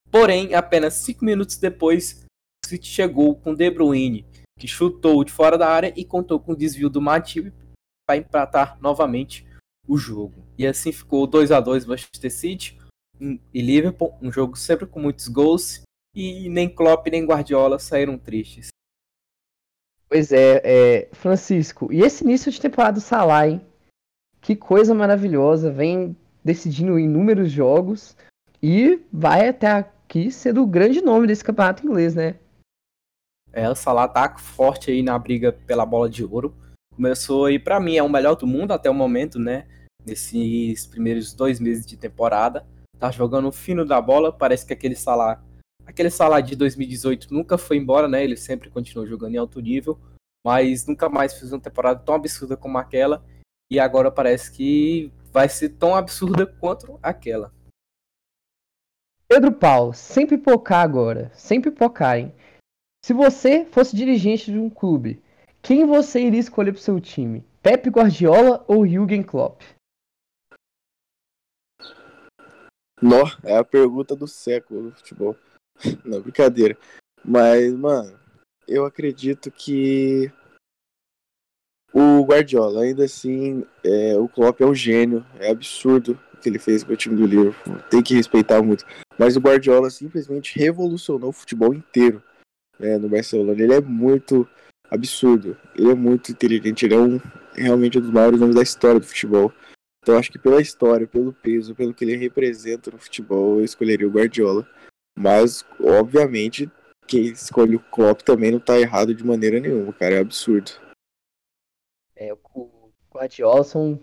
Porém, 0.10 0.54
apenas 0.54 0.96
5 0.96 1.24
minutos 1.24 1.58
depois, 1.58 2.26
o 2.66 2.68
City 2.68 2.88
chegou 2.88 3.36
com 3.36 3.56
De 3.56 3.70
Bruyne, 3.70 4.26
que 4.60 4.68
chutou 4.68 5.24
de 5.24 5.32
fora 5.32 5.58
da 5.58 5.70
área 5.70 5.94
e 5.96 6.04
contou 6.04 6.40
com 6.40 6.52
o 6.52 6.56
desvio 6.56 6.90
do 6.90 7.02
Matip 7.02 7.54
para 8.06 8.18
empatar 8.18 8.78
novamente 8.82 9.48
o 9.88 9.98
jogo. 9.98 10.46
E 10.58 10.68
assim 10.68 10.92
ficou 10.92 11.26
2 11.26 11.52
a 11.52 11.60
2 11.60 11.86
Manchester 11.86 12.32
City 12.32 12.78
e 13.20 13.62
Liverpool, 13.62 14.18
um 14.22 14.32
jogo 14.32 14.58
sempre 14.58 14.86
com 14.86 15.00
muitos 15.00 15.28
gols 15.28 15.82
e 16.16 16.50
nem 16.50 16.68
Klopp 16.68 17.08
nem 17.08 17.26
Guardiola 17.26 17.80
saíram 17.80 18.18
tristes. 18.18 18.70
Pois 20.12 20.30
é, 20.34 20.62
é, 20.66 21.10
Francisco, 21.14 21.88
e 21.90 22.02
esse 22.02 22.26
início 22.26 22.52
de 22.52 22.60
temporada 22.60 22.96
do 22.96 23.00
Salah, 23.00 23.48
hein? 23.48 23.62
Que 24.42 24.58
coisa 24.58 24.94
maravilhosa, 24.94 25.72
vem 25.72 26.18
decidindo 26.44 27.00
inúmeros 27.00 27.50
jogos 27.50 28.18
e 28.62 29.00
vai 29.10 29.48
até 29.48 29.72
aqui 29.72 30.30
ser 30.30 30.60
o 30.60 30.68
grande 30.68 31.02
nome 31.02 31.28
desse 31.28 31.46
campeonato 31.46 31.88
inglês, 31.88 32.14
né? 32.14 32.36
É, 33.54 33.70
o 33.70 33.74
Salah 33.74 34.06
tá 34.10 34.38
forte 34.38 34.92
aí 34.92 35.02
na 35.02 35.18
briga 35.18 35.54
pela 35.54 35.86
bola 35.86 36.10
de 36.10 36.26
ouro. 36.26 36.54
Começou 36.94 37.46
aí, 37.46 37.58
para 37.58 37.80
mim, 37.80 37.96
é 37.96 38.04
o 38.04 38.10
melhor 38.10 38.36
do 38.36 38.46
mundo 38.46 38.74
até 38.74 38.90
o 38.90 38.94
momento, 38.94 39.40
né? 39.40 39.66
Nesses 40.06 40.88
primeiros 40.88 41.32
dois 41.34 41.58
meses 41.58 41.86
de 41.86 41.96
temporada. 41.96 42.68
Tá 43.00 43.12
jogando 43.12 43.50
fino 43.50 43.86
da 43.86 44.02
bola, 44.02 44.30
parece 44.34 44.66
que 44.66 44.74
aquele 44.74 44.96
Salah 44.96 45.42
Aquele 45.92 46.10
salário 46.10 46.48
de 46.48 46.56
2018 46.56 47.34
nunca 47.34 47.58
foi 47.58 47.76
embora, 47.76 48.08
né? 48.08 48.24
Ele 48.24 48.38
sempre 48.38 48.70
continuou 48.70 49.06
jogando 49.06 49.36
em 49.36 49.38
alto 49.38 49.60
nível, 49.60 50.00
mas 50.42 50.88
nunca 50.88 51.10
mais 51.10 51.38
fez 51.38 51.52
uma 51.52 51.60
temporada 51.60 52.00
tão 52.00 52.16
absurda 52.16 52.56
como 52.56 52.78
aquela. 52.78 53.22
E 53.70 53.78
agora 53.78 54.10
parece 54.10 54.54
que 54.54 55.12
vai 55.34 55.50
ser 55.50 55.72
tão 55.72 55.94
absurda 55.94 56.46
quanto 56.46 56.98
aquela. 57.04 57.54
Pedro 59.28 59.52
Paulo, 59.52 59.94
sem 59.94 60.26
pipocar 60.26 60.80
agora, 60.80 61.30
sem 61.34 61.60
pipocar, 61.60 62.18
hein? 62.18 62.34
Se 63.04 63.12
você 63.12 63.66
fosse 63.66 63.94
dirigente 63.94 64.50
de 64.50 64.58
um 64.58 64.70
clube, 64.70 65.22
quem 65.62 65.86
você 65.86 66.22
iria 66.22 66.40
escolher 66.40 66.72
para 66.72 66.82
seu 66.82 67.02
time? 67.02 67.46
Pep 67.62 67.90
Guardiola 67.90 68.64
ou 68.66 68.88
Jürgen 68.88 69.24
Klopp? 69.24 69.62
Nó, 73.02 73.24
é 73.44 73.58
a 73.58 73.64
pergunta 73.64 74.16
do 74.16 74.26
século 74.26 74.84
no 74.84 74.92
futebol. 74.96 75.36
Não, 76.06 76.22
brincadeira. 76.22 76.78
Mas, 77.24 77.74
mano, 77.74 78.18
eu 78.68 78.86
acredito 78.86 79.52
que 79.52 80.32
o 81.94 82.24
Guardiola, 82.24 82.84
ainda 82.84 83.04
assim, 83.04 83.66
é, 83.84 84.18
o 84.18 84.28
Klopp 84.28 84.62
é 84.62 84.66
um 84.66 84.74
gênio, 84.74 85.26
é 85.40 85.50
absurdo 85.50 86.18
o 86.34 86.38
que 86.38 86.48
ele 86.48 86.58
fez 86.58 86.84
com 86.84 86.94
o 86.94 86.98
time 86.98 87.16
do 87.16 87.26
Liverpool, 87.26 87.78
tem 87.90 88.02
que 88.02 88.16
respeitar 88.16 88.62
muito. 88.62 88.86
Mas 89.18 89.36
o 89.36 89.42
Guardiola 89.42 89.90
simplesmente 89.90 90.58
revolucionou 90.58 91.30
o 91.30 91.34
futebol 91.34 91.74
inteiro 91.74 92.24
né, 92.80 92.98
no 92.98 93.10
Barcelona. 93.10 93.62
Ele 93.62 93.74
é 93.74 93.82
muito 93.82 94.48
absurdo, 94.90 95.58
ele 95.76 95.92
é 95.92 95.96
muito 95.96 96.32
inteligente, 96.32 96.86
ele 96.86 96.96
é 96.96 97.00
um, 97.00 97.20
realmente 97.54 97.98
um 97.98 98.02
dos 98.02 98.10
maiores 98.10 98.40
nomes 98.40 98.56
da 98.56 98.64
história 98.64 99.00
do 99.00 99.06
futebol. 99.06 99.54
Então 100.02 100.18
acho 100.18 100.32
que 100.32 100.40
pela 100.40 100.62
história, 100.62 101.06
pelo 101.06 101.32
peso, 101.32 101.76
pelo 101.76 101.94
que 101.94 102.04
ele 102.04 102.16
representa 102.16 102.90
no 102.90 102.98
futebol, 102.98 103.60
eu 103.60 103.66
escolheria 103.66 104.08
o 104.08 104.12
Guardiola. 104.12 104.68
Mas, 105.22 105.64
obviamente, 105.80 106.68
quem 107.08 107.26
escolhe 107.26 107.76
o 107.76 107.80
Klopp 107.80 108.22
também 108.22 108.50
não 108.50 108.60
tá 108.60 108.80
errado 108.80 109.14
de 109.14 109.24
maneira 109.24 109.60
nenhuma, 109.60 109.94
cara. 109.94 110.16
É 110.16 110.20
absurdo. 110.20 110.72
É, 112.16 112.34
o 112.34 112.92
Guardiola 113.14 113.64
são 113.64 114.00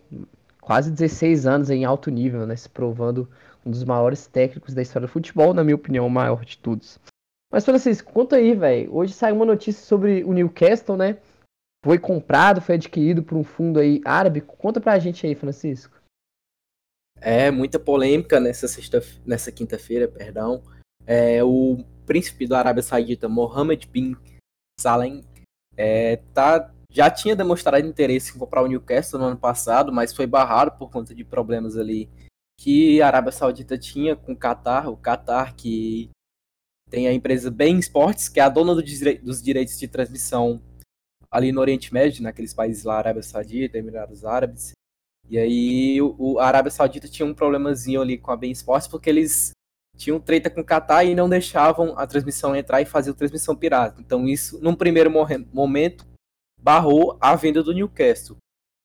quase 0.60 0.92
16 0.92 1.44
anos 1.44 1.70
em 1.70 1.84
alto 1.84 2.08
nível, 2.08 2.46
né? 2.46 2.54
Se 2.54 2.68
provando 2.68 3.28
um 3.66 3.70
dos 3.70 3.82
maiores 3.82 4.28
técnicos 4.28 4.74
da 4.74 4.82
história 4.82 5.08
do 5.08 5.12
futebol, 5.12 5.52
na 5.52 5.64
minha 5.64 5.74
opinião, 5.74 6.06
o 6.06 6.10
maior 6.10 6.44
de 6.44 6.56
todos. 6.56 7.00
Mas, 7.50 7.64
Francisco, 7.64 8.12
conta 8.12 8.36
aí, 8.36 8.54
velho. 8.54 8.94
Hoje 8.94 9.12
saiu 9.12 9.34
uma 9.34 9.46
notícia 9.46 9.84
sobre 9.84 10.22
o 10.22 10.32
Newcastle, 10.32 10.96
né? 10.96 11.18
Foi 11.84 11.98
comprado, 11.98 12.60
foi 12.60 12.76
adquirido 12.76 13.24
por 13.24 13.36
um 13.36 13.42
fundo 13.42 13.80
aí 13.80 14.00
árabe. 14.04 14.40
Conta 14.40 14.80
pra 14.80 15.00
gente 15.00 15.26
aí, 15.26 15.34
Francisco. 15.34 16.00
É, 17.20 17.50
muita 17.50 17.80
polêmica 17.80 18.38
nessa 18.38 18.68
sexta, 18.68 19.02
nessa 19.26 19.50
quinta-feira, 19.50 20.06
perdão. 20.06 20.62
É, 21.10 21.42
o 21.42 21.82
príncipe 22.04 22.46
da 22.46 22.58
Arábia 22.58 22.82
Saudita, 22.82 23.30
Mohammed 23.30 23.88
bin 23.88 24.14
Salem, 24.78 25.24
é, 25.74 26.16
tá, 26.34 26.70
já 26.90 27.10
tinha 27.10 27.34
demonstrado 27.34 27.86
interesse 27.86 28.36
em 28.36 28.38
comprar 28.38 28.62
o 28.62 28.66
Newcastle 28.66 29.18
no 29.18 29.24
ano 29.24 29.38
passado, 29.38 29.90
mas 29.90 30.12
foi 30.12 30.26
barrado 30.26 30.72
por 30.72 30.90
conta 30.90 31.14
de 31.14 31.24
problemas 31.24 31.78
ali 31.78 32.10
que 32.60 33.00
a 33.00 33.06
Arábia 33.06 33.32
Saudita 33.32 33.78
tinha 33.78 34.14
com 34.14 34.32
o 34.32 34.36
Qatar, 34.36 34.90
o 34.90 34.98
Qatar 34.98 35.54
que 35.56 36.10
tem 36.90 37.08
a 37.08 37.12
empresa 37.12 37.50
Bain 37.50 37.78
Sports, 37.78 38.28
que 38.28 38.38
é 38.38 38.42
a 38.42 38.48
dona 38.50 38.74
do 38.74 38.82
dire 38.82 39.18
dos 39.18 39.40
direitos 39.40 39.78
de 39.78 39.88
transmissão 39.88 40.60
ali 41.30 41.52
no 41.52 41.60
Oriente 41.60 41.92
Médio, 41.92 42.22
naqueles 42.22 42.52
países 42.52 42.84
lá, 42.84 42.98
Arábia 42.98 43.22
Saudita, 43.22 43.78
Emirados 43.78 44.24
Árabes. 44.24 44.72
E 45.30 45.38
aí 45.38 46.02
o, 46.02 46.38
a 46.38 46.46
Arábia 46.46 46.70
Saudita 46.70 47.08
tinha 47.08 47.26
um 47.26 47.34
problemazinho 47.34 48.02
ali 48.02 48.18
com 48.18 48.30
a 48.30 48.36
Bain 48.36 48.50
Sports, 48.50 48.88
porque 48.88 49.08
eles 49.08 49.52
tinham 49.98 50.20
treta 50.20 50.48
com 50.48 50.60
o 50.60 50.64
Qatar 50.64 51.04
e 51.04 51.14
não 51.14 51.28
deixavam 51.28 51.98
a 51.98 52.06
transmissão 52.06 52.54
entrar 52.54 52.80
e 52.80 52.86
fazer 52.86 53.10
a 53.10 53.14
transmissão 53.14 53.54
pirata. 53.56 54.00
Então 54.00 54.26
isso, 54.26 54.58
num 54.62 54.74
primeiro 54.74 55.10
momento, 55.52 56.06
barrou 56.56 57.18
a 57.20 57.34
venda 57.34 57.62
do 57.62 57.74
Newcastle. 57.74 58.36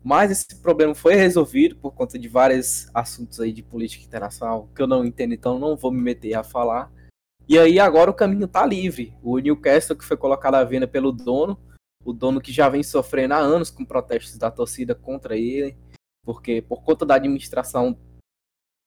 Mas 0.03 0.31
esse 0.31 0.59
problema 0.61 0.93
foi 0.93 1.13
resolvido 1.13 1.77
por 1.77 1.93
conta 1.93 2.19
de 2.19 2.27
vários 2.27 2.89
assuntos 2.93 3.39
aí 3.39 3.53
de 3.53 3.63
política 3.63 4.03
internacional 4.03 4.67
que 4.75 4.81
eu 4.81 4.87
não 4.87 5.05
entendo, 5.05 5.33
então 5.33 5.59
não 5.59 5.77
vou 5.77 5.91
me 5.91 6.01
meter 6.01 6.33
a 6.33 6.43
falar. 6.43 6.91
E 7.47 7.57
aí 7.59 7.79
agora 7.79 8.09
o 8.09 8.13
caminho 8.13 8.45
está 8.45 8.65
livre. 8.65 9.13
O 9.21 9.37
Newcastle 9.37 9.95
que 9.95 10.03
foi 10.03 10.17
colocado 10.17 10.55
à 10.55 10.63
venda 10.63 10.87
pelo 10.87 11.11
dono, 11.11 11.57
o 12.03 12.11
dono 12.11 12.41
que 12.41 12.51
já 12.51 12.67
vem 12.67 12.83
sofrendo 12.83 13.35
há 13.35 13.37
anos 13.37 13.69
com 13.69 13.85
protestos 13.85 14.37
da 14.37 14.49
torcida 14.49 14.95
contra 14.95 15.37
ele, 15.37 15.77
porque 16.25 16.61
por 16.61 16.83
conta 16.83 17.05
da 17.05 17.15
administração 17.15 17.97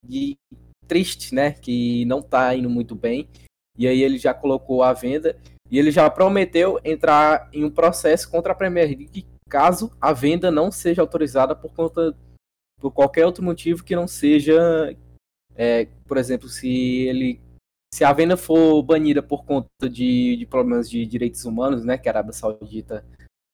de 0.05 0.37
triste, 0.87 1.35
né? 1.35 1.53
Que 1.53 2.05
não 2.05 2.23
tá 2.23 2.55
indo 2.55 2.71
muito 2.71 2.95
bem. 2.95 3.29
E 3.79 3.87
aí 3.87 4.03
ele 4.03 4.19
já 4.19 4.33
colocou 4.33 4.83
a 4.83 4.93
venda 4.93 5.37
e 5.71 5.79
ele 5.79 5.91
já 5.91 6.09
prometeu 6.09 6.81
entrar 6.85 7.49
em 7.53 7.65
um 7.65 7.71
processo 7.71 8.31
contra 8.31 8.53
a 8.53 8.55
Premier 8.55 8.89
League 8.89 9.27
caso 9.49 9.93
a 10.01 10.13
venda 10.13 10.51
não 10.51 10.73
seja 10.73 11.01
autorizada 11.01 11.55
por 11.55 11.73
conta 11.73 12.17
por 12.81 12.91
qualquer 12.91 13.25
outro 13.25 13.43
motivo 13.43 13.85
que 13.85 13.97
não 13.97 14.07
seja, 14.07 14.97
é, 15.55 15.87
por 16.07 16.19
exemplo, 16.19 16.49
se 16.49 16.69
ele 16.69 17.41
se 17.95 18.05
a 18.05 18.13
venda 18.13 18.37
for 18.37 18.83
banida 18.83 19.23
por 19.23 19.45
conta 19.45 19.89
de, 19.89 20.37
de 20.37 20.47
problemas 20.47 20.91
de 20.91 21.07
direitos 21.07 21.45
humanos, 21.45 21.85
né? 21.85 21.97
Que 21.97 22.09
a 22.09 22.13
Arábia 22.13 22.33
Saudita 22.33 23.07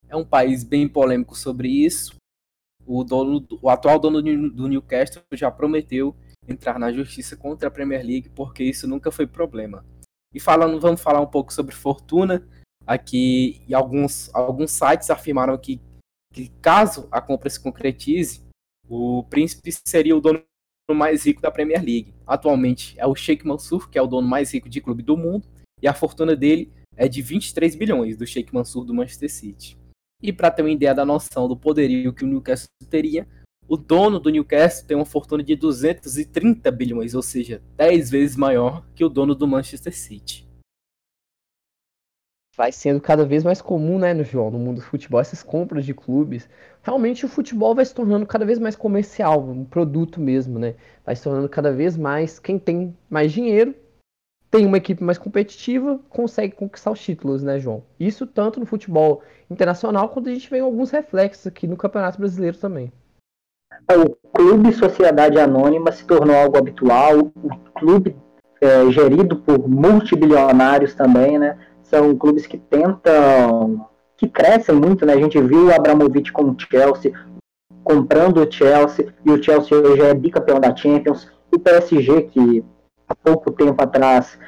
é 0.08 0.16
um 0.16 0.24
país 0.24 0.64
bem 0.64 0.88
polêmico 0.88 1.36
sobre 1.36 1.68
isso. 1.68 2.16
O 2.84 3.04
dono, 3.04 3.46
o 3.60 3.70
atual 3.70 4.00
dono 4.00 4.20
do 4.20 4.66
Newcastle 4.66 5.22
já 5.32 5.50
prometeu 5.50 6.16
entrar 6.46 6.78
na 6.78 6.92
justiça 6.92 7.36
contra 7.36 7.68
a 7.68 7.70
Premier 7.70 8.04
League, 8.04 8.28
porque 8.30 8.64
isso 8.64 8.86
nunca 8.86 9.10
foi 9.10 9.26
problema. 9.26 9.84
E 10.34 10.40
falando, 10.40 10.80
vamos 10.80 11.00
falar 11.00 11.20
um 11.20 11.26
pouco 11.26 11.52
sobre 11.52 11.74
fortuna. 11.74 12.46
Aqui, 12.86 13.62
e 13.68 13.74
alguns, 13.74 14.34
alguns 14.34 14.72
sites 14.72 15.08
afirmaram 15.08 15.56
que, 15.56 15.80
que 16.32 16.48
caso 16.60 17.06
a 17.12 17.20
compra 17.20 17.48
se 17.48 17.60
concretize, 17.60 18.42
o 18.88 19.22
príncipe 19.24 19.70
seria 19.86 20.16
o 20.16 20.20
dono 20.20 20.42
mais 20.92 21.24
rico 21.24 21.40
da 21.40 21.50
Premier 21.50 21.82
League. 21.82 22.14
Atualmente 22.26 22.98
é 22.98 23.06
o 23.06 23.14
Sheikh 23.14 23.46
Mansour, 23.46 23.88
que 23.88 23.98
é 23.98 24.02
o 24.02 24.06
dono 24.06 24.26
mais 24.26 24.52
rico 24.52 24.68
de 24.68 24.80
clube 24.80 25.02
do 25.02 25.16
mundo, 25.16 25.46
e 25.80 25.86
a 25.86 25.94
fortuna 25.94 26.34
dele 26.34 26.72
é 26.96 27.08
de 27.08 27.22
23 27.22 27.74
bilhões 27.76 28.16
do 28.16 28.26
Sheikh 28.26 28.52
Mansour 28.52 28.84
do 28.84 28.94
Manchester 28.94 29.30
City. 29.30 29.78
E 30.20 30.32
para 30.32 30.50
ter 30.50 30.62
uma 30.62 30.70
ideia 30.70 30.94
da 30.94 31.04
noção 31.04 31.48
do 31.48 31.56
poderio 31.56 32.12
que 32.12 32.24
o 32.24 32.28
Newcastle 32.28 32.68
teria, 32.90 33.26
o 33.68 33.76
dono 33.76 34.18
do 34.18 34.30
Newcastle 34.30 34.86
tem 34.86 34.96
uma 34.96 35.06
fortuna 35.06 35.42
de 35.42 35.56
230 35.56 36.70
bilhões, 36.70 37.14
ou 37.14 37.22
seja, 37.22 37.62
10 37.76 38.10
vezes 38.10 38.36
maior 38.36 38.84
que 38.94 39.04
o 39.04 39.08
dono 39.08 39.34
do 39.34 39.46
Manchester 39.46 39.96
City. 39.96 40.46
Vai 42.54 42.70
sendo 42.70 43.00
cada 43.00 43.24
vez 43.24 43.42
mais 43.42 43.62
comum, 43.62 43.98
né, 43.98 44.12
no 44.12 44.24
João, 44.24 44.50
no 44.50 44.58
mundo 44.58 44.76
do 44.76 44.82
futebol, 44.82 45.20
essas 45.20 45.42
compras 45.42 45.86
de 45.86 45.94
clubes. 45.94 46.50
Realmente 46.82 47.24
o 47.24 47.28
futebol 47.28 47.74
vai 47.74 47.84
se 47.84 47.94
tornando 47.94 48.26
cada 48.26 48.44
vez 48.44 48.58
mais 48.58 48.76
comercial, 48.76 49.42
um 49.42 49.64
produto 49.64 50.20
mesmo, 50.20 50.58
né? 50.58 50.74
Vai 51.04 51.16
se 51.16 51.22
tornando 51.22 51.48
cada 51.48 51.72
vez 51.72 51.96
mais 51.96 52.38
quem 52.38 52.58
tem 52.58 52.94
mais 53.08 53.32
dinheiro, 53.32 53.74
tem 54.50 54.66
uma 54.66 54.76
equipe 54.76 55.02
mais 55.02 55.16
competitiva, 55.16 55.98
consegue 56.10 56.54
conquistar 56.54 56.90
os 56.90 57.00
títulos, 57.00 57.42
né, 57.42 57.58
João? 57.58 57.82
Isso 57.98 58.26
tanto 58.26 58.60
no 58.60 58.66
futebol 58.66 59.22
internacional 59.50 60.10
quanto 60.10 60.28
a 60.28 60.34
gente 60.34 60.50
vê 60.50 60.58
alguns 60.58 60.90
reflexos 60.90 61.46
aqui 61.46 61.66
no 61.66 61.74
Campeonato 61.74 62.18
Brasileiro 62.18 62.58
também. 62.58 62.92
O 63.90 64.16
clube 64.32 64.72
Sociedade 64.72 65.38
Anônima 65.38 65.92
se 65.92 66.04
tornou 66.06 66.34
algo 66.36 66.56
habitual, 66.56 67.18
o 67.18 67.50
clube 67.78 68.16
é, 68.60 68.90
gerido 68.90 69.36
por 69.36 69.68
multibilionários 69.68 70.94
também, 70.94 71.38
né? 71.38 71.58
São 71.82 72.16
clubes 72.16 72.46
que 72.46 72.56
tentam, 72.56 73.86
que 74.16 74.28
crescem 74.28 74.74
muito, 74.74 75.04
né? 75.04 75.14
A 75.14 75.20
gente 75.20 75.40
viu 75.40 75.66
o 75.66 75.74
Abramovich 75.74 76.32
com 76.32 76.44
o 76.44 76.56
Chelsea, 76.58 77.12
comprando 77.82 78.38
o 78.38 78.50
Chelsea, 78.50 79.12
e 79.24 79.30
o 79.30 79.42
Chelsea 79.42 79.76
hoje 79.76 80.02
é 80.02 80.14
bicampeão 80.14 80.60
da 80.60 80.74
Champions. 80.74 81.28
O 81.54 81.58
PSG, 81.58 82.22
que 82.22 82.64
há 83.08 83.14
pouco 83.14 83.50
tempo 83.50 83.82
atrás 83.82 84.38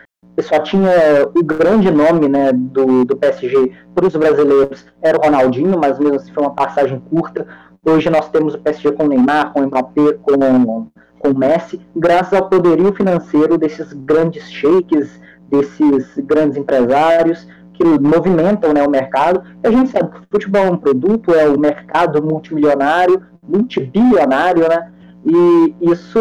só 0.43 0.59
tinha 0.59 0.91
o 1.35 1.45
grande 1.45 1.91
nome 1.91 2.29
né, 2.29 2.53
do, 2.53 3.05
do 3.05 3.17
PSG 3.17 3.73
para 3.95 4.07
os 4.07 4.17
brasileiros, 4.17 4.87
era 5.01 5.17
o 5.17 5.21
Ronaldinho, 5.21 5.79
mas 5.79 5.99
mesmo 5.99 6.17
assim 6.17 6.33
foi 6.33 6.43
uma 6.43 6.55
passagem 6.55 6.99
curta. 6.99 7.47
Hoje 7.87 8.09
nós 8.09 8.31
temos 8.31 8.55
o 8.55 8.59
PSG 8.59 8.93
com 8.93 9.05
o 9.05 9.09
Neymar, 9.09 9.53
com 9.53 9.61
o 9.61 9.67
Mbappé, 9.67 10.15
com, 10.23 10.89
com 11.19 11.29
o 11.29 11.39
Messi, 11.39 11.79
graças 11.95 12.33
ao 12.33 12.49
poderio 12.49 12.95
financeiro 12.95 13.59
desses 13.59 13.93
grandes 13.93 14.51
sheiks, 14.51 15.21
desses 15.51 16.19
grandes 16.19 16.57
empresários 16.57 17.47
que 17.75 17.85
movimentam 17.85 18.73
né, 18.73 18.83
o 18.83 18.91
mercado. 18.91 19.43
A 19.63 19.71
gente 19.71 19.91
sabe 19.91 20.11
que 20.11 20.19
o 20.19 20.27
futebol 20.31 20.65
é 20.65 20.71
um 20.71 20.79
produto, 20.79 21.35
é 21.35 21.47
o 21.47 21.57
um 21.57 21.59
mercado 21.59 22.23
multimilionário, 22.23 23.23
multibilionário, 23.47 24.67
né? 24.67 24.91
E 25.27 25.75
isso 25.83 26.19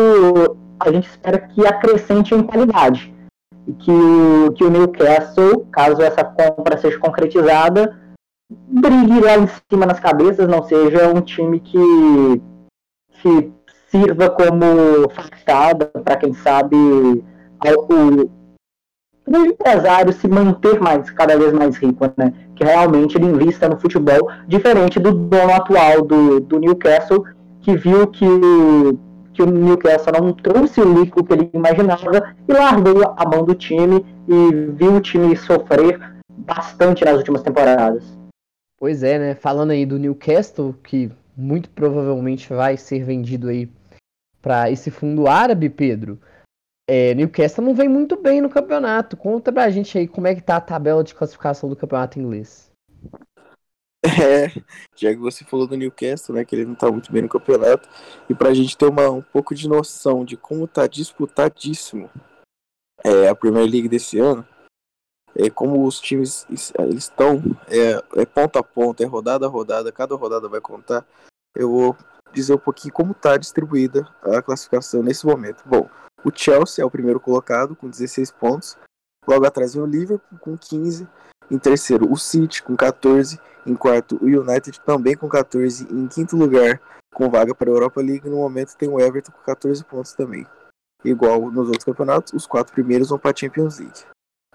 a 0.80 0.92
gente 0.92 1.08
espera 1.08 1.38
que 1.38 1.66
acrescente 1.66 2.36
em 2.36 2.44
qualidade. 2.44 3.14
Que 3.80 3.92
que 4.56 4.64
o 4.66 4.70
Newcastle, 4.70 5.66
caso 5.72 6.02
essa 6.02 6.24
compra 6.24 6.78
seja 6.78 7.00
concretizada, 7.00 7.96
brigue 8.68 9.20
lá 9.20 9.38
em 9.38 9.48
cima 9.70 9.86
nas 9.86 10.00
cabeças, 10.00 10.48
não 10.48 10.64
seja 10.64 11.08
um 11.10 11.22
time 11.22 11.60
que, 11.60 12.42
que 13.22 13.52
sirva 13.90 14.30
como 14.30 15.10
facada 15.10 15.86
para 16.04 16.18
quem 16.18 16.34
sabe 16.34 16.76
o, 16.76 18.30
o 19.26 19.46
empresário 19.46 20.12
se 20.12 20.28
manter 20.28 20.80
mais, 20.82 21.10
cada 21.12 21.38
vez 21.38 21.54
mais 21.54 21.78
rico, 21.78 22.06
né? 22.18 22.34
Que 22.56 22.64
realmente 22.64 23.18
ele 23.18 23.28
invista 23.28 23.70
no 23.70 23.80
futebol, 23.80 24.30
diferente 24.48 25.00
do 25.00 25.12
dono 25.12 25.54
atual 25.54 26.02
do, 26.02 26.40
do 26.40 26.60
Newcastle, 26.60 27.24
que 27.62 27.76
viu 27.78 28.08
que, 28.08 28.28
que 29.34 29.42
o 29.42 29.46
Newcastle 29.46 30.22
não 30.22 30.34
trouxe 30.34 30.82
o 30.82 30.94
líquido 30.94 31.24
que 31.24 31.34
ele 31.34 31.50
imaginava 31.54 32.36
e 32.48 32.54
largou 32.54 33.14
a 33.16 33.26
mão 33.30 33.46
do 33.46 33.56
time 33.56 34.06
e 34.28 34.72
viu 34.74 34.96
o 34.96 35.02
time 35.02 35.36
sofrer 35.38 36.00
bastante 36.30 37.06
nas 37.06 37.18
últimas 37.18 37.42
temporadas. 37.42 38.23
Pois 38.84 39.02
é, 39.02 39.18
né? 39.18 39.34
Falando 39.34 39.72
aí 39.72 39.86
do 39.86 39.98
Newcastle, 39.98 40.74
que 40.84 41.10
muito 41.38 41.70
provavelmente 41.70 42.50
vai 42.50 42.76
ser 42.76 43.02
vendido 43.02 43.48
aí 43.48 43.72
para 44.42 44.70
esse 44.70 44.92
fundo 44.92 45.26
árabe, 45.26 45.70
Pedro. 45.70 46.20
É, 46.86 47.14
Newcastle 47.14 47.64
não 47.64 47.74
vem 47.74 47.88
muito 47.88 48.22
bem 48.22 48.42
no 48.42 48.50
campeonato. 48.50 49.16
Conta 49.16 49.54
pra 49.54 49.70
gente 49.70 49.98
aí 49.98 50.06
como 50.06 50.28
é 50.28 50.36
que 50.36 50.42
tá 50.42 50.58
a 50.58 50.62
tabela 50.62 51.02
de 51.02 51.16
classificação 51.16 51.70
do 51.70 51.78
campeonato 51.78 52.20
inglês. 52.20 52.70
É, 54.06 54.50
já 54.98 55.14
que 55.14 55.16
você 55.16 55.46
falou 55.46 55.66
do 55.66 55.78
Newcastle, 55.78 56.36
né, 56.36 56.44
que 56.44 56.54
ele 56.54 56.66
não 56.66 56.76
tá 56.76 56.92
muito 56.92 57.10
bem 57.10 57.22
no 57.22 57.30
campeonato, 57.30 57.88
e 58.30 58.36
pra 58.36 58.54
gente 58.54 58.78
ter 58.78 58.86
uma, 58.86 59.10
um 59.10 59.22
pouco 59.22 59.56
de 59.56 59.66
noção 59.66 60.26
de 60.26 60.36
como 60.36 60.68
tá 60.68 60.88
disputadíssimo 60.88 62.10
é, 63.02 63.30
a 63.30 63.34
Premier 63.34 63.66
League 63.66 63.88
desse 63.88 64.20
ano, 64.20 64.46
é, 65.36 65.50
como 65.50 65.86
os 65.86 66.00
times 66.00 66.46
eles 66.50 67.04
estão 67.04 67.42
é, 67.68 68.22
é 68.22 68.26
ponta 68.26 68.60
a 68.60 68.64
ponta, 68.64 69.04
é 69.04 69.06
rodada 69.08 69.46
a 69.46 69.50
rodada, 69.50 69.92
cada 69.92 70.16
rodada 70.16 70.48
vai 70.48 70.62
contar, 70.62 71.06
eu 71.56 71.70
vou 71.70 71.98
dizer 72.34 72.54
um 72.54 72.60
pouquinho 72.60 72.94
como 72.94 73.14
tá 73.14 73.38
distribuída 73.38 74.08
a 74.24 74.42
classificação 74.42 75.04
nesse 75.04 75.26
momento. 75.26 75.64
Bom, 75.66 75.90
o 76.24 76.32
Chelsea 76.34 76.84
é 76.84 76.86
o 76.86 76.92
primeiro 76.92 77.20
colocado 77.20 77.76
com 77.76 77.90
16 77.90 78.32
pontos, 78.32 78.78
logo 79.28 79.46
atrás 79.46 79.74
vem 79.74 79.84
o 79.84 79.88
Liverpool 79.88 80.40
com 80.40 80.58
15, 80.58 81.08
em 81.52 81.60
terceiro 81.60 82.12
o 82.12 82.18
City 82.18 82.64
com 82.64 82.76
14, 82.76 83.40
em 83.66 83.76
quarto 83.76 84.18
o 84.22 84.26
United 84.26 84.80
também 84.82 85.16
com 85.16 85.28
14, 85.28 85.88
em 85.92 86.08
quinto 86.08 86.36
lugar 86.36 86.80
com 87.14 87.30
vaga 87.30 87.54
para 87.54 87.70
a 87.70 87.74
Europa 87.74 88.02
League, 88.02 88.28
no 88.28 88.38
momento 88.38 88.76
tem 88.76 88.90
o 88.90 89.00
Everton 89.00 89.32
com 89.32 89.42
14 89.44 89.84
pontos 89.86 90.14
também. 90.14 90.46
Igual 91.06 91.52
nos 91.52 91.68
outros 91.68 91.84
campeonatos, 91.84 92.34
os 92.34 92.48
quatro 92.48 92.74
primeiros 92.74 93.10
vão 93.10 93.20
para 93.20 93.32
a 93.32 93.36
Champions 93.36 93.80
League. 93.80 94.13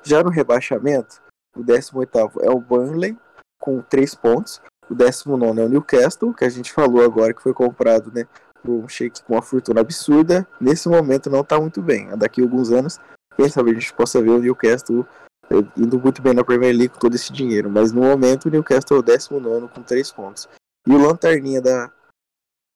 Já 0.09 0.23
no 0.23 0.31
rebaixamento, 0.31 1.21
o 1.55 1.63
18 1.63 2.41
é 2.41 2.51
o 2.51 2.59
Burnley, 2.59 3.15
com 3.61 3.83
3 3.83 4.15
pontos. 4.15 4.59
O 4.89 4.95
19 4.95 5.61
é 5.61 5.65
o 5.67 5.69
Newcastle, 5.69 6.33
que 6.33 6.47
a 6.47 6.49
gente 6.49 6.73
falou 6.73 7.05
agora 7.05 7.35
que 7.35 7.43
foi 7.43 7.53
comprado 7.53 8.11
né, 8.11 8.27
por 8.63 8.73
um 8.73 8.89
shake 8.89 9.23
com 9.25 9.35
uma 9.35 9.43
fortuna 9.43 9.83
absurda. 9.83 10.49
Nesse 10.59 10.89
momento 10.89 11.29
não 11.29 11.43
está 11.43 11.61
muito 11.61 11.83
bem. 11.83 12.09
Daqui 12.17 12.41
a 12.41 12.45
alguns 12.45 12.73
anos, 12.73 12.99
quem 13.37 13.51
sabe 13.51 13.73
a 13.73 13.75
gente 13.75 13.93
possa 13.93 14.23
ver 14.23 14.31
o 14.31 14.39
Newcastle 14.39 15.07
eh, 15.51 15.57
indo 15.77 16.01
muito 16.01 16.23
bem 16.23 16.33
na 16.33 16.43
Premier 16.43 16.75
League 16.75 16.95
com 16.95 17.01
todo 17.01 17.15
esse 17.15 17.31
dinheiro. 17.31 17.69
Mas 17.69 17.93
no 17.93 18.01
momento 18.01 18.47
o 18.47 18.51
Newcastle 18.51 18.97
é 18.97 19.01
o 19.01 19.03
19 19.03 19.69
com 19.69 19.83
3 19.83 20.11
pontos. 20.11 20.49
E 20.87 20.91
o 20.91 21.07
lanterninha 21.07 21.61
da 21.61 21.93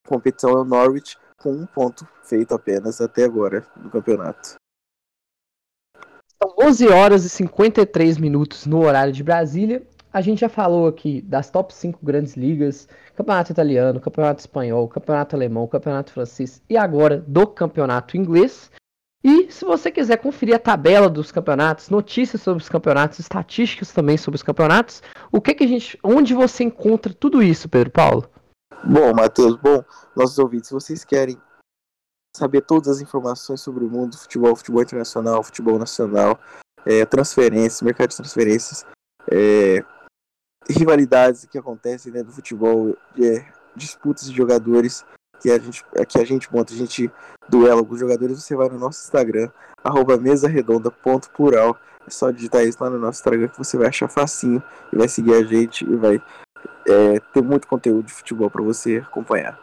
competição 0.06 0.50
é 0.50 0.60
o 0.60 0.64
Norwich, 0.66 1.16
com 1.38 1.50
um 1.50 1.64
ponto 1.64 2.06
feito 2.24 2.54
apenas 2.54 3.00
até 3.00 3.24
agora 3.24 3.66
no 3.74 3.88
campeonato. 3.88 4.60
São 6.42 6.52
11 6.60 6.88
horas 6.88 7.24
e 7.24 7.28
53 7.28 8.18
minutos 8.18 8.66
no 8.66 8.84
horário 8.84 9.12
de 9.12 9.22
Brasília. 9.22 9.86
A 10.12 10.20
gente 10.20 10.40
já 10.40 10.48
falou 10.48 10.88
aqui 10.88 11.22
das 11.22 11.48
top 11.48 11.72
5 11.72 12.00
grandes 12.02 12.34
ligas: 12.34 12.88
Campeonato 13.14 13.52
Italiano, 13.52 14.00
Campeonato 14.00 14.40
Espanhol, 14.40 14.88
Campeonato 14.88 15.36
Alemão, 15.36 15.68
Campeonato 15.68 16.12
Francês 16.12 16.60
e 16.68 16.76
agora 16.76 17.22
do 17.28 17.46
Campeonato 17.46 18.16
Inglês. 18.16 18.72
E 19.22 19.52
se 19.52 19.64
você 19.64 19.88
quiser 19.88 20.16
conferir 20.16 20.56
a 20.56 20.58
tabela 20.58 21.08
dos 21.08 21.30
campeonatos, 21.30 21.88
notícias 21.88 22.42
sobre 22.42 22.60
os 22.60 22.68
campeonatos, 22.68 23.20
estatísticas 23.20 23.92
também 23.92 24.16
sobre 24.16 24.34
os 24.34 24.42
campeonatos, 24.42 25.00
o 25.30 25.40
que 25.40 25.54
que 25.54 25.62
a 25.62 25.68
gente, 25.68 25.96
onde 26.02 26.34
você 26.34 26.64
encontra 26.64 27.14
tudo 27.14 27.40
isso, 27.40 27.68
Pedro 27.68 27.92
Paulo? 27.92 28.28
Bom, 28.82 29.14
Matheus, 29.14 29.54
bom, 29.54 29.84
nossos 30.16 30.40
ouvintes, 30.40 30.66
se 30.66 30.74
vocês 30.74 31.04
querem 31.04 31.38
saber 32.36 32.62
todas 32.62 32.88
as 32.88 33.00
informações 33.00 33.60
sobre 33.60 33.84
o 33.84 33.88
mundo 33.88 34.12
do 34.12 34.18
futebol, 34.18 34.56
futebol 34.56 34.82
internacional, 34.82 35.42
futebol 35.42 35.78
nacional, 35.78 36.38
é, 36.84 37.04
transferências, 37.04 37.82
mercado 37.82 38.10
de 38.10 38.16
transferências, 38.16 38.86
é, 39.30 39.84
rivalidades 40.68 41.44
que 41.44 41.58
acontecem 41.58 42.12
dentro 42.12 42.28
do 42.28 42.34
futebol, 42.34 42.96
é, 43.20 43.44
disputas 43.76 44.24
de 44.24 44.36
jogadores 44.36 45.04
que 45.40 45.50
a 45.50 45.58
gente 45.58 45.84
que 46.08 46.18
a 46.18 46.24
gente 46.24 46.52
monta, 46.52 46.72
a 46.72 46.76
gente 46.76 47.10
duela 47.48 47.82
os 47.82 47.98
jogadores, 47.98 48.42
você 48.42 48.54
vai 48.54 48.68
no 48.68 48.78
nosso 48.78 49.02
Instagram, 49.02 49.50
arroba. 49.82 50.14
É 52.04 52.10
só 52.10 52.30
digitar 52.30 52.64
isso 52.64 52.82
lá 52.82 52.90
no 52.90 52.98
nosso 52.98 53.20
Instagram 53.20 53.48
que 53.48 53.58
você 53.58 53.76
vai 53.76 53.88
achar 53.88 54.08
facinho 54.08 54.62
e 54.92 54.96
vai 54.96 55.08
seguir 55.08 55.34
a 55.34 55.44
gente 55.44 55.84
e 55.84 55.96
vai 55.96 56.22
é, 56.88 57.20
ter 57.32 57.42
muito 57.42 57.66
conteúdo 57.68 58.06
de 58.06 58.12
futebol 58.12 58.50
para 58.50 58.62
você 58.62 58.98
acompanhar. 58.98 59.61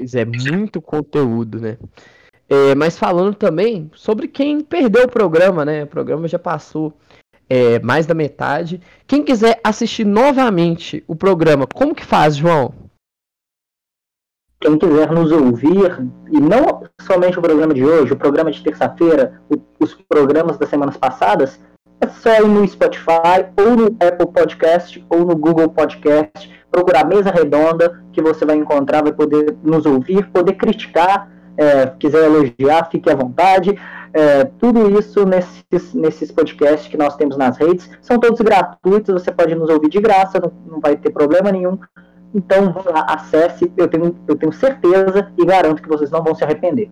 Pois 0.00 0.14
é, 0.14 0.24
muito 0.24 0.80
conteúdo, 0.80 1.60
né? 1.60 1.76
É, 2.48 2.74
mas 2.74 2.98
falando 2.98 3.34
também 3.34 3.90
sobre 3.94 4.28
quem 4.28 4.62
perdeu 4.62 5.04
o 5.04 5.10
programa, 5.10 5.62
né? 5.62 5.84
O 5.84 5.86
programa 5.86 6.26
já 6.26 6.38
passou 6.38 6.94
é, 7.50 7.78
mais 7.80 8.06
da 8.06 8.14
metade. 8.14 8.80
Quem 9.06 9.22
quiser 9.22 9.60
assistir 9.62 10.06
novamente 10.06 11.04
o 11.06 11.14
programa, 11.14 11.66
como 11.66 11.94
que 11.94 12.02
faz, 12.02 12.34
João? 12.34 12.72
Quem 14.58 14.78
quiser 14.78 15.12
nos 15.12 15.30
ouvir, 15.32 16.08
e 16.30 16.40
não 16.40 16.84
somente 17.02 17.38
o 17.38 17.42
programa 17.42 17.74
de 17.74 17.84
hoje, 17.84 18.14
o 18.14 18.16
programa 18.16 18.50
de 18.50 18.62
terça-feira, 18.62 19.42
os 19.78 19.92
programas 20.08 20.56
das 20.56 20.70
semanas 20.70 20.96
passadas, 20.96 21.60
é 22.00 22.08
só 22.08 22.40
ir 22.40 22.48
no 22.48 22.66
Spotify, 22.66 23.44
ou 23.54 23.76
no 23.76 23.86
Apple 24.00 24.32
Podcast, 24.32 25.04
ou 25.10 25.26
no 25.26 25.36
Google 25.36 25.68
Podcast, 25.68 26.50
procurar 26.70 27.04
Mesa 27.04 27.30
Redonda, 27.30 28.02
que 28.12 28.22
você 28.22 28.44
vai 28.44 28.56
encontrar, 28.56 29.02
vai 29.02 29.12
poder 29.12 29.56
nos 29.62 29.84
ouvir, 29.86 30.26
poder 30.30 30.54
criticar, 30.54 31.30
é, 31.56 31.86
quiser 31.98 32.24
elogiar, 32.24 32.88
fique 32.90 33.10
à 33.10 33.14
vontade. 33.14 33.78
É, 34.12 34.44
tudo 34.58 34.98
isso 34.98 35.24
nesses, 35.24 35.94
nesses 35.94 36.32
podcasts 36.32 36.88
que 36.88 36.96
nós 36.96 37.16
temos 37.16 37.36
nas 37.36 37.56
redes, 37.56 37.90
são 38.00 38.18
todos 38.18 38.40
gratuitos, 38.40 39.22
você 39.22 39.30
pode 39.30 39.54
nos 39.54 39.68
ouvir 39.70 39.88
de 39.88 40.00
graça, 40.00 40.40
não, 40.40 40.52
não 40.66 40.80
vai 40.80 40.96
ter 40.96 41.10
problema 41.10 41.52
nenhum. 41.52 41.78
Então, 42.34 42.74
lá, 42.86 43.02
acesse, 43.08 43.72
eu 43.76 43.88
tenho, 43.88 44.16
eu 44.26 44.36
tenho 44.36 44.52
certeza 44.52 45.32
e 45.36 45.44
garanto 45.44 45.82
que 45.82 45.88
vocês 45.88 46.10
não 46.10 46.22
vão 46.22 46.34
se 46.34 46.44
arrepender. 46.44 46.90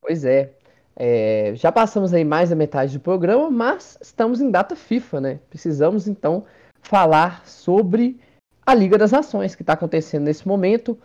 Pois 0.00 0.24
é, 0.24 0.52
é, 0.96 1.52
já 1.54 1.70
passamos 1.70 2.12
aí 2.12 2.24
mais 2.24 2.50
da 2.50 2.56
metade 2.56 2.98
do 2.98 3.02
programa, 3.02 3.50
mas 3.50 3.96
estamos 4.00 4.40
em 4.40 4.50
data 4.50 4.74
FIFA, 4.74 5.20
né? 5.20 5.40
Precisamos 5.48 6.08
então 6.08 6.44
falar 6.82 7.46
sobre 7.46 8.20
a 8.64 8.74
Liga 8.74 8.96
das 8.98 9.12
Nações 9.12 9.54
que 9.54 9.62
está 9.62 9.72
acontecendo 9.74 10.24
nesse 10.24 10.46
momento. 10.46 10.98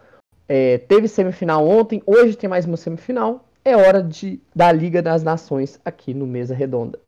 É, 0.48 0.77
teve 0.77 1.07
semifinal 1.07 1.68
ontem, 1.68 2.02
hoje 2.06 2.38
tem 2.38 2.49
mais 2.49 2.65
uma 2.65 2.77
semifinal. 2.77 3.45
É 3.64 3.76
hora 3.76 4.02
de 4.03 4.40
da 4.56 4.72
Liga 4.72 5.02
das 5.02 5.23
Nações 5.23 5.80
aqui 5.84 6.14
no 6.14 6.27
Mesa 6.27 6.53
Redonda. 6.53 6.99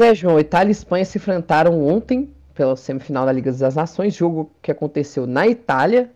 Pois 0.00 0.12
é, 0.12 0.14
João. 0.14 0.40
Itália 0.40 0.70
e 0.70 0.72
Espanha 0.72 1.04
se 1.04 1.18
enfrentaram 1.18 1.86
ontem 1.86 2.34
pela 2.54 2.74
semifinal 2.74 3.26
da 3.26 3.32
Liga 3.32 3.52
das 3.52 3.74
Nações, 3.74 4.14
jogo 4.14 4.50
que 4.62 4.70
aconteceu 4.70 5.26
na 5.26 5.46
Itália. 5.46 6.10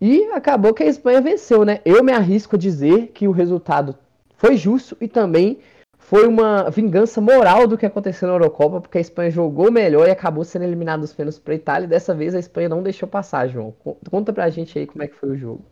E 0.00 0.24
acabou 0.32 0.72
que 0.72 0.82
a 0.82 0.86
Espanha 0.86 1.20
venceu, 1.20 1.66
né? 1.66 1.82
Eu 1.84 2.02
me 2.02 2.12
arrisco 2.12 2.56
a 2.56 2.58
dizer 2.58 3.08
que 3.08 3.28
o 3.28 3.30
resultado 3.30 3.94
foi 4.38 4.56
justo 4.56 4.96
e 5.02 5.06
também 5.06 5.58
foi 5.98 6.26
uma 6.26 6.70
vingança 6.70 7.20
moral 7.20 7.66
do 7.66 7.76
que 7.76 7.84
aconteceu 7.84 8.26
na 8.26 8.36
Eurocopa, 8.36 8.80
porque 8.80 8.96
a 8.96 9.02
Espanha 9.02 9.30
jogou 9.30 9.70
melhor 9.70 10.08
e 10.08 10.10
acabou 10.10 10.42
sendo 10.42 10.64
eliminada 10.64 11.02
dos 11.02 11.12
pênaltis 11.12 11.38
para 11.38 11.52
a 11.52 11.56
Itália. 11.56 11.84
E 11.84 11.90
dessa 11.90 12.14
vez 12.14 12.34
a 12.34 12.38
Espanha 12.38 12.70
não 12.70 12.82
deixou 12.82 13.06
passar, 13.06 13.46
João. 13.48 13.74
Conta 14.10 14.32
pra 14.32 14.48
gente 14.48 14.78
aí 14.78 14.86
como 14.86 15.04
é 15.04 15.08
que 15.08 15.16
foi 15.16 15.28
o 15.28 15.36
jogo. 15.36 15.62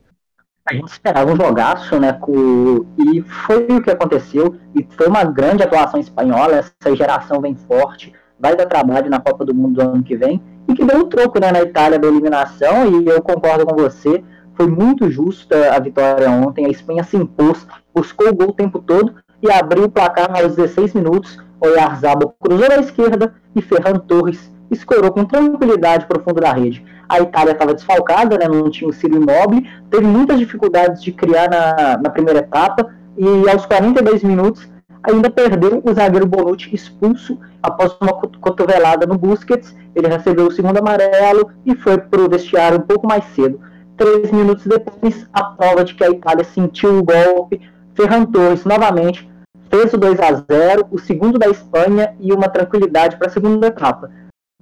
A 0.64 0.74
gente 0.74 0.92
esperava 0.92 1.32
um 1.32 1.36
jogaço, 1.36 1.98
né? 1.98 2.12
Com... 2.12 2.86
E 2.96 3.20
foi 3.22 3.66
o 3.66 3.82
que 3.82 3.90
aconteceu. 3.90 4.54
E 4.74 4.86
foi 4.96 5.08
uma 5.08 5.24
grande 5.24 5.62
atuação 5.62 5.98
espanhola. 5.98 6.56
Essa 6.56 6.94
geração 6.94 7.40
vem 7.40 7.56
forte, 7.56 8.12
vai 8.38 8.54
dar 8.54 8.66
trabalho 8.66 9.10
na 9.10 9.18
Copa 9.18 9.44
do 9.44 9.54
Mundo 9.54 9.74
do 9.74 9.82
ano 9.82 10.02
que 10.02 10.16
vem. 10.16 10.40
E 10.68 10.74
que 10.74 10.84
deu 10.84 10.98
um 10.98 11.08
troco 11.08 11.40
né, 11.40 11.50
na 11.50 11.62
Itália 11.62 11.98
da 11.98 12.06
eliminação. 12.06 12.86
E 12.86 13.08
eu 13.08 13.20
concordo 13.20 13.66
com 13.66 13.74
você. 13.74 14.22
Foi 14.54 14.68
muito 14.68 15.10
justa 15.10 15.74
a 15.74 15.80
vitória 15.80 16.30
ontem. 16.30 16.66
A 16.66 16.70
Espanha 16.70 17.02
se 17.02 17.16
impôs, 17.16 17.66
buscou 17.92 18.28
o 18.28 18.34
gol 18.34 18.50
o 18.50 18.54
tempo 18.54 18.78
todo 18.78 19.14
e 19.42 19.50
abriu 19.50 19.84
o 19.84 19.90
placar 19.90 20.30
aos 20.30 20.54
16 20.54 20.94
minutos. 20.94 21.38
Oyarzabal 21.60 22.34
cruzou 22.38 22.70
à 22.70 22.76
esquerda 22.76 23.34
e 23.56 23.62
Ferran 23.62 23.98
Torres 23.98 24.51
escorou 24.74 25.12
com 25.12 25.24
tranquilidade 25.24 26.06
para 26.06 26.20
o 26.20 26.24
fundo 26.24 26.40
da 26.40 26.52
rede. 26.52 26.84
A 27.08 27.20
Itália 27.20 27.52
estava 27.52 27.74
desfalcada, 27.74 28.38
né, 28.38 28.48
não 28.48 28.70
tinha 28.70 28.88
o 28.88 28.92
Ciro 28.92 29.16
Immobile, 29.16 29.68
teve 29.90 30.06
muitas 30.06 30.38
dificuldades 30.38 31.02
de 31.02 31.12
criar 31.12 31.48
na, 31.48 31.98
na 31.98 32.10
primeira 32.10 32.40
etapa 32.40 32.88
e 33.16 33.50
aos 33.50 33.66
42 33.66 34.22
minutos 34.22 34.66
ainda 35.02 35.28
perdeu 35.28 35.82
o 35.84 35.92
zagueiro 35.92 36.26
Bonucci 36.26 36.74
expulso 36.74 37.38
após 37.62 37.96
uma 38.00 38.12
cotovelada 38.12 39.06
no 39.06 39.18
Busquets. 39.18 39.74
Ele 39.94 40.08
recebeu 40.08 40.46
o 40.46 40.50
segundo 40.50 40.78
amarelo 40.78 41.50
e 41.66 41.74
foi 41.74 41.98
para 41.98 42.20
o 42.20 42.28
vestiário 42.28 42.78
um 42.78 42.82
pouco 42.82 43.06
mais 43.06 43.24
cedo. 43.34 43.60
Três 43.96 44.30
minutos 44.30 44.64
depois, 44.66 45.28
a 45.32 45.44
prova 45.44 45.84
de 45.84 45.94
que 45.94 46.04
a 46.04 46.10
Itália 46.10 46.44
sentiu 46.44 46.98
o 46.98 47.04
golpe, 47.04 47.60
Ferran 47.94 48.24
Torres 48.24 48.64
novamente 48.64 49.30
fez 49.70 49.92
o 49.92 49.98
2 49.98 50.18
a 50.20 50.32
0 50.32 50.88
o 50.90 50.98
segundo 50.98 51.38
da 51.38 51.48
Espanha 51.48 52.14
e 52.20 52.32
uma 52.32 52.48
tranquilidade 52.48 53.16
para 53.16 53.28
a 53.28 53.30
segunda 53.30 53.66
etapa. 53.66 54.10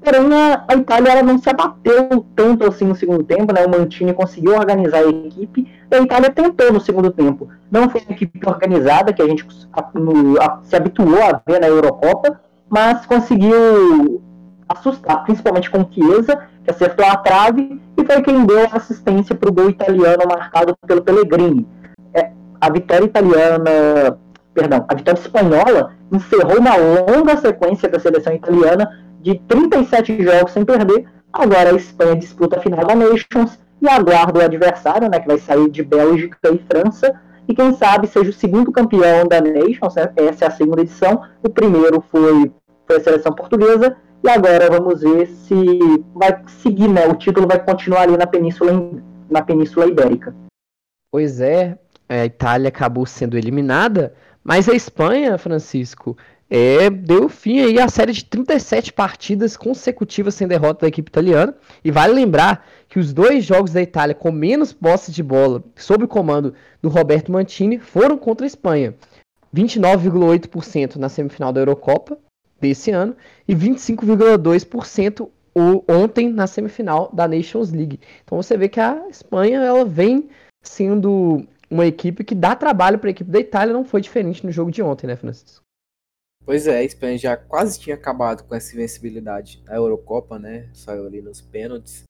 Porém, 0.02 0.32
a, 0.32 0.64
a 0.66 0.74
Itália 0.74 1.12
ela 1.12 1.22
não 1.22 1.38
se 1.38 1.48
abateu 1.48 2.24
tanto 2.34 2.66
assim 2.66 2.86
no 2.86 2.94
segundo 2.94 3.22
tempo, 3.22 3.52
né? 3.52 3.64
O 3.64 3.70
Mantini 3.70 4.14
conseguiu 4.14 4.54
organizar 4.54 4.98
a 4.98 5.08
equipe 5.08 5.68
e 5.90 5.94
a 5.94 6.00
Itália 6.00 6.30
tentou 6.30 6.72
no 6.72 6.80
segundo 6.80 7.10
tempo. 7.10 7.48
Não 7.70 7.88
foi 7.88 8.00
uma 8.02 8.12
equipe 8.12 8.40
organizada 8.46 9.12
que 9.12 9.20
a 9.20 9.26
gente 9.26 9.46
no, 9.94 10.40
a, 10.40 10.60
se 10.62 10.74
habituou 10.74 11.22
a 11.22 11.40
ver 11.46 11.60
na 11.60 11.68
Eurocopa, 11.68 12.40
mas 12.68 13.04
conseguiu 13.04 14.22
assustar, 14.68 15.24
principalmente 15.24 15.70
com 15.70 15.86
Chiesa, 15.90 16.48
que 16.64 16.70
acertou 16.70 17.04
a 17.04 17.16
trave 17.16 17.80
e 17.96 18.04
foi 18.04 18.22
quem 18.22 18.46
deu 18.46 18.60
a 18.60 18.76
assistência 18.76 19.34
para 19.34 19.50
o 19.50 19.52
gol 19.52 19.68
italiano 19.68 20.22
marcado 20.26 20.74
pelo 20.86 21.02
Pellegrini. 21.02 21.66
É, 22.14 22.30
a 22.60 22.70
vitória 22.70 23.04
italiana, 23.04 24.18
perdão, 24.54 24.84
a 24.88 24.94
vitória 24.94 25.18
espanhola 25.18 25.92
encerrou 26.10 26.58
uma 26.58 26.76
longa 26.76 27.36
sequência 27.36 27.88
da 27.88 27.98
seleção 27.98 28.32
italiana 28.32 28.88
de 29.20 29.38
37 29.46 30.22
jogos 30.22 30.52
sem 30.52 30.64
perder. 30.64 31.06
Agora 31.32 31.70
a 31.70 31.76
Espanha 31.76 32.16
disputa 32.16 32.58
a 32.58 32.60
final 32.60 32.84
da 32.84 32.94
Nations 32.94 33.58
e 33.80 33.88
aguarda 33.88 34.40
o 34.40 34.44
adversário, 34.44 35.08
né, 35.08 35.20
que 35.20 35.28
vai 35.28 35.38
sair 35.38 35.70
de 35.70 35.82
Bélgica 35.82 36.38
e 36.52 36.58
França. 36.58 37.18
E 37.48 37.54
quem 37.54 37.74
sabe 37.74 38.06
seja 38.06 38.30
o 38.30 38.32
segundo 38.32 38.72
campeão 38.72 39.26
da 39.26 39.40
Nations, 39.40 39.94
né, 39.94 40.12
essa 40.16 40.44
é 40.44 40.48
a 40.48 40.50
segunda 40.50 40.82
edição. 40.82 41.22
O 41.42 41.48
primeiro 41.48 42.00
foi, 42.10 42.50
foi 42.86 42.96
a 42.96 43.00
seleção 43.00 43.32
portuguesa. 43.32 43.96
E 44.22 44.28
agora 44.28 44.68
vamos 44.70 45.00
ver 45.00 45.26
se 45.28 45.78
vai 46.14 46.42
seguir, 46.46 46.88
né? 46.88 47.06
O 47.06 47.14
título 47.14 47.48
vai 47.48 47.58
continuar 47.64 48.02
ali 48.02 48.18
na 48.18 48.26
Península, 48.26 48.72
na 49.30 49.40
Península 49.40 49.86
Ibérica. 49.86 50.34
Pois 51.10 51.40
é, 51.40 51.78
a 52.06 52.26
Itália 52.26 52.68
acabou 52.68 53.06
sendo 53.06 53.38
eliminada, 53.38 54.14
mas 54.44 54.68
a 54.68 54.74
Espanha, 54.74 55.38
Francisco, 55.38 56.16
é, 56.52 56.90
deu 56.90 57.28
fim 57.28 57.60
aí 57.60 57.78
à 57.78 57.88
série 57.88 58.12
de 58.12 58.24
37 58.24 58.92
partidas 58.92 59.56
consecutivas 59.56 60.34
sem 60.34 60.48
derrota 60.48 60.80
da 60.80 60.88
equipe 60.88 61.08
italiana. 61.08 61.54
E 61.84 61.92
vale 61.92 62.12
lembrar 62.12 62.66
que 62.88 62.98
os 62.98 63.12
dois 63.12 63.44
jogos 63.44 63.72
da 63.72 63.80
Itália 63.80 64.16
com 64.16 64.32
menos 64.32 64.72
posse 64.72 65.12
de 65.12 65.22
bola, 65.22 65.62
sob 65.76 66.04
o 66.04 66.08
comando 66.08 66.52
do 66.82 66.88
Roberto 66.88 67.30
Mantini, 67.30 67.78
foram 67.78 68.18
contra 68.18 68.44
a 68.44 68.48
Espanha. 68.48 68.96
29,8% 69.54 70.96
na 70.96 71.08
semifinal 71.08 71.52
da 71.52 71.60
Eurocopa 71.60 72.18
desse 72.60 72.90
ano 72.90 73.16
e 73.46 73.54
25,2% 73.54 75.28
ontem 75.88 76.28
na 76.28 76.48
semifinal 76.48 77.10
da 77.12 77.28
Nations 77.28 77.70
League. 77.70 78.00
Então 78.24 78.40
você 78.40 78.56
vê 78.56 78.68
que 78.68 78.80
a 78.80 79.06
Espanha 79.08 79.60
ela 79.60 79.84
vem 79.84 80.28
sendo 80.62 81.44
uma 81.70 81.86
equipe 81.86 82.24
que 82.24 82.34
dá 82.34 82.56
trabalho 82.56 82.98
para 82.98 83.08
a 83.08 83.12
equipe 83.12 83.30
da 83.30 83.38
Itália, 83.38 83.72
não 83.72 83.84
foi 83.84 84.00
diferente 84.00 84.44
no 84.44 84.52
jogo 84.52 84.70
de 84.70 84.82
ontem, 84.82 85.06
né, 85.06 85.14
Francisco? 85.16 85.62
Pois 86.44 86.66
é, 86.66 86.78
a 86.78 86.84
Espanha 86.84 87.18
já 87.18 87.36
quase 87.36 87.78
tinha 87.78 87.94
acabado 87.94 88.44
com 88.44 88.54
essa 88.54 88.74
invencibilidade 88.74 89.62
na 89.66 89.76
Eurocopa, 89.76 90.38
né? 90.38 90.68
Saiu 90.72 91.06
ali 91.06 91.20
nos 91.20 91.40
pênaltis. 91.40 92.04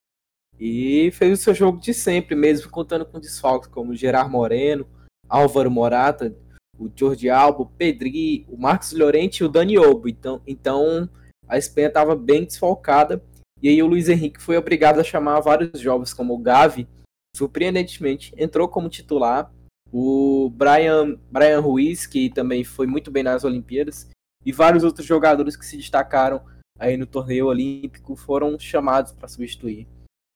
E 0.58 1.10
fez 1.12 1.38
o 1.38 1.42
seu 1.42 1.54
jogo 1.54 1.80
de 1.80 1.92
sempre, 1.92 2.34
mesmo 2.34 2.70
contando 2.70 3.04
com 3.06 3.18
desfalques 3.18 3.70
como 3.70 3.96
Gerard 3.96 4.30
Moreno, 4.30 4.86
Álvaro 5.28 5.70
Morata, 5.70 6.36
o 6.78 6.90
Jordi 6.94 7.28
Alba, 7.28 7.62
o 7.62 7.66
Pedri, 7.66 8.46
o 8.48 8.56
Marcos 8.56 8.92
Llorente 8.92 9.38
e 9.38 9.44
o 9.44 9.48
Dani 9.48 9.78
Olmo. 9.78 10.08
Então, 10.08 10.40
então 10.46 11.08
a 11.48 11.58
Espanha 11.58 11.88
estava 11.88 12.14
bem 12.14 12.44
desfalcada. 12.44 13.22
E 13.62 13.68
aí 13.68 13.82
o 13.82 13.86
Luiz 13.86 14.08
Henrique 14.08 14.40
foi 14.40 14.56
obrigado 14.56 15.00
a 15.00 15.04
chamar 15.04 15.40
vários 15.40 15.78
jovens, 15.80 16.14
como 16.14 16.34
o 16.34 16.38
Gavi, 16.38 16.88
surpreendentemente, 17.36 18.32
entrou 18.36 18.68
como 18.68 18.88
titular. 18.88 19.52
O 19.92 20.50
Brian, 20.54 21.18
Brian 21.30 21.60
Ruiz, 21.60 22.06
que 22.06 22.30
também 22.30 22.64
foi 22.64 22.86
muito 22.86 23.10
bem 23.10 23.22
nas 23.22 23.44
Olimpíadas, 23.44 24.08
e 24.44 24.52
vários 24.52 24.84
outros 24.84 25.06
jogadores 25.06 25.56
que 25.56 25.66
se 25.66 25.76
destacaram 25.76 26.42
aí 26.78 26.96
no 26.96 27.06
torneio 27.06 27.46
olímpico 27.46 28.16
foram 28.16 28.58
chamados 28.58 29.12
para 29.12 29.28
substituir 29.28 29.86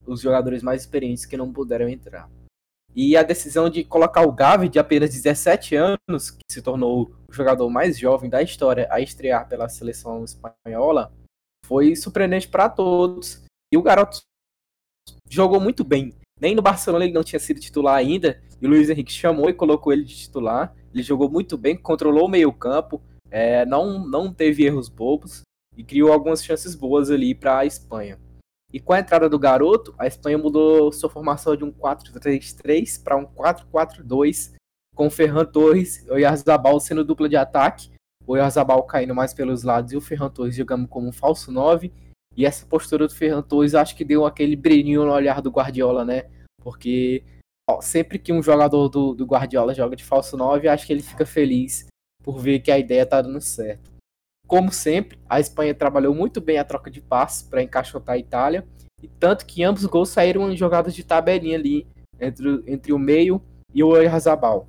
os 0.07 0.21
jogadores 0.21 0.63
mais 0.63 0.83
experientes 0.83 1.25
que 1.25 1.37
não 1.37 1.53
puderam 1.53 1.89
entrar. 1.89 2.29
E 2.95 3.17
a 3.17 3.23
decisão 3.23 3.69
de 3.69 3.83
colocar 3.83 4.23
o 4.23 4.31
Gavi, 4.31 4.69
de 4.69 4.79
apenas 4.79 5.11
17 5.11 5.75
anos, 5.75 6.31
que 6.31 6.45
se 6.49 6.63
tornou 6.63 7.11
o 7.29 7.33
jogador 7.33 7.69
mais 7.69 7.99
jovem 7.99 8.31
da 8.31 8.41
história 8.41 8.87
a 8.91 9.01
estrear 9.01 9.49
pela 9.49 9.69
seleção 9.69 10.25
espanhola, 10.25 11.13
foi 11.67 11.97
surpreendente 11.97 12.47
para 12.47 12.69
todos. 12.69 13.43
E 13.73 13.77
o 13.77 13.83
garoto 13.83 14.21
jogou 15.29 15.59
muito 15.59 15.83
bem. 15.83 16.15
Nem 16.41 16.55
no 16.55 16.63
Barcelona 16.63 17.05
ele 17.05 17.15
não 17.15 17.25
tinha 17.25 17.41
sido 17.41 17.59
titular 17.59 17.97
ainda, 17.97 18.41
e 18.61 18.67
o 18.67 18.69
Luiz 18.69 18.89
Henrique 18.89 19.13
chamou 19.13 19.49
e 19.49 19.55
colocou 19.55 19.93
ele 19.93 20.05
de 20.05 20.17
titular. 20.17 20.73
Ele 20.93 21.03
jogou 21.03 21.29
muito 21.29 21.59
bem, 21.59 21.77
controlou 21.77 22.27
o 22.27 22.31
meio-campo, 22.31 23.03
é, 23.35 23.67
não, 23.67 23.99
não 24.07 24.33
teve 24.33 24.65
erros 24.65 24.89
bobos 24.89 25.43
e 25.77 25.83
criou 25.83 26.13
algumas 26.13 26.45
chances 26.45 26.77
boas 26.77 27.11
ali 27.11 27.35
para 27.35 27.59
a 27.59 27.67
Espanha. 27.67 28.17
E 28.73 28.79
com 28.79 28.93
a 28.93 29.01
entrada 29.01 29.29
do 29.29 29.41
garoto, 29.41 29.93
a 29.99 30.07
Espanha 30.07 30.39
mudou 30.39 30.93
sua 30.93 31.11
formação 31.11 31.57
de 31.57 31.65
um 31.65 31.73
4-3-3 31.73 33.03
para 33.03 33.17
um 33.17 33.27
4-4-2, 33.27 34.55
com 34.95 35.11
Ferran 35.11 35.45
Torres 35.45 36.07
e 36.07 36.13
o 36.13 36.17
Yarzabal 36.17 36.79
sendo 36.79 37.05
dupla 37.05 37.29
de 37.29 37.35
ataque, 37.35 37.91
o 38.25 38.37
Yarzabal 38.37 38.85
caindo 38.85 39.17
mais 39.17 39.35
pelos 39.35 39.65
lados 39.65 39.91
e 39.91 39.97
o 39.97 40.01
Ferran 40.01 40.31
Torres 40.31 40.55
jogando 40.55 40.87
como 40.87 41.09
um 41.09 41.13
falso 41.13 41.51
9. 41.51 41.93
E 42.37 42.47
essa 42.47 42.65
postura 42.65 43.09
do 43.09 43.15
Ferran 43.17 43.43
Torres 43.43 43.75
acho 43.75 43.97
que 43.97 44.05
deu 44.05 44.25
aquele 44.25 44.55
brilhinho 44.55 45.05
no 45.05 45.11
olhar 45.13 45.43
do 45.43 45.51
Guardiola, 45.51 46.05
né? 46.05 46.27
Porque 46.63 47.25
ó, 47.69 47.81
sempre 47.81 48.17
que 48.17 48.33
um 48.33 48.41
jogador 48.41 48.89
do, 48.89 49.13
do 49.13 49.27
Guardiola 49.27 49.75
joga 49.75 49.97
de 49.97 50.05
falso 50.05 50.37
9, 50.37 50.69
acho 50.69 50.87
que 50.87 50.93
ele 50.93 51.03
fica 51.03 51.27
feliz 51.27 51.89
por 52.25 52.41
ver 52.41 52.61
que 52.61 52.73
a 52.73 52.79
ideia 52.79 53.03
está 53.03 53.21
dando 53.21 53.41
certo. 53.41 53.93
Como 54.47 54.73
sempre, 54.73 55.19
a 55.29 55.39
Espanha 55.39 55.75
trabalhou 55.75 56.15
muito 56.15 56.41
bem 56.41 56.59
a 56.59 56.65
troca 56.65 56.91
de 56.91 57.01
passes 57.01 57.43
para 57.43 57.63
encaixotar 57.63 58.15
a 58.15 58.19
Itália, 58.19 58.67
e 59.03 59.09
tanto 59.09 59.45
que 59.45 59.63
ambos 59.63 59.85
os 59.85 59.91
gols 59.91 60.09
saíram 60.09 60.51
em 60.51 60.57
jogadas 60.57 60.95
de 60.95 61.05
tabelinha 61.05 61.57
ali 61.57 61.87
entre, 62.19 62.63
entre 62.67 62.93
o 62.93 62.99
meio 62.99 63.41
e 63.73 63.83
o 63.83 63.89
Oyarzabal. 63.89 64.67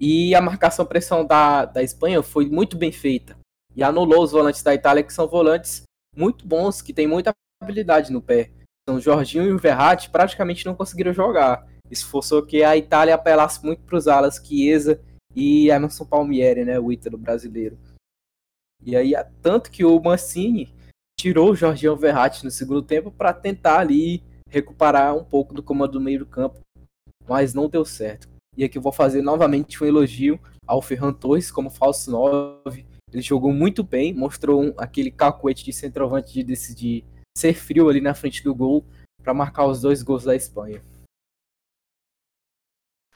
E 0.00 0.34
a 0.34 0.40
marcação 0.40 0.86
pressão 0.86 1.24
da, 1.24 1.66
da 1.66 1.82
Espanha 1.82 2.22
foi 2.22 2.48
muito 2.48 2.76
bem 2.76 2.90
feita 2.90 3.36
e 3.76 3.82
anulou 3.82 4.22
os 4.22 4.32
volantes 4.32 4.62
da 4.62 4.74
Itália, 4.74 5.02
que 5.02 5.12
são 5.12 5.28
volantes 5.28 5.82
muito 6.16 6.46
bons, 6.46 6.82
que 6.82 6.92
têm 6.92 7.06
muita 7.06 7.32
habilidade 7.62 8.12
no 8.12 8.20
pé. 8.20 8.50
Então, 8.82 9.00
Jorginho 9.00 9.44
e 9.44 9.52
o 9.52 9.58
Verratti 9.58 10.10
praticamente 10.10 10.66
não 10.66 10.74
conseguiram 10.74 11.12
jogar. 11.12 11.66
Isso 11.90 12.06
forçou 12.06 12.44
que 12.44 12.64
a 12.64 12.76
Itália 12.76 13.14
apelasse 13.14 13.64
muito 13.64 13.82
para 13.82 13.96
os 13.96 14.08
alas 14.08 14.40
Chiesa 14.44 15.00
e 15.34 15.70
Emerson 15.70 16.04
Palmieri, 16.04 16.64
né, 16.64 16.78
o 16.78 16.92
ítalo 16.92 17.18
brasileiro. 17.18 17.78
E 18.84 18.96
aí, 18.96 19.12
tanto 19.40 19.70
que 19.70 19.84
o 19.84 20.00
Mancini 20.00 20.74
tirou 21.18 21.52
o 21.52 21.56
Jorginho 21.56 21.96
Verratti 21.96 22.44
no 22.44 22.50
segundo 22.50 22.82
tempo 22.82 23.10
para 23.10 23.32
tentar 23.32 23.78
ali 23.78 24.22
recuperar 24.48 25.16
um 25.16 25.24
pouco 25.24 25.54
do 25.54 25.62
comando 25.62 25.92
do 25.92 26.00
meio 26.00 26.20
do 26.20 26.26
campo, 26.26 26.60
mas 27.28 27.54
não 27.54 27.68
deu 27.68 27.84
certo. 27.84 28.28
E 28.56 28.64
aqui 28.64 28.76
eu 28.76 28.82
vou 28.82 28.92
fazer 28.92 29.22
novamente 29.22 29.82
um 29.82 29.86
elogio 29.86 30.38
ao 30.66 30.82
Ferran 30.82 31.12
Torres 31.12 31.50
como 31.50 31.70
falso 31.70 32.10
9. 32.10 32.84
Ele 33.12 33.22
jogou 33.22 33.52
muito 33.52 33.82
bem, 33.82 34.12
mostrou 34.12 34.62
um, 34.62 34.74
aquele 34.76 35.10
cacuete 35.10 35.64
de 35.64 35.72
centroavante 35.72 36.32
de 36.32 36.42
decidir 36.42 37.04
ser 37.36 37.54
frio 37.54 37.88
ali 37.88 38.00
na 38.00 38.14
frente 38.14 38.42
do 38.42 38.54
gol 38.54 38.84
para 39.22 39.32
marcar 39.32 39.66
os 39.66 39.80
dois 39.80 40.02
gols 40.02 40.24
da 40.24 40.34
Espanha. 40.34 40.82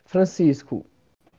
Francisco, 0.05 0.87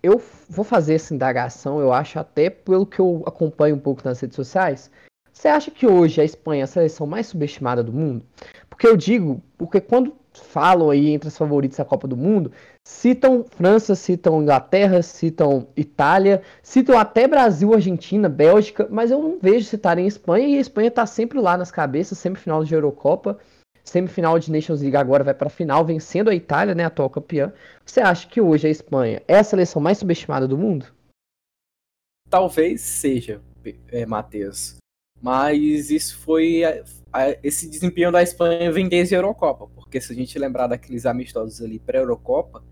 eu 0.07 0.21
vou 0.49 0.65
fazer 0.65 0.95
essa 0.95 1.13
indagação, 1.13 1.79
eu 1.79 1.93
acho, 1.93 2.19
até 2.19 2.49
pelo 2.49 2.85
que 2.85 2.99
eu 2.99 3.23
acompanho 3.25 3.75
um 3.75 3.79
pouco 3.79 4.01
nas 4.03 4.19
redes 4.19 4.35
sociais. 4.35 4.89
Você 5.31 5.47
acha 5.47 5.69
que 5.69 5.85
hoje 5.85 6.19
a 6.19 6.23
Espanha 6.23 6.61
é 6.61 6.63
a 6.63 6.67
seleção 6.67 7.05
mais 7.05 7.27
subestimada 7.27 7.83
do 7.83 7.93
mundo? 7.93 8.25
Porque 8.69 8.87
eu 8.87 8.97
digo, 8.97 9.41
porque 9.57 9.79
quando 9.79 10.15
falam 10.33 10.89
aí 10.89 11.09
entre 11.09 11.27
as 11.27 11.37
favoritas 11.37 11.77
da 11.77 11.85
Copa 11.85 12.07
do 12.07 12.17
Mundo, 12.17 12.51
citam 12.83 13.45
França, 13.49 13.95
citam 13.95 14.41
Inglaterra, 14.41 15.01
citam 15.01 15.67
Itália, 15.75 16.41
citam 16.63 16.97
até 16.97 17.27
Brasil, 17.27 17.73
Argentina, 17.73 18.29
Bélgica, 18.29 18.87
mas 18.89 19.11
eu 19.11 19.21
não 19.21 19.37
vejo 19.41 19.67
citarem 19.67 20.07
Espanha 20.07 20.47
e 20.47 20.57
a 20.57 20.61
Espanha 20.61 20.87
está 20.87 21.05
sempre 21.05 21.39
lá 21.39 21.57
nas 21.57 21.71
cabeças, 21.71 22.17
semifinal 22.17 22.63
de 22.63 22.73
Eurocopa, 22.73 23.37
semifinal 23.89 24.37
de 24.37 24.51
Nations 24.51 24.81
League 24.81 24.97
agora 24.97 25.23
vai 25.23 25.33
para 25.33 25.47
a 25.47 25.51
final, 25.51 25.85
vencendo 25.85 26.29
a 26.29 26.35
Itália, 26.35 26.75
né, 26.75 26.85
atual 26.85 27.09
campeã. 27.09 27.53
Você 27.85 27.99
acha 27.99 28.27
que 28.27 28.41
hoje 28.41 28.67
a 28.67 28.71
Espanha 28.71 29.21
é 29.27 29.37
a 29.37 29.43
seleção 29.43 29.81
mais 29.81 29.97
subestimada 29.97 30.47
do 30.47 30.57
mundo? 30.57 30.93
Talvez 32.29 32.81
seja, 32.81 33.41
é, 33.89 34.05
Matheus. 34.05 34.77
Mas 35.21 35.89
isso 35.89 36.17
foi. 36.19 36.63
A, 36.63 36.83
a, 37.11 37.29
esse 37.43 37.69
desempenho 37.69 38.11
da 38.11 38.21
Espanha 38.21 38.71
vem 38.71 38.87
desde 38.87 39.15
a 39.15 39.17
Eurocopa. 39.17 39.67
Porque 39.67 39.99
se 39.99 40.11
a 40.11 40.15
gente 40.15 40.37
lembrar 40.37 40.67
daqueles 40.67 41.05
amistosos 41.05 41.61
ali 41.61 41.79
pré-Eurocopa, 41.79 42.63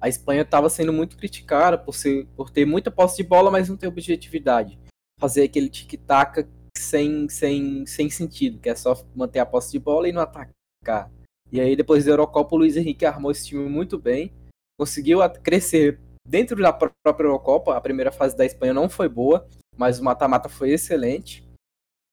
a 0.00 0.08
Espanha 0.08 0.42
estava 0.42 0.70
sendo 0.70 0.92
muito 0.92 1.16
criticada 1.16 1.76
por, 1.76 1.94
ser, 1.94 2.26
por 2.36 2.50
ter 2.50 2.64
muita 2.64 2.90
posse 2.90 3.16
de 3.18 3.22
bola, 3.24 3.50
mas 3.50 3.68
não 3.68 3.76
ter 3.76 3.88
objetividade. 3.88 4.78
Fazer 5.20 5.42
aquele 5.42 5.68
tic-tac 5.68 6.46
sem, 6.76 7.28
sem, 7.28 7.86
sem 7.86 8.10
sentido, 8.10 8.58
que 8.58 8.68
é 8.68 8.74
só 8.74 8.94
manter 9.14 9.38
a 9.38 9.46
posse 9.46 9.72
de 9.72 9.78
bola 9.78 10.08
e 10.08 10.12
não 10.12 10.22
atacar. 10.22 11.10
E 11.50 11.60
aí, 11.60 11.76
depois 11.76 12.04
da 12.04 12.12
Eurocopa, 12.12 12.54
o 12.54 12.58
Luiz 12.58 12.76
Henrique 12.76 13.04
armou 13.04 13.30
esse 13.30 13.46
time 13.46 13.68
muito 13.68 13.98
bem, 13.98 14.32
conseguiu 14.78 15.18
crescer 15.42 16.00
dentro 16.26 16.56
da 16.56 16.72
própria 16.72 17.26
Eurocopa. 17.26 17.76
A 17.76 17.80
primeira 17.80 18.10
fase 18.10 18.36
da 18.36 18.46
Espanha 18.46 18.72
não 18.72 18.88
foi 18.88 19.08
boa, 19.08 19.46
mas 19.76 19.98
o 19.98 20.04
mata-mata 20.04 20.48
foi 20.48 20.70
excelente. 20.70 21.46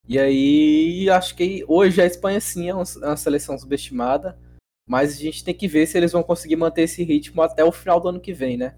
E 0.08 0.20
aí, 0.20 1.10
acho 1.10 1.36
que 1.36 1.64
hoje 1.68 2.02
a 2.02 2.06
Espanha 2.06 2.42
sim 2.42 2.68
é 2.68 2.74
uma 2.74 2.84
é 2.84 3.16
seleção 3.16 3.58
subestimada, 3.58 4.38
mas 4.88 5.14
a 5.14 5.20
gente 5.20 5.44
tem 5.44 5.54
que 5.54 5.68
ver 5.68 5.86
se 5.86 5.98
eles 5.98 6.12
vão 6.12 6.24
conseguir 6.24 6.56
manter 6.56 6.82
esse 6.82 7.04
ritmo 7.04 7.42
até 7.42 7.64
o 7.64 7.72
final 7.72 8.00
do 8.00 8.10
ano 8.10 8.20
que 8.20 8.34
vem, 8.34 8.58
né? 8.58 8.76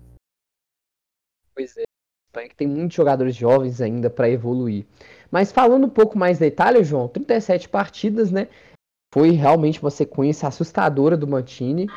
Pois 1.56 1.78
é. 1.78 1.84
A 1.84 2.28
Espanha 2.28 2.50
que 2.50 2.56
tem 2.56 2.68
muitos 2.68 2.96
jogadores 2.96 3.36
jovens 3.36 3.82
ainda 3.82 4.10
para 4.10 4.30
evoluir. 4.30 4.86
Mas 5.32 5.52
falando 5.52 5.86
um 5.86 5.90
pouco 5.90 6.18
mais 6.18 6.38
da 6.38 6.46
Itália, 6.46 6.84
João, 6.84 7.08
37 7.08 7.70
partidas, 7.70 8.32
né? 8.32 8.48
Foi 9.14 9.32
realmente 9.32 9.82
uma 9.82 9.90
sequência 9.90 10.48
assustadora 10.48 11.16
do 11.16 11.28
Mantini. 11.28 11.88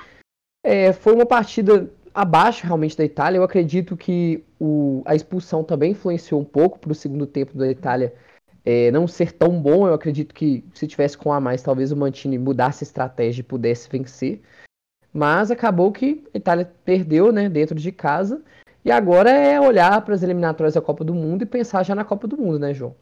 É, 0.64 0.92
foi 0.92 1.12
uma 1.12 1.26
partida 1.26 1.90
abaixo 2.14 2.64
realmente 2.64 2.96
da 2.96 3.04
Itália. 3.04 3.38
Eu 3.38 3.44
acredito 3.44 3.96
que 3.96 4.44
o, 4.58 5.02
a 5.04 5.14
expulsão 5.14 5.64
também 5.64 5.92
influenciou 5.92 6.40
um 6.40 6.44
pouco 6.44 6.78
para 6.78 6.92
o 6.92 6.94
segundo 6.94 7.26
tempo 7.26 7.58
da 7.58 7.68
Itália 7.68 8.14
é, 8.64 8.90
não 8.90 9.06
ser 9.06 9.32
tão 9.32 9.60
bom. 9.60 9.86
Eu 9.86 9.94
acredito 9.94 10.34
que 10.34 10.64
se 10.72 10.86
tivesse 10.86 11.18
com 11.18 11.32
a 11.32 11.40
mais, 11.40 11.62
talvez 11.62 11.92
o 11.92 11.96
Mantini 11.96 12.38
mudasse 12.38 12.84
a 12.84 12.86
estratégia 12.86 13.40
e 13.40 13.44
pudesse 13.44 13.88
vencer. 13.88 14.40
Mas 15.12 15.50
acabou 15.50 15.92
que 15.92 16.24
a 16.32 16.38
Itália 16.38 16.72
perdeu 16.84 17.32
né, 17.32 17.48
dentro 17.48 17.74
de 17.74 17.92
casa. 17.92 18.42
E 18.84 18.90
agora 18.90 19.30
é 19.30 19.60
olhar 19.60 20.00
para 20.02 20.14
as 20.14 20.22
eliminatórias 20.22 20.74
da 20.74 20.80
Copa 20.80 21.04
do 21.04 21.14
Mundo 21.14 21.42
e 21.42 21.46
pensar 21.46 21.82
já 21.84 21.94
na 21.94 22.04
Copa 22.04 22.26
do 22.26 22.36
Mundo, 22.36 22.58
né, 22.58 22.74
João? 22.74 22.94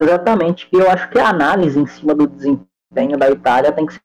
Exatamente. 0.00 0.68
E 0.72 0.76
eu 0.76 0.90
acho 0.90 1.08
que 1.10 1.18
a 1.18 1.28
análise 1.28 1.78
em 1.78 1.86
cima 1.86 2.14
do 2.14 2.26
desempenho 2.26 3.16
da 3.16 3.30
Itália 3.30 3.72
tem 3.72 3.86
que 3.86 3.94
ser 3.94 4.00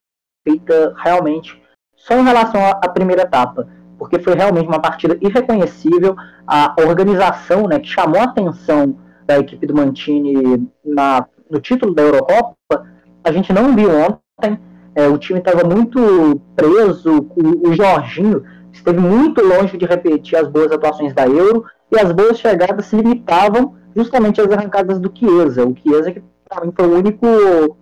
feita 0.48 0.94
realmente 0.98 1.62
só 1.96 2.16
em 2.18 2.24
relação 2.24 2.62
à 2.66 2.88
primeira 2.88 3.24
etapa, 3.24 3.68
porque 3.98 4.20
foi 4.20 4.34
realmente 4.34 4.68
uma 4.68 4.82
partida 4.82 5.18
irreconhecível. 5.22 6.16
A 6.48 6.74
organização 6.80 7.68
né, 7.68 7.80
que 7.80 7.88
chamou 7.88 8.20
a 8.20 8.26
atenção 8.26 8.98
da 9.26 9.38
equipe 9.38 9.68
do 9.68 9.76
Mantini 9.76 10.68
na, 10.84 11.28
no 11.50 11.60
título 11.60 11.94
da 11.94 12.04
Eurocopa, 12.04 12.88
a 13.24 13.32
gente 13.32 13.52
não 13.52 13.76
viu 13.76 13.90
ontem. 13.92 14.60
É, 14.96 15.08
o 15.08 15.18
time 15.18 15.40
estava 15.40 15.64
muito 15.64 16.42
preso, 16.56 17.28
o, 17.36 17.70
o, 17.70 17.74
Jorginho 17.74 18.44
esteve 18.72 19.00
muito 19.00 19.46
longe 19.46 19.78
de 19.78 19.86
repetir 19.86 20.38
as 20.38 20.48
boas 20.48 20.72
atuações 20.72 21.14
da 21.14 21.28
Euro 21.28 21.64
e 21.92 22.00
as 22.00 22.12
boas 22.12 22.40
chegadas 22.40 22.88
se 22.88 22.96
limitavam 22.96 23.76
justamente 23.96 24.42
às 24.42 24.52
arrancadas 24.52 25.00
do 25.00 25.12
Chiesa. 25.16 25.66
O 25.66 25.76
Chiesa 25.76 26.12
que 26.12 26.24
para 26.48 26.66
mim 26.66 26.74
foi 26.76 26.88
o 26.88 26.98
único 26.98 27.78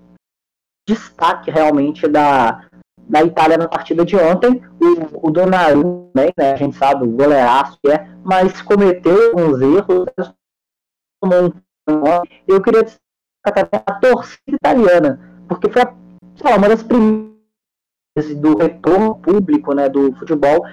destaque 0.88 1.52
realmente 1.52 2.08
da, 2.08 2.68
da 3.08 3.24
Itália 3.24 3.58
na 3.58 3.68
partida 3.68 4.06
de 4.06 4.16
ontem. 4.16 4.62
O, 4.82 5.28
o 5.28 5.32
Donnarumma, 5.32 6.10
né, 6.16 6.30
a 6.38 6.56
gente 6.56 6.78
sabe 6.78 7.06
o 7.06 7.12
goleiraço 7.12 7.78
que 7.84 7.92
é, 7.92 8.08
mas 8.24 8.62
cometeu 8.62 9.36
uns 9.36 9.62
erros, 9.62 10.08
eu 12.48 12.62
queria 12.62 12.84
destacar 12.84 13.84
a 13.86 13.94
torcida 13.94 14.56
italiana, 14.56 15.44
porque 15.48 15.70
foi 15.70 15.84
lá, 15.84 16.58
uma 16.58 16.70
das 16.70 16.84
primeiras 16.84 17.38
do 18.36 18.58
retorno 18.58 19.16
público 19.16 19.74
né, 19.74 19.90
do 19.90 20.14
futebol 20.16 20.66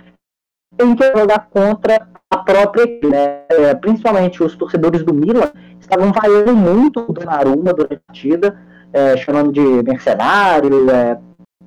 em 0.81 0.95
que 0.95 1.05
jogar 1.17 1.49
contra 1.51 2.09
a 2.31 2.39
própria 2.39 2.83
equipe, 2.83 3.07
né? 3.09 3.45
É, 3.49 3.75
principalmente 3.75 4.43
os 4.43 4.57
torcedores 4.57 5.03
do 5.05 5.15
Milan 5.15 5.51
estavam 5.81 6.13
vaiando 6.13 6.55
muito 6.55 7.01
o 7.01 7.13
Donnarumma 7.13 7.73
durante 7.73 7.95
a 7.95 8.01
partida, 8.07 8.59
é, 8.93 9.17
chamando 9.17 9.53
de 9.53 9.61
mercenário, 9.61 10.91
é, 10.91 11.19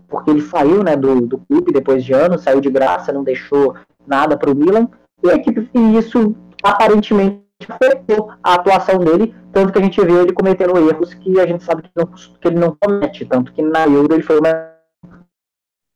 porque 0.07 0.31
ele 0.31 0.41
saiu 0.41 0.83
né, 0.83 0.95
do, 0.95 1.21
do 1.21 1.37
clube 1.39 1.71
depois 1.71 2.03
de 2.03 2.13
anos, 2.13 2.41
saiu 2.41 2.61
de 2.61 2.69
graça, 2.69 3.11
não 3.11 3.23
deixou 3.23 3.75
nada 4.05 4.37
para 4.37 4.51
o 4.51 4.55
Milan, 4.55 4.87
e 5.23 5.29
a 5.29 5.35
equipe 5.35 5.69
e 5.73 5.97
isso 5.97 6.35
aparentemente 6.63 7.47
afetou 7.67 8.31
a 8.43 8.55
atuação 8.55 8.99
dele, 8.99 9.35
tanto 9.51 9.73
que 9.73 9.79
a 9.79 9.81
gente 9.81 9.99
vê 10.01 10.13
ele 10.13 10.33
cometendo 10.33 10.77
erros 10.77 11.13
que 11.13 11.39
a 11.39 11.45
gente 11.45 11.63
sabe 11.63 11.83
que, 11.83 11.91
não, 11.95 12.05
que 12.05 12.47
ele 12.47 12.59
não 12.59 12.77
comete, 12.79 13.25
tanto 13.25 13.51
que 13.51 13.61
na 13.61 13.85
Euro 13.85 14.13
ele 14.13 14.23
foi 14.23 14.39
uma. 14.39 14.49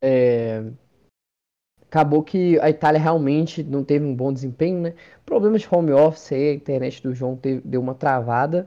É... 0.01 0.63
Acabou 1.91 2.23
que 2.23 2.57
a 2.61 2.69
Itália 2.69 3.01
realmente 3.01 3.61
não 3.61 3.83
teve 3.83 4.05
um 4.05 4.15
bom 4.15 4.31
desempenho, 4.31 4.79
né? 4.79 4.93
Problemas 5.25 5.59
de 5.61 5.67
home 5.69 5.91
office 5.91 6.31
aí, 6.31 6.51
a 6.51 6.53
internet 6.53 7.03
do 7.03 7.13
João 7.13 7.35
teve, 7.35 7.59
deu 7.65 7.81
uma 7.81 7.93
travada, 7.93 8.65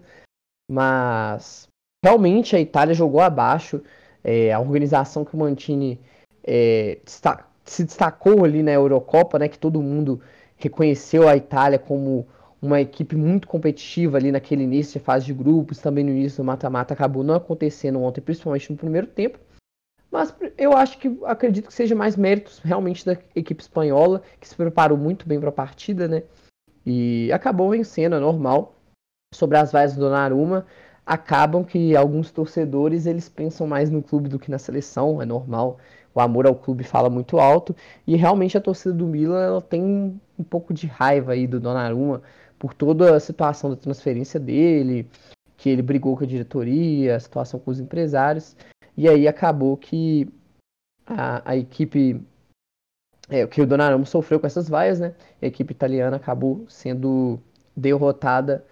mas 0.71 1.67
realmente 2.05 2.55
a 2.55 2.61
Itália 2.61 2.95
jogou 2.95 3.23
abaixo. 3.23 3.83
É, 4.23 4.53
a 4.53 4.61
organização 4.61 5.25
que 5.25 5.35
o 5.35 5.39
Mantini 5.39 5.99
é, 6.47 6.99
se 7.65 7.85
destacou 7.85 8.45
ali 8.45 8.63
na 8.63 8.73
Eurocopa, 8.73 9.39
né? 9.39 9.49
Que 9.49 9.59
todo 9.59 9.81
mundo 9.81 10.21
reconheceu 10.59 11.27
a 11.27 11.35
Itália 11.35 11.79
como 11.79 12.27
uma 12.61 12.79
equipe 12.83 13.17
muito 13.17 13.49
competitiva 13.49 14.19
ali 14.19 14.31
naquele 14.33 14.65
início 14.65 14.99
de 15.01 15.05
fase 15.05 15.25
de 15.25 15.33
grupos, 15.33 15.79
também 15.79 16.05
no 16.05 16.11
início 16.11 16.43
do 16.43 16.47
mata-mata, 16.47 16.93
acabou 16.93 17.25
não 17.25 17.37
acontecendo 17.37 18.03
ontem, 18.03 18.21
principalmente 18.21 18.71
no 18.71 18.77
primeiro 18.77 19.07
tempo. 19.07 19.39
Mas 20.15 20.33
eu 20.57 20.77
acho 20.77 20.97
que 20.99 21.19
acredito 21.25 21.67
que 21.67 21.75
seja 21.75 21.93
mais 21.93 22.17
méritos 22.17 22.61
realmente 22.61 23.05
da 23.05 23.19
equipe 23.35 23.61
espanhola, 23.61 24.23
que 24.41 24.47
se 24.47 24.55
preparou 24.55 24.97
muito 24.97 25.27
bem 25.27 25.41
para 25.41 25.49
a 25.49 25.53
partida, 25.53 26.07
né? 26.07 26.23
E 26.87 27.33
acabou 27.33 27.71
vencendo, 27.71 28.15
é 28.15 28.21
normal. 28.21 28.77
Sobre 29.35 29.59
as 29.59 29.73
vaias 29.73 29.95
do 29.95 29.99
Donnarumma, 29.99 30.67
acabam 31.05 31.65
que 31.65 31.97
alguns 31.97 32.31
torcedores 32.31 33.07
eles 33.07 33.29
pensam 33.29 33.67
mais 33.67 33.91
no 33.91 34.01
clube 34.01 34.29
do 34.29 34.39
que 34.39 34.53
na 34.53 34.59
seleção, 34.59 35.21
é 35.21 35.27
normal. 35.27 35.79
O 36.15 36.21
amor 36.21 36.47
ao 36.47 36.55
clube 36.55 36.85
fala 36.85 37.11
muito 37.11 37.41
alto 37.41 37.75
e 38.07 38.15
realmente 38.15 38.57
a 38.57 38.61
torcida 38.61 38.95
do 38.95 39.09
Milan 39.09 39.43
ela 39.43 39.61
tem 39.61 39.83
um 40.39 40.45
pouco 40.45 40.73
de 40.73 40.87
raiva 40.87 41.33
aí 41.33 41.45
do 41.45 41.59
Donnarumma, 41.59 42.23
por 42.57 42.73
toda 42.73 43.17
a 43.17 43.19
situação 43.19 43.69
da 43.69 43.75
transferência 43.75 44.39
dele, 44.39 45.11
que 45.57 45.69
ele 45.69 45.83
brigou 45.83 46.17
com 46.17 46.23
a 46.23 46.27
diretoria, 46.27 47.17
a 47.17 47.21
situação 47.21 47.59
com 47.59 47.73
os 47.73 47.81
empresários, 47.81 48.55
e 48.97 49.09
aí 49.09 49.27
acabou 49.27 49.77
que 49.77 50.29
a, 51.07 51.51
a 51.51 51.57
equipe, 51.57 52.21
é, 53.29 53.47
que 53.47 53.61
o 53.61 53.67
Donnarumma 53.67 54.05
sofreu 54.05 54.41
com 54.41 54.47
essas 54.47 54.69
vaias, 54.69 55.01
né? 55.01 55.15
A 55.43 55.47
equipe 55.47 55.73
italiana 55.73 56.17
acabou 56.17 56.65
sendo 56.69 57.41
derrotada 57.77 58.65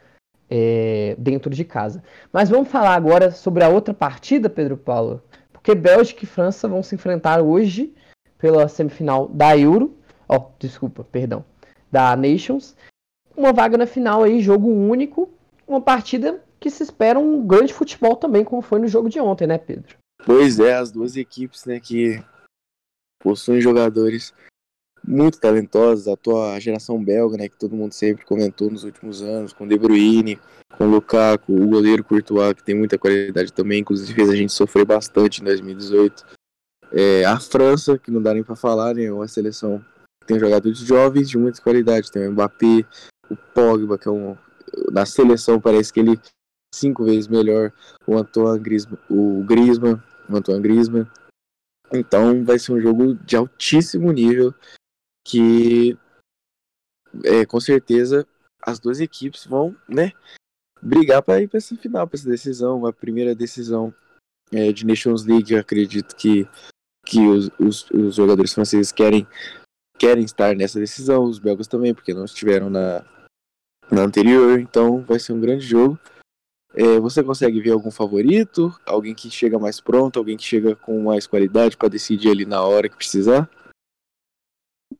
é, 0.48 1.16
dentro 1.18 1.50
de 1.50 1.64
casa. 1.64 2.02
Mas 2.32 2.50
vamos 2.50 2.68
falar 2.68 2.94
agora 2.94 3.30
sobre 3.30 3.64
a 3.64 3.68
outra 3.68 3.94
partida, 3.94 4.50
Pedro 4.50 4.76
Paulo, 4.76 5.22
porque 5.52 5.74
Bélgica 5.74 6.24
e 6.24 6.26
França 6.26 6.68
vão 6.68 6.82
se 6.82 6.94
enfrentar 6.94 7.40
hoje 7.40 7.94
pela 8.38 8.68
semifinal 8.68 9.28
da 9.28 9.56
Euro, 9.56 9.96
ó, 10.28 10.36
oh, 10.36 10.50
desculpa, 10.58 11.04
perdão, 11.04 11.44
da 11.90 12.14
Nations, 12.16 12.76
uma 13.36 13.52
vaga 13.52 13.78
na 13.78 13.86
final 13.86 14.22
aí, 14.22 14.40
jogo 14.40 14.68
único, 14.68 15.30
uma 15.66 15.80
partida 15.80 16.42
que 16.60 16.68
se 16.68 16.82
espera 16.82 17.18
um 17.18 17.46
grande 17.46 17.72
futebol 17.72 18.16
também, 18.16 18.44
como 18.44 18.60
foi 18.60 18.78
no 18.78 18.88
jogo 18.88 19.08
de 19.08 19.20
ontem, 19.20 19.46
né, 19.46 19.58
Pedro? 19.58 19.96
Pois 20.24 20.58
é, 20.58 20.74
as 20.74 20.90
duas 20.90 21.16
equipes, 21.16 21.64
né, 21.64 21.80
que 21.80 22.22
possuem 23.22 23.60
jogadores 23.60 24.32
muito 25.04 25.40
talentosos, 25.40 26.06
a 26.06 26.16
tua 26.16 26.58
geração 26.60 27.02
belga, 27.02 27.36
né, 27.36 27.48
que 27.48 27.58
todo 27.58 27.74
mundo 27.74 27.92
sempre 27.92 28.24
comentou 28.24 28.70
nos 28.70 28.84
últimos 28.84 29.20
anos, 29.20 29.52
com 29.52 29.66
De 29.66 29.76
Bruyne, 29.76 30.40
com 30.78 30.86
Lukaku, 30.86 31.52
o 31.52 31.68
goleiro 31.68 32.04
Courtois, 32.04 32.54
que 32.54 32.64
tem 32.64 32.74
muita 32.74 32.98
qualidade 32.98 33.52
também, 33.52 33.80
inclusive 33.80 34.14
fez 34.14 34.30
a 34.30 34.36
gente 34.36 34.52
sofrer 34.52 34.84
bastante 34.84 35.40
em 35.40 35.44
2018. 35.44 36.24
É, 36.92 37.24
a 37.24 37.40
França, 37.40 37.98
que 37.98 38.10
não 38.10 38.22
dá 38.22 38.32
nem 38.32 38.44
para 38.44 38.54
falar, 38.54 38.94
né, 38.94 39.10
uma 39.10 39.26
seleção 39.26 39.84
tem 40.26 40.38
jogadores 40.38 40.78
jovens 40.78 41.28
de 41.28 41.38
muita 41.38 41.60
qualidade. 41.60 42.10
Tem 42.10 42.26
o 42.26 42.32
Mbappé, 42.32 42.84
o 43.30 43.36
Pogba, 43.36 43.98
que 43.98 44.08
é 44.08 44.10
um. 44.10 44.36
Na 44.90 45.04
seleção 45.04 45.60
parece 45.60 45.92
que 45.92 46.00
ele 46.00 46.14
é 46.14 46.18
cinco 46.74 47.04
vezes 47.04 47.28
melhor. 47.28 47.72
O 48.06 48.16
Antoine 48.16 48.58
Griezmann, 48.58 48.98
o 49.10 49.44
Griezmann, 49.44 50.02
o 50.28 50.36
Antoine 50.36 50.62
Griezmann. 50.62 51.06
Então 51.92 52.44
vai 52.44 52.58
ser 52.58 52.72
um 52.72 52.80
jogo 52.80 53.14
de 53.14 53.36
altíssimo 53.36 54.10
nível 54.12 54.54
que 55.26 55.96
é, 57.24 57.44
com 57.44 57.60
certeza 57.60 58.26
as 58.60 58.78
duas 58.78 59.00
equipes 59.00 59.44
vão, 59.44 59.76
né, 59.88 60.12
brigar 60.80 61.22
para 61.22 61.40
ir 61.40 61.48
para 61.48 61.58
essa 61.58 61.76
final, 61.76 62.06
para 62.06 62.18
essa 62.18 62.28
decisão, 62.28 62.86
a 62.86 62.92
primeira 62.92 63.34
decisão 63.34 63.94
é, 64.52 64.72
de 64.72 64.86
Nations 64.86 65.24
League. 65.24 65.52
Eu 65.52 65.60
acredito 65.60 66.16
que 66.16 66.48
que 67.04 67.18
os, 67.26 67.50
os, 67.58 67.90
os, 67.90 68.14
jogadores 68.14 68.52
franceses 68.52 68.92
querem 68.92 69.26
querem 69.98 70.24
estar 70.24 70.54
nessa 70.54 70.78
decisão, 70.78 71.24
os 71.24 71.38
belgas 71.38 71.66
também, 71.66 71.92
porque 71.94 72.14
não 72.14 72.24
estiveram 72.24 72.70
na, 72.70 73.04
na 73.90 74.02
anterior, 74.02 74.58
então 74.58 75.02
vai 75.02 75.18
ser 75.18 75.32
um 75.32 75.40
grande 75.40 75.66
jogo. 75.66 75.98
É, 76.74 76.98
você 76.98 77.22
consegue 77.22 77.60
ver 77.60 77.70
algum 77.70 77.90
favorito? 77.90 78.74
Alguém 78.86 79.14
que 79.14 79.30
chega 79.30 79.58
mais 79.58 79.80
pronto, 79.80 80.18
alguém 80.18 80.36
que 80.36 80.44
chega 80.44 80.74
com 80.74 81.02
mais 81.02 81.26
qualidade 81.26 81.76
para 81.76 81.88
decidir 81.88 82.30
ali 82.30 82.46
na 82.46 82.62
hora 82.62 82.88
que 82.88 82.96
precisar? 82.96 83.48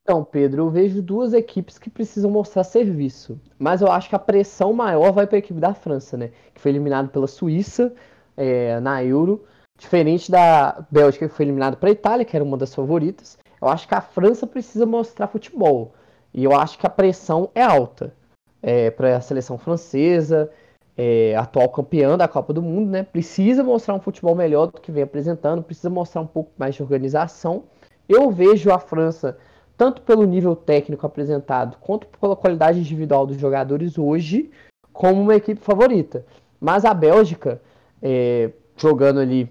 Então, 0.02 0.24
Pedro, 0.24 0.62
eu 0.62 0.70
vejo 0.70 1.00
duas 1.00 1.32
equipes 1.32 1.78
que 1.78 1.88
precisam 1.88 2.30
mostrar 2.30 2.64
serviço. 2.64 3.40
Mas 3.58 3.80
eu 3.80 3.90
acho 3.90 4.08
que 4.08 4.14
a 4.14 4.18
pressão 4.18 4.72
maior 4.72 5.12
vai 5.12 5.26
para 5.26 5.36
a 5.36 5.38
equipe 5.38 5.60
da 5.60 5.74
França, 5.74 6.16
né? 6.16 6.32
Que 6.54 6.60
foi 6.60 6.70
eliminada 6.70 7.08
pela 7.08 7.26
Suíça 7.26 7.94
é, 8.36 8.80
na 8.80 9.02
Euro. 9.04 9.44
Diferente 9.78 10.30
da 10.30 10.84
Bélgica, 10.90 11.28
que 11.28 11.34
foi 11.34 11.44
eliminada 11.44 11.76
para 11.76 11.88
a 11.88 11.92
Itália, 11.92 12.24
que 12.24 12.36
era 12.36 12.44
uma 12.44 12.56
das 12.56 12.74
favoritas. 12.74 13.38
Eu 13.60 13.68
acho 13.68 13.86
que 13.86 13.94
a 13.94 14.00
França 14.00 14.46
precisa 14.46 14.84
mostrar 14.84 15.28
futebol. 15.28 15.94
E 16.34 16.44
eu 16.44 16.52
acho 16.54 16.78
que 16.78 16.86
a 16.86 16.90
pressão 16.90 17.50
é 17.54 17.62
alta 17.62 18.14
é, 18.62 18.90
para 18.90 19.16
a 19.16 19.20
seleção 19.20 19.58
francesa, 19.58 20.50
é, 20.96 21.34
atual 21.36 21.68
campeã 21.68 22.16
da 22.16 22.28
Copa 22.28 22.52
do 22.52 22.62
Mundo, 22.62 22.90
né? 22.90 23.02
Precisa 23.02 23.64
mostrar 23.64 23.94
um 23.94 24.00
futebol 24.00 24.34
melhor 24.34 24.66
do 24.66 24.80
que 24.80 24.92
vem 24.92 25.02
apresentando, 25.02 25.62
precisa 25.62 25.90
mostrar 25.90 26.20
um 26.20 26.26
pouco 26.26 26.52
mais 26.58 26.74
de 26.74 26.82
organização. 26.82 27.64
Eu 28.08 28.30
vejo 28.30 28.70
a 28.70 28.78
França 28.78 29.38
tanto 29.76 30.02
pelo 30.02 30.24
nível 30.24 30.54
técnico 30.54 31.06
apresentado 31.06 31.76
quanto 31.80 32.06
pela 32.06 32.36
qualidade 32.36 32.78
individual 32.78 33.26
dos 33.26 33.38
jogadores 33.38 33.98
hoje, 33.98 34.50
como 34.92 35.20
uma 35.20 35.34
equipe 35.34 35.60
favorita. 35.60 36.24
Mas 36.60 36.84
a 36.84 36.92
Bélgica, 36.92 37.60
é, 38.00 38.52
jogando 38.76 39.20
ali 39.20 39.50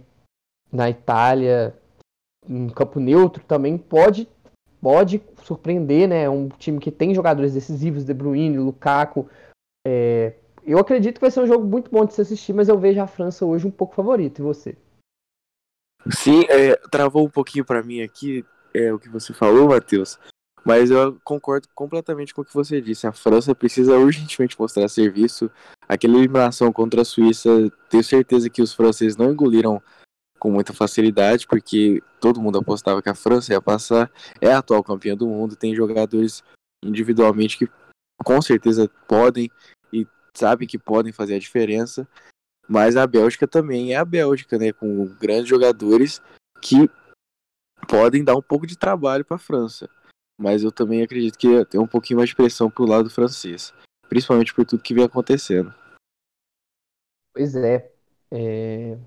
na 0.71 0.89
Itália, 0.89 1.75
em 2.47 2.69
campo 2.69 2.99
neutro, 2.99 3.43
também 3.43 3.77
pode, 3.77 4.27
pode 4.81 5.21
surpreender, 5.43 6.07
né? 6.07 6.29
Um 6.29 6.47
time 6.47 6.79
que 6.79 6.91
tem 6.91 7.13
jogadores 7.13 7.53
decisivos, 7.53 8.05
De 8.05 8.13
Bruyne, 8.13 8.57
Lukaku. 8.57 9.27
É, 9.85 10.33
eu 10.63 10.77
acredito 10.77 11.15
que 11.15 11.21
vai 11.21 11.31
ser 11.31 11.41
um 11.41 11.47
jogo 11.47 11.65
muito 11.65 11.89
bom 11.89 12.05
de 12.05 12.13
se 12.13 12.21
assistir, 12.21 12.53
mas 12.53 12.69
eu 12.69 12.77
vejo 12.77 13.01
a 13.01 13.07
França 13.07 13.45
hoje 13.45 13.67
um 13.67 13.71
pouco 13.71 13.95
favorita. 13.95 14.41
E 14.41 14.43
você? 14.43 14.77
Sim, 16.09 16.43
é, 16.49 16.75
travou 16.89 17.25
um 17.25 17.29
pouquinho 17.29 17.65
para 17.65 17.83
mim 17.83 18.01
aqui 18.01 18.45
é, 18.73 18.91
o 18.91 18.99
que 18.99 19.09
você 19.09 19.33
falou, 19.33 19.69
Matheus. 19.69 20.19
Mas 20.63 20.91
eu 20.91 21.19
concordo 21.23 21.67
completamente 21.73 22.33
com 22.33 22.41
o 22.41 22.45
que 22.45 22.53
você 22.53 22.79
disse. 22.79 23.07
A 23.07 23.11
França 23.11 23.55
precisa 23.55 23.97
urgentemente 23.97 24.59
mostrar 24.59 24.87
serviço. 24.87 25.49
Aquela 25.87 26.17
eliminação 26.17 26.71
contra 26.71 27.01
a 27.01 27.05
Suíça, 27.05 27.49
tenho 27.89 28.03
certeza 28.03 28.49
que 28.49 28.61
os 28.61 28.73
franceses 28.73 29.17
não 29.17 29.31
engoliram 29.31 29.81
com 30.39 30.51
muita 30.51 30.73
facilidade, 30.73 31.47
porque 31.47 32.01
todo 32.19 32.41
mundo 32.41 32.59
apostava 32.59 33.01
que 33.01 33.09
a 33.09 33.15
França 33.15 33.53
ia 33.53 33.61
passar. 33.61 34.11
É 34.39 34.51
a 34.51 34.59
atual 34.59 34.83
campeã 34.83 35.15
do 35.15 35.27
mundo, 35.27 35.55
tem 35.55 35.75
jogadores 35.75 36.43
individualmente 36.83 37.57
que 37.57 37.67
com 38.23 38.41
certeza 38.41 38.89
podem 39.07 39.49
e 40.35 40.39
sabem 40.39 40.67
que 40.67 40.77
podem 40.77 41.11
fazer 41.11 41.35
a 41.35 41.39
diferença. 41.39 42.07
Mas 42.67 42.95
a 42.95 43.05
Bélgica 43.05 43.47
também 43.47 43.93
é 43.93 43.97
a 43.97 44.05
Bélgica, 44.05 44.57
né? 44.57 44.71
Com 44.71 45.05
grandes 45.19 45.47
jogadores 45.47 46.21
que 46.61 46.89
podem 47.87 48.23
dar 48.23 48.35
um 48.35 48.41
pouco 48.41 48.65
de 48.65 48.77
trabalho 48.77 49.25
para 49.25 49.35
a 49.35 49.39
França. 49.39 49.89
Mas 50.39 50.63
eu 50.63 50.71
também 50.71 51.01
acredito 51.01 51.37
que 51.37 51.65
tem 51.65 51.79
um 51.79 51.87
pouquinho 51.87 52.17
mais 52.17 52.29
de 52.29 52.35
pressão 52.35 52.69
pro 52.69 52.85
lado 52.85 53.09
francês. 53.09 53.73
Principalmente 54.07 54.53
por 54.53 54.65
tudo 54.65 54.83
que 54.83 54.93
vem 54.93 55.03
acontecendo. 55.03 55.73
Pois 57.33 57.55
é. 57.55 57.91
é... 58.31 58.97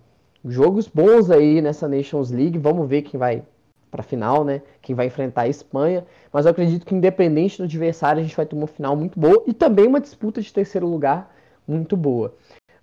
Jogos 0.45 0.87
bons 0.87 1.31
aí 1.31 1.63
nessa 1.63 1.89
Nations 1.89 2.31
League. 2.31 2.59
Vamos 2.59 2.89
ver 2.89 3.03
quem 3.03 3.19
vai 3.19 3.47
para 3.95 4.01
a 4.01 4.05
final, 4.05 4.45
né? 4.45 4.61
Quem 4.83 4.93
vai 4.93 5.07
enfrentar 5.07 5.43
a 5.43 5.49
Espanha. 5.49 6.05
Mas 6.33 6.47
eu 6.47 6.51
acredito 6.51 6.85
que, 6.85 6.97
independente 6.97 7.59
do 7.59 7.65
adversário, 7.65 8.19
a 8.19 8.25
gente 8.25 8.37
vai 8.37 8.45
ter 8.45 8.57
uma 8.57 8.66
final 8.66 8.97
muito 8.97 9.19
boa 9.21 9.45
e 9.47 9.53
também 9.53 9.87
uma 9.87 10.01
disputa 10.01 10.43
de 10.43 10.53
terceiro 10.53 10.85
lugar 10.85 11.33
muito 11.66 11.97
boa. 11.97 12.35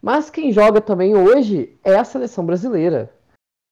Mas 0.01 0.29
quem 0.29 0.53
joga 0.53 0.79
também 0.79 1.13
hoje 1.13 1.77
é 1.83 1.97
a 1.97 2.05
seleção 2.05 2.45
brasileira. 2.45 3.11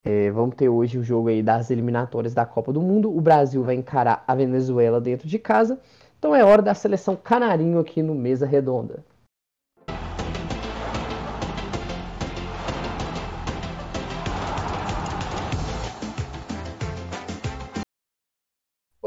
É, 0.03 0.29
vamos 0.31 0.55
ter 0.55 0.67
hoje 0.67 0.97
o 0.97 1.03
jogo 1.03 1.29
aí 1.29 1.41
das 1.41 1.71
eliminatórias 1.71 2.33
da 2.33 2.45
Copa 2.45 2.73
do 2.73 2.81
Mundo. 2.81 3.09
O 3.09 3.21
Brasil 3.21 3.63
vai 3.63 3.75
encarar 3.75 4.21
a 4.27 4.35
Venezuela 4.35 4.99
dentro 4.99 5.25
de 5.25 5.39
casa. 5.39 5.79
Então 6.17 6.35
é 6.35 6.43
hora 6.43 6.61
da 6.61 6.73
seleção 6.73 7.15
canarinho 7.15 7.79
aqui 7.79 8.03
no 8.03 8.13
Mesa 8.13 8.45
Redonda. 8.45 9.05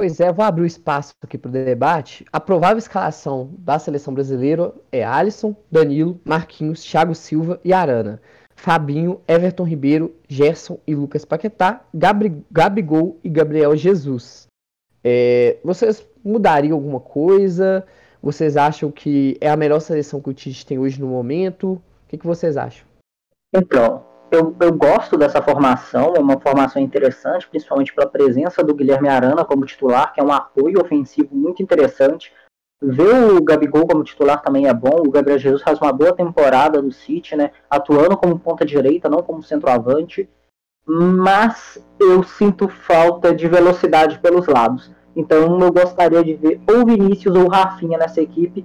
Pois 0.03 0.19
é, 0.19 0.33
vou 0.33 0.45
abrir 0.45 0.63
o 0.63 0.67
espaço 0.67 1.15
aqui 1.23 1.39
para 1.39 1.49
o 1.49 1.53
debate. 1.53 2.25
A 2.33 2.41
provável 2.41 2.77
escalação 2.77 3.55
da 3.57 3.79
seleção 3.79 4.13
brasileira 4.13 4.75
é 4.91 5.05
Alisson, 5.05 5.55
Danilo, 5.71 6.21
Marquinhos, 6.25 6.83
Thiago 6.83 7.15
Silva 7.15 7.61
e 7.65 7.73
Arana. 7.73 8.21
Fabinho, 8.57 9.21
Everton 9.29 9.63
Ribeiro, 9.63 10.13
Gerson 10.29 10.81
e 10.89 10.93
Lucas 10.97 11.25
Paquetá, 11.25 11.85
Gabri, 11.95 12.45
Gabigol 12.51 13.21
e 13.23 13.29
Gabriel 13.29 13.77
Jesus. 13.77 14.49
É, 15.05 15.59
vocês 15.63 16.05
mudariam 16.25 16.75
alguma 16.75 16.99
coisa? 16.99 17.87
Vocês 18.21 18.57
acham 18.57 18.91
que 18.91 19.39
é 19.41 19.49
a 19.49 19.57
melhor 19.57 19.79
seleção 19.79 20.21
que 20.21 20.31
o 20.31 20.35
Tite 20.35 20.67
tem 20.67 20.81
hoje 20.81 21.01
no 21.01 21.07
momento? 21.07 21.75
O 21.75 21.83
que, 22.09 22.19
que 22.19 22.27
vocês 22.27 22.57
acham? 22.57 22.85
Então, 23.55 24.05
eu, 24.33 24.57
eu 24.61 24.73
gosto 24.73 25.17
dessa 25.17 25.43
formação, 25.43 26.15
é 26.17 26.19
uma 26.19 26.41
formação 26.41 26.81
interessante, 26.81 27.47
principalmente 27.47 27.95
pela 27.95 28.09
presença 28.09 28.65
do 28.65 28.75
Guilherme 28.75 29.09
Arana 29.09 29.45
como 29.45 29.67
titular, 29.67 30.13
que 30.13 30.21
é 30.21 30.25
um 30.25 30.33
apoio 30.33 30.81
ofensivo 30.81 31.35
muito 31.35 31.63
interessante. 31.63 32.33
Ver 32.81 33.33
o 33.33 33.43
Gabigol 33.43 33.87
como 33.87 34.03
titular 34.03 34.43
também 34.43 34.67
é 34.67 34.75
bom. 34.75 35.03
O 35.07 35.11
Gabriel 35.11 35.39
Jesus 35.39 35.63
faz 35.63 35.79
uma 35.81 35.93
boa 35.93 36.13
temporada 36.13 36.83
no 36.83 36.91
City, 36.91 37.37
né? 37.37 37.53
Atuando 37.71 38.17
como 38.17 38.39
ponta 38.39 38.65
direita, 38.65 39.09
não 39.09 39.23
como 39.23 39.43
centroavante. 39.43 40.29
Mas 40.85 41.79
eu 42.01 42.25
sinto 42.25 42.69
falta 42.69 43.33
de 43.33 43.47
velocidade 43.47 44.19
pelos 44.19 44.49
lados. 44.49 44.91
Então 45.15 45.61
eu 45.61 45.73
gostaria 45.73 46.25
de 46.25 46.35
ver 46.35 46.61
ou 46.69 46.85
Vinícius 46.85 47.37
ou 47.37 47.49
Rafinha 47.49 47.99
nessa 47.99 48.21
equipe 48.21 48.65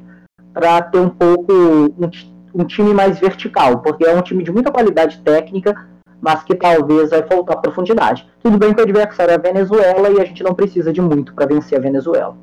para 0.53 0.81
ter 0.81 0.98
um 0.98 1.10
pouco 1.10 1.53
um, 1.53 2.10
um, 2.57 2.65
time 2.65 2.93
mais 2.93 3.19
vertical, 3.19 3.81
porque 3.81 4.05
é 4.05 4.15
um 4.15 4.21
time 4.21 4.43
de 4.43 4.51
muita 4.51 4.71
qualidade 4.71 5.21
técnica, 5.21 5.89
mas 6.21 6.43
que 6.43 6.55
talvez 6.55 7.11
vai 7.11 7.25
faltar 7.27 7.61
profundidade. 7.61 8.27
Tudo 8.41 8.57
bem 8.57 8.73
que 8.73 8.79
o 8.79 8.84
adversário 8.84 9.31
é 9.31 9.35
a 9.35 9.39
Venezuela 9.39 10.09
e 10.09 10.19
a 10.19 10.25
gente 10.25 10.43
não 10.43 10.55
precisa 10.55 10.91
de 10.91 11.01
muito 11.01 11.34
para 11.34 11.45
vencer 11.45 11.77
a 11.77 11.81
Venezuela. 11.81 12.38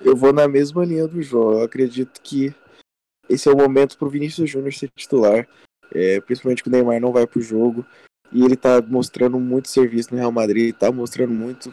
Eu 0.00 0.16
vou 0.16 0.32
na 0.32 0.48
mesma 0.48 0.84
linha 0.84 1.06
do 1.06 1.22
João. 1.22 1.52
Eu 1.52 1.62
acredito 1.62 2.20
que 2.22 2.54
esse 3.28 3.48
é 3.48 3.52
o 3.52 3.56
momento 3.56 3.96
pro 3.96 4.10
Vinícius 4.10 4.50
Júnior 4.50 4.72
ser 4.72 4.90
titular. 4.96 5.46
É, 5.94 6.20
principalmente 6.20 6.62
que 6.62 6.68
o 6.68 6.72
Neymar 6.72 7.00
não 7.00 7.12
vai 7.12 7.26
pro 7.26 7.40
jogo. 7.40 7.84
E 8.32 8.44
ele 8.44 8.56
tá 8.56 8.80
mostrando 8.80 9.38
muito 9.38 9.68
serviço 9.68 10.10
no 10.12 10.18
Real 10.18 10.32
Madrid, 10.32 10.74
tá 10.74 10.90
mostrando 10.90 11.32
muito 11.32 11.72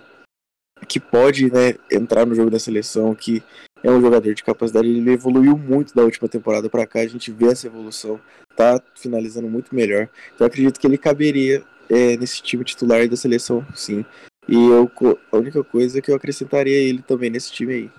que 0.87 0.99
pode 0.99 1.51
né, 1.51 1.75
entrar 1.91 2.25
no 2.25 2.35
jogo 2.35 2.49
da 2.49 2.59
seleção, 2.59 3.13
que 3.13 3.43
é 3.83 3.89
um 3.89 4.01
jogador 4.01 4.33
de 4.33 4.43
capacidade. 4.43 4.87
Ele 4.87 5.11
evoluiu 5.11 5.57
muito 5.57 5.93
da 5.93 6.03
última 6.03 6.27
temporada 6.27 6.69
para 6.69 6.85
cá, 6.85 6.99
a 6.99 7.07
gente 7.07 7.31
vê 7.31 7.47
essa 7.47 7.67
evolução, 7.67 8.19
tá 8.55 8.81
finalizando 8.95 9.49
muito 9.49 9.73
melhor. 9.73 10.09
Então 10.35 10.45
acredito 10.45 10.79
que 10.79 10.87
ele 10.87 10.97
caberia 10.97 11.63
é, 11.89 12.17
nesse 12.17 12.41
time 12.41 12.63
titular 12.63 13.07
da 13.07 13.15
seleção, 13.15 13.65
sim. 13.75 14.05
E 14.47 14.55
eu, 14.55 14.91
a 15.31 15.37
única 15.37 15.63
coisa 15.63 16.01
que 16.01 16.11
eu 16.11 16.15
acrescentaria 16.15 16.77
ele 16.77 17.01
também 17.01 17.29
nesse 17.29 17.51
time 17.51 17.73
aí. 17.73 17.91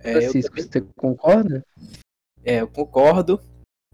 É, 0.00 0.12
Francisco, 0.12 0.58
eu... 0.58 0.64
você 0.64 0.80
concorda? 0.96 1.64
É, 2.44 2.60
eu 2.60 2.68
concordo. 2.68 3.40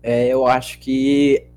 É, 0.02 0.28
eu 0.28 0.47
acho 0.47 0.78
que 0.78 1.51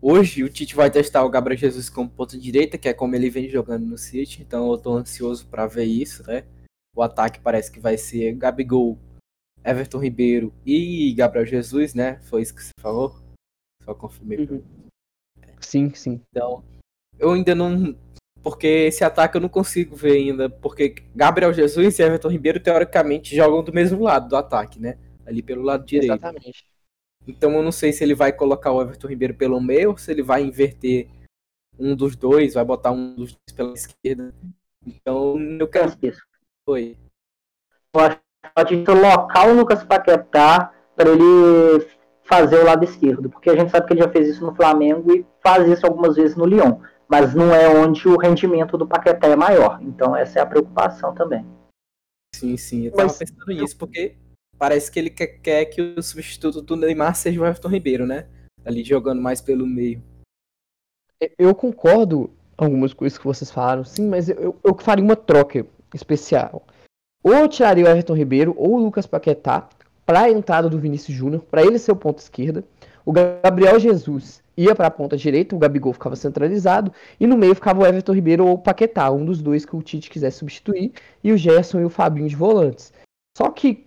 hoje 0.00 0.44
o 0.44 0.48
Tite 0.48 0.74
vai 0.74 0.90
testar 0.90 1.24
o 1.24 1.30
Gabriel 1.30 1.58
Jesus 1.58 1.88
como 1.88 2.10
ponta 2.10 2.38
direita, 2.38 2.78
que 2.78 2.88
é 2.88 2.94
como 2.94 3.14
ele 3.14 3.30
vem 3.30 3.48
jogando 3.48 3.86
no 3.86 3.98
City, 3.98 4.42
então 4.42 4.70
eu 4.70 4.78
tô 4.78 4.92
ansioso 4.92 5.46
para 5.46 5.66
ver 5.66 5.84
isso, 5.84 6.22
né? 6.26 6.44
O 6.94 7.02
ataque 7.02 7.40
parece 7.40 7.70
que 7.70 7.80
vai 7.80 7.96
ser 7.96 8.34
Gabigol, 8.34 8.98
Everton 9.64 9.98
Ribeiro 9.98 10.52
e 10.64 11.12
Gabriel 11.14 11.46
Jesus, 11.46 11.94
né? 11.94 12.20
Foi 12.22 12.42
isso 12.42 12.54
que 12.54 12.62
você 12.62 12.72
falou? 12.80 13.16
Só 13.84 13.94
confirmei. 13.94 14.46
Uhum. 14.46 14.62
Sim, 15.60 15.92
sim. 15.94 16.20
Então, 16.30 16.64
eu 17.18 17.32
ainda 17.32 17.54
não 17.54 17.96
Porque 18.42 18.66
esse 18.66 19.04
ataque 19.04 19.36
eu 19.36 19.40
não 19.40 19.48
consigo 19.48 19.94
ver 19.96 20.12
ainda. 20.12 20.48
Porque 20.48 20.94
Gabriel 21.14 21.52
Jesus 21.52 21.98
e 21.98 22.02
Everton 22.02 22.28
Ribeiro, 22.28 22.60
teoricamente, 22.60 23.34
jogam 23.34 23.62
do 23.62 23.72
mesmo 23.72 24.02
lado 24.02 24.28
do 24.28 24.36
ataque, 24.36 24.80
né? 24.80 24.98
Ali 25.26 25.42
pelo 25.42 25.62
lado 25.62 25.84
direito. 25.84 26.12
Exatamente. 26.12 26.64
Então 27.26 27.52
eu 27.52 27.62
não 27.62 27.72
sei 27.72 27.92
se 27.92 28.02
ele 28.02 28.14
vai 28.14 28.32
colocar 28.32 28.72
o 28.72 28.80
Everton 28.80 29.08
Ribeiro 29.08 29.34
pelo 29.34 29.60
meio 29.60 29.90
ou 29.90 29.98
se 29.98 30.10
ele 30.10 30.22
vai 30.22 30.42
inverter 30.42 31.08
um 31.78 31.94
dos 31.94 32.16
dois, 32.16 32.54
vai 32.54 32.64
botar 32.64 32.90
um 32.90 33.14
dos 33.14 33.32
dois 33.32 33.54
pela 33.54 33.74
esquerda. 33.74 34.34
Então 34.86 35.38
eu 35.38 35.68
quero. 35.68 35.92
Foi. 36.68 36.98
Eu 37.94 38.00
acho 38.02 38.16
que 38.18 38.50
pode 38.54 38.84
colocar 38.84 39.48
o 39.48 39.54
Lucas 39.54 39.82
Paquetá 39.82 40.70
para 40.94 41.08
ele 41.08 41.88
fazer 42.24 42.60
o 42.60 42.64
lado 42.66 42.84
esquerdo, 42.84 43.30
porque 43.30 43.48
a 43.48 43.56
gente 43.56 43.70
sabe 43.70 43.86
que 43.86 43.94
ele 43.94 44.02
já 44.02 44.10
fez 44.10 44.28
isso 44.28 44.44
no 44.44 44.54
Flamengo 44.54 45.10
e 45.10 45.24
faz 45.42 45.66
isso 45.66 45.86
algumas 45.86 46.16
vezes 46.16 46.36
no 46.36 46.44
Lyon, 46.44 46.78
mas 47.08 47.34
não 47.34 47.54
é 47.54 47.66
onde 47.70 48.06
o 48.06 48.18
rendimento 48.18 48.76
do 48.76 48.86
Paquetá 48.86 49.28
é 49.28 49.34
maior. 49.34 49.80
Então 49.80 50.14
essa 50.14 50.40
é 50.40 50.42
a 50.42 50.46
preocupação 50.46 51.14
também. 51.14 51.46
Sim, 52.34 52.54
sim. 52.58 52.84
Eu 52.84 52.92
tava 52.92 53.04
Mas- 53.04 53.16
pensando 53.16 53.46
nisso, 53.46 53.78
porque 53.78 54.18
parece 54.58 54.92
que 54.92 54.98
ele 54.98 55.08
quer, 55.08 55.26
quer 55.38 55.64
que 55.64 55.80
o 55.80 56.02
substituto 56.02 56.60
do 56.60 56.76
Neymar 56.76 57.14
seja 57.14 57.40
o 57.40 57.46
Everton 57.46 57.68
Ribeiro, 57.68 58.06
né? 58.06 58.28
Ali 58.62 58.84
jogando 58.84 59.22
mais 59.22 59.40
pelo 59.40 59.66
meio. 59.66 60.02
Eu 61.38 61.54
concordo 61.54 62.30
com 62.58 62.66
algumas 62.66 62.92
coisas 62.92 63.16
que 63.16 63.24
vocês 63.24 63.50
falaram, 63.50 63.84
sim, 63.84 64.06
mas 64.06 64.28
eu, 64.28 64.60
eu 64.62 64.76
faria 64.78 65.02
uma 65.02 65.16
troca 65.16 65.66
especial. 65.94 66.62
Ou 67.22 67.48
tiraria 67.48 67.84
o 67.84 67.88
Everton 67.88 68.14
Ribeiro 68.14 68.54
ou 68.56 68.74
o 68.74 68.78
Lucas 68.78 69.06
Paquetá 69.06 69.68
para 70.06 70.22
a 70.22 70.30
entrada 70.30 70.68
do 70.68 70.78
Vinícius 70.78 71.16
Júnior, 71.16 71.42
para 71.50 71.62
ele 71.62 71.78
ser 71.78 71.92
o 71.92 71.96
ponto 71.96 72.18
esquerda. 72.18 72.64
O 73.04 73.12
Gabriel 73.12 73.78
Jesus 73.78 74.42
ia 74.56 74.74
para 74.74 74.88
a 74.88 74.90
ponta 74.90 75.16
direita, 75.16 75.54
o 75.54 75.58
Gabigol 75.58 75.92
ficava 75.92 76.16
centralizado, 76.16 76.92
e 77.20 77.26
no 77.26 77.36
meio 77.36 77.54
ficava 77.54 77.82
o 77.82 77.86
Everton 77.86 78.12
Ribeiro 78.12 78.46
ou 78.46 78.54
o 78.54 78.58
Paquetá, 78.58 79.10
um 79.10 79.24
dos 79.24 79.40
dois 79.40 79.64
que 79.64 79.76
o 79.76 79.82
Tite 79.82 80.10
quiser 80.10 80.30
substituir, 80.30 80.92
e 81.22 81.30
o 81.30 81.36
Gerson 81.36 81.80
e 81.80 81.84
o 81.84 81.90
Fabinho 81.90 82.28
de 82.28 82.34
volantes. 82.34 82.92
Só 83.36 83.50
que, 83.50 83.86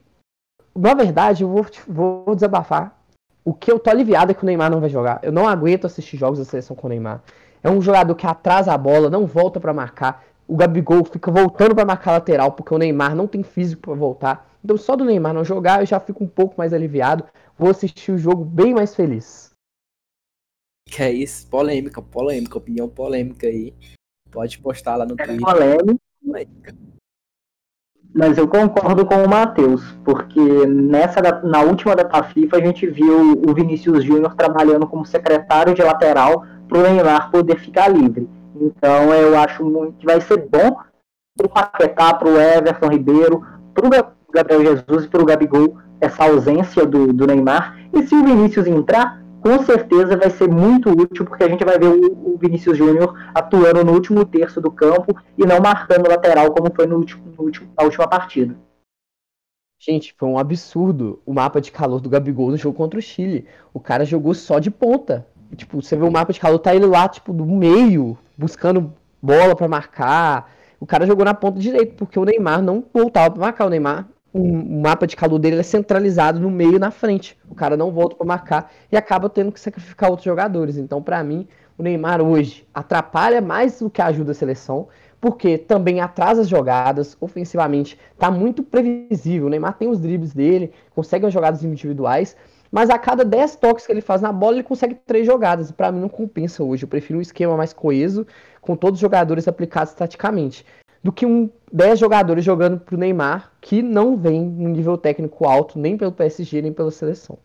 na 0.76 0.94
verdade, 0.94 1.44
eu 1.44 1.49
vou, 1.49 1.65
vou 1.88 2.36
desabafar. 2.36 2.98
O 3.44 3.53
que 3.53 3.72
eu 3.72 3.80
tô 3.80 3.90
aliviado 3.90 4.32
é 4.32 4.34
que 4.34 4.44
o 4.44 4.45
Neymar 4.45 4.72
não 4.72 4.80
vai 4.80 4.90
jogar. 4.90 5.19
Eu 5.23 5.32
não 5.32 5.48
aguento 5.48 5.86
assistir 5.86 6.15
jogos 6.15 6.40
da 6.40 6.45
seleção 6.45 6.76
com 6.76 6.88
o 6.88 6.90
Neymar. 6.90 7.22
É 7.64 7.69
um 7.69 7.82
jogador 7.82 8.15
que 8.15 8.26
atrasa 8.26 8.72
a 8.72 8.78
bola, 8.78 9.10
não 9.10 9.26
volta 9.26 9.60
pra 9.60 9.73
marcar. 9.73 10.23
O 10.52 10.57
Gabigol 10.57 11.06
fica 11.06 11.32
voltando 11.32 11.73
pra 11.73 11.86
marcar 11.86 12.11
lateral 12.11 12.52
porque 12.52 12.73
o 12.73 12.78
Neymar 12.78 13.15
não 13.15 13.26
tem 13.26 13.41
físico 13.41 13.84
pra 13.84 13.94
voltar. 13.94 14.52
Então 14.61 14.76
só 14.76 14.98
do 14.98 15.06
Neymar 15.06 15.34
não 15.34 15.45
jogar 15.45 15.80
eu 15.80 15.86
já 15.86 15.98
fico 15.98 16.26
um 16.26 16.28
pouco 16.28 16.56
mais 16.57 16.73
aliviado. 16.73 17.23
Vou 17.57 17.69
assistir 17.69 18.11
o 18.11 18.18
jogo 18.18 18.44
bem 18.44 18.73
mais 18.73 18.94
feliz. 18.94 19.52
Que 20.90 21.03
é 21.03 21.10
isso? 21.10 21.48
Polêmica, 21.48 22.02
polêmica, 22.02 22.57
opinião 22.57 22.90
polêmica 22.90 23.48
aí. 23.48 23.73
Pode 24.30 24.60
postar 24.60 24.98
lá 24.98 25.06
no 25.06 25.15
É 25.18 25.26
Twitter. 25.26 25.45
polêmico, 25.45 26.02
mas 28.14 28.38
eu 28.38 28.45
concordo 28.45 29.06
com 29.06 29.23
o 29.23 29.30
Matheus, 29.30 29.82
porque 30.03 30.68
nessa 30.68 31.22
na 31.45 31.61
última 31.61 31.95
data 31.95 32.23
FIFA 32.23 32.57
a 32.57 32.65
gente 32.65 32.86
viu 32.88 33.41
o 33.48 33.53
Vinícius 33.53 34.03
Júnior 34.03 34.36
trabalhando 34.36 34.86
como 34.86 35.06
secretário 35.06 35.73
de 35.73 35.82
lateral 35.82 36.45
para 36.68 36.78
o 36.78 36.82
Neymar 36.82 37.32
poder 37.32 37.57
ficar 37.57 37.88
livre. 37.88 38.28
Então 38.61 39.11
eu 39.13 39.35
acho 39.39 39.65
muito 39.65 39.97
que 39.97 40.05
vai 40.05 40.21
ser 40.21 40.38
bom 40.38 40.77
para 41.35 41.47
o 41.47 41.49
Paquetá, 41.49 42.13
para 42.13 42.27
o 42.29 42.39
Everton 42.39 42.89
Ribeiro, 42.89 43.41
para 43.73 43.88
o 43.88 44.31
Gabriel 44.31 44.61
Jesus 44.77 45.05
e 45.05 45.07
para 45.07 45.21
o 45.21 45.25
Gabigol 45.25 45.77
essa 45.99 46.23
ausência 46.23 46.85
do, 46.85 47.11
do 47.11 47.25
Neymar. 47.25 47.77
E 47.91 48.03
se 48.03 48.13
o 48.15 48.23
Vinícius 48.23 48.67
entrar, 48.67 49.21
com 49.41 49.63
certeza 49.63 50.15
vai 50.15 50.29
ser 50.29 50.47
muito 50.49 50.89
útil, 50.91 51.25
porque 51.25 51.43
a 51.43 51.49
gente 51.49 51.65
vai 51.65 51.79
ver 51.79 51.88
o, 51.88 52.33
o 52.33 52.38
Vinícius 52.38 52.77
Júnior 52.77 53.17
atuando 53.33 53.83
no 53.83 53.93
último 53.93 54.23
terço 54.25 54.61
do 54.61 54.71
campo 54.71 55.19
e 55.38 55.45
não 55.45 55.59
marcando 55.59 56.07
lateral 56.07 56.51
como 56.51 56.73
foi 56.73 56.85
no 56.85 56.97
último, 56.97 57.23
no 57.35 57.43
último- 57.45 57.71
na 57.75 57.83
última 57.83 58.07
partida. 58.07 58.55
Gente, 59.79 60.13
foi 60.15 60.29
um 60.29 60.38
absurdo 60.38 61.19
o 61.25 61.33
mapa 61.33 61.59
de 61.59 61.71
calor 61.71 61.99
do 61.99 62.09
Gabigol 62.09 62.51
no 62.51 62.57
jogo 62.57 62.77
contra 62.77 62.99
o 62.99 63.01
Chile. 63.01 63.47
O 63.73 63.79
cara 63.79 64.05
jogou 64.05 64.33
só 64.35 64.59
de 64.59 64.69
ponta. 64.69 65.25
Tipo, 65.55 65.81
você 65.81 65.97
vê 65.97 66.03
o 66.05 66.11
mapa 66.11 66.31
de 66.31 66.39
calor, 66.39 66.59
tá 66.59 66.73
ele 66.73 66.85
lá, 66.85 67.09
tipo, 67.09 67.33
do 67.33 67.45
meio, 67.45 68.17
buscando 68.41 68.91
bola 69.22 69.55
pra 69.55 69.68
marcar. 69.68 70.51
O 70.80 70.85
cara 70.85 71.05
jogou 71.05 71.23
na 71.23 71.34
ponta 71.34 71.59
direita, 71.59 71.93
porque 71.95 72.18
o 72.18 72.26
Neymar 72.26 72.61
não 72.61 72.84
voltava 72.91 73.30
pra 73.30 73.39
marcar. 73.39 73.68
O 73.68 73.69
Neymar, 73.69 74.07
o, 74.34 74.43
mapa 74.81 75.05
de 75.05 75.15
calor 75.15 75.38
dele 75.38 75.59
é 75.59 75.63
centralizado 75.63 76.39
no 76.39 76.49
meio 76.49 76.76
e 76.76 76.80
na 76.80 76.89
frente. 76.89 77.38
O 77.47 77.53
cara 77.53 77.77
não 77.77 77.91
volta 77.91 78.15
pra 78.15 78.26
marcar 78.26 78.72
e 78.91 78.97
acaba 78.97 79.30
tendo 79.30 79.51
que 79.51 79.59
sacrificar 79.59 80.09
outros 80.09 80.26
jogadores. 80.26 80.77
Então, 80.77 81.03
pra 81.03 81.23
mim, 81.23 81.47
o 81.77 81.84
Neymar 81.84 82.19
hoje 82.19 82.68
atrapalha 82.73 83.41
mais 83.41 83.80
do 83.80 83.89
que 83.91 84.01
ajuda 84.01 84.31
a 84.31 84.35
seleção, 84.35 84.88
porque 85.19 85.55
também 85.55 86.01
atrasa 86.01 86.41
as 86.41 86.49
jogadas, 86.49 87.15
ofensivamente 87.22 87.97
tá 88.18 88.31
muito 88.31 88.63
previsível. 88.63 89.45
O 89.45 89.49
Neymar 89.51 89.77
tem 89.77 89.88
os 89.88 89.99
dribles 89.99 90.34
dele, 90.34 90.72
consegue 90.95 91.27
as 91.27 91.34
jogadas 91.34 91.63
individuais, 91.63 92.35
mas 92.72 92.89
a 92.89 92.98
cada 92.98 93.26
10 93.26 93.57
toques 93.57 93.85
que 93.85 93.91
ele 93.91 94.02
faz 94.02 94.22
na 94.22 94.31
bola, 94.31 94.56
ele 94.56 94.64
consegue 94.64 94.95
três 94.95 95.26
jogadas. 95.26 95.72
Pra 95.72 95.91
mim 95.91 95.99
não 95.99 96.10
compensa 96.10 96.64
hoje. 96.64 96.84
Eu 96.84 96.88
prefiro 96.89 97.19
um 97.19 97.22
esquema 97.22 97.57
mais 97.57 97.73
coeso, 97.73 98.26
com 98.61 98.76
todos 98.76 98.98
os 98.98 99.02
jogadores 99.02 99.48
aplicados 99.48 99.93
taticamente, 99.93 100.65
do 101.03 101.11
que 101.11 101.26
um 101.26 101.49
10 101.72 101.99
jogadores 101.99 102.45
jogando 102.45 102.80
pro 102.80 102.98
Neymar, 102.98 103.52
que 103.60 103.81
não 103.81 104.15
vem 104.15 104.41
no 104.41 104.69
nível 104.69 104.98
técnico 104.98 105.45
alto, 105.45 105.77
nem 105.77 105.98
pelo 105.98 106.11
PSG, 106.11 106.61
nem 106.61 106.72
pela 106.72 106.91
seleção. 106.91 107.38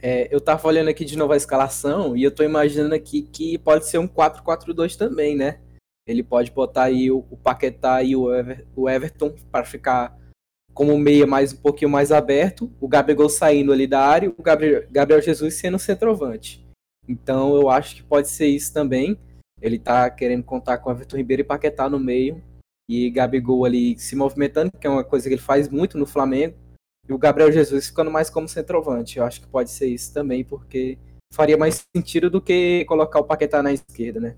É, 0.00 0.28
eu 0.34 0.40
tava 0.40 0.68
olhando 0.68 0.88
aqui 0.88 1.04
de 1.04 1.16
novo 1.16 1.32
a 1.32 1.36
escalação 1.36 2.14
e 2.16 2.22
eu 2.22 2.30
tô 2.30 2.42
imaginando 2.44 2.94
aqui 2.94 3.22
que 3.22 3.56
pode 3.58 3.86
ser 3.86 3.98
um 3.98 4.06
4-4-2 4.06 4.94
também, 4.94 5.34
né? 5.34 5.58
Ele 6.06 6.22
pode 6.22 6.50
botar 6.52 6.84
aí 6.84 7.10
o, 7.10 7.24
o 7.30 7.36
Paquetá 7.36 8.02
e 8.02 8.14
o, 8.14 8.32
Ever- 8.32 8.66
o 8.76 8.88
Everton 8.88 9.34
para 9.50 9.64
ficar 9.64 10.16
como 10.76 10.98
meia 10.98 11.26
mais 11.26 11.54
um 11.54 11.56
pouquinho 11.56 11.90
mais 11.90 12.12
aberto, 12.12 12.70
o 12.78 12.86
Gabigol 12.86 13.30
saindo 13.30 13.72
ali 13.72 13.86
da 13.86 14.06
área 14.06 14.30
o 14.36 14.42
Gabriel, 14.42 14.84
Gabriel 14.90 15.22
Jesus 15.22 15.54
sendo 15.54 15.78
centroavante. 15.78 16.62
Então 17.08 17.56
eu 17.56 17.70
acho 17.70 17.96
que 17.96 18.02
pode 18.02 18.28
ser 18.28 18.46
isso 18.48 18.74
também. 18.74 19.18
Ele 19.58 19.78
tá 19.78 20.10
querendo 20.10 20.44
contar 20.44 20.76
com 20.76 20.90
Everton 20.90 21.16
Ribeiro 21.16 21.40
e 21.40 21.44
Paquetá 21.44 21.88
no 21.88 21.98
meio 21.98 22.44
e 22.86 23.08
Gabigol 23.08 23.64
ali 23.64 23.98
se 23.98 24.14
movimentando, 24.14 24.70
que 24.78 24.86
é 24.86 24.90
uma 24.90 25.02
coisa 25.02 25.26
que 25.26 25.34
ele 25.34 25.40
faz 25.40 25.66
muito 25.70 25.96
no 25.96 26.04
Flamengo. 26.04 26.54
E 27.08 27.12
o 27.12 27.18
Gabriel 27.18 27.50
Jesus 27.50 27.86
ficando 27.86 28.10
mais 28.10 28.28
como 28.28 28.46
centroavante. 28.46 29.18
Eu 29.18 29.24
acho 29.24 29.40
que 29.40 29.46
pode 29.46 29.70
ser 29.70 29.86
isso 29.86 30.12
também, 30.12 30.44
porque 30.44 30.98
faria 31.32 31.56
mais 31.56 31.86
sentido 31.96 32.28
do 32.28 32.42
que 32.42 32.84
colocar 32.84 33.18
o 33.18 33.24
Paquetá 33.24 33.62
na 33.62 33.72
esquerda, 33.72 34.20
né? 34.20 34.36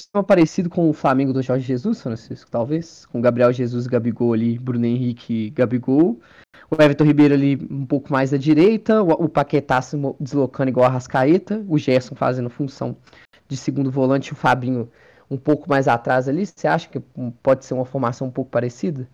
Sistema 0.00 0.22
parecido 0.22 0.68
com 0.68 0.90
o 0.90 0.92
Flamengo 0.92 1.32
do 1.32 1.42
Jorge 1.42 1.66
Jesus, 1.66 2.02
Francisco, 2.02 2.50
talvez? 2.50 3.06
Com 3.06 3.20
Gabriel 3.20 3.52
Jesus 3.52 3.86
Gabigol 3.86 4.34
ali, 4.34 4.58
Bruno 4.58 4.84
Henrique 4.84 5.50
Gabigol. 5.50 6.20
O 6.70 6.74
Everton 6.74 7.04
Ribeiro 7.04 7.34
ali 7.34 7.56
um 7.70 7.86
pouco 7.86 8.12
mais 8.12 8.34
à 8.34 8.36
direita, 8.36 9.02
o, 9.02 9.24
o 9.24 9.28
Paquetá 9.28 9.80
se 9.80 9.96
deslocando 10.20 10.68
igual 10.68 10.86
a 10.86 10.90
Rascaeta, 10.90 11.64
o 11.68 11.78
Gerson 11.78 12.14
fazendo 12.14 12.50
função 12.50 12.96
de 13.48 13.56
segundo 13.56 13.90
volante, 13.90 14.32
o 14.32 14.36
Fabinho 14.36 14.90
um 15.30 15.38
pouco 15.38 15.68
mais 15.68 15.88
atrás 15.88 16.28
ali. 16.28 16.44
Você 16.44 16.68
acha 16.68 16.88
que 16.88 17.00
pode 17.42 17.64
ser 17.64 17.74
uma 17.74 17.84
formação 17.84 18.26
um 18.26 18.32
pouco 18.32 18.50
parecida? 18.50 19.08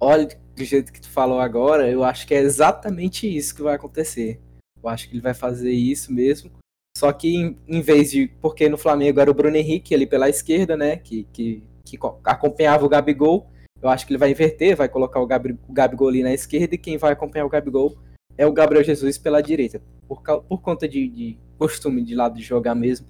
Olha, 0.00 0.28
do 0.56 0.64
jeito 0.64 0.92
que 0.92 1.00
tu 1.00 1.08
falou 1.08 1.40
agora, 1.40 1.88
eu 1.88 2.02
acho 2.02 2.26
que 2.26 2.34
é 2.34 2.40
exatamente 2.40 3.26
isso 3.26 3.54
que 3.54 3.62
vai 3.62 3.74
acontecer. 3.74 4.40
Eu 4.82 4.88
acho 4.88 5.08
que 5.08 5.14
ele 5.14 5.22
vai 5.22 5.34
fazer 5.34 5.70
isso 5.70 6.12
mesmo. 6.12 6.50
Só 6.96 7.12
que 7.12 7.34
em, 7.36 7.58
em 7.66 7.80
vez 7.80 8.10
de. 8.10 8.28
Porque 8.40 8.68
no 8.68 8.78
Flamengo 8.78 9.20
era 9.20 9.30
o 9.30 9.34
Bruno 9.34 9.56
Henrique 9.56 9.94
ali 9.94 10.06
pela 10.06 10.28
esquerda, 10.28 10.76
né? 10.76 10.96
Que, 10.96 11.24
que, 11.32 11.62
que 11.84 11.96
co- 11.96 12.20
acompanhava 12.24 12.86
o 12.86 12.88
Gabigol. 12.88 13.50
Eu 13.82 13.88
acho 13.88 14.06
que 14.06 14.12
ele 14.12 14.18
vai 14.18 14.30
inverter, 14.30 14.76
vai 14.76 14.88
colocar 14.88 15.20
o, 15.20 15.26
Gabri, 15.26 15.58
o 15.68 15.72
Gabigol 15.72 16.08
ali 16.08 16.22
na 16.22 16.32
esquerda 16.32 16.74
e 16.74 16.78
quem 16.78 16.96
vai 16.96 17.12
acompanhar 17.12 17.44
o 17.44 17.50
Gabigol 17.50 17.98
é 18.38 18.46
o 18.46 18.52
Gabriel 18.52 18.82
Jesus 18.82 19.18
pela 19.18 19.42
direita. 19.42 19.82
Por, 20.08 20.22
por 20.22 20.62
conta 20.62 20.88
de, 20.88 21.06
de 21.08 21.38
costume 21.58 22.02
de 22.02 22.14
lado 22.14 22.36
de 22.36 22.42
jogar 22.42 22.74
mesmo. 22.74 23.06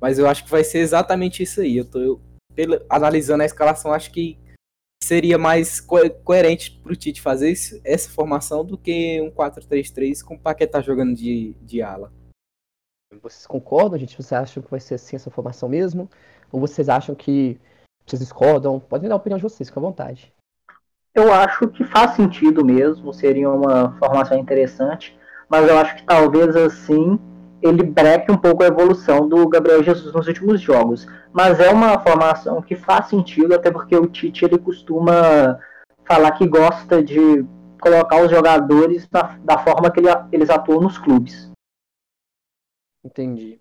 Mas 0.00 0.18
eu 0.18 0.26
acho 0.28 0.44
que 0.44 0.50
vai 0.50 0.62
ser 0.64 0.80
exatamente 0.80 1.42
isso 1.42 1.60
aí. 1.60 1.78
Eu 1.78 1.84
tô 1.84 2.00
eu, 2.00 2.20
pela- 2.54 2.84
analisando 2.90 3.42
a 3.42 3.46
escalação, 3.46 3.92
acho 3.92 4.10
que 4.10 4.36
seria 5.02 5.38
mais 5.38 5.80
co 5.80 5.96
coerente 6.24 6.72
pro 6.82 6.94
Tite 6.96 7.22
fazer 7.22 7.50
isso- 7.52 7.80
essa 7.84 8.10
formação 8.10 8.64
do 8.64 8.76
que 8.76 9.20
um 9.22 9.30
4-3-3 9.30 10.22
com 10.22 10.34
o 10.34 10.38
Paquetá 10.38 10.82
jogando 10.82 11.14
de, 11.14 11.54
de 11.62 11.80
ala. 11.80 12.12
Vocês 13.22 13.46
concordam, 13.46 13.98
gente? 13.98 14.16
Vocês 14.16 14.32
acham 14.32 14.62
que 14.62 14.70
vai 14.70 14.80
ser 14.80 14.94
assim 14.94 15.16
essa 15.16 15.30
formação 15.30 15.68
mesmo? 15.68 16.08
Ou 16.52 16.60
vocês 16.60 16.88
acham 16.88 17.14
que 17.14 17.58
vocês 18.06 18.20
discordam? 18.20 18.78
Podem 18.78 19.08
dar 19.08 19.14
a 19.14 19.18
opinião 19.18 19.38
de 19.38 19.42
vocês, 19.42 19.72
à 19.74 19.80
vontade. 19.80 20.32
Eu 21.14 21.32
acho 21.32 21.68
que 21.68 21.84
faz 21.84 22.12
sentido 22.12 22.64
mesmo, 22.64 23.12
seria 23.12 23.50
uma 23.50 23.96
formação 23.98 24.38
interessante, 24.38 25.18
mas 25.48 25.68
eu 25.68 25.76
acho 25.78 25.96
que 25.96 26.04
talvez 26.04 26.54
assim 26.54 27.18
ele 27.60 27.82
breque 27.82 28.30
um 28.30 28.36
pouco 28.36 28.62
a 28.62 28.66
evolução 28.66 29.28
do 29.28 29.48
Gabriel 29.48 29.82
Jesus 29.82 30.14
nos 30.14 30.28
últimos 30.28 30.60
jogos. 30.60 31.06
Mas 31.32 31.58
é 31.58 31.70
uma 31.70 31.98
formação 31.98 32.62
que 32.62 32.76
faz 32.76 33.06
sentido, 33.06 33.54
até 33.54 33.70
porque 33.70 33.96
o 33.96 34.06
Tite 34.06 34.44
ele 34.44 34.58
costuma 34.58 35.58
falar 36.04 36.32
que 36.32 36.46
gosta 36.46 37.02
de 37.02 37.44
colocar 37.80 38.22
os 38.22 38.30
jogadores 38.30 39.08
da, 39.08 39.36
da 39.42 39.58
forma 39.58 39.90
que 39.90 39.98
ele- 40.00 40.08
eles 40.30 40.50
atuam 40.50 40.80
nos 40.80 40.98
clubes. 40.98 41.50
Entendi. 43.04 43.60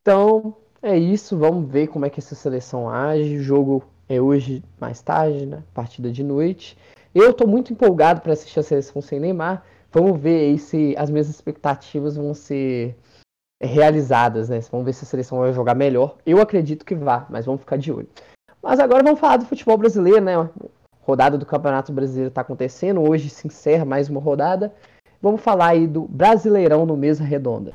Então, 0.00 0.56
É 0.84 0.98
isso, 0.98 1.38
vamos 1.38 1.70
ver 1.70 1.86
como 1.86 2.04
é 2.06 2.10
que 2.10 2.18
essa 2.18 2.34
seleção 2.34 2.90
age. 2.90 3.36
O 3.36 3.42
jogo 3.42 3.84
é 4.08 4.20
hoje 4.20 4.64
mais 4.80 5.00
tarde, 5.00 5.46
né? 5.46 5.62
Partida 5.72 6.10
de 6.10 6.24
noite. 6.24 6.76
Eu 7.14 7.32
tô 7.32 7.46
muito 7.46 7.72
empolgado 7.72 8.20
para 8.20 8.32
assistir 8.32 8.58
a 8.58 8.64
seleção 8.64 9.00
sem 9.00 9.20
Neymar. 9.20 9.64
Vamos 9.92 10.20
ver 10.20 10.40
aí 10.40 10.58
se 10.58 10.94
as 10.98 11.08
minhas 11.08 11.28
expectativas 11.28 12.16
vão 12.16 12.34
ser 12.34 12.96
realizadas, 13.62 14.48
né? 14.48 14.58
Vamos 14.72 14.84
ver 14.84 14.92
se 14.92 15.04
a 15.04 15.06
seleção 15.06 15.38
vai 15.38 15.52
jogar 15.52 15.76
melhor. 15.76 16.16
Eu 16.26 16.40
acredito 16.40 16.84
que 16.84 16.96
vá, 16.96 17.26
mas 17.30 17.46
vamos 17.46 17.60
ficar 17.60 17.76
de 17.76 17.92
olho. 17.92 18.08
Mas 18.60 18.80
agora 18.80 19.04
vamos 19.04 19.20
falar 19.20 19.36
do 19.36 19.46
futebol 19.46 19.78
brasileiro, 19.78 20.20
né? 20.20 20.34
rodada 21.02 21.38
do 21.38 21.46
Campeonato 21.46 21.92
Brasileiro 21.92 22.28
está 22.28 22.40
acontecendo. 22.40 23.08
Hoje 23.08 23.28
se 23.28 23.46
encerra 23.46 23.84
mais 23.84 24.08
uma 24.08 24.20
rodada. 24.20 24.74
Vamos 25.20 25.40
falar 25.40 25.68
aí 25.68 25.86
do 25.86 26.02
Brasileirão 26.08 26.84
no 26.84 26.96
Mesa 26.96 27.22
Redonda. 27.22 27.72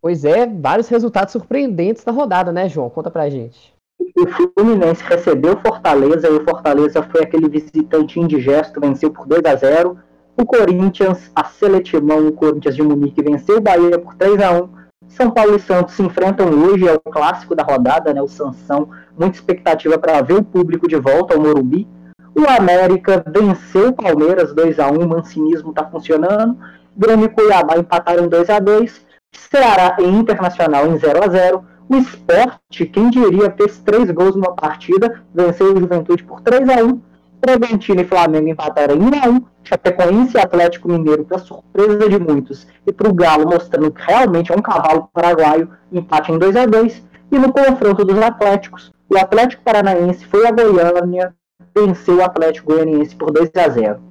Pois 0.00 0.24
é, 0.24 0.46
vários 0.46 0.88
resultados 0.88 1.32
surpreendentes 1.32 2.04
na 2.04 2.12
rodada, 2.12 2.50
né, 2.52 2.68
João? 2.68 2.88
Conta 2.88 3.10
pra 3.10 3.28
gente. 3.28 3.74
O 4.16 4.26
Fluminense 4.26 5.02
recebeu 5.04 5.58
Fortaleza 5.60 6.26
e 6.28 6.32
o 6.32 6.44
Fortaleza 6.44 7.02
foi 7.02 7.22
aquele 7.22 7.48
visitante 7.48 8.18
indigesto, 8.18 8.80
venceu 8.80 9.10
por 9.10 9.26
2 9.26 9.44
a 9.44 9.54
0 9.54 9.98
O 10.36 10.46
Corinthians, 10.46 11.30
a 11.34 11.44
Seletimão, 11.44 12.26
o 12.26 12.32
Corinthians 12.32 12.74
de 12.74 12.82
Munique 12.82 13.22
venceu 13.22 13.58
o 13.58 13.60
Bahia 13.60 13.98
por 13.98 14.14
3 14.14 14.40
a 14.40 14.52
1 14.52 14.80
são 15.10 15.28
Paulo 15.30 15.56
e 15.56 15.60
Santos 15.60 15.94
se 15.94 16.02
enfrentam 16.02 16.48
hoje, 16.48 16.86
é 16.86 16.94
o 16.94 17.00
clássico 17.00 17.54
da 17.54 17.64
rodada, 17.64 18.14
né? 18.14 18.22
O 18.22 18.28
Sansão. 18.28 18.88
Muita 19.18 19.36
expectativa 19.36 19.98
para 19.98 20.22
ver 20.22 20.34
o 20.34 20.42
público 20.42 20.86
de 20.86 20.96
volta 20.96 21.34
ao 21.34 21.40
Morumbi. 21.40 21.86
O 22.34 22.48
América 22.48 23.22
venceu 23.26 23.88
o 23.88 23.92
Palmeiras 23.92 24.54
2 24.54 24.78
a 24.78 24.88
1 24.88 24.98
o 24.98 25.08
mancinismo 25.08 25.70
está 25.70 25.84
funcionando. 25.84 26.56
Grêmio 26.96 27.26
e 27.26 27.28
Cuiabá 27.28 27.76
empataram 27.76 28.28
2 28.28 28.50
a 28.50 28.60
2 28.60 29.04
Ceará 29.34 29.96
e 29.98 30.04
Internacional 30.04 30.86
em 30.86 30.98
0 30.98 31.24
a 31.24 31.28
0 31.28 31.64
O 31.88 31.96
Esporte, 31.96 32.86
quem 32.86 33.10
diria, 33.10 33.50
fez 33.50 33.78
três 33.78 34.10
gols 34.10 34.34
numa 34.34 34.54
partida, 34.54 35.22
venceu 35.34 35.74
o 35.74 35.80
Juventude 35.80 36.22
por 36.24 36.40
3 36.40 36.68
a 36.68 36.84
1 36.84 37.00
Bragantino 37.40 38.02
e 38.02 38.04
Flamengo 38.04 38.48
empataram 38.48 38.94
em 38.94 39.00
1 39.00 39.24
a 39.24 39.28
1 39.28 39.46
Chapecoense 39.64 40.36
e 40.36 40.40
Atlético 40.40 40.88
Mineiro, 40.88 41.24
para 41.24 41.38
surpresa 41.38 42.08
de 42.08 42.18
muitos, 42.18 42.66
e 42.86 42.92
para 42.92 43.08
o 43.08 43.14
Galo, 43.14 43.46
mostrando 43.46 43.90
que 43.90 44.02
realmente 44.02 44.52
é 44.52 44.56
um 44.56 44.62
cavalo 44.62 45.08
paraguaio, 45.12 45.70
empate 45.90 46.32
em 46.32 46.38
2 46.38 46.56
a 46.56 46.66
2 46.66 47.02
E 47.32 47.38
no 47.38 47.52
confronto 47.52 48.04
dos 48.04 48.18
Atléticos, 48.18 48.92
o 49.08 49.16
Atlético 49.16 49.62
Paranaense 49.62 50.24
foi 50.26 50.46
a 50.46 50.52
Goiânia, 50.52 51.34
venceu 51.74 52.16
o 52.16 52.24
Atlético 52.24 52.72
Goianiense 52.72 53.16
por 53.16 53.30
2 53.30 53.50
a 53.56 53.68
0 53.68 54.10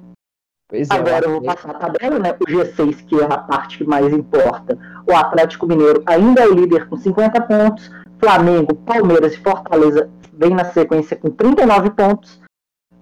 Pois 0.70 0.88
é, 0.88 0.94
Agora 0.94 1.24
eu 1.24 1.30
vou 1.32 1.42
passar 1.42 1.70
a 1.70 1.74
tabela, 1.74 2.18
né? 2.20 2.36
O 2.40 2.44
G6, 2.44 3.04
que 3.04 3.20
é 3.20 3.24
a 3.24 3.38
parte 3.38 3.78
que 3.78 3.84
mais 3.84 4.12
importa. 4.12 4.78
O 5.06 5.14
Atlético 5.14 5.66
Mineiro 5.66 6.02
ainda 6.06 6.42
é 6.42 6.46
o 6.46 6.54
líder 6.54 6.88
com 6.88 6.96
50 6.96 7.40
pontos. 7.42 7.90
Flamengo, 8.18 8.74
Palmeiras 8.74 9.34
e 9.34 9.38
Fortaleza 9.38 10.10
vem 10.32 10.50
na 10.50 10.64
sequência 10.64 11.16
com 11.16 11.30
39 11.30 11.90
pontos. 11.90 12.40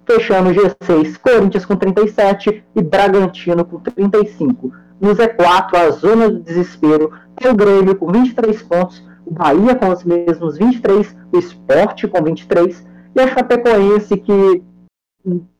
Fechando 0.05 0.49
o 0.49 0.53
G6, 0.53 1.17
Corinthians 1.19 1.65
com 1.65 1.75
37 1.75 2.63
e 2.75 2.81
Bragantino 2.81 3.63
com 3.63 3.79
35. 3.79 4.71
No 4.99 5.15
Z4, 5.15 5.75
a 5.75 5.91
zona 5.91 6.29
do 6.29 6.39
desespero, 6.39 7.13
é 7.39 7.49
o 7.49 7.55
Grêmio 7.55 7.95
com 7.95 8.11
23 8.11 8.61
pontos, 8.63 9.07
o 9.25 9.31
Bahia 9.31 9.75
com 9.75 9.89
os 9.89 10.03
mesmos 10.03 10.57
23, 10.57 11.15
o 11.31 11.37
Sport 11.37 12.07
com 12.07 12.23
23 12.23 12.85
e 13.15 13.21
a 13.21 13.27
Chapecoense 13.27 14.17
que 14.17 14.63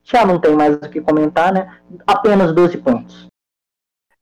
já 0.03 0.25
não 0.25 0.39
tem 0.39 0.55
mais 0.55 0.75
o 0.75 0.79
que 0.79 0.99
comentar, 0.99 1.53
né? 1.53 1.71
Apenas 2.07 2.53
12 2.53 2.77
pontos. 2.77 3.28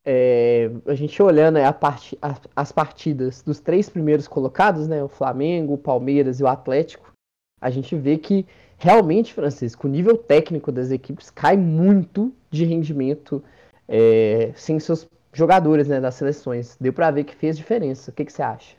É, 0.09 0.71
a 0.85 0.95
gente 0.95 1.21
olhando 1.21 1.57
a 1.57 1.73
part, 1.73 2.17
a, 2.21 2.39
as 2.55 2.71
partidas 2.71 3.41
dos 3.41 3.59
três 3.59 3.89
primeiros 3.89 4.25
colocados, 4.25 4.87
né? 4.87 5.03
O 5.03 5.09
Flamengo, 5.09 5.73
o 5.73 5.77
Palmeiras 5.77 6.39
e 6.39 6.43
o 6.43 6.47
Atlético, 6.47 7.11
a 7.59 7.69
gente 7.69 7.93
vê 7.93 8.17
que 8.17 8.45
realmente, 8.77 9.33
Francisco, 9.33 9.85
o 9.85 9.89
nível 9.89 10.17
técnico 10.17 10.71
das 10.71 10.91
equipes 10.91 11.29
cai 11.29 11.57
muito 11.57 12.33
de 12.49 12.63
rendimento 12.63 13.43
é, 13.85 14.53
sem 14.55 14.79
seus 14.79 15.05
jogadores 15.33 15.89
né, 15.89 15.99
das 15.99 16.15
seleções. 16.15 16.77
Deu 16.79 16.93
para 16.93 17.11
ver 17.11 17.25
que 17.25 17.35
fez 17.35 17.57
diferença. 17.57 18.09
O 18.09 18.13
que, 18.13 18.23
que 18.23 18.31
você 18.31 18.41
acha? 18.41 18.77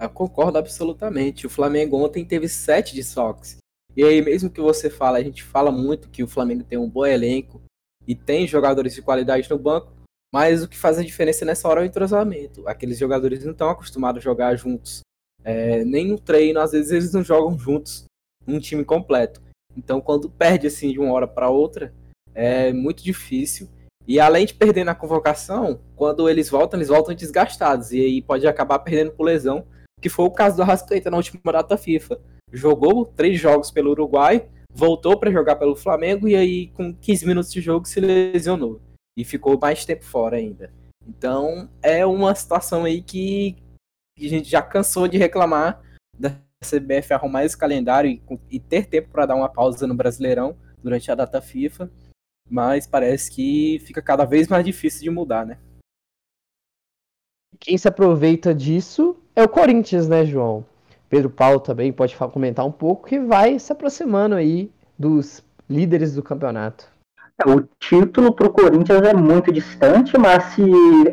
Eu 0.00 0.10
concordo 0.10 0.58
absolutamente. 0.58 1.46
O 1.46 1.50
Flamengo 1.50 1.96
ontem 1.96 2.24
teve 2.24 2.48
sete 2.48 2.94
desfalques. 2.94 3.58
E 3.96 4.04
aí, 4.04 4.20
mesmo 4.22 4.50
que 4.50 4.60
você 4.60 4.88
fala, 4.90 5.18
a 5.18 5.22
gente 5.22 5.42
fala 5.42 5.70
muito 5.70 6.08
que 6.08 6.22
o 6.22 6.28
Flamengo 6.28 6.64
tem 6.64 6.78
um 6.78 6.88
bom 6.88 7.06
elenco 7.06 7.60
e 8.06 8.14
tem 8.14 8.46
jogadores 8.46 8.94
de 8.94 9.02
qualidade 9.02 9.50
no 9.50 9.58
banco, 9.58 9.92
mas 10.32 10.62
o 10.62 10.68
que 10.68 10.76
faz 10.76 10.98
a 10.98 11.04
diferença 11.04 11.44
nessa 11.44 11.68
hora 11.68 11.80
é 11.80 11.84
o 11.84 11.86
entrosamento. 11.86 12.66
Aqueles 12.68 12.98
jogadores 12.98 13.44
não 13.44 13.52
estão 13.52 13.70
acostumados 13.70 14.20
a 14.20 14.24
jogar 14.24 14.56
juntos. 14.56 15.00
É, 15.44 15.84
nem 15.84 16.08
no 16.08 16.18
treino, 16.18 16.60
às 16.60 16.72
vezes 16.72 16.90
eles 16.90 17.12
não 17.12 17.22
jogam 17.22 17.58
juntos 17.58 18.04
um 18.46 18.58
time 18.58 18.84
completo. 18.84 19.40
Então, 19.76 20.00
quando 20.00 20.28
perde 20.28 20.66
assim 20.66 20.92
de 20.92 20.98
uma 20.98 21.12
hora 21.12 21.26
para 21.26 21.48
outra, 21.50 21.94
é 22.34 22.72
muito 22.72 23.02
difícil. 23.02 23.68
E 24.06 24.18
além 24.18 24.46
de 24.46 24.54
perder 24.54 24.84
na 24.84 24.94
convocação, 24.94 25.80
quando 25.94 26.28
eles 26.28 26.48
voltam, 26.48 26.78
eles 26.78 26.88
voltam 26.88 27.14
desgastados. 27.14 27.92
E 27.92 28.00
aí 28.00 28.22
pode 28.22 28.46
acabar 28.46 28.78
perdendo 28.78 29.12
por 29.12 29.24
lesão, 29.24 29.66
que 30.00 30.08
foi 30.08 30.24
o 30.24 30.30
caso 30.30 30.56
do 30.56 30.62
Arrascaeta 30.62 31.10
na 31.10 31.16
última 31.16 31.40
data 31.52 31.76
FIFA. 31.76 32.18
Jogou 32.50 33.04
três 33.04 33.38
jogos 33.38 33.70
pelo 33.70 33.90
Uruguai, 33.90 34.48
voltou 34.72 35.18
para 35.18 35.30
jogar 35.30 35.56
pelo 35.56 35.76
Flamengo 35.76 36.26
e 36.26 36.34
aí 36.34 36.68
com 36.68 36.94
15 36.94 37.26
minutos 37.26 37.52
de 37.52 37.60
jogo 37.60 37.86
se 37.86 38.00
lesionou. 38.00 38.80
E 39.18 39.24
ficou 39.24 39.58
mais 39.58 39.84
tempo 39.84 40.04
fora 40.04 40.36
ainda. 40.36 40.72
Então 41.04 41.68
é 41.82 42.06
uma 42.06 42.34
situação 42.34 42.84
aí 42.84 43.02
que 43.02 43.56
a 44.16 44.28
gente 44.28 44.48
já 44.48 44.62
cansou 44.62 45.08
de 45.08 45.18
reclamar 45.18 45.82
CBF 46.64 47.12
arrumar 47.12 47.44
esse 47.44 47.56
calendário 47.56 48.10
e, 48.10 48.22
e 48.50 48.60
ter 48.60 48.86
tempo 48.86 49.08
para 49.10 49.26
dar 49.26 49.36
uma 49.36 49.48
pausa 49.48 49.86
no 49.86 49.94
Brasileirão 49.94 50.56
durante 50.82 51.10
a 51.10 51.14
data 51.14 51.40
FIFA, 51.40 51.90
mas 52.48 52.86
parece 52.86 53.30
que 53.30 53.78
fica 53.80 54.02
cada 54.02 54.24
vez 54.24 54.48
mais 54.48 54.64
difícil 54.64 55.02
de 55.02 55.10
mudar, 55.10 55.46
né? 55.46 55.58
Quem 57.60 57.76
se 57.76 57.88
aproveita 57.88 58.54
disso 58.54 59.16
é 59.34 59.42
o 59.42 59.48
Corinthians, 59.48 60.08
né, 60.08 60.24
João? 60.24 60.64
Pedro 61.08 61.30
Paulo 61.30 61.60
também 61.60 61.92
pode 61.92 62.16
comentar 62.16 62.66
um 62.66 62.72
pouco 62.72 63.08
que 63.08 63.18
vai 63.18 63.58
se 63.58 63.72
aproximando 63.72 64.34
aí 64.34 64.70
dos 64.98 65.42
líderes 65.68 66.14
do 66.14 66.22
campeonato. 66.22 66.90
O 67.46 67.62
título 67.78 68.34
para 68.34 68.48
o 68.48 68.52
Corinthians 68.52 69.00
é 69.02 69.14
muito 69.14 69.52
distante, 69.52 70.18
mas 70.18 70.42
se 70.54 70.62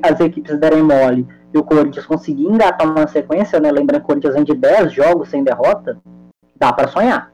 as 0.02 0.19
equipes 0.19 0.60
derem 0.60 0.81
mole 0.81 1.27
e 1.53 1.57
o 1.57 1.64
Corinthians 1.64 2.07
conseguir 2.07 2.45
engatar 2.45 2.89
uma 2.89 3.06
sequência, 3.06 3.60
né? 3.60 3.72
Lembrando 3.72 3.99
que 3.99 4.06
o 4.06 4.07
Corinthians 4.07 4.34
vem 4.34 4.43
de 4.43 4.56
10 4.56 4.91
jogos 4.91 5.30
sem 5.30 5.43
derrota, 5.43 5.99
dá 6.56 6.73
para 6.73 6.88
sonhar. 6.88 7.31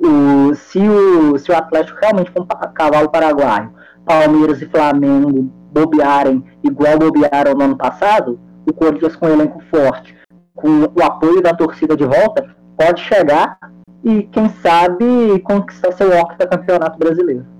O, 0.00 0.52
se, 0.52 0.80
o, 0.80 1.38
se 1.38 1.52
o 1.52 1.56
Atlético 1.56 2.00
realmente 2.00 2.32
for 2.32 2.42
um 2.42 2.72
cavalo 2.74 3.08
paraguaio, 3.08 3.72
Palmeiras 4.04 4.60
e 4.62 4.66
Flamengo 4.66 5.52
bobearem 5.72 6.44
igual 6.64 6.98
bobearam 6.98 7.54
no 7.54 7.64
ano 7.66 7.76
passado, 7.76 8.40
o 8.68 8.72
Corinthians 8.72 9.14
com 9.14 9.26
um 9.26 9.32
elenco 9.34 9.62
forte, 9.70 10.16
com 10.56 10.90
o 10.92 11.02
apoio 11.04 11.40
da 11.40 11.54
torcida 11.54 11.96
de 11.96 12.04
volta, 12.04 12.56
pode 12.76 13.00
chegar 13.02 13.58
e, 14.02 14.24
quem 14.24 14.48
sabe, 14.48 15.38
conquistar 15.44 15.92
seu 15.92 16.10
campeonato 16.50 16.98
brasileiro. 16.98 17.57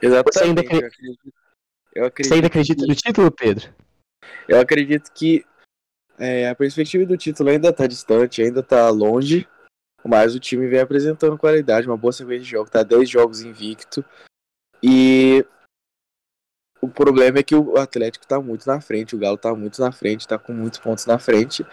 Exatamente. 0.00 0.34
Você 0.34 0.44
ainda, 0.44 0.60
acredita, 0.60 0.86
eu 1.94 2.04
acredito, 2.06 2.28
Você 2.28 2.34
ainda 2.34 2.46
acredita 2.46 2.86
no 2.86 2.94
título, 2.94 3.30
Pedro? 3.30 3.74
Eu 4.48 4.60
acredito 4.60 5.12
que 5.12 5.44
é, 6.18 6.48
a 6.48 6.54
perspectiva 6.54 7.06
do 7.06 7.16
título 7.16 7.50
ainda 7.50 7.68
está 7.68 7.86
distante, 7.86 8.42
ainda 8.42 8.60
está 8.60 8.88
longe, 8.90 9.48
mas 10.04 10.34
o 10.34 10.40
time 10.40 10.66
vem 10.66 10.80
apresentando 10.80 11.38
qualidade, 11.38 11.86
uma 11.86 11.96
boa 11.96 12.12
sequência 12.12 12.44
de 12.44 12.50
jogos, 12.50 12.70
tá 12.70 12.82
10 12.82 13.08
jogos 13.08 13.40
invicto. 13.40 14.04
E 14.82 15.44
o 16.80 16.88
problema 16.88 17.38
é 17.38 17.42
que 17.42 17.54
o 17.54 17.76
Atlético 17.76 18.24
está 18.24 18.40
muito 18.40 18.66
na 18.66 18.80
frente, 18.80 19.14
o 19.14 19.18
Galo 19.18 19.36
está 19.36 19.54
muito 19.54 19.80
na 19.80 19.92
frente, 19.92 20.20
está 20.20 20.38
com 20.38 20.52
muitos 20.52 20.78
pontos 20.78 21.06
na 21.06 21.18
frente. 21.18 21.64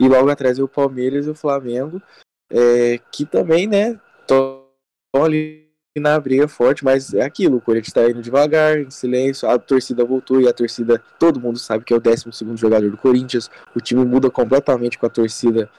E 0.00 0.08
logo 0.08 0.28
atrás 0.28 0.58
é 0.58 0.62
o 0.62 0.68
Palmeiras 0.68 1.26
e 1.26 1.30
o 1.30 1.34
Flamengo, 1.34 2.02
é, 2.50 2.98
que 3.12 3.24
também, 3.24 3.66
né, 3.66 4.00
estão 4.20 4.66
ali 5.14 5.63
na 6.00 6.18
briga 6.18 6.48
forte, 6.48 6.84
mas 6.84 7.14
é 7.14 7.22
aquilo, 7.22 7.58
o 7.58 7.60
Corinthians 7.60 7.92
tá 7.92 8.08
indo 8.08 8.20
devagar, 8.20 8.78
em 8.78 8.90
silêncio, 8.90 9.48
a 9.48 9.58
torcida 9.58 10.04
voltou 10.04 10.40
e 10.40 10.48
a 10.48 10.52
torcida, 10.52 11.00
todo 11.18 11.40
mundo 11.40 11.58
sabe 11.58 11.84
que 11.84 11.92
é 11.92 11.96
o 11.96 12.00
12 12.00 12.30
jogador 12.56 12.90
do 12.90 12.96
Corinthians, 12.96 13.48
o 13.74 13.80
time 13.80 14.04
muda 14.04 14.28
completamente 14.30 14.98
com 14.98 15.06
a 15.06 15.10
torcida 15.10 15.70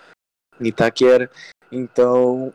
em 0.59 0.67
Itaquera, 0.67 1.29
então 1.69 2.53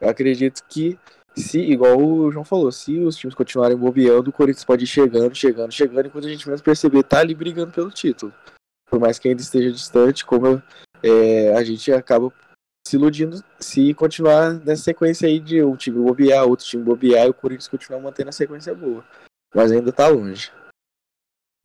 eu 0.00 0.08
acredito 0.08 0.62
que 0.66 0.98
se, 1.36 1.60
igual 1.60 2.00
o 2.00 2.32
João 2.32 2.44
falou, 2.44 2.72
se 2.72 2.98
os 2.98 3.16
times 3.16 3.34
continuarem 3.34 3.76
bobeando, 3.76 4.30
o 4.30 4.32
Corinthians 4.32 4.64
pode 4.64 4.84
ir 4.84 4.88
chegando, 4.88 5.34
chegando, 5.34 5.70
chegando, 5.70 6.06
e 6.06 6.10
quando 6.10 6.26
a 6.26 6.30
gente 6.30 6.46
menos 6.46 6.62
perceber, 6.62 7.02
tá 7.02 7.20
ali 7.20 7.34
brigando 7.34 7.72
pelo 7.72 7.90
título. 7.90 8.32
Por 8.90 8.98
mais 8.98 9.18
que 9.18 9.28
ainda 9.28 9.42
esteja 9.42 9.70
distante, 9.70 10.24
como 10.24 10.62
é, 11.02 11.54
a 11.54 11.62
gente 11.62 11.92
acaba 11.92 12.32
se 12.88 12.96
iludindo 12.96 13.44
se 13.60 13.92
continuar 13.92 14.54
nessa 14.54 14.82
sequência 14.82 15.28
aí 15.28 15.38
de 15.38 15.62
um 15.62 15.76
time 15.76 16.02
bobear, 16.02 16.46
outro 16.46 16.64
time 16.64 16.82
bobear 16.82 17.26
e 17.26 17.30
o 17.30 17.34
Corinthians 17.34 17.68
continuar 17.68 18.00
mantendo 18.00 18.30
a 18.30 18.32
sequência 18.32 18.74
boa. 18.74 19.04
Mas 19.54 19.70
ainda 19.70 19.92
tá 19.92 20.08
longe. 20.08 20.50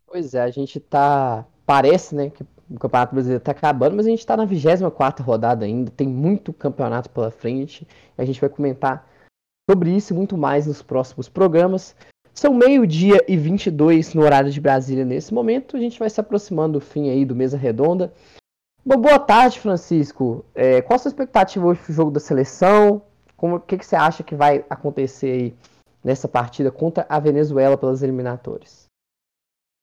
Pois 0.06 0.34
é, 0.34 0.42
a 0.42 0.50
gente 0.50 0.80
tá. 0.80 1.46
Parece, 1.66 2.14
né, 2.14 2.30
que 2.30 2.44
o 2.70 2.78
Campeonato 2.78 3.14
Brasileiro 3.14 3.44
tá 3.44 3.52
acabando, 3.52 3.96
mas 3.96 4.06
a 4.06 4.10
gente 4.10 4.26
tá 4.26 4.36
na 4.36 4.44
24 4.44 5.24
rodada 5.24 5.64
ainda, 5.64 5.90
tem 5.92 6.08
muito 6.08 6.52
campeonato 6.52 7.10
pela 7.10 7.32
frente. 7.32 7.88
A 8.18 8.26
gente 8.26 8.42
vai 8.42 8.50
comentar 8.50 9.08
sobre 9.70 9.96
isso 9.96 10.14
e 10.14 10.16
muito 10.16 10.38
mais 10.38 10.68
nos 10.68 10.82
próximos 10.82 11.30
programas. 11.30 11.96
São 12.34 12.54
meio-dia 12.54 13.24
e 13.28 13.38
22 13.38 14.14
no 14.14 14.24
horário 14.24 14.52
de 14.52 14.60
Brasília 14.60 15.06
nesse 15.06 15.34
momento. 15.34 15.78
A 15.78 15.80
gente 15.80 15.98
vai 15.98 16.10
se 16.10 16.20
aproximando 16.20 16.80
do 16.80 16.82
fim 16.82 17.10
aí 17.10 17.24
do 17.24 17.36
Mesa 17.36 17.56
Redonda. 17.56 18.12
Uma 18.86 18.98
boa 18.98 19.18
tarde, 19.18 19.62
Francisco. 19.62 20.44
É, 20.54 20.82
qual 20.82 20.96
a 20.98 21.00
sua 21.00 21.08
expectativa 21.08 21.66
hoje 21.66 21.80
pro 21.82 21.94
jogo 21.94 22.12
da 22.12 22.20
seleção? 22.20 23.02
O 23.38 23.58
que, 23.58 23.78
que 23.78 23.86
você 23.86 23.96
acha 23.96 24.24
que 24.24 24.36
vai 24.36 24.66
acontecer 24.70 25.32
aí 25.32 25.56
nessa 26.04 26.28
partida 26.28 26.70
contra 26.70 27.06
a 27.08 27.18
Venezuela 27.18 27.78
pelas 27.78 28.04
eliminatórias? 28.04 28.86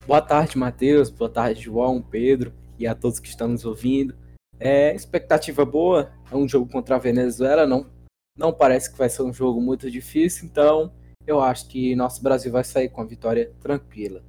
Boa 0.07 0.21
tarde, 0.21 0.59
Matheus. 0.59 1.09
Boa 1.09 1.31
tarde, 1.31 1.63
João, 1.63 2.03
Pedro 2.03 2.53
e 2.79 2.87
a 2.87 2.95
todos 2.95 3.19
que 3.19 3.29
estão 3.29 3.49
nos 3.49 3.65
ouvindo. 3.65 4.15
É, 4.59 4.95
expectativa 4.95 5.65
boa. 5.65 6.13
É 6.31 6.37
um 6.37 6.47
jogo 6.47 6.71
contra 6.71 6.97
a 6.97 6.99
Venezuela. 6.99 7.67
Não, 7.67 7.87
não 8.37 8.53
parece 8.53 8.91
que 8.91 8.99
vai 8.99 9.09
ser 9.09 9.23
um 9.23 9.33
jogo 9.33 9.63
muito 9.63 9.91
difícil. 9.91 10.45
Então, 10.45 10.93
eu 11.27 11.41
acho 11.41 11.69
que 11.69 11.97
nosso 11.97 12.23
Brasil 12.23 12.53
vai 12.53 12.65
sair 12.65 12.91
com 12.91 13.01
a 13.01 13.07
vitória 13.07 13.51
tranquila. 13.61 14.23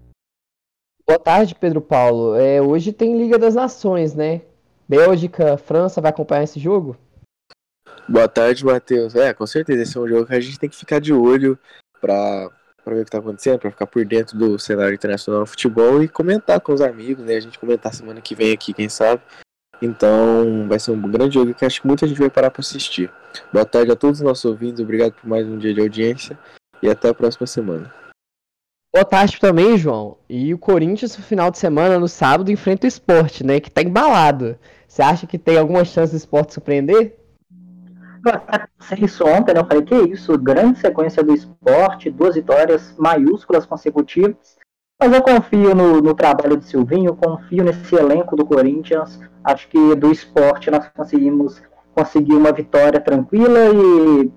Boa 1.06 1.20
tarde, 1.20 1.56
Pedro 1.56 1.82
Paulo. 1.82 2.36
É, 2.36 2.62
hoje 2.62 2.94
tem 2.94 3.18
Liga 3.18 3.38
das 3.38 3.56
Nações, 3.56 4.14
né? 4.14 4.42
Bélgica, 4.92 5.56
França 5.56 6.02
vai 6.02 6.10
acompanhar 6.10 6.44
esse 6.44 6.60
jogo? 6.60 6.98
Boa 8.10 8.28
tarde, 8.28 8.66
Matheus. 8.66 9.16
É, 9.16 9.34
com 9.34 9.48
certeza, 9.48 9.84
esse 9.84 9.98
é 9.98 10.02
um 10.02 10.08
jogo 10.08 10.26
que 10.26 10.36
a 10.36 10.40
gente 10.42 10.60
tem 10.60 10.70
que 10.70 10.76
ficar 10.76 11.00
de 11.00 11.14
olho 11.14 11.58
para 12.02 12.50
para 12.84 12.96
ver 12.96 13.02
o 13.02 13.04
que 13.04 13.10
está 13.10 13.20
acontecendo, 13.20 13.60
para 13.60 13.70
ficar 13.70 13.86
por 13.86 14.04
dentro 14.04 14.38
do 14.38 14.58
cenário 14.58 14.96
internacional 14.96 15.44
do 15.44 15.48
futebol 15.48 16.02
e 16.02 16.10
comentar 16.10 16.60
com 16.60 16.74
os 16.74 16.82
amigos, 16.82 17.24
né? 17.24 17.36
A 17.36 17.40
gente 17.40 17.60
comentar 17.60 17.94
semana 17.94 18.20
que 18.20 18.34
vem 18.34 18.52
aqui, 18.52 18.74
quem 18.74 18.90
sabe. 18.90 19.22
Então, 19.80 20.68
vai 20.68 20.80
ser 20.80 20.92
um 20.92 21.00
grande 21.00 21.36
jogo 21.36 21.54
que 21.54 21.64
acho 21.64 21.80
que 21.80 21.88
muita 21.88 22.08
gente 22.08 22.20
vai 22.20 22.30
parar 22.30 22.50
para 22.50 22.60
assistir. 22.60 23.10
Boa 23.54 23.66
tarde 23.66 23.92
a 23.92 23.96
todos 23.96 24.20
os 24.20 24.26
nossos 24.26 24.44
ouvintes, 24.44 24.82
obrigado 24.82 25.14
por 25.14 25.28
mais 25.28 25.48
um 25.48 25.60
dia 25.60 25.74
de 25.76 25.80
audiência 25.80 26.38
e 26.82 26.90
até 26.90 27.10
a 27.10 27.14
próxima 27.14 27.46
semana. 27.46 27.94
Boa 28.92 29.06
tarde 29.06 29.40
também, 29.40 29.78
João. 29.78 30.18
E 30.28 30.54
o 30.54 30.58
Corinthians, 30.58 31.16
no 31.16 31.24
final 31.24 31.50
de 31.50 31.60
semana, 31.60 32.00
no 32.00 32.10
sábado, 32.10 32.52
enfrenta 32.52 32.88
o 32.88 32.90
esporte, 32.90 33.42
né? 33.42 33.60
Que 33.60 33.70
tá 33.70 33.82
embalado. 33.82 34.58
Você 34.92 35.02
acha 35.02 35.26
que 35.26 35.38
tem 35.38 35.58
alguma 35.58 35.86
chance 35.86 36.12
do 36.12 36.18
esporte 36.18 36.54
surpreender? 36.54 37.18
isso 39.00 39.26
ontem, 39.26 39.54
né? 39.54 39.62
Eu 39.62 39.66
falei, 39.66 39.84
que 39.84 39.96
isso, 39.96 40.38
grande 40.38 40.80
sequência 40.80 41.24
do 41.24 41.34
esporte, 41.34 42.10
duas 42.10 42.36
vitórias 42.36 42.94
maiúsculas 42.98 43.66
consecutivas. 43.66 44.58
Mas 45.00 45.14
eu 45.14 45.22
confio 45.22 45.74
no, 45.74 46.02
no 46.02 46.14
trabalho 46.14 46.58
do 46.58 46.66
Silvinho, 46.66 47.16
confio 47.16 47.64
nesse 47.64 47.96
elenco 47.96 48.36
do 48.36 48.46
Corinthians. 48.46 49.18
Acho 49.46 49.70
que 49.70 49.96
do 49.96 50.12
esporte 50.12 50.70
nós 50.70 50.86
conseguimos 50.94 51.64
conseguir 51.96 52.34
uma 52.34 52.52
vitória 52.52 53.00
tranquila 53.00 53.60
e, 53.70 54.30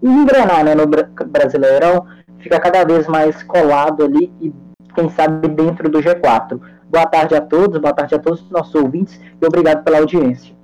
e 0.00 0.08
engrenar 0.08 0.64
né, 0.64 0.76
no 0.76 0.86
Brasileirão. 0.86 2.06
Fica 2.38 2.60
cada 2.60 2.84
vez 2.84 3.08
mais 3.08 3.42
colado 3.42 4.04
ali 4.04 4.32
e, 4.40 4.54
quem 4.94 5.10
sabe, 5.10 5.48
dentro 5.48 5.88
do 5.88 5.98
G4. 5.98 6.77
Boa 6.88 7.06
tarde 7.06 7.34
a 7.34 7.40
todos, 7.40 7.78
boa 7.78 7.92
tarde 7.92 8.14
a 8.14 8.18
todos 8.18 8.40
os 8.40 8.50
nossos 8.50 8.74
ouvintes 8.74 9.20
e 9.40 9.46
obrigado 9.46 9.84
pela 9.84 9.98
audiência. 9.98 10.56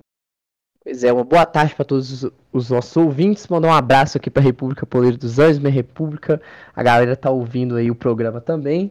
Pois 0.83 1.05
é, 1.05 1.13
uma 1.13 1.25
boa 1.25 1.45
tarde 1.45 1.75
para 1.75 1.85
todos 1.85 2.25
os, 2.53 2.71
nossos 2.71 2.97
ouvintes. 2.97 3.47
Mandar 3.49 3.69
um 3.69 3.73
abraço 3.73 4.17
aqui 4.17 4.31
para 4.31 4.43
a 4.43 4.45
República 4.45 4.87
Poleiro 4.87 5.19
dos 5.19 5.39
Anjos, 5.39 5.59
minha 5.59 5.73
República. 5.73 6.41
A 6.75 6.83
galera 6.83 7.15
tá 7.15 7.31
ouvindo 7.31 7.77
aí 7.77 7.91
o 7.91 7.95
programa 7.95 8.41
também. 8.41 8.91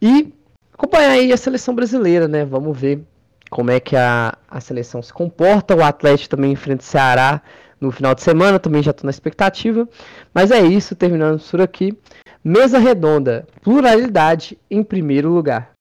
E 0.00 0.32
acompanhar 0.72 1.10
aí 1.10 1.32
a 1.32 1.36
seleção 1.36 1.74
brasileira, 1.74 2.28
né? 2.28 2.44
Vamos 2.44 2.78
ver 2.78 3.04
como 3.50 3.70
é 3.70 3.80
que 3.80 3.96
a, 3.96 4.36
a 4.48 4.60
seleção 4.60 5.02
se 5.02 5.12
comporta. 5.12 5.76
O 5.76 5.82
Atlético 5.82 6.36
também 6.36 6.52
enfrenta 6.52 6.82
o 6.82 6.86
Ceará 6.86 7.42
no 7.80 7.90
final 7.90 8.14
de 8.14 8.22
semana, 8.22 8.60
também 8.60 8.82
já 8.82 8.92
estou 8.92 9.06
na 9.06 9.10
expectativa. 9.10 9.88
Mas 10.32 10.52
é 10.52 10.60
isso, 10.60 10.94
terminando 10.94 11.40
por 11.48 11.60
aqui. 11.60 11.96
Mesa 12.42 12.78
redonda, 12.78 13.46
pluralidade 13.62 14.58
em 14.70 14.82
primeiro 14.82 15.30
lugar. 15.30 15.73